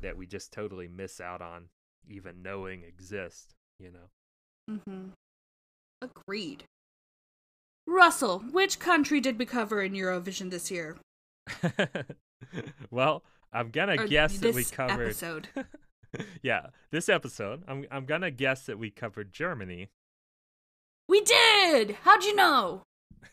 that 0.00 0.16
we 0.16 0.26
just 0.26 0.52
totally 0.52 0.88
miss 0.88 1.20
out 1.20 1.40
on 1.40 1.68
even 2.08 2.42
knowing 2.42 2.82
exist. 2.82 3.54
You 3.78 3.92
know. 3.92 4.74
Mm-hmm. 4.76 5.08
Agreed. 6.02 6.64
Russell, 7.86 8.40
which 8.50 8.78
country 8.78 9.20
did 9.20 9.38
we 9.38 9.46
cover 9.46 9.80
in 9.82 9.92
Eurovision 9.92 10.50
this 10.50 10.70
year? 10.70 10.96
well, 12.90 13.22
I'm 13.52 13.70
gonna 13.70 13.94
Or 14.02 14.06
guess 14.06 14.38
that 14.38 14.54
we 14.54 14.62
this 14.62 14.70
covered. 14.70 15.06
episode. 15.06 15.48
yeah, 16.42 16.66
this 16.90 17.08
episode, 17.08 17.62
I'm 17.68 17.86
I'm 17.90 18.04
gonna 18.06 18.30
guess 18.30 18.66
that 18.66 18.78
we 18.78 18.90
covered 18.90 19.32
Germany. 19.32 19.88
We 21.08 21.20
did. 21.20 21.98
How'd 22.02 22.24
you 22.24 22.34
know? 22.34 22.82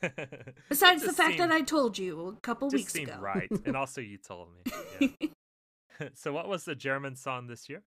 Besides 0.70 1.04
the 1.04 1.14
fact 1.14 1.38
that 1.40 1.52
I 1.52 1.62
told 1.62 1.98
you 1.98 2.36
a 2.38 2.42
couple 2.42 2.70
just 2.70 2.82
weeks 2.82 2.94
seemed 2.94 3.10
ago. 3.10 3.20
right, 3.20 3.50
and 3.66 3.76
also 3.76 4.02
you 4.02 4.18
told 4.18 4.50
me. 5.00 5.16
Yeah. 6.00 6.08
so, 6.14 6.32
what 6.32 6.48
was 6.48 6.66
the 6.66 6.76
German 6.76 7.16
song 7.16 7.48
this 7.48 7.68
year? 7.70 7.82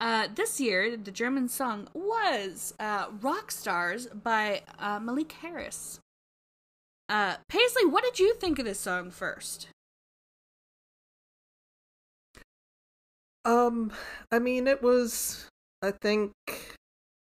Uh, 0.00 0.28
this 0.34 0.58
year, 0.58 0.96
the 0.96 1.10
German 1.10 1.48
song 1.48 1.86
was 1.92 2.72
uh, 2.80 3.06
Rock 3.20 3.50
Stars 3.50 4.06
by 4.06 4.62
uh, 4.78 4.98
Malik 4.98 5.32
Harris. 5.32 6.00
Uh, 7.08 7.36
Paisley, 7.48 7.84
what 7.84 8.02
did 8.02 8.18
you 8.18 8.34
think 8.34 8.58
of 8.58 8.64
this 8.64 8.80
song 8.80 9.10
first? 9.10 9.68
Um, 13.44 13.92
I 14.32 14.38
mean, 14.38 14.66
it 14.66 14.82
was, 14.82 15.48
I 15.82 15.90
think, 15.90 16.32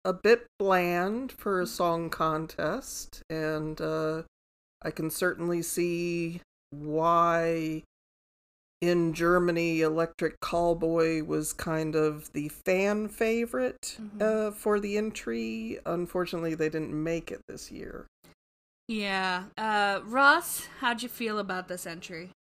a 0.06 0.14
bit 0.14 0.46
bland 0.60 1.32
for 1.32 1.62
a 1.62 1.68
song 1.68 2.10
contest, 2.12 3.24
and 3.30 3.80
uh, 3.82 4.24
I 4.84 4.92
can 4.92 5.10
certainly 5.10 5.64
see 5.64 6.42
why 6.70 7.84
in 8.82 9.14
Germany 9.14 9.82
Electric 9.82 10.40
Callboy 10.40 11.26
was 11.26 11.54
kind 11.54 11.96
of 11.96 12.32
the 12.34 12.50
fan 12.50 13.08
favorite 13.10 13.98
Mhm. 14.00 14.22
uh, 14.22 14.52
for 14.52 14.80
the 14.80 14.98
entry. 14.98 15.80
Unfortunately, 15.86 16.56
they 16.56 16.70
didn't 16.70 16.92
make 16.94 17.32
it 17.32 17.42
this 17.48 17.72
year. 17.72 18.06
Yeah. 18.88 19.46
Uh, 19.58 20.02
Ross, 20.06 20.68
how'd 20.80 21.02
you 21.02 21.10
feel 21.10 21.40
about 21.40 21.68
this 21.68 21.86
entry? 21.86 22.32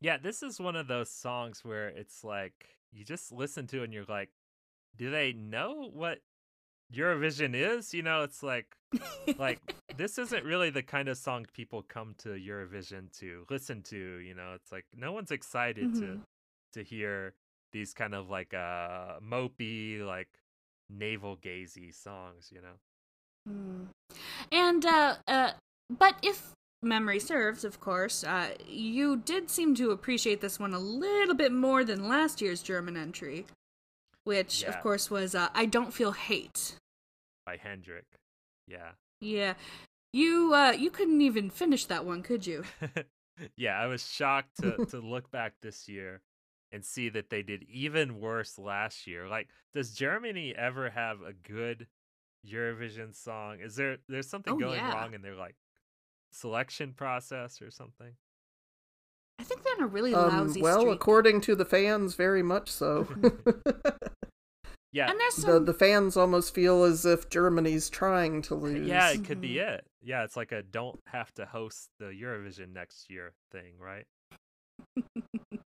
Yeah, 0.00 0.18
this 0.18 0.42
is 0.42 0.60
one 0.60 0.76
of 0.76 0.88
those 0.88 1.10
songs 1.10 1.64
where 1.64 1.88
it's 1.88 2.22
like 2.22 2.76
you 2.92 3.04
just 3.04 3.32
listen 3.32 3.66
to 3.68 3.80
it 3.80 3.84
and 3.84 3.94
you're 3.94 4.04
like, 4.08 4.30
do 4.96 5.10
they 5.10 5.32
know 5.32 5.90
what 5.92 6.20
Eurovision 6.92 7.54
is? 7.54 7.92
You 7.94 8.02
know, 8.02 8.22
it's 8.22 8.42
like 8.42 8.76
like 9.38 9.60
this 9.96 10.18
isn't 10.18 10.44
really 10.44 10.70
the 10.70 10.82
kind 10.82 11.08
of 11.08 11.18
song 11.18 11.46
people 11.52 11.82
come 11.82 12.14
to 12.18 12.30
Eurovision 12.30 13.10
to 13.18 13.46
listen 13.50 13.82
to, 13.84 13.96
you 13.96 14.34
know. 14.34 14.52
It's 14.54 14.72
like 14.72 14.86
no 14.96 15.12
one's 15.12 15.30
excited 15.30 15.94
to 15.94 16.00
Mhm. 16.00 16.20
to 16.74 16.82
hear 16.84 17.34
these 17.72 17.92
kind 17.94 18.14
of 18.14 18.30
like 18.30 18.54
uh 18.54 19.20
mopey 19.20 20.04
like 20.04 20.28
navel 20.88 21.36
gazy 21.36 21.94
songs, 21.94 22.50
you 22.52 22.60
know. 22.60 22.78
Mm. 23.48 23.86
And, 24.52 24.84
uh, 24.84 25.16
uh, 25.26 25.52
but 25.90 26.16
if 26.22 26.52
memory 26.82 27.20
serves, 27.20 27.64
of 27.64 27.80
course, 27.80 28.24
uh, 28.24 28.50
you 28.66 29.16
did 29.16 29.50
seem 29.50 29.74
to 29.76 29.90
appreciate 29.90 30.40
this 30.40 30.58
one 30.58 30.74
a 30.74 30.78
little 30.78 31.34
bit 31.34 31.52
more 31.52 31.84
than 31.84 32.08
last 32.08 32.40
year's 32.40 32.62
German 32.62 32.96
entry, 32.96 33.46
which, 34.26 34.62
Yeah. 34.62 34.70
of 34.70 34.82
course, 34.82 35.10
was 35.10 35.34
uh, 35.34 35.48
I 35.54 35.66
Don't 35.66 35.94
Feel 35.94 36.12
Hate. 36.12 36.74
By 37.46 37.56
Jendrik. 37.56 38.04
Yeah. 38.66 38.90
Yeah. 39.20 39.54
You, 40.12 40.52
uh, 40.52 40.72
you 40.72 40.90
couldn't 40.90 41.20
even 41.20 41.48
finish 41.50 41.86
that 41.86 42.04
one, 42.04 42.22
could 42.22 42.46
you? 42.46 42.64
yeah, 43.56 43.78
I 43.78 43.86
was 43.86 44.04
shocked 44.06 44.56
to 44.62 44.84
to 44.90 44.98
look 45.00 45.30
back 45.30 45.54
this 45.62 45.88
year 45.88 46.22
and 46.72 46.84
see 46.84 47.08
that 47.10 47.30
they 47.30 47.42
did 47.42 47.64
even 47.70 48.20
worse 48.20 48.58
last 48.58 49.06
year. 49.06 49.28
Like, 49.28 49.48
does 49.74 49.92
Germany 49.92 50.54
ever 50.56 50.90
have 50.90 51.22
a 51.22 51.32
good 51.32 51.86
Eurovision 52.46 53.14
song? 53.14 53.58
Is 53.60 53.76
there 53.76 53.98
there's 54.08 54.28
something 54.28 54.54
Oh, 54.54 54.58
going 54.58 54.76
yeah. 54.80 54.92
wrong 54.92 55.14
in 55.14 55.22
their 55.22 55.36
like 55.36 55.54
selection 56.32 56.92
process 56.94 57.62
or 57.62 57.70
something? 57.70 58.12
I 59.38 59.42
think 59.44 59.62
they're 59.64 59.74
on 59.76 59.82
a 59.82 59.86
really 59.86 60.14
Um, 60.14 60.46
lousy 60.46 60.62
well, 60.62 60.80
streak. 60.80 60.94
according 60.94 61.40
to 61.42 61.54
the 61.54 61.66
fans, 61.66 62.14
very 62.14 62.42
much 62.42 62.70
so. 62.72 63.06
Yeah. 64.92 65.10
and 65.10 65.18
there's 65.20 65.36
the 65.36 65.42
some 65.42 65.64
the 65.66 65.74
fans 65.74 66.16
almost 66.16 66.54
feel 66.54 66.82
as 66.84 67.04
if 67.04 67.28
Germany's 67.28 67.90
trying 67.90 68.40
to 68.42 68.54
lose. 68.54 68.86
Yeah, 68.88 69.10
it 69.10 69.24
could 69.24 69.40
be 69.40 69.54
Mhm. 69.56 69.68
it. 69.74 69.86
Yeah, 70.02 70.24
it's 70.24 70.36
like 70.36 70.52
a 70.52 70.62
don't 70.62 71.00
have 71.06 71.32
to 71.34 71.44
host 71.46 71.90
the 71.98 72.06
Eurovision 72.06 72.72
next 72.72 73.10
year 73.10 73.32
thing, 73.50 73.74
right? 73.78 74.06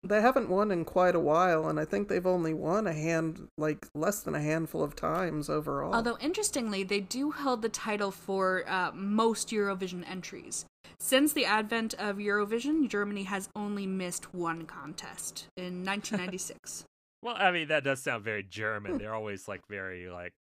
They 0.02 0.22
haven't 0.22 0.48
won 0.48 0.70
in 0.70 0.84
quite 0.86 1.14
a 1.14 1.20
while, 1.20 1.68
and 1.68 1.78
I 1.78 1.84
think 1.84 2.08
they've 2.08 2.26
only 2.26 2.54
won 2.54 2.86
a 2.86 2.92
hand, 2.94 3.48
like 3.58 3.86
less 3.94 4.20
than 4.20 4.34
a 4.34 4.40
handful 4.40 4.82
of 4.82 4.96
times 4.96 5.50
overall. 5.50 5.92
Although 5.94 6.16
interestingly, 6.18 6.82
they 6.82 7.00
do 7.00 7.30
hold 7.30 7.60
the 7.60 7.68
title 7.68 8.10
for 8.10 8.64
uh, 8.66 8.92
most 8.94 9.48
Eurovision 9.50 10.08
entries. 10.08 10.64
Since 10.98 11.34
the 11.34 11.44
advent 11.44 11.92
of 11.94 12.16
Eurovision, 12.16 12.88
Germany 12.88 13.24
has 13.24 13.50
only 13.54 13.86
missed 13.86 14.32
one 14.34 14.64
contest 14.64 15.48
in 15.58 15.84
1996. 15.84 16.84
Well, 17.22 17.34
I 17.36 17.50
mean 17.50 17.68
that 17.68 17.84
does 17.84 18.02
sound 18.02 18.24
very 18.24 18.42
German. 18.42 18.98
They're 18.98 19.14
always 19.14 19.48
like 19.48 19.66
very 19.68 20.08
like 20.08 20.34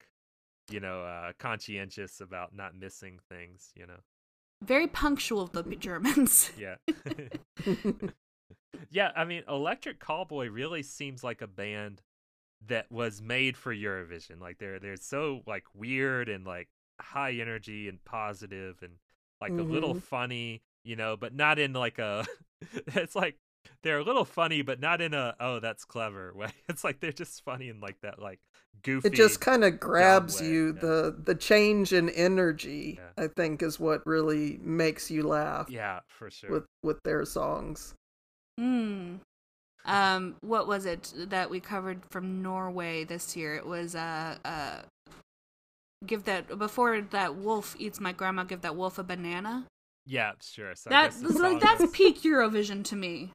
you 0.70 0.80
know, 0.80 1.02
uh 1.02 1.32
conscientious 1.38 2.20
about 2.20 2.54
not 2.54 2.74
missing 2.76 3.18
things, 3.28 3.72
you 3.74 3.86
know. 3.86 4.00
Very 4.62 4.86
punctual, 4.88 5.46
the 5.46 5.62
Germans. 5.76 6.52
Yeah. 6.56 6.76
yeah, 8.90 9.12
I 9.16 9.24
mean, 9.24 9.42
Electric 9.48 10.00
Callboy 10.00 10.52
really 10.52 10.82
seems 10.82 11.22
like 11.24 11.42
a 11.42 11.46
band 11.46 12.02
that 12.66 12.90
was 12.90 13.22
made 13.22 13.56
for 13.56 13.74
Eurovision. 13.74 14.40
Like 14.40 14.58
they're 14.58 14.78
they're 14.78 14.96
so 14.96 15.42
like 15.46 15.64
weird 15.74 16.28
and 16.28 16.44
like 16.46 16.68
high 17.00 17.32
energy 17.32 17.88
and 17.88 18.04
positive 18.04 18.78
and 18.82 18.94
like 19.40 19.58
a 19.58 19.62
little 19.62 19.94
Mhm. 19.94 20.02
funny, 20.02 20.62
you 20.84 20.96
know, 20.96 21.16
but 21.16 21.34
not 21.34 21.58
in 21.58 21.72
like 21.72 21.98
a 21.98 22.26
it's 22.88 23.14
like 23.16 23.36
they're 23.82 23.98
a 23.98 24.04
little 24.04 24.24
funny, 24.24 24.62
but 24.62 24.80
not 24.80 25.00
in 25.00 25.14
a 25.14 25.34
oh 25.40 25.60
that's 25.60 25.84
clever 25.84 26.32
way. 26.36 26.50
It's 26.68 26.84
like 26.84 27.00
they're 27.00 27.12
just 27.12 27.44
funny 27.44 27.68
in 27.68 27.80
like 27.80 28.00
that 28.02 28.20
like 28.20 28.40
goofy. 28.82 29.08
It 29.08 29.14
just 29.14 29.40
kind 29.40 29.64
of 29.64 29.78
grabs 29.80 30.40
you. 30.40 30.74
yeah. 30.74 30.80
The 30.80 31.16
the 31.24 31.34
change 31.34 31.92
in 31.92 32.08
energy, 32.10 32.98
Yeah. 33.16 33.24
I 33.24 33.28
think, 33.28 33.62
is 33.62 33.78
what 33.80 34.06
really 34.06 34.58
makes 34.62 35.10
you 35.10 35.22
laugh 35.24 35.68
yeah, 35.70 36.00
for 36.08 36.30
sure. 36.30 36.50
with 36.50 36.64
with 36.82 37.02
their 37.04 37.24
songs. 37.24 37.94
Hmm. 38.58 39.16
Um, 39.84 40.36
what 40.42 40.66
was 40.68 40.84
it 40.84 41.12
that 41.28 41.48
we 41.48 41.60
covered 41.60 42.02
from 42.10 42.42
Norway 42.42 43.04
this 43.04 43.36
year? 43.36 43.54
It 43.56 43.64
was 43.66 43.94
uh 43.94 44.36
uh 44.44 44.82
give 46.06 46.24
that 46.24 46.58
before 46.58 47.00
that 47.00 47.36
wolf 47.36 47.74
eats 47.78 47.98
my 48.00 48.12
grandma, 48.12 48.44
give 48.44 48.60
that 48.62 48.76
wolf 48.76 48.98
a 48.98 49.02
banana. 49.04 49.64
yeah, 50.06 50.32
sure. 50.42 50.74
So 50.74 50.90
I 50.90 51.08
That 51.08 51.20
guess 51.20 51.38
like 51.38 51.60
that's 51.60 51.86
peak 51.92 52.22
Eurovision 52.22 52.84
to 52.84 52.96
me. 52.96 53.30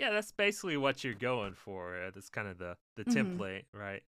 Yeah, 0.00 0.10
that's 0.10 0.32
basically 0.32 0.78
what 0.78 1.04
you're 1.04 1.12
going 1.12 1.52
for. 1.52 2.10
That's 2.14 2.30
kind 2.30 2.48
of 2.48 2.56
the 2.56 2.76
the 2.96 3.04
Mhm. 3.04 3.36
template, 3.36 3.64
right? 3.74 4.02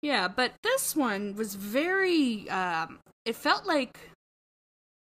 Yeah, 0.00 0.26
but 0.26 0.52
this 0.62 0.96
one 0.96 1.34
was 1.36 1.54
very 1.54 2.48
um 2.48 3.00
it 3.26 3.36
felt 3.36 3.66
like 3.66 3.98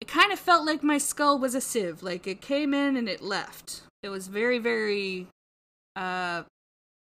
it 0.01 0.07
kind 0.07 0.33
of 0.33 0.39
felt 0.39 0.65
like 0.65 0.85
my 0.85 0.99
skull 0.99 1.37
was 1.37 1.57
a 1.57 1.61
sieve. 1.61 2.01
Like 2.01 2.29
it 2.29 2.41
came 2.41 2.73
in 2.73 2.97
and 2.97 3.09
it 3.09 3.23
left. 3.23 3.83
It 4.05 4.09
was 4.09 4.29
very 4.29 4.59
very 4.61 5.27
uh 5.97 6.45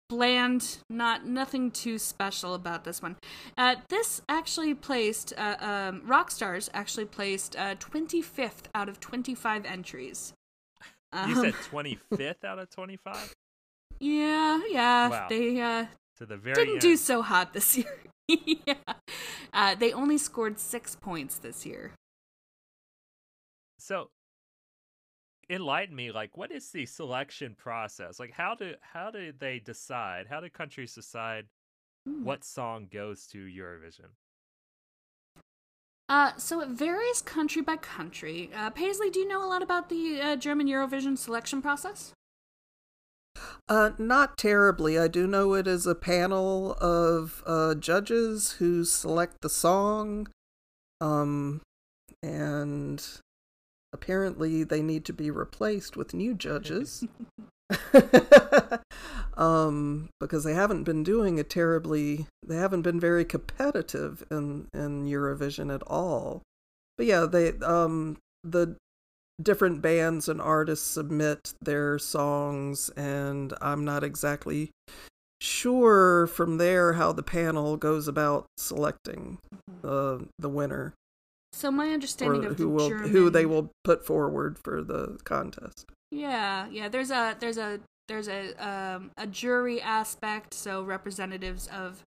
bland, 0.08 0.78
not 0.90 1.24
nothing 1.24 1.70
too 1.70 2.00
special 2.00 2.52
about 2.54 2.82
this 2.82 3.00
one. 3.00 3.14
Uh 3.56 3.76
this 3.90 4.22
actually 4.28 4.74
placed 4.74 5.32
uh 5.38 5.56
um 5.60 6.00
Rockstars 6.04 6.68
actually 6.74 7.06
placed 7.06 7.54
uh 7.54 7.76
25th 7.76 8.64
out 8.74 8.88
of 8.88 8.98
25 8.98 9.64
entries. 9.64 10.32
You 11.22 11.34
Um, 11.34 11.44
said 11.44 11.54
25th 11.54 12.44
out 12.44 12.58
of 12.58 12.70
25 12.70 13.32
yeah, 14.00 14.60
yeah. 14.68 15.08
Wow. 15.08 15.26
They 15.28 15.60
uh 15.60 15.86
to 16.18 16.26
the 16.26 16.36
very 16.36 16.54
didn't 16.54 16.72
end. 16.74 16.80
do 16.82 16.96
so 16.96 17.22
hot 17.22 17.52
this 17.52 17.76
year. 17.76 17.98
yeah. 18.28 18.74
Uh, 19.52 19.74
they 19.74 19.92
only 19.92 20.18
scored 20.18 20.58
six 20.58 20.96
points 20.96 21.38
this 21.38 21.64
year. 21.64 21.92
So 23.78 24.10
enlighten 25.50 25.94
me 25.94 26.10
like 26.10 26.36
what 26.36 26.50
is 26.50 26.70
the 26.70 26.86
selection 26.86 27.54
process? 27.54 28.18
Like 28.18 28.32
how 28.32 28.54
do 28.54 28.74
how 28.80 29.10
do 29.10 29.32
they 29.38 29.58
decide? 29.60 30.26
How 30.28 30.40
do 30.40 30.48
countries 30.48 30.94
decide 30.94 31.46
Hmm. 32.06 32.24
what 32.24 32.44
song 32.44 32.88
goes 32.92 33.26
to 33.28 33.38
Eurovision? 33.38 34.10
Uh, 36.14 36.30
so 36.36 36.60
it 36.60 36.68
varies 36.68 37.20
country 37.22 37.60
by 37.60 37.76
country. 37.76 38.48
Uh, 38.54 38.70
Paisley, 38.70 39.10
do 39.10 39.18
you 39.18 39.26
know 39.26 39.44
a 39.44 39.50
lot 39.50 39.64
about 39.64 39.88
the 39.88 40.20
uh, 40.20 40.36
German 40.36 40.68
Eurovision 40.68 41.18
selection 41.18 41.60
process? 41.60 42.12
Uh, 43.68 43.90
not 43.98 44.38
terribly. 44.38 44.96
I 44.96 45.08
do 45.08 45.26
know 45.26 45.54
it 45.54 45.66
is 45.66 45.88
a 45.88 45.94
panel 45.96 46.74
of 46.74 47.42
uh, 47.48 47.74
judges 47.74 48.52
who 48.60 48.84
select 48.84 49.40
the 49.40 49.48
song, 49.48 50.28
um, 51.00 51.62
and 52.22 53.04
apparently 53.92 54.62
they 54.62 54.82
need 54.82 55.04
to 55.06 55.12
be 55.12 55.32
replaced 55.32 55.96
with 55.96 56.14
new 56.14 56.32
judges. 56.32 57.04
um, 59.36 60.08
because 60.20 60.44
they 60.44 60.54
haven't 60.54 60.84
been 60.84 61.02
doing 61.02 61.38
a 61.40 61.44
terribly, 61.44 62.26
they 62.46 62.56
haven't 62.56 62.82
been 62.82 63.00
very 63.00 63.24
competitive 63.24 64.24
in 64.30 64.68
in 64.72 65.06
Eurovision 65.06 65.74
at 65.74 65.82
all. 65.86 66.42
But 66.96 67.06
yeah, 67.06 67.26
they 67.26 67.52
um 67.58 68.18
the 68.42 68.76
different 69.42 69.82
bands 69.82 70.28
and 70.28 70.40
artists 70.40 70.86
submit 70.86 71.54
their 71.60 71.98
songs, 71.98 72.90
and 72.90 73.52
I'm 73.60 73.84
not 73.84 74.04
exactly 74.04 74.70
sure 75.40 76.26
from 76.28 76.56
there 76.58 76.94
how 76.94 77.12
the 77.12 77.22
panel 77.22 77.76
goes 77.76 78.08
about 78.08 78.46
selecting 78.56 79.38
the 79.82 80.26
the 80.38 80.48
winner 80.48 80.94
So 81.52 81.70
my 81.70 81.90
understanding 81.90 82.44
of 82.44 82.56
who 82.56 82.70
will 82.70 82.88
German, 82.88 83.10
who 83.10 83.28
they 83.28 83.44
will 83.44 83.70
put 83.82 84.06
forward 84.06 84.58
for 84.64 84.82
the 84.82 85.18
contest. 85.24 85.86
Yeah, 86.10 86.68
yeah. 86.70 86.88
There's 86.88 87.10
a 87.10 87.36
there's 87.38 87.58
a 87.58 87.80
there's 88.08 88.28
a 88.28 88.52
um 88.56 89.10
a 89.16 89.26
jury 89.26 89.80
aspect. 89.80 90.54
So 90.54 90.82
representatives 90.82 91.68
of 91.68 92.02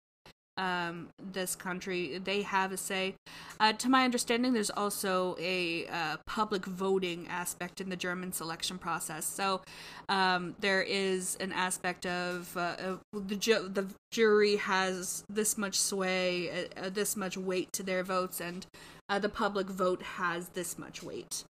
um 0.57 1.09
this 1.33 1.55
country 1.55 2.19
they 2.23 2.41
have 2.41 2.71
a 2.71 2.77
say. 2.77 3.15
Uh, 3.59 3.73
to 3.73 3.89
my 3.89 4.05
understanding, 4.05 4.53
there's 4.53 4.69
also 4.69 5.35
a 5.39 5.87
uh, 5.87 6.17
public 6.27 6.65
voting 6.65 7.27
aspect 7.27 7.81
in 7.81 7.89
the 7.89 7.95
German 7.95 8.31
selection 8.31 8.77
process. 8.77 9.25
So 9.25 9.61
um 10.09 10.55
there 10.59 10.81
is 10.81 11.37
an 11.39 11.51
aspect 11.51 12.05
of 12.05 12.55
uh, 12.57 12.59
uh, 12.59 12.95
the 13.13 13.35
ju- 13.35 13.69
the 13.69 13.87
jury 14.11 14.55
has 14.57 15.23
this 15.29 15.57
much 15.57 15.79
sway, 15.79 16.49
uh, 16.49 16.85
uh, 16.85 16.89
this 16.89 17.15
much 17.15 17.37
weight 17.37 17.71
to 17.73 17.83
their 17.83 18.03
votes, 18.03 18.41
and 18.41 18.65
the 19.21 19.29
public 19.29 19.67
vote 19.67 20.01
has 20.01 20.49
this 20.49 20.77
much 20.77 21.01
weight. 21.01 21.43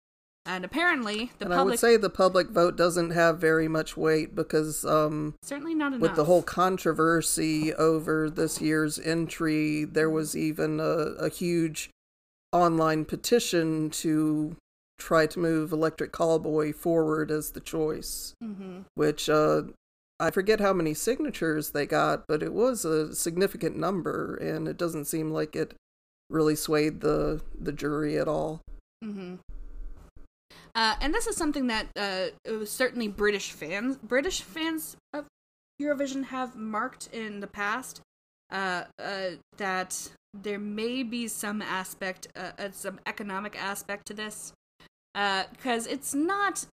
And 0.47 0.65
apparently, 0.65 1.33
the 1.39 1.47
and 1.47 1.55
I 1.55 1.63
would 1.63 1.79
say 1.79 1.97
the 1.97 2.09
public 2.09 2.49
vote 2.51 2.77
doesn't 2.77 3.11
have 3.11 3.39
very 3.39 3.67
much 3.69 3.97
weight 3.97 4.35
because 4.35 4.85
um, 4.85 5.35
Certainly 5.43 5.75
not 5.75 5.89
enough. 5.89 6.01
with 6.01 6.15
the 6.15 6.25
whole 6.25 6.43
controversy 6.43 7.75
over 7.75 8.31
this 8.31 8.61
year's 8.61 8.99
entry, 9.01 9.85
there 9.85 10.09
was 10.09 10.37
even 10.37 10.79
a, 10.79 10.85
a 11.19 11.29
huge 11.29 11.91
online 12.53 13.05
petition 13.05 13.91
to 13.91 14.57
try 14.99 15.27
to 15.27 15.39
move 15.39 15.73
Electric 15.73 16.13
Callboy 16.13 16.75
forward 16.75 17.31
as 17.31 17.51
the 17.51 17.61
choice, 17.61 18.33
hmm 18.41 18.81
which 18.95 19.29
uh, 19.29 19.63
I 20.19 20.31
forget 20.31 20.61
how 20.61 20.73
many 20.73 20.95
signatures 20.95 21.71
they 21.71 21.85
got, 21.87 22.25
but 22.27 22.43
it 22.43 22.55
was 22.55 22.85
a 22.87 23.15
significant 23.15 23.77
number, 23.77 24.37
and 24.37 24.67
it 24.69 24.79
doesn't 24.79 25.05
seem 25.07 25.31
like 25.31 25.55
it 25.57 25.75
really 26.31 26.57
swayed 26.57 27.01
the 27.01 27.43
the 27.61 27.73
jury 27.73 28.17
at 28.17 28.29
all. 28.29 28.61
hmm 29.03 29.35
Uh, 30.77 30.95
and 31.01 31.13
this 31.13 31.27
is 31.27 31.37
something 31.37 31.67
that 31.67 31.87
uh, 31.97 32.27
certainly 32.65 33.09
British 33.09 33.51
fans, 33.51 33.97
British 33.97 34.43
fans 34.43 34.97
of 35.13 35.25
Eurovision 35.83 36.27
have 36.27 36.55
marked 36.55 37.09
in 37.13 37.41
the 37.41 37.49
past. 37.49 38.03
Uh, 38.51 38.85
uh, 39.01 39.31
that 39.57 40.09
there 40.33 40.59
may 40.59 41.03
be 41.03 41.27
some 41.27 41.61
aspect, 41.61 42.29
uh, 42.37 42.53
uh, 42.59 42.69
some 42.71 43.01
economic 43.05 43.61
aspect 43.61 44.07
to 44.07 44.15
this, 44.15 44.53
because 45.15 45.87
it's 45.89 46.15
not, 46.15 46.67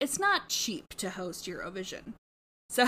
it's 0.00 0.18
not 0.18 0.48
cheap 0.48 0.88
to 0.96 1.10
host 1.10 1.46
Eurovision. 1.46 2.14
So, 2.70 2.86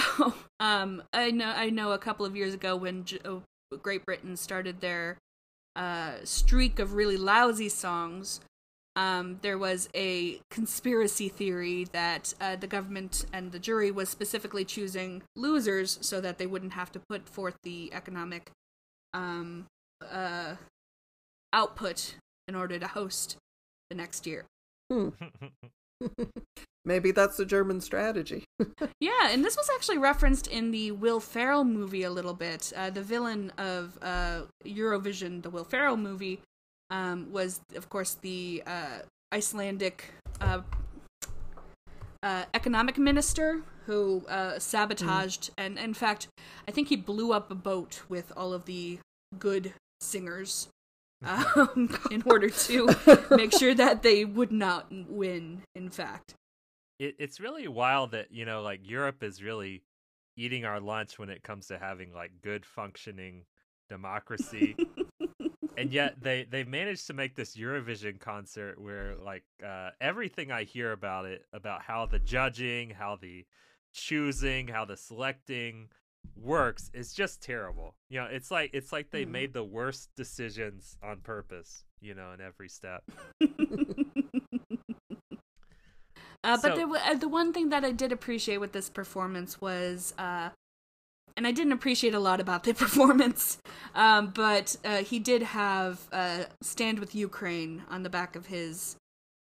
um, 0.60 1.04
I 1.14 1.30
know, 1.30 1.54
I 1.56 1.70
know, 1.70 1.92
a 1.92 1.98
couple 1.98 2.26
of 2.26 2.36
years 2.36 2.52
ago 2.52 2.76
when 2.76 3.06
uh, 3.24 3.36
Great 3.82 4.04
Britain 4.04 4.36
started 4.36 4.82
their 4.82 5.16
streak 6.24 6.78
of 6.78 6.92
really 6.92 7.16
lousy 7.16 7.70
songs, 7.70 8.40
um, 9.00 9.38
there 9.40 9.56
was 9.56 9.88
a 9.94 10.40
conspiracy 10.50 11.30
theory 11.30 11.86
that 11.92 12.34
uh, 12.38 12.56
the 12.56 12.66
government 12.66 13.24
and 13.32 13.50
the 13.50 13.58
jury 13.58 13.90
was 13.90 14.10
specifically 14.10 14.62
choosing 14.62 15.22
losers 15.34 15.98
so 16.02 16.20
that 16.20 16.36
they 16.36 16.46
wouldn't 16.46 16.74
have 16.74 16.92
to 16.92 17.00
put 17.08 17.26
forth 17.26 17.56
the 17.62 17.90
economic 17.94 18.50
um, 19.14 19.64
uh, 20.12 20.56
output 21.54 22.16
in 22.46 22.54
order 22.54 22.78
to 22.78 22.88
host 22.88 23.38
the 23.88 23.96
next 23.96 24.26
year. 24.26 24.44
Maybe 26.84 27.10
that's 27.10 27.38
the 27.38 27.46
German 27.46 27.80
strategy. 27.80 28.44
Yeah, 29.00 29.30
and 29.30 29.42
this 29.42 29.56
was 29.56 29.70
actually 29.74 29.96
referenced 29.96 30.46
in 30.46 30.72
the 30.72 30.90
Will 30.90 31.20
Ferrell 31.20 31.64
movie 31.64 32.02
a 32.02 32.10
little 32.10 32.34
bit. 32.34 32.70
Uh, 32.76 32.90
the 32.90 33.00
villain 33.02 33.50
of 33.56 33.98
uh, 34.02 34.42
Eurovision, 34.62 35.42
the 35.42 35.48
Will 35.48 35.64
Ferrell 35.64 35.96
movie, 35.96 36.40
um, 36.90 37.30
was, 37.30 37.60
of 37.74 37.88
course, 37.88 38.14
the 38.20 38.62
uh, 38.66 39.00
Icelandic 39.32 40.12
uh, 40.40 40.62
uh, 42.22 42.44
economic 42.52 42.98
minister 42.98 43.62
who 43.86 44.24
uh, 44.28 44.58
sabotaged, 44.58 45.50
and 45.56 45.78
in 45.78 45.94
fact, 45.94 46.28
I 46.68 46.70
think 46.70 46.88
he 46.88 46.96
blew 46.96 47.32
up 47.32 47.50
a 47.50 47.54
boat 47.54 48.02
with 48.08 48.32
all 48.36 48.52
of 48.52 48.66
the 48.66 48.98
good 49.38 49.72
singers 50.00 50.68
um, 51.24 51.96
in 52.10 52.22
order 52.26 52.50
to 52.50 52.88
make 53.30 53.52
sure 53.52 53.74
that 53.74 54.02
they 54.02 54.24
would 54.24 54.52
not 54.52 54.86
win, 54.90 55.62
in 55.74 55.90
fact. 55.90 56.34
it, 56.98 57.16
it's 57.18 57.40
really 57.40 57.66
wild 57.68 58.12
that 58.12 58.30
you 58.30 58.44
know 58.44 58.62
like 58.62 58.80
europe 58.82 59.22
is 59.22 59.42
really 59.42 59.82
eating 60.36 60.64
our 60.64 60.80
lunch 60.80 61.18
when 61.18 61.28
it 61.28 61.42
comes 61.42 61.66
to 61.66 61.78
having 61.78 62.12
like 62.12 62.30
good 62.42 62.64
functioning 62.64 63.44
democracy 63.88 64.76
and 65.76 65.92
yet 65.92 66.20
they 66.20 66.44
they 66.50 66.64
managed 66.64 67.06
to 67.06 67.12
make 67.12 67.34
this 67.36 67.56
eurovision 67.56 68.18
concert 68.18 68.80
where 68.80 69.14
like 69.16 69.44
uh, 69.64 69.90
everything 70.00 70.50
i 70.50 70.64
hear 70.64 70.92
about 70.92 71.24
it 71.26 71.44
about 71.52 71.82
how 71.82 72.06
the 72.06 72.18
judging 72.18 72.90
how 72.90 73.16
the 73.20 73.44
choosing 73.92 74.68
how 74.68 74.84
the 74.84 74.96
selecting 74.96 75.88
works 76.36 76.90
is 76.94 77.12
just 77.14 77.42
terrible 77.42 77.94
you 78.08 78.18
know 78.20 78.26
it's 78.30 78.50
like 78.50 78.70
it's 78.72 78.92
like 78.92 79.10
they 79.10 79.24
Mhm. 79.24 79.30
made 79.30 79.52
the 79.52 79.64
worst 79.64 80.10
decisions 80.16 80.96
on 81.02 81.20
purpose 81.20 81.84
you 82.00 82.14
know 82.14 82.32
in 82.32 82.40
every 82.40 82.68
step 82.68 83.02
Uh, 86.42 86.56
but 86.56 86.70
So- 86.70 86.74
there, 86.76 86.88
wa- 86.88 86.98
uh, 87.04 87.14
the 87.14 87.28
one 87.28 87.52
thing 87.52 87.68
that 87.68 87.84
I 87.84 87.92
did 87.92 88.12
appreciate 88.12 88.58
with 88.58 88.72
this 88.72 88.88
performance 88.88 89.60
was, 89.60 90.14
uh, 90.16 90.48
and 91.36 91.46
I 91.46 91.52
didn't 91.52 91.72
appreciate 91.72 92.14
a 92.14 92.20
lot 92.20 92.40
about 92.40 92.64
the 92.64 92.74
performance, 92.84 93.58
um, 93.94 94.32
but 94.34 94.76
uh, 94.84 94.98
he 94.98 95.18
did 95.18 95.42
have 95.42 96.00
uh, 96.12 96.44
"Stand 96.62 96.98
with 96.98 97.14
Ukraine" 97.14 97.82
on 97.88 98.02
the 98.02 98.10
back 98.10 98.36
of 98.36 98.46
his 98.46 98.96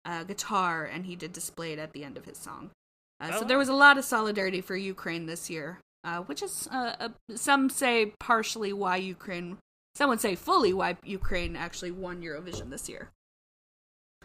uh, 0.06 0.24
guitar, 0.24 0.86
and 0.86 1.06
he 1.06 1.16
did 1.16 1.34
display 1.34 1.74
it 1.74 1.80
at 1.80 1.94
the 1.94 2.04
end 2.04 2.18
of 2.18 2.26
his 2.26 2.38
song. 2.38 2.72
Uh, 3.20 3.32
Oh, 3.34 3.40
so 3.40 3.46
there 3.46 3.58
was 3.58 3.70
a 3.70 3.74
lot 3.74 3.98
of 3.98 4.06
solidarity 4.06 4.62
for 4.62 4.76
Ukraine 4.76 5.26
this 5.26 5.50
year, 5.50 5.80
uh, 6.04 6.20
which 6.22 6.42
is 6.42 6.68
uh, 6.72 7.10
some 7.36 7.70
say 7.70 8.14
partially 8.20 8.72
why 8.72 8.98
Ukraine, 8.98 9.58
some 9.96 10.10
would 10.10 10.22
say 10.22 10.36
fully 10.36 10.74
why 10.74 10.98
Ukraine 11.04 11.56
actually 11.56 11.92
won 11.92 12.22
Eurovision 12.22 12.70
this 12.70 12.88
year. 12.88 13.10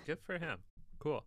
Good 0.06 0.18
for 0.20 0.38
him. 0.38 0.58
Cool. 0.98 1.24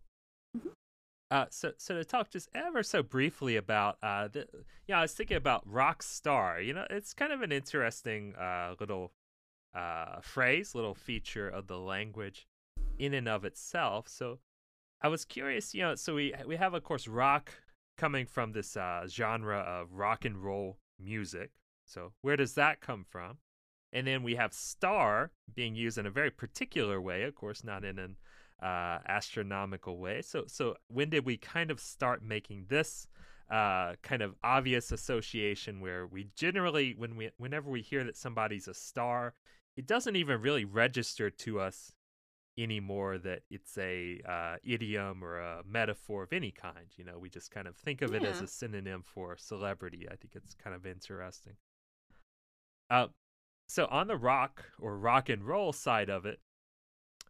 Uh, 1.30 1.46
so, 1.50 1.72
so 1.76 1.94
to 1.94 2.04
talk 2.04 2.30
just 2.30 2.48
ever 2.54 2.82
so 2.82 3.02
briefly 3.02 3.56
about, 3.56 3.98
uh, 4.02 4.28
the, 4.28 4.46
yeah, 4.86 4.98
I 4.98 5.02
was 5.02 5.12
thinking 5.12 5.36
about 5.36 5.62
rock 5.66 6.02
star. 6.02 6.60
You 6.60 6.72
know, 6.72 6.86
it's 6.88 7.14
kind 7.14 7.32
of 7.32 7.42
an 7.42 7.50
interesting 7.50 8.34
uh, 8.36 8.74
little 8.78 9.12
uh, 9.74 10.20
phrase, 10.20 10.74
little 10.74 10.94
feature 10.94 11.48
of 11.48 11.66
the 11.66 11.78
language 11.78 12.46
in 12.98 13.12
and 13.12 13.28
of 13.28 13.44
itself. 13.44 14.08
So, 14.08 14.38
I 15.02 15.08
was 15.08 15.24
curious. 15.24 15.74
You 15.74 15.82
know, 15.82 15.94
so 15.94 16.14
we 16.14 16.32
we 16.46 16.56
have 16.56 16.74
of 16.74 16.82
course 16.82 17.06
rock 17.06 17.52
coming 17.96 18.26
from 18.26 18.52
this 18.52 18.76
uh, 18.76 19.06
genre 19.08 19.58
of 19.58 19.92
rock 19.92 20.24
and 20.24 20.36
roll 20.36 20.78
music. 20.98 21.50
So, 21.84 22.12
where 22.22 22.36
does 22.36 22.54
that 22.54 22.80
come 22.80 23.04
from? 23.08 23.38
And 23.92 24.06
then 24.06 24.22
we 24.22 24.34
have 24.34 24.52
star 24.52 25.30
being 25.54 25.74
used 25.74 25.96
in 25.96 26.06
a 26.06 26.10
very 26.10 26.30
particular 26.30 27.00
way, 27.00 27.22
of 27.22 27.34
course, 27.34 27.64
not 27.64 27.84
in 27.84 27.98
an 27.98 28.16
uh, 28.62 28.98
astronomical 29.06 29.98
way. 29.98 30.22
So, 30.22 30.44
so 30.46 30.76
when 30.88 31.10
did 31.10 31.24
we 31.24 31.36
kind 31.36 31.70
of 31.70 31.80
start 31.80 32.22
making 32.22 32.66
this 32.68 33.06
uh, 33.50 33.94
kind 34.02 34.22
of 34.22 34.34
obvious 34.42 34.92
association 34.92 35.80
where 35.80 36.06
we 36.06 36.28
generally, 36.36 36.94
when 36.96 37.16
we, 37.16 37.30
whenever 37.36 37.70
we 37.70 37.82
hear 37.82 38.04
that 38.04 38.16
somebody's 38.16 38.68
a 38.68 38.74
star, 38.74 39.34
it 39.76 39.86
doesn't 39.86 40.16
even 40.16 40.40
really 40.40 40.64
register 40.64 41.30
to 41.30 41.60
us 41.60 41.92
anymore 42.58 43.18
that 43.18 43.42
it's 43.50 43.76
a 43.76 44.20
uh, 44.26 44.56
idiom 44.64 45.22
or 45.22 45.38
a 45.38 45.62
metaphor 45.68 46.22
of 46.22 46.32
any 46.32 46.50
kind. 46.50 46.86
You 46.96 47.04
know, 47.04 47.18
we 47.18 47.28
just 47.28 47.50
kind 47.50 47.68
of 47.68 47.76
think 47.76 48.00
of 48.00 48.14
it 48.14 48.24
as 48.24 48.40
a 48.40 48.46
synonym 48.46 49.02
for 49.02 49.36
celebrity. 49.36 50.06
I 50.10 50.16
think 50.16 50.34
it's 50.34 50.54
kind 50.54 50.74
of 50.74 50.86
interesting. 50.86 51.54
Uh, 52.88 53.08
so 53.68 53.86
on 53.90 54.06
the 54.06 54.16
rock 54.16 54.64
or 54.80 54.96
rock 54.96 55.28
and 55.28 55.44
roll 55.44 55.72
side 55.72 56.08
of 56.08 56.24
it, 56.24 56.40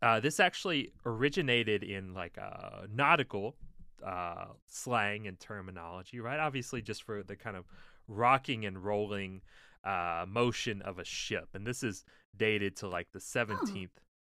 uh, 0.02 0.20
this 0.20 0.40
actually 0.40 0.92
originated 1.04 1.82
in 1.82 2.14
like 2.14 2.38
uh, 2.38 2.86
nautical 2.92 3.56
uh, 4.04 4.46
slang 4.66 5.26
and 5.26 5.40
terminology, 5.40 6.20
right? 6.20 6.38
Obviously, 6.38 6.82
just 6.82 7.02
for 7.02 7.22
the 7.22 7.36
kind 7.36 7.56
of 7.56 7.64
rocking 8.08 8.64
and 8.64 8.84
rolling 8.84 9.40
uh, 9.84 10.24
motion 10.28 10.82
of 10.82 10.98
a 10.98 11.04
ship, 11.04 11.48
and 11.54 11.66
this 11.66 11.82
is 11.82 12.04
dated 12.36 12.76
to 12.76 12.88
like 12.88 13.08
the 13.12 13.20
17th 13.20 13.90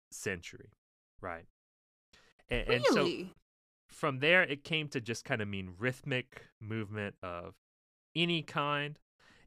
century, 0.09 0.71
right? 1.21 1.45
And, 2.49 2.67
and 2.67 2.85
so 2.87 3.03
Really? 3.03 3.33
from 3.87 4.19
there, 4.19 4.43
it 4.43 4.63
came 4.63 4.87
to 4.89 5.01
just 5.01 5.25
kind 5.25 5.41
of 5.41 5.47
mean 5.47 5.73
rhythmic 5.77 6.47
movement 6.59 7.15
of 7.21 7.55
any 8.15 8.41
kind. 8.41 8.97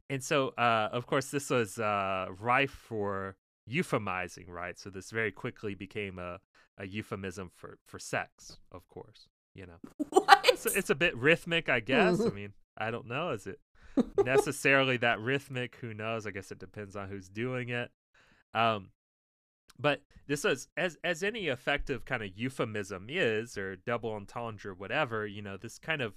And 0.09 0.23
so, 0.23 0.49
uh, 0.57 0.89
of 0.91 1.07
course, 1.07 1.31
this 1.31 1.49
was 1.49 1.79
uh, 1.79 2.27
rife 2.39 2.71
for 2.71 3.35
euphemizing, 3.69 4.49
right? 4.49 4.77
So 4.77 4.89
this 4.89 5.11
very 5.11 5.31
quickly 5.31 5.75
became 5.75 6.19
a, 6.19 6.39
a 6.77 6.85
euphemism 6.85 7.51
for, 7.55 7.77
for 7.85 7.99
sex, 7.99 8.57
of 8.71 8.87
course, 8.87 9.27
you 9.53 9.65
know. 9.65 9.79
what? 10.09 10.57
So 10.57 10.69
it's 10.75 10.89
a 10.89 10.95
bit 10.95 11.15
rhythmic, 11.17 11.69
I 11.69 11.79
guess. 11.79 12.21
I 12.21 12.29
mean, 12.29 12.53
I 12.77 12.91
don't 12.91 13.07
know. 13.07 13.31
Is 13.31 13.47
it 13.47 13.59
necessarily 14.25 14.97
that 14.97 15.19
rhythmic? 15.19 15.77
Who 15.81 15.93
knows? 15.93 16.25
I 16.25 16.31
guess 16.31 16.51
it 16.51 16.59
depends 16.59 16.95
on 16.95 17.09
who's 17.09 17.29
doing 17.29 17.69
it. 17.69 17.91
Um, 18.53 18.89
but 19.77 20.01
this 20.27 20.45
is 20.45 20.69
as 20.77 20.97
as 21.03 21.21
any 21.21 21.47
effective 21.47 22.05
kind 22.05 22.23
of 22.23 22.29
euphemism 22.35 23.07
is, 23.09 23.57
or 23.57 23.75
double 23.75 24.13
entendre, 24.13 24.73
whatever. 24.73 25.27
You 25.27 25.41
know, 25.41 25.57
this 25.57 25.77
kind 25.77 26.01
of 26.01 26.13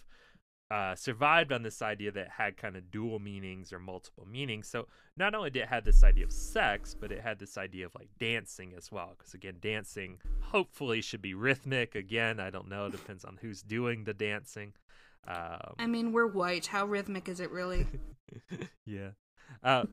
uh, 0.70 0.94
survived 0.94 1.52
on 1.52 1.62
this 1.62 1.80
idea 1.80 2.12
that 2.12 2.28
had 2.28 2.56
kind 2.56 2.76
of 2.76 2.90
dual 2.90 3.18
meanings 3.18 3.72
or 3.72 3.78
multiple 3.78 4.26
meanings. 4.30 4.68
So 4.68 4.86
not 5.16 5.34
only 5.34 5.50
did 5.50 5.62
it 5.62 5.68
have 5.68 5.84
this 5.84 6.04
idea 6.04 6.24
of 6.24 6.32
sex, 6.32 6.94
but 6.98 7.10
it 7.10 7.20
had 7.20 7.38
this 7.38 7.56
idea 7.56 7.86
of 7.86 7.94
like 7.94 8.08
dancing 8.18 8.74
as 8.76 8.92
well. 8.92 9.14
Because 9.16 9.34
again, 9.34 9.56
dancing 9.60 10.18
hopefully 10.40 11.00
should 11.00 11.22
be 11.22 11.34
rhythmic. 11.34 11.94
Again, 11.94 12.38
I 12.38 12.50
don't 12.50 12.68
know. 12.68 12.86
It 12.86 12.92
depends 12.92 13.24
on 13.24 13.38
who's 13.40 13.62
doing 13.62 14.04
the 14.04 14.14
dancing. 14.14 14.74
Um, 15.26 15.74
I 15.78 15.86
mean, 15.86 16.12
we're 16.12 16.26
white. 16.26 16.66
How 16.66 16.86
rhythmic 16.86 17.28
is 17.28 17.40
it 17.40 17.50
really? 17.50 17.86
yeah. 18.86 19.10
Uh, 19.62 19.84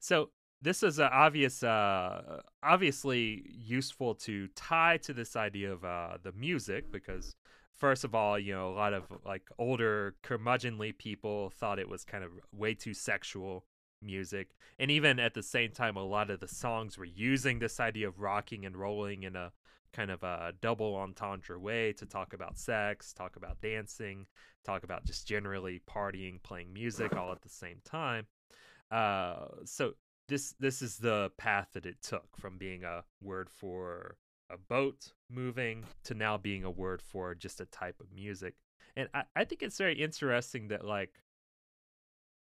so 0.00 0.30
this 0.60 0.82
is 0.82 0.98
uh, 0.98 1.08
obvious, 1.12 1.62
uh, 1.62 2.40
obviously 2.62 3.44
useful 3.48 4.14
to 4.14 4.48
tie 4.48 4.98
to 4.98 5.12
this 5.12 5.36
idea 5.36 5.72
of 5.72 5.84
uh, 5.84 6.18
the 6.22 6.32
music 6.32 6.90
because, 6.90 7.36
first 7.78 8.04
of 8.04 8.14
all, 8.14 8.38
you 8.38 8.52
know, 8.52 8.70
a 8.70 8.74
lot 8.74 8.92
of 8.92 9.04
like 9.24 9.48
older 9.58 10.16
curmudgeonly 10.22 10.98
people 10.98 11.50
thought 11.50 11.78
it 11.78 11.88
was 11.88 12.04
kind 12.04 12.24
of 12.24 12.30
way 12.52 12.74
too 12.74 12.94
sexual 12.94 13.64
music, 14.02 14.50
and 14.78 14.90
even 14.90 15.18
at 15.18 15.34
the 15.34 15.42
same 15.42 15.70
time, 15.72 15.96
a 15.96 16.04
lot 16.04 16.30
of 16.30 16.40
the 16.40 16.48
songs 16.48 16.98
were 16.98 17.04
using 17.04 17.58
this 17.58 17.80
idea 17.80 18.08
of 18.08 18.20
rocking 18.20 18.66
and 18.66 18.76
rolling 18.76 19.22
in 19.22 19.36
a 19.36 19.52
kind 19.92 20.10
of 20.10 20.22
a 20.22 20.52
double 20.60 20.96
entendre 20.96 21.58
way 21.58 21.92
to 21.94 22.06
talk 22.06 22.32
about 22.32 22.58
sex, 22.58 23.12
talk 23.12 23.36
about 23.36 23.60
dancing, 23.60 24.26
talk 24.64 24.84
about 24.84 25.04
just 25.04 25.26
generally 25.26 25.80
partying, 25.88 26.42
playing 26.42 26.72
music 26.72 27.16
all 27.16 27.32
at 27.32 27.42
the 27.42 27.48
same 27.48 27.80
time. 27.84 28.26
Uh, 28.90 29.46
so 29.64 29.92
this 30.28 30.54
this 30.60 30.82
is 30.82 30.98
the 30.98 31.30
path 31.38 31.68
that 31.72 31.86
it 31.86 31.96
took 32.02 32.36
from 32.38 32.58
being 32.58 32.84
a 32.84 33.02
word 33.22 33.48
for 33.50 34.16
a 34.50 34.56
boat 34.58 35.12
moving 35.30 35.84
to 36.04 36.14
now 36.14 36.36
being 36.38 36.64
a 36.64 36.70
word 36.70 37.02
for 37.02 37.34
just 37.34 37.60
a 37.60 37.66
type 37.66 38.00
of 38.00 38.12
music. 38.12 38.54
And 38.96 39.08
I, 39.14 39.24
I 39.36 39.44
think 39.44 39.62
it's 39.62 39.78
very 39.78 39.94
interesting 40.00 40.68
that 40.68 40.84
like 40.84 41.14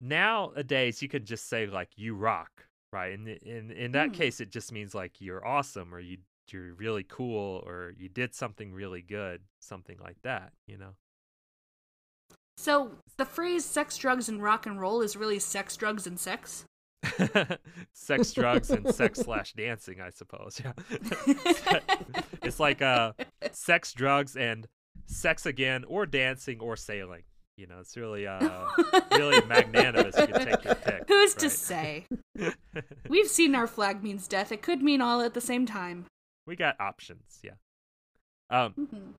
nowadays 0.02 1.02
you 1.02 1.08
can 1.10 1.26
just 1.26 1.48
say 1.50 1.66
like 1.66 1.90
you 1.98 2.16
rock, 2.16 2.68
right? 2.92 3.14
And 3.18 3.28
in 3.28 3.72
in 3.72 3.92
that 3.94 4.10
Mm. 4.10 4.14
case 4.14 4.40
it 4.40 4.52
just 4.52 4.72
means 4.72 4.94
like 4.94 5.22
you're 5.22 5.46
awesome 5.46 5.94
or 5.94 6.00
you 6.00 6.18
you're 6.52 6.74
really 6.74 7.04
cool 7.04 7.64
or 7.66 7.94
you 7.98 8.10
did 8.10 8.34
something 8.36 8.74
really 8.74 9.02
good, 9.02 9.42
something 9.60 9.98
like 10.00 10.22
that, 10.24 10.54
you 10.68 10.78
know. 10.78 10.96
So 12.58 12.98
the 13.18 13.26
phrase 13.26 13.66
"sex, 13.66 13.98
drugs, 13.98 14.30
and 14.30 14.42
rock 14.42 14.66
and 14.66 14.80
roll" 14.80 15.02
is 15.02 15.16
really 15.16 15.40
sex, 15.40 15.76
drugs, 15.76 16.08
and 16.08 16.20
sex. 16.20 16.66
sex, 17.94 18.32
drugs, 18.34 18.70
and 18.70 18.94
sex 18.94 19.20
slash 19.20 19.54
dancing, 19.54 20.02
I 20.02 20.10
suppose. 20.10 20.62
Yeah, 20.64 20.74
it's 22.42 22.60
like 22.60 22.82
uh, 22.82 23.14
sex, 23.52 23.94
drugs, 23.94 24.36
and 24.36 24.68
sex 25.06 25.46
again, 25.46 25.84
or 25.86 26.06
dancing, 26.06 26.60
or 26.60 26.76
sailing. 26.76 27.24
You 27.58 27.68
know, 27.68 27.80
it's 27.82 27.96
really 27.96 28.26
uh, 28.26 28.40
really 29.12 29.46
magnanimous. 29.46 30.18
You 30.18 30.28
can 30.28 30.46
take 30.46 30.64
your 30.64 30.76
pick. 30.76 31.04
Who's 31.08 31.36
to 31.36 31.50
say? 31.50 32.08
We've 33.08 33.28
seen 33.28 33.54
our 33.54 33.68
flag 33.68 34.02
means 34.02 34.28
death. 34.28 34.52
It 34.52 34.62
could 34.64 34.82
mean 34.82 35.02
all 35.02 35.22
at 35.22 35.34
the 35.36 35.42
same 35.42 35.66
time. 35.66 36.06
we 36.48 36.56
got 36.56 36.80
options. 36.80 37.40
Yeah. 37.44 37.52
Um. 38.50 38.74
Mhm. 38.80 39.14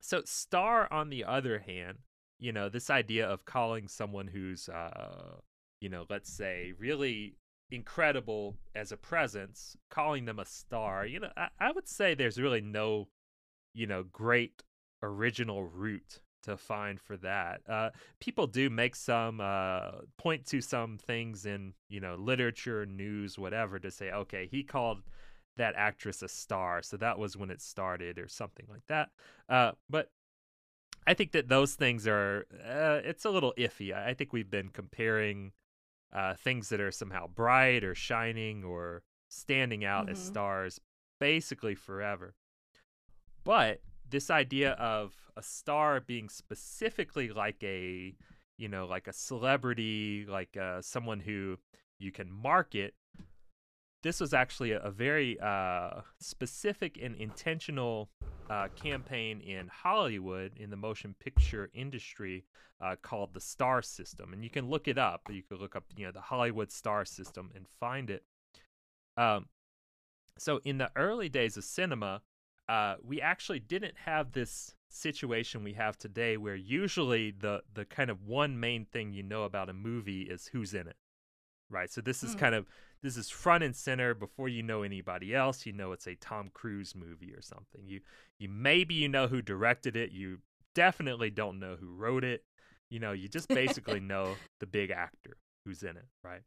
So 0.00 0.22
star, 0.24 0.90
on 0.92 1.10
the 1.10 1.24
other 1.24 1.58
hand, 1.58 1.98
you 2.38 2.52
know, 2.52 2.68
this 2.68 2.90
idea 2.90 3.28
of 3.28 3.44
calling 3.44 3.86
someone 3.86 4.28
who's, 4.28 4.68
uh, 4.68 5.36
you 5.80 5.88
know, 5.88 6.04
let's 6.08 6.32
say 6.32 6.72
really 6.78 7.36
incredible 7.70 8.56
as 8.74 8.92
a 8.92 8.96
presence, 8.96 9.76
calling 9.90 10.24
them 10.24 10.38
a 10.38 10.44
star, 10.44 11.06
you 11.06 11.20
know, 11.20 11.30
I, 11.36 11.48
I 11.58 11.72
would 11.72 11.88
say 11.88 12.14
there's 12.14 12.40
really 12.40 12.60
no, 12.60 13.08
you 13.74 13.86
know, 13.86 14.02
great 14.02 14.62
original 15.02 15.64
route 15.64 16.20
to 16.42 16.56
find 16.56 17.00
for 17.00 17.16
that. 17.18 17.60
Uh, 17.68 17.90
people 18.20 18.46
do 18.46 18.70
make 18.70 18.96
some, 18.96 19.40
uh, 19.40 19.90
point 20.18 20.46
to 20.46 20.60
some 20.60 20.98
things 20.98 21.46
in, 21.46 21.74
you 21.88 22.00
know, 22.00 22.16
literature, 22.16 22.86
news, 22.86 23.38
whatever, 23.38 23.78
to 23.78 23.90
say, 23.90 24.10
okay, 24.10 24.48
he 24.50 24.62
called 24.62 25.02
that 25.56 25.74
actress 25.76 26.22
a 26.22 26.28
star, 26.28 26.82
so 26.82 26.96
that 26.96 27.18
was 27.18 27.36
when 27.36 27.50
it 27.50 27.60
started, 27.60 28.18
or 28.18 28.26
something 28.28 28.66
like 28.68 28.86
that. 28.88 29.10
Uh, 29.48 29.72
but 29.88 30.08
I 31.06 31.14
think 31.14 31.32
that 31.32 31.48
those 31.48 31.74
things 31.74 32.06
are 32.06 32.46
uh, 32.64 33.00
it's 33.04 33.24
a 33.24 33.30
little 33.30 33.52
iffy. 33.58 33.94
I 33.94 34.10
I 34.10 34.14
think 34.14 34.32
we've 34.32 34.50
been 34.50 34.68
comparing 34.68 35.52
uh, 36.12 36.34
things 36.34 36.68
that 36.70 36.80
are 36.80 36.90
somehow 36.92 37.26
bright 37.26 37.84
or 37.84 37.94
shining 37.94 38.64
or 38.64 39.02
standing 39.28 39.84
out 39.84 40.08
as 40.08 40.18
Mhm. 40.18 40.22
stars 40.26 40.80
basically 41.20 41.74
forever. 41.74 42.34
But 43.44 43.80
this 44.08 44.30
idea 44.30 44.72
of 44.72 45.14
a 45.36 45.42
star 45.42 46.00
being 46.00 46.28
specifically 46.28 47.30
like 47.30 47.62
a 47.62 48.14
you 48.58 48.68
know 48.68 48.86
like 48.86 49.06
a 49.06 49.12
celebrity, 49.12 50.26
like 50.28 50.56
uh, 50.56 50.82
someone 50.82 51.20
who 51.20 51.58
you 51.98 52.12
can 52.12 52.30
market 52.30 52.94
this 54.02 54.20
was 54.20 54.32
actually 54.32 54.72
a, 54.72 54.80
a 54.80 54.90
very 54.90 55.38
uh, 55.40 56.00
specific 56.18 56.98
and 57.02 57.14
intentional 57.16 58.10
uh, 58.48 58.68
campaign 58.74 59.40
in 59.40 59.68
Hollywood 59.68 60.52
in 60.56 60.70
the 60.70 60.76
motion 60.76 61.14
picture 61.20 61.70
industry 61.72 62.44
uh, 62.80 62.96
called 63.00 63.34
the 63.34 63.40
Star 63.40 63.82
System, 63.82 64.32
and 64.32 64.42
you 64.42 64.50
can 64.50 64.68
look 64.68 64.88
it 64.88 64.98
up. 64.98 65.22
You 65.30 65.42
can 65.42 65.58
look 65.58 65.76
up, 65.76 65.84
you 65.96 66.06
know, 66.06 66.12
the 66.12 66.20
Hollywood 66.20 66.72
Star 66.72 67.04
System 67.04 67.50
and 67.54 67.66
find 67.78 68.10
it. 68.10 68.24
Um, 69.16 69.46
so 70.38 70.60
in 70.64 70.78
the 70.78 70.90
early 70.96 71.28
days 71.28 71.56
of 71.56 71.64
cinema, 71.64 72.22
uh, 72.68 72.96
we 73.04 73.20
actually 73.20 73.60
didn't 73.60 73.94
have 74.06 74.32
this 74.32 74.74
situation 74.88 75.62
we 75.62 75.74
have 75.74 75.96
today, 75.98 76.36
where 76.36 76.56
usually 76.56 77.30
the 77.30 77.62
the 77.72 77.84
kind 77.84 78.10
of 78.10 78.22
one 78.26 78.58
main 78.58 78.86
thing 78.86 79.12
you 79.12 79.22
know 79.22 79.44
about 79.44 79.68
a 79.68 79.72
movie 79.72 80.22
is 80.22 80.48
who's 80.48 80.74
in 80.74 80.88
it, 80.88 80.96
right? 81.68 81.90
So 81.90 82.00
this 82.00 82.22
is 82.24 82.34
Mm. 82.34 82.38
kind 82.38 82.54
of 82.54 82.66
this 83.02 83.16
is 83.16 83.30
front 83.30 83.64
and 83.64 83.74
center 83.74 84.14
before 84.14 84.48
you 84.48 84.62
know 84.62 84.82
anybody 84.82 85.34
else. 85.34 85.66
You 85.66 85.72
know 85.72 85.92
it's 85.92 86.06
a 86.06 86.14
Tom 86.16 86.50
Cruise 86.52 86.94
movie 86.94 87.32
or 87.32 87.42
something. 87.42 87.82
You 87.86 88.00
you 88.38 88.48
maybe 88.48 88.94
you 88.94 89.08
know 89.08 89.26
who 89.26 89.42
directed 89.42 89.96
it. 89.96 90.12
You 90.12 90.38
definitely 90.74 91.30
don't 91.30 91.58
know 91.58 91.76
who 91.78 91.94
wrote 91.94 92.24
it. 92.24 92.44
You 92.90 93.00
know, 93.00 93.12
you 93.12 93.28
just 93.28 93.48
basically 93.48 94.00
know 94.00 94.34
the 94.58 94.66
big 94.66 94.90
actor 94.90 95.36
who's 95.64 95.82
in 95.82 95.96
it, 95.96 96.06
right? 96.22 96.42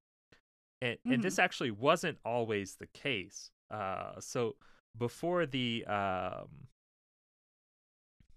And 0.81 0.97
and 1.05 1.23
this 1.23 1.39
actually 1.39 1.71
wasn't 1.71 2.17
always 2.25 2.75
the 2.75 2.87
case. 2.87 3.51
Uh, 3.71 4.19
so 4.19 4.55
before 4.97 5.45
the 5.45 5.85
um, 5.85 6.67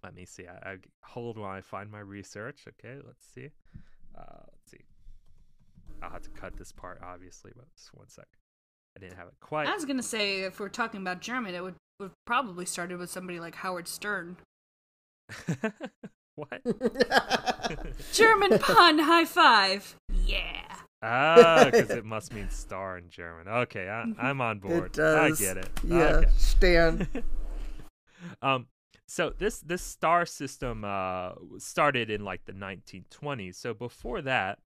let 0.07 0.15
me 0.15 0.25
see. 0.25 0.47
I, 0.47 0.71
I 0.71 0.77
hold 1.03 1.37
while 1.37 1.51
I 1.51 1.61
find 1.61 1.91
my 1.91 1.99
research. 1.99 2.65
Okay, 2.69 2.99
let's 3.05 3.27
see. 3.35 3.51
Uh, 4.17 4.23
let's 4.23 4.55
see. 4.55 4.56
I'll 6.03 6.11
have 6.11 6.23
to 6.23 6.31
cut 6.31 6.57
this 6.57 6.73
part, 6.73 7.01
obviously, 7.03 7.53
but 7.57 7.67
just 7.77 7.95
one 7.95 8.09
sec. 8.09 8.27
I 8.97 9.01
didn't 9.01 9.17
have 9.17 9.29
it 9.29 9.35
quite. 9.41 9.69
I 9.69 9.75
was 9.75 9.85
gonna 9.85 10.03
say 10.03 10.41
if 10.43 10.59
we're 10.61 10.69
talking 10.69 11.01
about 11.01 11.21
German, 11.21 11.55
it 11.55 11.63
would 11.63 11.75
would 12.01 12.13
probably 12.27 12.67
started 12.67 12.99
with 12.99 13.11
somebody 13.11 13.41
like 13.41 13.55
Howard 13.57 13.89
Stern. 13.89 14.37
what? 16.35 16.63
German 18.13 18.59
pun, 18.59 18.99
high 19.01 19.25
five. 19.25 19.97
Yeah. 20.25 20.63
Ah, 21.03 21.69
because 21.71 21.91
it 21.91 22.05
must 22.07 22.33
mean 22.33 22.49
star 22.51 22.99
in 22.99 23.09
German. 23.11 23.49
Okay, 23.49 23.89
I, 23.89 24.05
I'm 24.19 24.41
on 24.41 24.59
board. 24.59 24.87
It 24.87 24.93
does. 24.95 25.41
I 25.41 25.45
get 25.45 25.57
it. 25.59 25.69
Yeah, 25.85 25.97
Okay. 25.97 26.31
Stan. 26.37 27.09
um 28.43 28.67
so 29.07 29.33
this 29.39 29.61
this 29.61 29.83
star 29.83 30.27
system 30.27 30.85
uh 30.85 31.33
started 31.59 32.11
in 32.11 32.25
like 32.25 32.45
the 32.47 32.53
1920s 32.53 33.55
so 33.55 33.73
before 33.73 34.21
that 34.23 34.59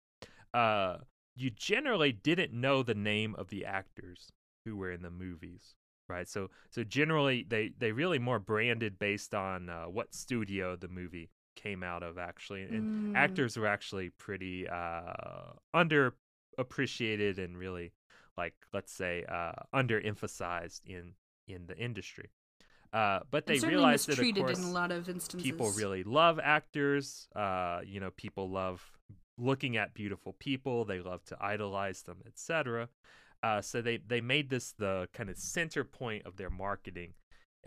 uh 0.53 0.97
you 1.41 1.49
generally 1.49 2.11
didn't 2.11 2.53
know 2.53 2.83
the 2.83 2.95
name 2.95 3.35
of 3.37 3.49
the 3.49 3.65
actors 3.65 4.31
who 4.65 4.75
were 4.75 4.91
in 4.91 5.01
the 5.01 5.09
movies 5.09 5.75
right 6.09 6.27
so 6.27 6.49
so 6.69 6.83
generally 6.83 7.45
they 7.49 7.71
they 7.77 7.91
really 7.91 8.19
more 8.19 8.39
branded 8.39 8.99
based 8.99 9.33
on 9.33 9.69
uh, 9.69 9.83
what 9.85 10.13
studio 10.13 10.75
the 10.75 10.87
movie 10.87 11.29
came 11.55 11.83
out 11.83 12.03
of 12.03 12.17
actually 12.17 12.63
and 12.63 12.73
Mm. 12.73 13.15
actors 13.15 13.57
were 13.57 13.67
actually 13.67 14.09
pretty 14.09 14.67
uh 14.69 15.53
underappreciated 15.75 17.37
and 17.37 17.57
really 17.57 17.91
like 18.37 18.53
let's 18.73 18.91
say 18.93 19.25
uh 19.29 19.51
underemphasized 19.73 20.81
in 20.85 21.13
in 21.47 21.67
the 21.67 21.77
industry 21.77 22.29
uh, 22.93 23.19
but 23.31 23.45
they 23.45 23.59
realized 23.59 24.07
that 24.07 24.19
of 24.19 24.35
course 24.35 24.57
in 24.57 24.65
a 24.65 24.71
lot 24.71 24.91
of 24.91 25.07
instances. 25.07 25.43
people 25.43 25.71
really 25.71 26.03
love 26.03 26.39
actors. 26.43 27.29
Uh, 27.33 27.79
you 27.85 28.01
know, 28.01 28.11
people 28.17 28.49
love 28.49 28.83
looking 29.41 29.75
at 29.75 29.93
beautiful 29.93 30.33
people. 30.33 30.85
They 30.85 30.99
love 30.99 31.23
to 31.25 31.37
idolize 31.41 32.03
them, 32.03 32.21
etc. 32.25 32.89
Uh, 33.43 33.61
so 33.61 33.81
they 33.81 33.97
they 33.97 34.21
made 34.21 34.49
this 34.49 34.73
the 34.77 35.09
kind 35.13 35.29
of 35.29 35.37
center 35.37 35.83
point 35.83 36.25
of 36.25 36.37
their 36.37 36.49
marketing 36.49 37.13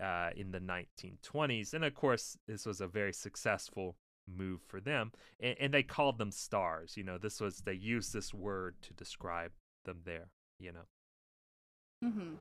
uh, 0.02 0.30
in 0.36 0.52
the 0.52 0.60
1920s, 0.60 1.74
and 1.74 1.84
of 1.84 1.94
course, 1.94 2.38
this 2.46 2.64
was 2.64 2.80
a 2.80 2.86
very 2.86 3.12
successful 3.12 3.96
move 4.26 4.60
for 4.66 4.80
them. 4.80 5.12
And, 5.40 5.56
and 5.60 5.74
they 5.74 5.82
called 5.82 6.18
them 6.18 6.30
stars. 6.30 6.96
You 6.96 7.04
know, 7.04 7.18
this 7.18 7.40
was 7.40 7.58
they 7.58 7.74
used 7.74 8.12
this 8.12 8.32
word 8.32 8.76
to 8.82 8.94
describe 8.94 9.52
them 9.84 10.00
there. 10.04 10.28
You 10.58 10.72
know. 10.72 12.08
hmm 12.10 12.34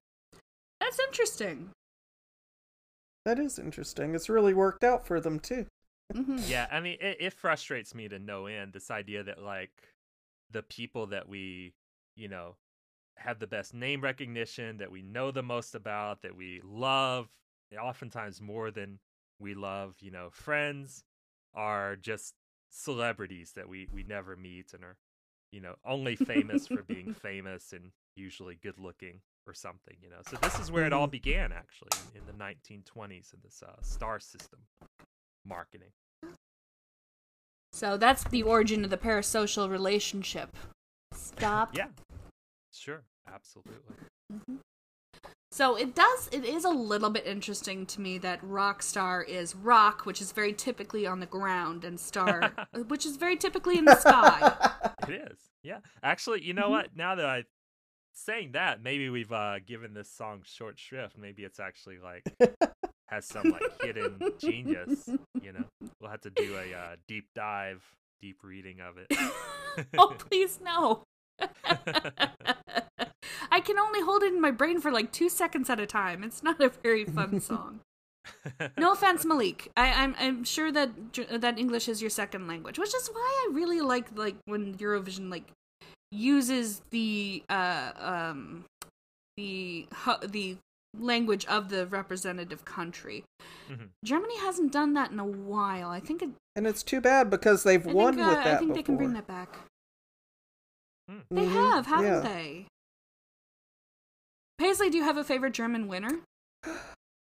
That's 0.79 0.99
interesting. 0.99 1.69
That 3.25 3.39
is 3.39 3.57
interesting. 3.57 4.15
It's 4.15 4.29
really 4.29 4.53
worked 4.53 4.83
out 4.83 5.07
for 5.07 5.19
them 5.21 5.39
too. 5.39 5.65
Hmm 6.11 6.37
yeah 6.47 6.67
i 6.71 6.79
mean 6.79 6.97
it, 6.99 7.17
it 7.19 7.33
frustrates 7.33 7.95
me 7.95 8.07
to 8.07 8.19
no 8.19 8.45
end 8.45 8.73
this 8.73 8.91
idea 8.91 9.23
that 9.23 9.41
like 9.41 9.71
the 10.51 10.63
people 10.63 11.07
that 11.07 11.27
we 11.27 11.73
you 12.15 12.27
know 12.27 12.55
have 13.17 13.39
the 13.39 13.47
best 13.47 13.73
name 13.73 14.01
recognition 14.01 14.77
that 14.77 14.91
we 14.91 15.01
know 15.01 15.31
the 15.31 15.43
most 15.43 15.75
about 15.75 16.21
that 16.21 16.35
we 16.35 16.61
love 16.63 17.29
oftentimes 17.81 18.41
more 18.41 18.69
than 18.71 18.99
we 19.39 19.53
love 19.53 19.95
you 19.99 20.11
know 20.11 20.29
friends 20.31 21.03
are 21.53 21.95
just 21.95 22.35
celebrities 22.69 23.53
that 23.55 23.69
we 23.69 23.87
we 23.93 24.03
never 24.03 24.35
meet 24.35 24.73
and 24.73 24.83
are 24.83 24.97
you 25.51 25.61
know 25.61 25.75
only 25.85 26.15
famous 26.15 26.67
for 26.67 26.83
being 26.83 27.07
famous 27.21 27.73
and 27.73 27.91
usually 28.15 28.55
good 28.55 28.77
looking 28.77 29.21
or 29.45 29.53
something 29.53 29.97
you 30.01 30.09
know? 30.09 30.21
So 30.21 30.37
this 30.41 30.59
is 30.59 30.71
where 30.71 30.85
it 30.85 30.93
all 30.93 31.07
Mhm. 31.07 31.11
began 31.11 31.51
actually 31.51 31.89
in 32.15 32.21
the 32.25 32.31
1920s 32.33 33.33
in 33.33 33.39
this 33.43 33.61
uh, 33.61 33.81
star 33.81 34.19
system 34.19 34.59
marketing 35.45 35.89
So 37.71 37.97
that's 37.97 38.23
the 38.25 38.43
origin 38.43 38.83
of 38.83 38.89
the 38.91 38.97
parasocial 38.97 39.69
relationship. 39.69 40.55
Stop. 41.13 41.75
Yeah. 41.75 41.87
Sure. 42.71 43.03
Absolutely. 43.27 43.95
Mhm. 44.31 44.59
So 45.51 45.75
it 45.75 45.93
does. 45.95 46.29
It 46.31 46.45
is 46.45 46.65
a 46.65 46.69
little 46.69 47.09
bit 47.11 47.25
interesting 47.27 47.85
to 47.87 48.01
me 48.01 48.17
that 48.19 48.39
rock 48.43 48.81
star 48.81 49.21
is 49.23 49.55
rock, 49.55 50.05
which 50.05 50.19
is 50.21 50.31
very 50.31 50.53
typically 50.53 51.05
on 51.05 51.19
the 51.19 51.25
ground, 51.27 51.83
and 51.83 51.99
star, 51.99 52.53
which 52.87 53.05
is 53.05 53.17
very 53.17 53.37
typically 53.37 53.77
in 53.77 53.85
the 53.85 53.95
sky. 53.95 54.91
It 55.07 55.31
is. 55.31 55.37
Yeah. 55.63 55.79
Actually, 56.01 56.43
you 56.43 56.53
know 56.53 56.67
Mhm. 56.67 56.71
what? 56.71 56.95
Now 56.95 57.15
that 57.15 57.25
I 57.25 57.43
saying 58.13 58.51
that, 58.53 58.81
maybe 58.81 59.09
we've 59.09 59.31
uh 59.31 59.59
given 59.65 59.93
this 59.93 60.09
song 60.11 60.41
short 60.45 60.79
shrift. 60.79 61.17
Maybe 61.17 61.43
it's 61.43 61.59
actually 61.59 61.99
like 61.99 62.23
has 63.13 63.25
some 63.25 63.51
like 63.51 63.61
hidden 63.81 64.19
genius, 64.39 65.09
you 65.41 65.53
know. 65.53 65.65
We'll 66.01 66.11
have 66.11 66.21
to 66.21 66.29
do 66.29 66.55
a 66.55 66.75
uh, 66.75 66.95
deep 67.07 67.27
dive, 67.35 67.83
deep 68.21 68.37
reading 68.43 68.79
of 68.81 68.97
it. 68.97 69.07
oh, 69.97 70.15
please 70.17 70.59
no. 70.63 71.03
I 73.51 73.59
can 73.59 73.77
only 73.77 74.01
hold 74.01 74.23
it 74.23 74.33
in 74.33 74.41
my 74.41 74.51
brain 74.51 74.81
for 74.81 74.91
like 74.91 75.11
two 75.11 75.29
seconds 75.29 75.69
at 75.69 75.79
a 75.79 75.85
time. 75.85 76.23
It's 76.23 76.41
not 76.41 76.59
a 76.59 76.69
very 76.69 77.05
fun 77.05 77.39
song. 77.49 77.81
No 78.77 78.93
offense, 78.93 79.25
Malik. 79.25 79.69
I, 79.77 79.91
I'm 79.91 80.15
I'm 80.17 80.43
sure 80.43 80.71
that 80.71 80.89
that 81.29 81.59
English 81.59 81.87
is 81.87 82.01
your 82.01 82.09
second 82.09 82.47
language, 82.47 82.79
which 82.79 82.95
is 82.95 83.09
why 83.11 83.45
I 83.47 83.53
really 83.53 83.81
like 83.81 84.07
like 84.15 84.35
when 84.45 84.75
Eurovision 84.75 85.29
like 85.29 85.51
uses 86.11 86.81
the 86.91 87.43
uh 87.49 87.91
um 87.97 88.65
the 89.37 89.87
the 90.25 90.57
language 90.97 91.45
of 91.45 91.69
the 91.69 91.85
representative 91.87 92.65
country. 92.65 93.23
Mhm. 93.69 93.89
Germany 94.03 94.37
hasn't 94.39 94.71
done 94.71 94.93
that 94.93 95.11
in 95.11 95.19
a 95.19 95.25
while. 95.25 95.89
I 95.89 95.99
think 95.99 96.21
it, 96.21 96.29
And 96.55 96.67
it's 96.67 96.83
too 96.83 97.01
bad 97.01 97.29
because 97.29 97.63
they've 97.63 97.85
I 97.85 97.91
won 97.91 98.15
think, 98.15 98.27
uh, 98.27 98.29
with 98.29 98.43
that 98.43 98.55
I 98.55 98.57
think 98.59 98.69
before. 98.69 98.75
they 98.75 98.83
can 98.83 98.97
bring 98.97 99.13
that 99.13 99.27
back. 99.27 99.57
Hmm. 101.09 101.19
They 101.31 101.45
Mhm, 101.45 101.71
have, 101.71 101.85
haven't 101.87 102.05
yeah. 102.05 102.19
they? 102.21 102.67
Paisley, 104.57 104.89
do 104.89 104.97
you 104.97 105.03
have 105.03 105.17
a 105.17 105.23
favorite 105.23 105.53
German 105.53 105.87
winner? 105.87 106.19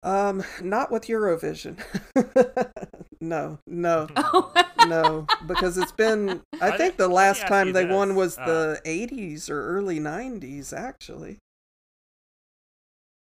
Um, 0.03 0.43
not 0.63 0.91
with 0.91 1.09
Eurovision. 1.09 1.77
no, 3.21 3.59
no, 3.67 4.09
Oh, 4.17 4.51
no, 4.89 5.27
because 5.47 5.77
it's 5.77 5.93
been. 5.93 6.41
I 6.63 6.75
think 6.79 6.97
the 6.97 7.07
last 7.07 7.47
time 7.47 7.67
you 7.67 7.73
they 7.75 7.85
won 7.85 8.15
was 8.15 8.39
uh, 8.39 8.47
the 8.47 8.81
'80s 8.87 9.51
or 9.51 9.63
early 9.63 10.01
'90s. 10.01 10.73
Actually, 10.73 11.37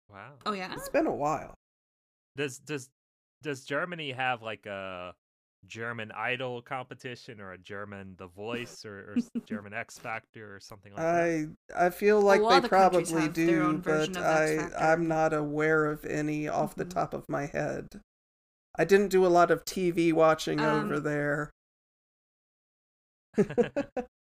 wow. 0.10 0.34
oh 0.46 0.54
yeah. 0.54 0.74
it's 0.74 0.90
been 0.90 1.08
a 1.08 1.14
while. 1.16 1.54
Does 2.36 2.60
does 2.60 2.90
does 3.42 3.64
Germany 3.64 4.12
have 4.12 4.42
like 4.42 4.66
a 4.66 5.14
German 5.68 6.12
Idol 6.14 6.62
competition 6.62 7.42
or 7.42 7.52
a 7.54 7.58
German 7.58 8.16
The 8.18 8.28
Voice 8.36 8.86
or, 8.86 9.14
or 9.14 9.18
German 9.46 9.74
X 9.74 9.98
Factor 9.98 10.56
or 10.56 10.60
something 10.60 10.94
like 10.94 11.02
that? 11.02 11.50
I 11.78 11.86
I 11.88 11.90
feel 11.90 12.22
like 12.22 12.42
they 12.42 12.60
the 12.62 12.70
probably 12.70 13.28
do, 13.30 13.78
but 13.84 14.10
of 14.10 14.18
X 14.18 14.18
I 14.18 14.56
Factor. 14.58 14.78
I'm 14.78 15.08
not 15.08 15.34
aware 15.34 15.86
of 15.86 16.06
any 16.06 16.48
off 16.48 16.76
the 16.76 16.86
Mhm. 16.86 16.90
top 16.94 17.14
of 17.14 17.28
my 17.30 17.46
head. 17.48 17.88
I 18.78 18.86
didn't 18.86 19.10
do 19.10 19.26
a 19.26 19.28
lot 19.28 19.52
of 19.52 19.66
TV 19.66 20.14
watching 20.14 20.60
over 20.62 20.96
Um, 20.96 21.04
there. 21.04 21.52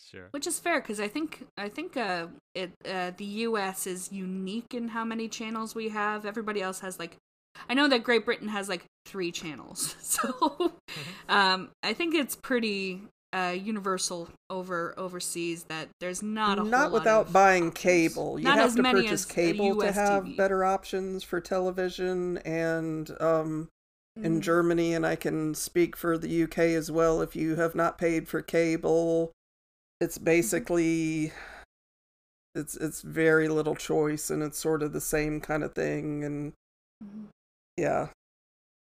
sure. 0.00 0.28
Which 0.32 0.46
is 0.46 0.58
fair 0.58 0.80
because 0.80 1.00
I 1.00 1.08
think 1.08 1.46
I 1.56 1.68
think 1.68 1.96
uh, 1.96 2.26
it 2.54 2.72
uh, 2.88 3.12
the 3.16 3.24
U.S. 3.48 3.86
is 3.86 4.12
unique 4.12 4.74
in 4.74 4.88
how 4.88 5.04
many 5.04 5.28
channels 5.28 5.74
we 5.74 5.88
have. 5.90 6.24
Everybody 6.26 6.62
else 6.62 6.80
has 6.80 6.98
like, 6.98 7.16
I 7.68 7.74
know 7.74 7.88
that 7.88 8.02
Great 8.04 8.24
Britain 8.24 8.48
has 8.48 8.68
like 8.68 8.84
three 9.06 9.32
channels, 9.32 9.96
so 10.00 10.72
um, 11.28 11.70
I 11.82 11.92
think 11.92 12.14
it's 12.14 12.36
pretty. 12.36 13.02
uh, 13.34 13.50
universal 13.50 14.28
over 14.48 14.94
overseas 14.96 15.64
that 15.64 15.88
there's 16.00 16.22
not 16.22 16.58
a 16.58 16.64
whole 16.70 16.70
not 16.70 16.92
lot 16.92 16.92
without 16.92 17.26
of 17.26 17.32
buying 17.32 17.68
options. 17.68 17.72
cable. 17.72 18.38
You 18.38 18.52
Not 18.52 18.54
have 18.54 18.68
as 18.68 18.76
to 18.76 18.82
many 18.82 19.02
purchase 19.02 19.24
cable 19.24 19.74
to 19.76 19.90
have 19.92 20.24
TV. 20.24 20.36
better 20.36 20.64
options 20.64 21.24
for 21.24 21.40
television 21.40 22.38
and 22.38 23.10
um 23.20 23.68
in 24.22 24.40
Mm. 24.40 24.40
Germany 24.40 24.94
and 24.94 25.04
I 25.04 25.16
can 25.16 25.54
speak 25.54 25.96
for 25.96 26.16
the 26.16 26.44
UK 26.44 26.58
as 26.78 26.90
well 26.92 27.20
if 27.22 27.34
you 27.34 27.56
have 27.56 27.74
not 27.74 27.98
paid 27.98 28.28
for 28.28 28.40
cable 28.42 29.32
it's 30.04 30.16
Mm-hmm. 30.18 30.24
basically 30.24 31.32
it's 32.54 32.76
it's 32.76 33.00
very 33.02 33.48
little 33.48 33.74
choice 33.74 34.30
and 34.30 34.42
it's 34.42 34.58
sort 34.58 34.82
of 34.82 34.92
the 34.92 35.00
same 35.00 35.40
kind 35.40 35.64
of 35.64 35.74
thing 35.74 36.22
and 36.22 36.52
Mhm. 37.02 37.26
yeah 37.76 38.08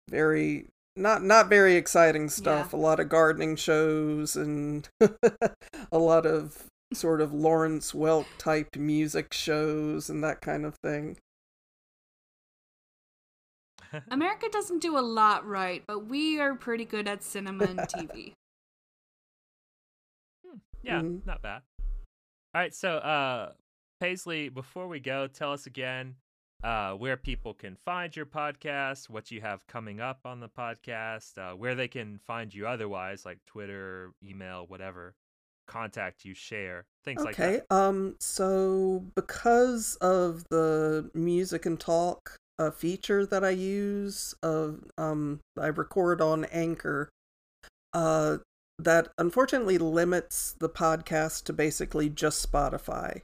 very 0.09 0.65
not 0.95 1.21
not 1.23 1.47
very 1.47 1.75
exciting 1.75 2.27
stuff 2.29 2.73
a 2.73 2.77
lot 2.77 2.99
of 2.99 3.07
gardening 3.07 3.55
shows 3.55 4.35
and 4.35 4.89
a 5.91 5.97
lot 5.99 6.25
of 6.25 6.65
sort 6.93 7.21
of 7.21 7.31
Lawrence 7.33 7.93
Welk 7.93 8.25
type 8.37 8.75
music 8.75 9.31
shows 9.31 10.09
and 10.09 10.23
that 10.23 10.41
kind 10.41 10.65
of 10.65 10.75
thing 10.83 11.17
America 14.09 14.47
doesn't 14.51 14.79
do 14.79 14.97
a 14.97 15.01
lot 15.01 15.45
right, 15.45 15.83
but 15.85 16.05
we 16.07 16.39
are 16.39 16.55
pretty 16.55 16.85
good 16.85 17.07
at 17.09 17.23
cinema 17.23 17.65
and 17.65 17.79
TV. 17.79 18.31
Yeah, 20.83 21.01
Mhm. 21.01 21.25
not 21.25 21.41
bad. 21.41 21.61
All 22.53 22.61
right, 22.61 22.73
so 22.73 22.97
uh 22.97 23.53
Paisley, 23.99 24.49
before 24.49 24.87
we 24.87 24.99
go, 24.99 25.27
tell 25.27 25.53
us 25.53 25.65
again 25.67 26.15
uh 26.63 26.93
where 26.93 27.17
people 27.17 27.53
can 27.53 27.75
find 27.75 28.15
your 28.15 28.25
podcast, 28.25 29.09
what 29.09 29.31
you 29.31 29.41
have 29.41 29.65
coming 29.67 29.99
up 30.01 30.19
on 30.25 30.39
the 30.39 30.49
podcast, 30.49 31.37
uh 31.37 31.55
where 31.55 31.75
they 31.75 31.87
can 31.87 32.19
find 32.27 32.53
you 32.53 32.67
otherwise, 32.67 33.25
like 33.25 33.39
Twitter, 33.45 34.11
email, 34.23 34.65
whatever, 34.67 35.13
contact 35.67 36.25
you, 36.25 36.33
share, 36.33 36.85
things 37.03 37.23
like 37.23 37.35
that 37.37 37.47
okay 37.49 37.61
um 37.71 38.15
so 38.19 39.03
because 39.15 39.95
of 40.01 40.43
the 40.49 41.09
music 41.13 41.65
and 41.65 41.79
talk 41.79 42.35
uh, 42.59 42.69
feature 42.69 43.25
that 43.25 43.43
i 43.43 43.49
use 43.49 44.35
of 44.43 44.83
um 44.99 45.39
i 45.59 45.65
record 45.67 46.21
on 46.21 46.45
anchor 46.45 47.09
uh 47.93 48.37
that 48.83 49.09
unfortunately 49.17 49.77
limits 49.77 50.55
the 50.59 50.69
podcast 50.69 51.43
to 51.43 51.53
basically 51.53 52.09
just 52.09 52.49
spotify 52.51 53.21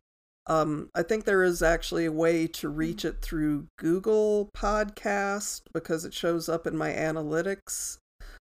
um 0.48 0.90
i 0.96 1.02
think 1.04 1.26
there 1.26 1.44
is 1.44 1.62
actually 1.62 2.06
a 2.06 2.12
way 2.12 2.48
to 2.48 2.70
reach 2.70 3.04
it 3.04 3.22
through 3.22 3.68
google 3.78 4.50
podcast 4.56 5.62
because 5.74 6.06
it 6.06 6.14
shows 6.14 6.48
up 6.48 6.66
in 6.68 6.78
my 6.78 6.92
analytics 6.92 7.98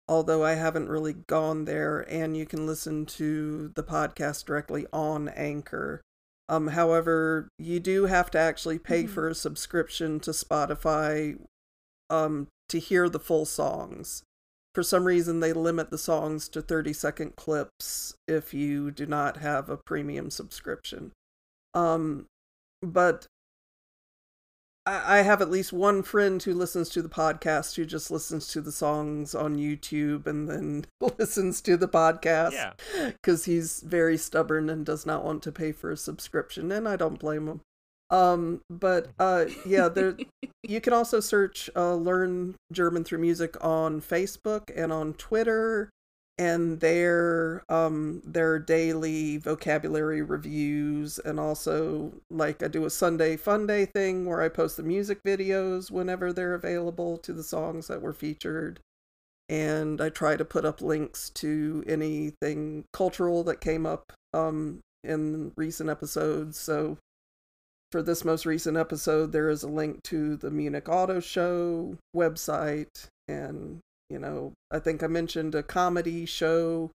although 0.07 0.43
I 0.43 0.55
haven't 0.55 0.89
really 0.89 1.13
gone 1.13 1.65
there, 1.65 1.99
and 2.09 2.35
you 2.35 2.47
can 2.47 2.65
listen 2.65 3.05
to 3.05 3.71
the 3.75 3.83
podcast 3.83 4.43
directly 4.45 4.87
on 4.91 5.29
Anchor. 5.29 6.01
Um, 6.49 6.69
however, 6.69 7.47
you 7.59 7.79
do 7.79 8.07
have 8.07 8.31
to 8.31 8.39
actually 8.39 8.79
pay 8.79 9.03
Mhm. 9.03 9.09
for 9.09 9.27
a 9.29 9.35
subscription 9.35 10.19
to 10.21 10.31
Spotify 10.31 11.39
um, 12.09 12.47
to 12.69 12.79
hear 12.79 13.07
the 13.07 13.19
full 13.19 13.45
songs. 13.45 14.23
For 14.73 14.83
some 14.83 15.05
reason, 15.05 15.39
they 15.39 15.51
limit 15.51 15.89
the 15.89 15.97
songs 15.97 16.47
to 16.49 16.61
30 16.61 16.93
second 16.93 17.35
clips 17.35 18.13
if 18.27 18.53
you 18.53 18.91
do 18.91 19.05
not 19.05 19.37
have 19.37 19.69
a 19.69 19.77
premium 19.77 20.29
subscription. 20.29 21.11
Um, 21.73 22.27
but 22.81 23.27
I 24.85 25.19
I 25.19 25.21
have 25.21 25.41
at 25.41 25.51
least 25.51 25.73
one 25.73 26.03
friend 26.03 26.41
who 26.41 26.53
listens 26.53 26.89
to 26.89 27.01
the 27.01 27.09
podcast 27.09 27.75
who 27.75 27.85
just 27.85 28.11
listens 28.11 28.47
to 28.49 28.61
the 28.61 28.71
songs 28.71 29.35
on 29.35 29.57
YouTube 29.57 30.25
and 30.25 30.49
then 30.49 30.85
listens 31.17 31.61
to 31.61 31.77
the 31.77 31.87
podcast. 31.87 32.51
Yeah. 32.53 32.73
Because 33.07 33.45
he's 33.45 33.81
very 33.81 34.17
stubborn 34.17 34.69
and 34.69 34.85
does 34.85 35.05
not 35.05 35.23
want 35.23 35.43
to 35.43 35.51
pay 35.51 35.71
for 35.71 35.91
a 35.91 35.97
subscription, 35.97 36.71
and 36.71 36.87
I 36.87 36.95
don't 36.95 37.19
blame 37.19 37.47
him. 37.47 37.61
Um, 38.09 38.61
but 38.69 39.09
uh, 39.19 39.45
yeah, 39.65 39.89
there 39.89 40.17
you 40.63 40.81
can 40.81 40.93
also 40.93 41.19
search 41.19 41.69
uh, 41.75 41.95
"Learn 41.95 42.55
German 42.71 43.03
Through 43.03 43.19
Music" 43.19 43.55
on 43.63 44.01
Facebook 44.01 44.71
and 44.75 44.91
on 44.91 45.13
Twitter, 45.13 45.89
and 46.37 46.79
their 46.79 47.63
um 47.69 48.21
their 48.25 48.59
daily 48.59 49.37
vocabulary 49.37 50.21
reviews, 50.21 51.19
and 51.19 51.39
also 51.39 52.13
like 52.29 52.63
I 52.63 52.67
do 52.67 52.85
a 52.85 52.89
Sunday 52.89 53.37
Fun 53.37 53.67
Day 53.67 53.85
thing 53.85 54.25
where 54.25 54.41
I 54.41 54.49
post 54.49 54.77
the 54.77 54.83
music 54.83 55.21
videos 55.23 55.91
whenever 55.91 56.33
they're 56.33 56.53
available 56.53 57.17
to 57.19 57.33
the 57.33 57.43
songs 57.43 57.87
that 57.87 58.01
were 58.01 58.13
featured, 58.13 58.79
and 59.49 60.01
I 60.01 60.09
try 60.09 60.35
to 60.35 60.45
put 60.45 60.65
up 60.65 60.81
links 60.81 61.29
to 61.31 61.83
anything 61.87 62.85
cultural 62.93 63.43
that 63.43 63.61
came 63.61 63.85
up 63.85 64.13
um 64.33 64.79
in 65.03 65.51
recent 65.55 65.89
episodes. 65.89 66.57
So 66.57 66.97
for 67.91 68.01
this 68.01 68.23
most 68.23 68.45
recent 68.45 68.77
episode, 68.77 69.31
there 69.31 69.49
is 69.49 69.63
a 69.63 69.67
link 69.67 70.03
to 70.03 70.35
the 70.37 70.51
Munich 70.51 70.87
Auto 70.87 71.19
Show 71.19 71.97
website, 72.15 73.07
and 73.27 73.79
you 74.09 74.19
know, 74.19 74.53
I 74.71 74.79
think 74.79 75.03
I 75.03 75.07
mentioned 75.07 75.55
a 75.55 75.63
comedy 75.63 76.25
show 76.25 76.91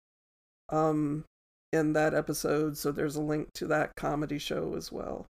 um 0.70 1.24
in 1.72 1.92
that 1.92 2.14
episode, 2.14 2.76
so 2.76 2.90
there's 2.90 3.16
a 3.16 3.20
link 3.22 3.48
to 3.54 3.66
that 3.68 3.94
comedy 3.96 4.38
show 4.38 4.74
as 4.76 4.90
well. 4.90 5.26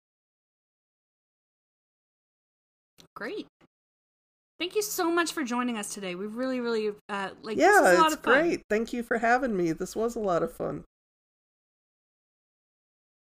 Great. 3.15 3.47
Thank 4.59 4.75
you 4.75 4.81
so 4.81 5.09
much 5.09 5.31
for 5.31 5.43
joining 5.43 5.77
us 5.77 5.93
today. 5.93 6.15
We 6.15 6.25
really, 6.25 6.59
really 6.59 6.91
uh, 7.07 7.29
like. 7.41 7.57
this 7.57 7.63
yeah, 7.65 7.81
was 7.81 7.97
a 7.97 8.01
lot 8.01 8.05
it's 8.07 8.15
of 8.15 8.23
fun. 8.23 8.41
great. 8.41 8.61
Thank 8.69 8.91
you 8.93 9.03
for 9.03 9.17
having 9.17 9.55
me. 9.55 9.71
This 9.71 9.95
was 9.95 10.15
a 10.15 10.19
lot 10.19 10.43
of 10.43 10.53
fun. 10.53 10.83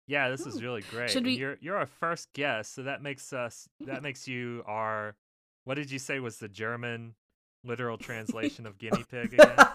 Yeah, 0.08 0.30
this 0.30 0.46
is 0.46 0.62
really 0.62 0.82
great. 0.90 1.10
Should 1.10 1.18
and 1.18 1.26
we- 1.26 1.32
You're 1.36 1.56
you're 1.60 1.76
our 1.76 1.86
first 1.86 2.32
guest, 2.32 2.74
so 2.74 2.84
that 2.84 3.02
makes 3.02 3.32
us 3.32 3.68
that 3.80 4.02
makes 4.02 4.28
you 4.28 4.62
our 4.66 5.16
what 5.64 5.74
did 5.74 5.90
you 5.90 5.98
say 5.98 6.20
was 6.20 6.38
the 6.38 6.48
German 6.48 7.14
literal 7.64 7.98
translation 7.98 8.66
of 8.66 8.78
guinea 8.78 9.04
pig 9.10 9.34
again? 9.34 9.56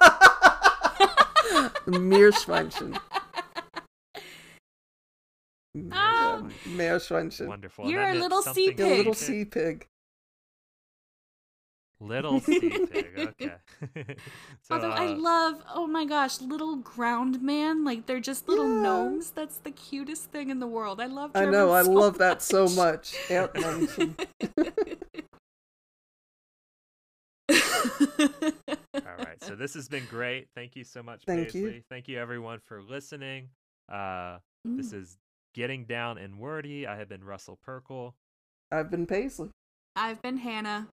Meerschweinchen. 1.88 2.98
Ah. 5.92 6.42
Meerschweinchen. 6.66 7.48
Wonderful. 7.48 7.90
You're 7.90 8.02
a 8.10 8.16
little 8.16 8.42
sea 8.42 8.66
something 8.68 8.82
A 8.82 8.96
little 8.98 9.14
sea 9.14 9.46
pig. 9.46 9.88
Little 12.02 12.40
sea 12.42 12.60
pig. 12.60 13.08
Okay. 13.40 13.54
so, 14.64 14.74
Although 14.76 14.90
I 14.90 15.06
uh, 15.14 15.16
love, 15.18 15.64
oh 15.74 15.86
my 15.86 16.04
gosh, 16.04 16.42
little 16.42 16.78
ground 16.78 17.42
man. 17.44 17.86
Like 17.86 18.08
they're 18.08 18.20
just 18.20 18.48
little 18.50 18.68
Yeah. 18.68 18.82
gnomes. 18.82 19.30
That's 19.30 19.58
the 19.58 19.70
cutest 19.72 20.32
thing 20.32 20.50
in 20.50 20.60
the 20.60 20.66
world. 20.68 21.00
I 21.00 21.06
love. 21.06 21.32
I 21.36 21.42
German 21.42 21.52
know, 21.54 21.72
I 21.72 21.84
so 21.84 21.92
love 21.92 22.18
that 22.18 22.42
so 22.54 22.68
much. 22.70 23.14
Erdmännchen. 23.30 24.16
all 27.50 29.16
right. 29.18 29.44
So 29.44 29.56
this 29.56 29.74
has 29.76 29.88
been 29.88 30.06
great. 30.10 30.48
Thank 30.56 30.76
you 30.76 30.84
so 30.84 31.04
much, 31.04 31.22
Thank 31.26 31.54
you. 31.54 31.62
Paisley. 31.66 31.84
Thank 31.90 32.08
you 32.08 32.18
everyone 32.20 32.60
for 32.66 32.82
listening. 32.82 33.50
Uh, 33.92 34.38
this 34.66 34.92
Mm. 34.92 35.02
is 35.02 35.18
getting 35.54 35.86
down 35.86 36.18
and 36.18 36.40
wordy. 36.40 36.88
I 36.88 36.96
have 36.98 37.10
been 37.10 37.24
Russell 37.24 37.58
Perkle. 37.62 38.16
I've 38.72 38.90
been 38.90 39.06
Paisley. 39.06 39.50
I've 39.96 40.22
been 40.22 40.38
Hannah. 40.38 40.88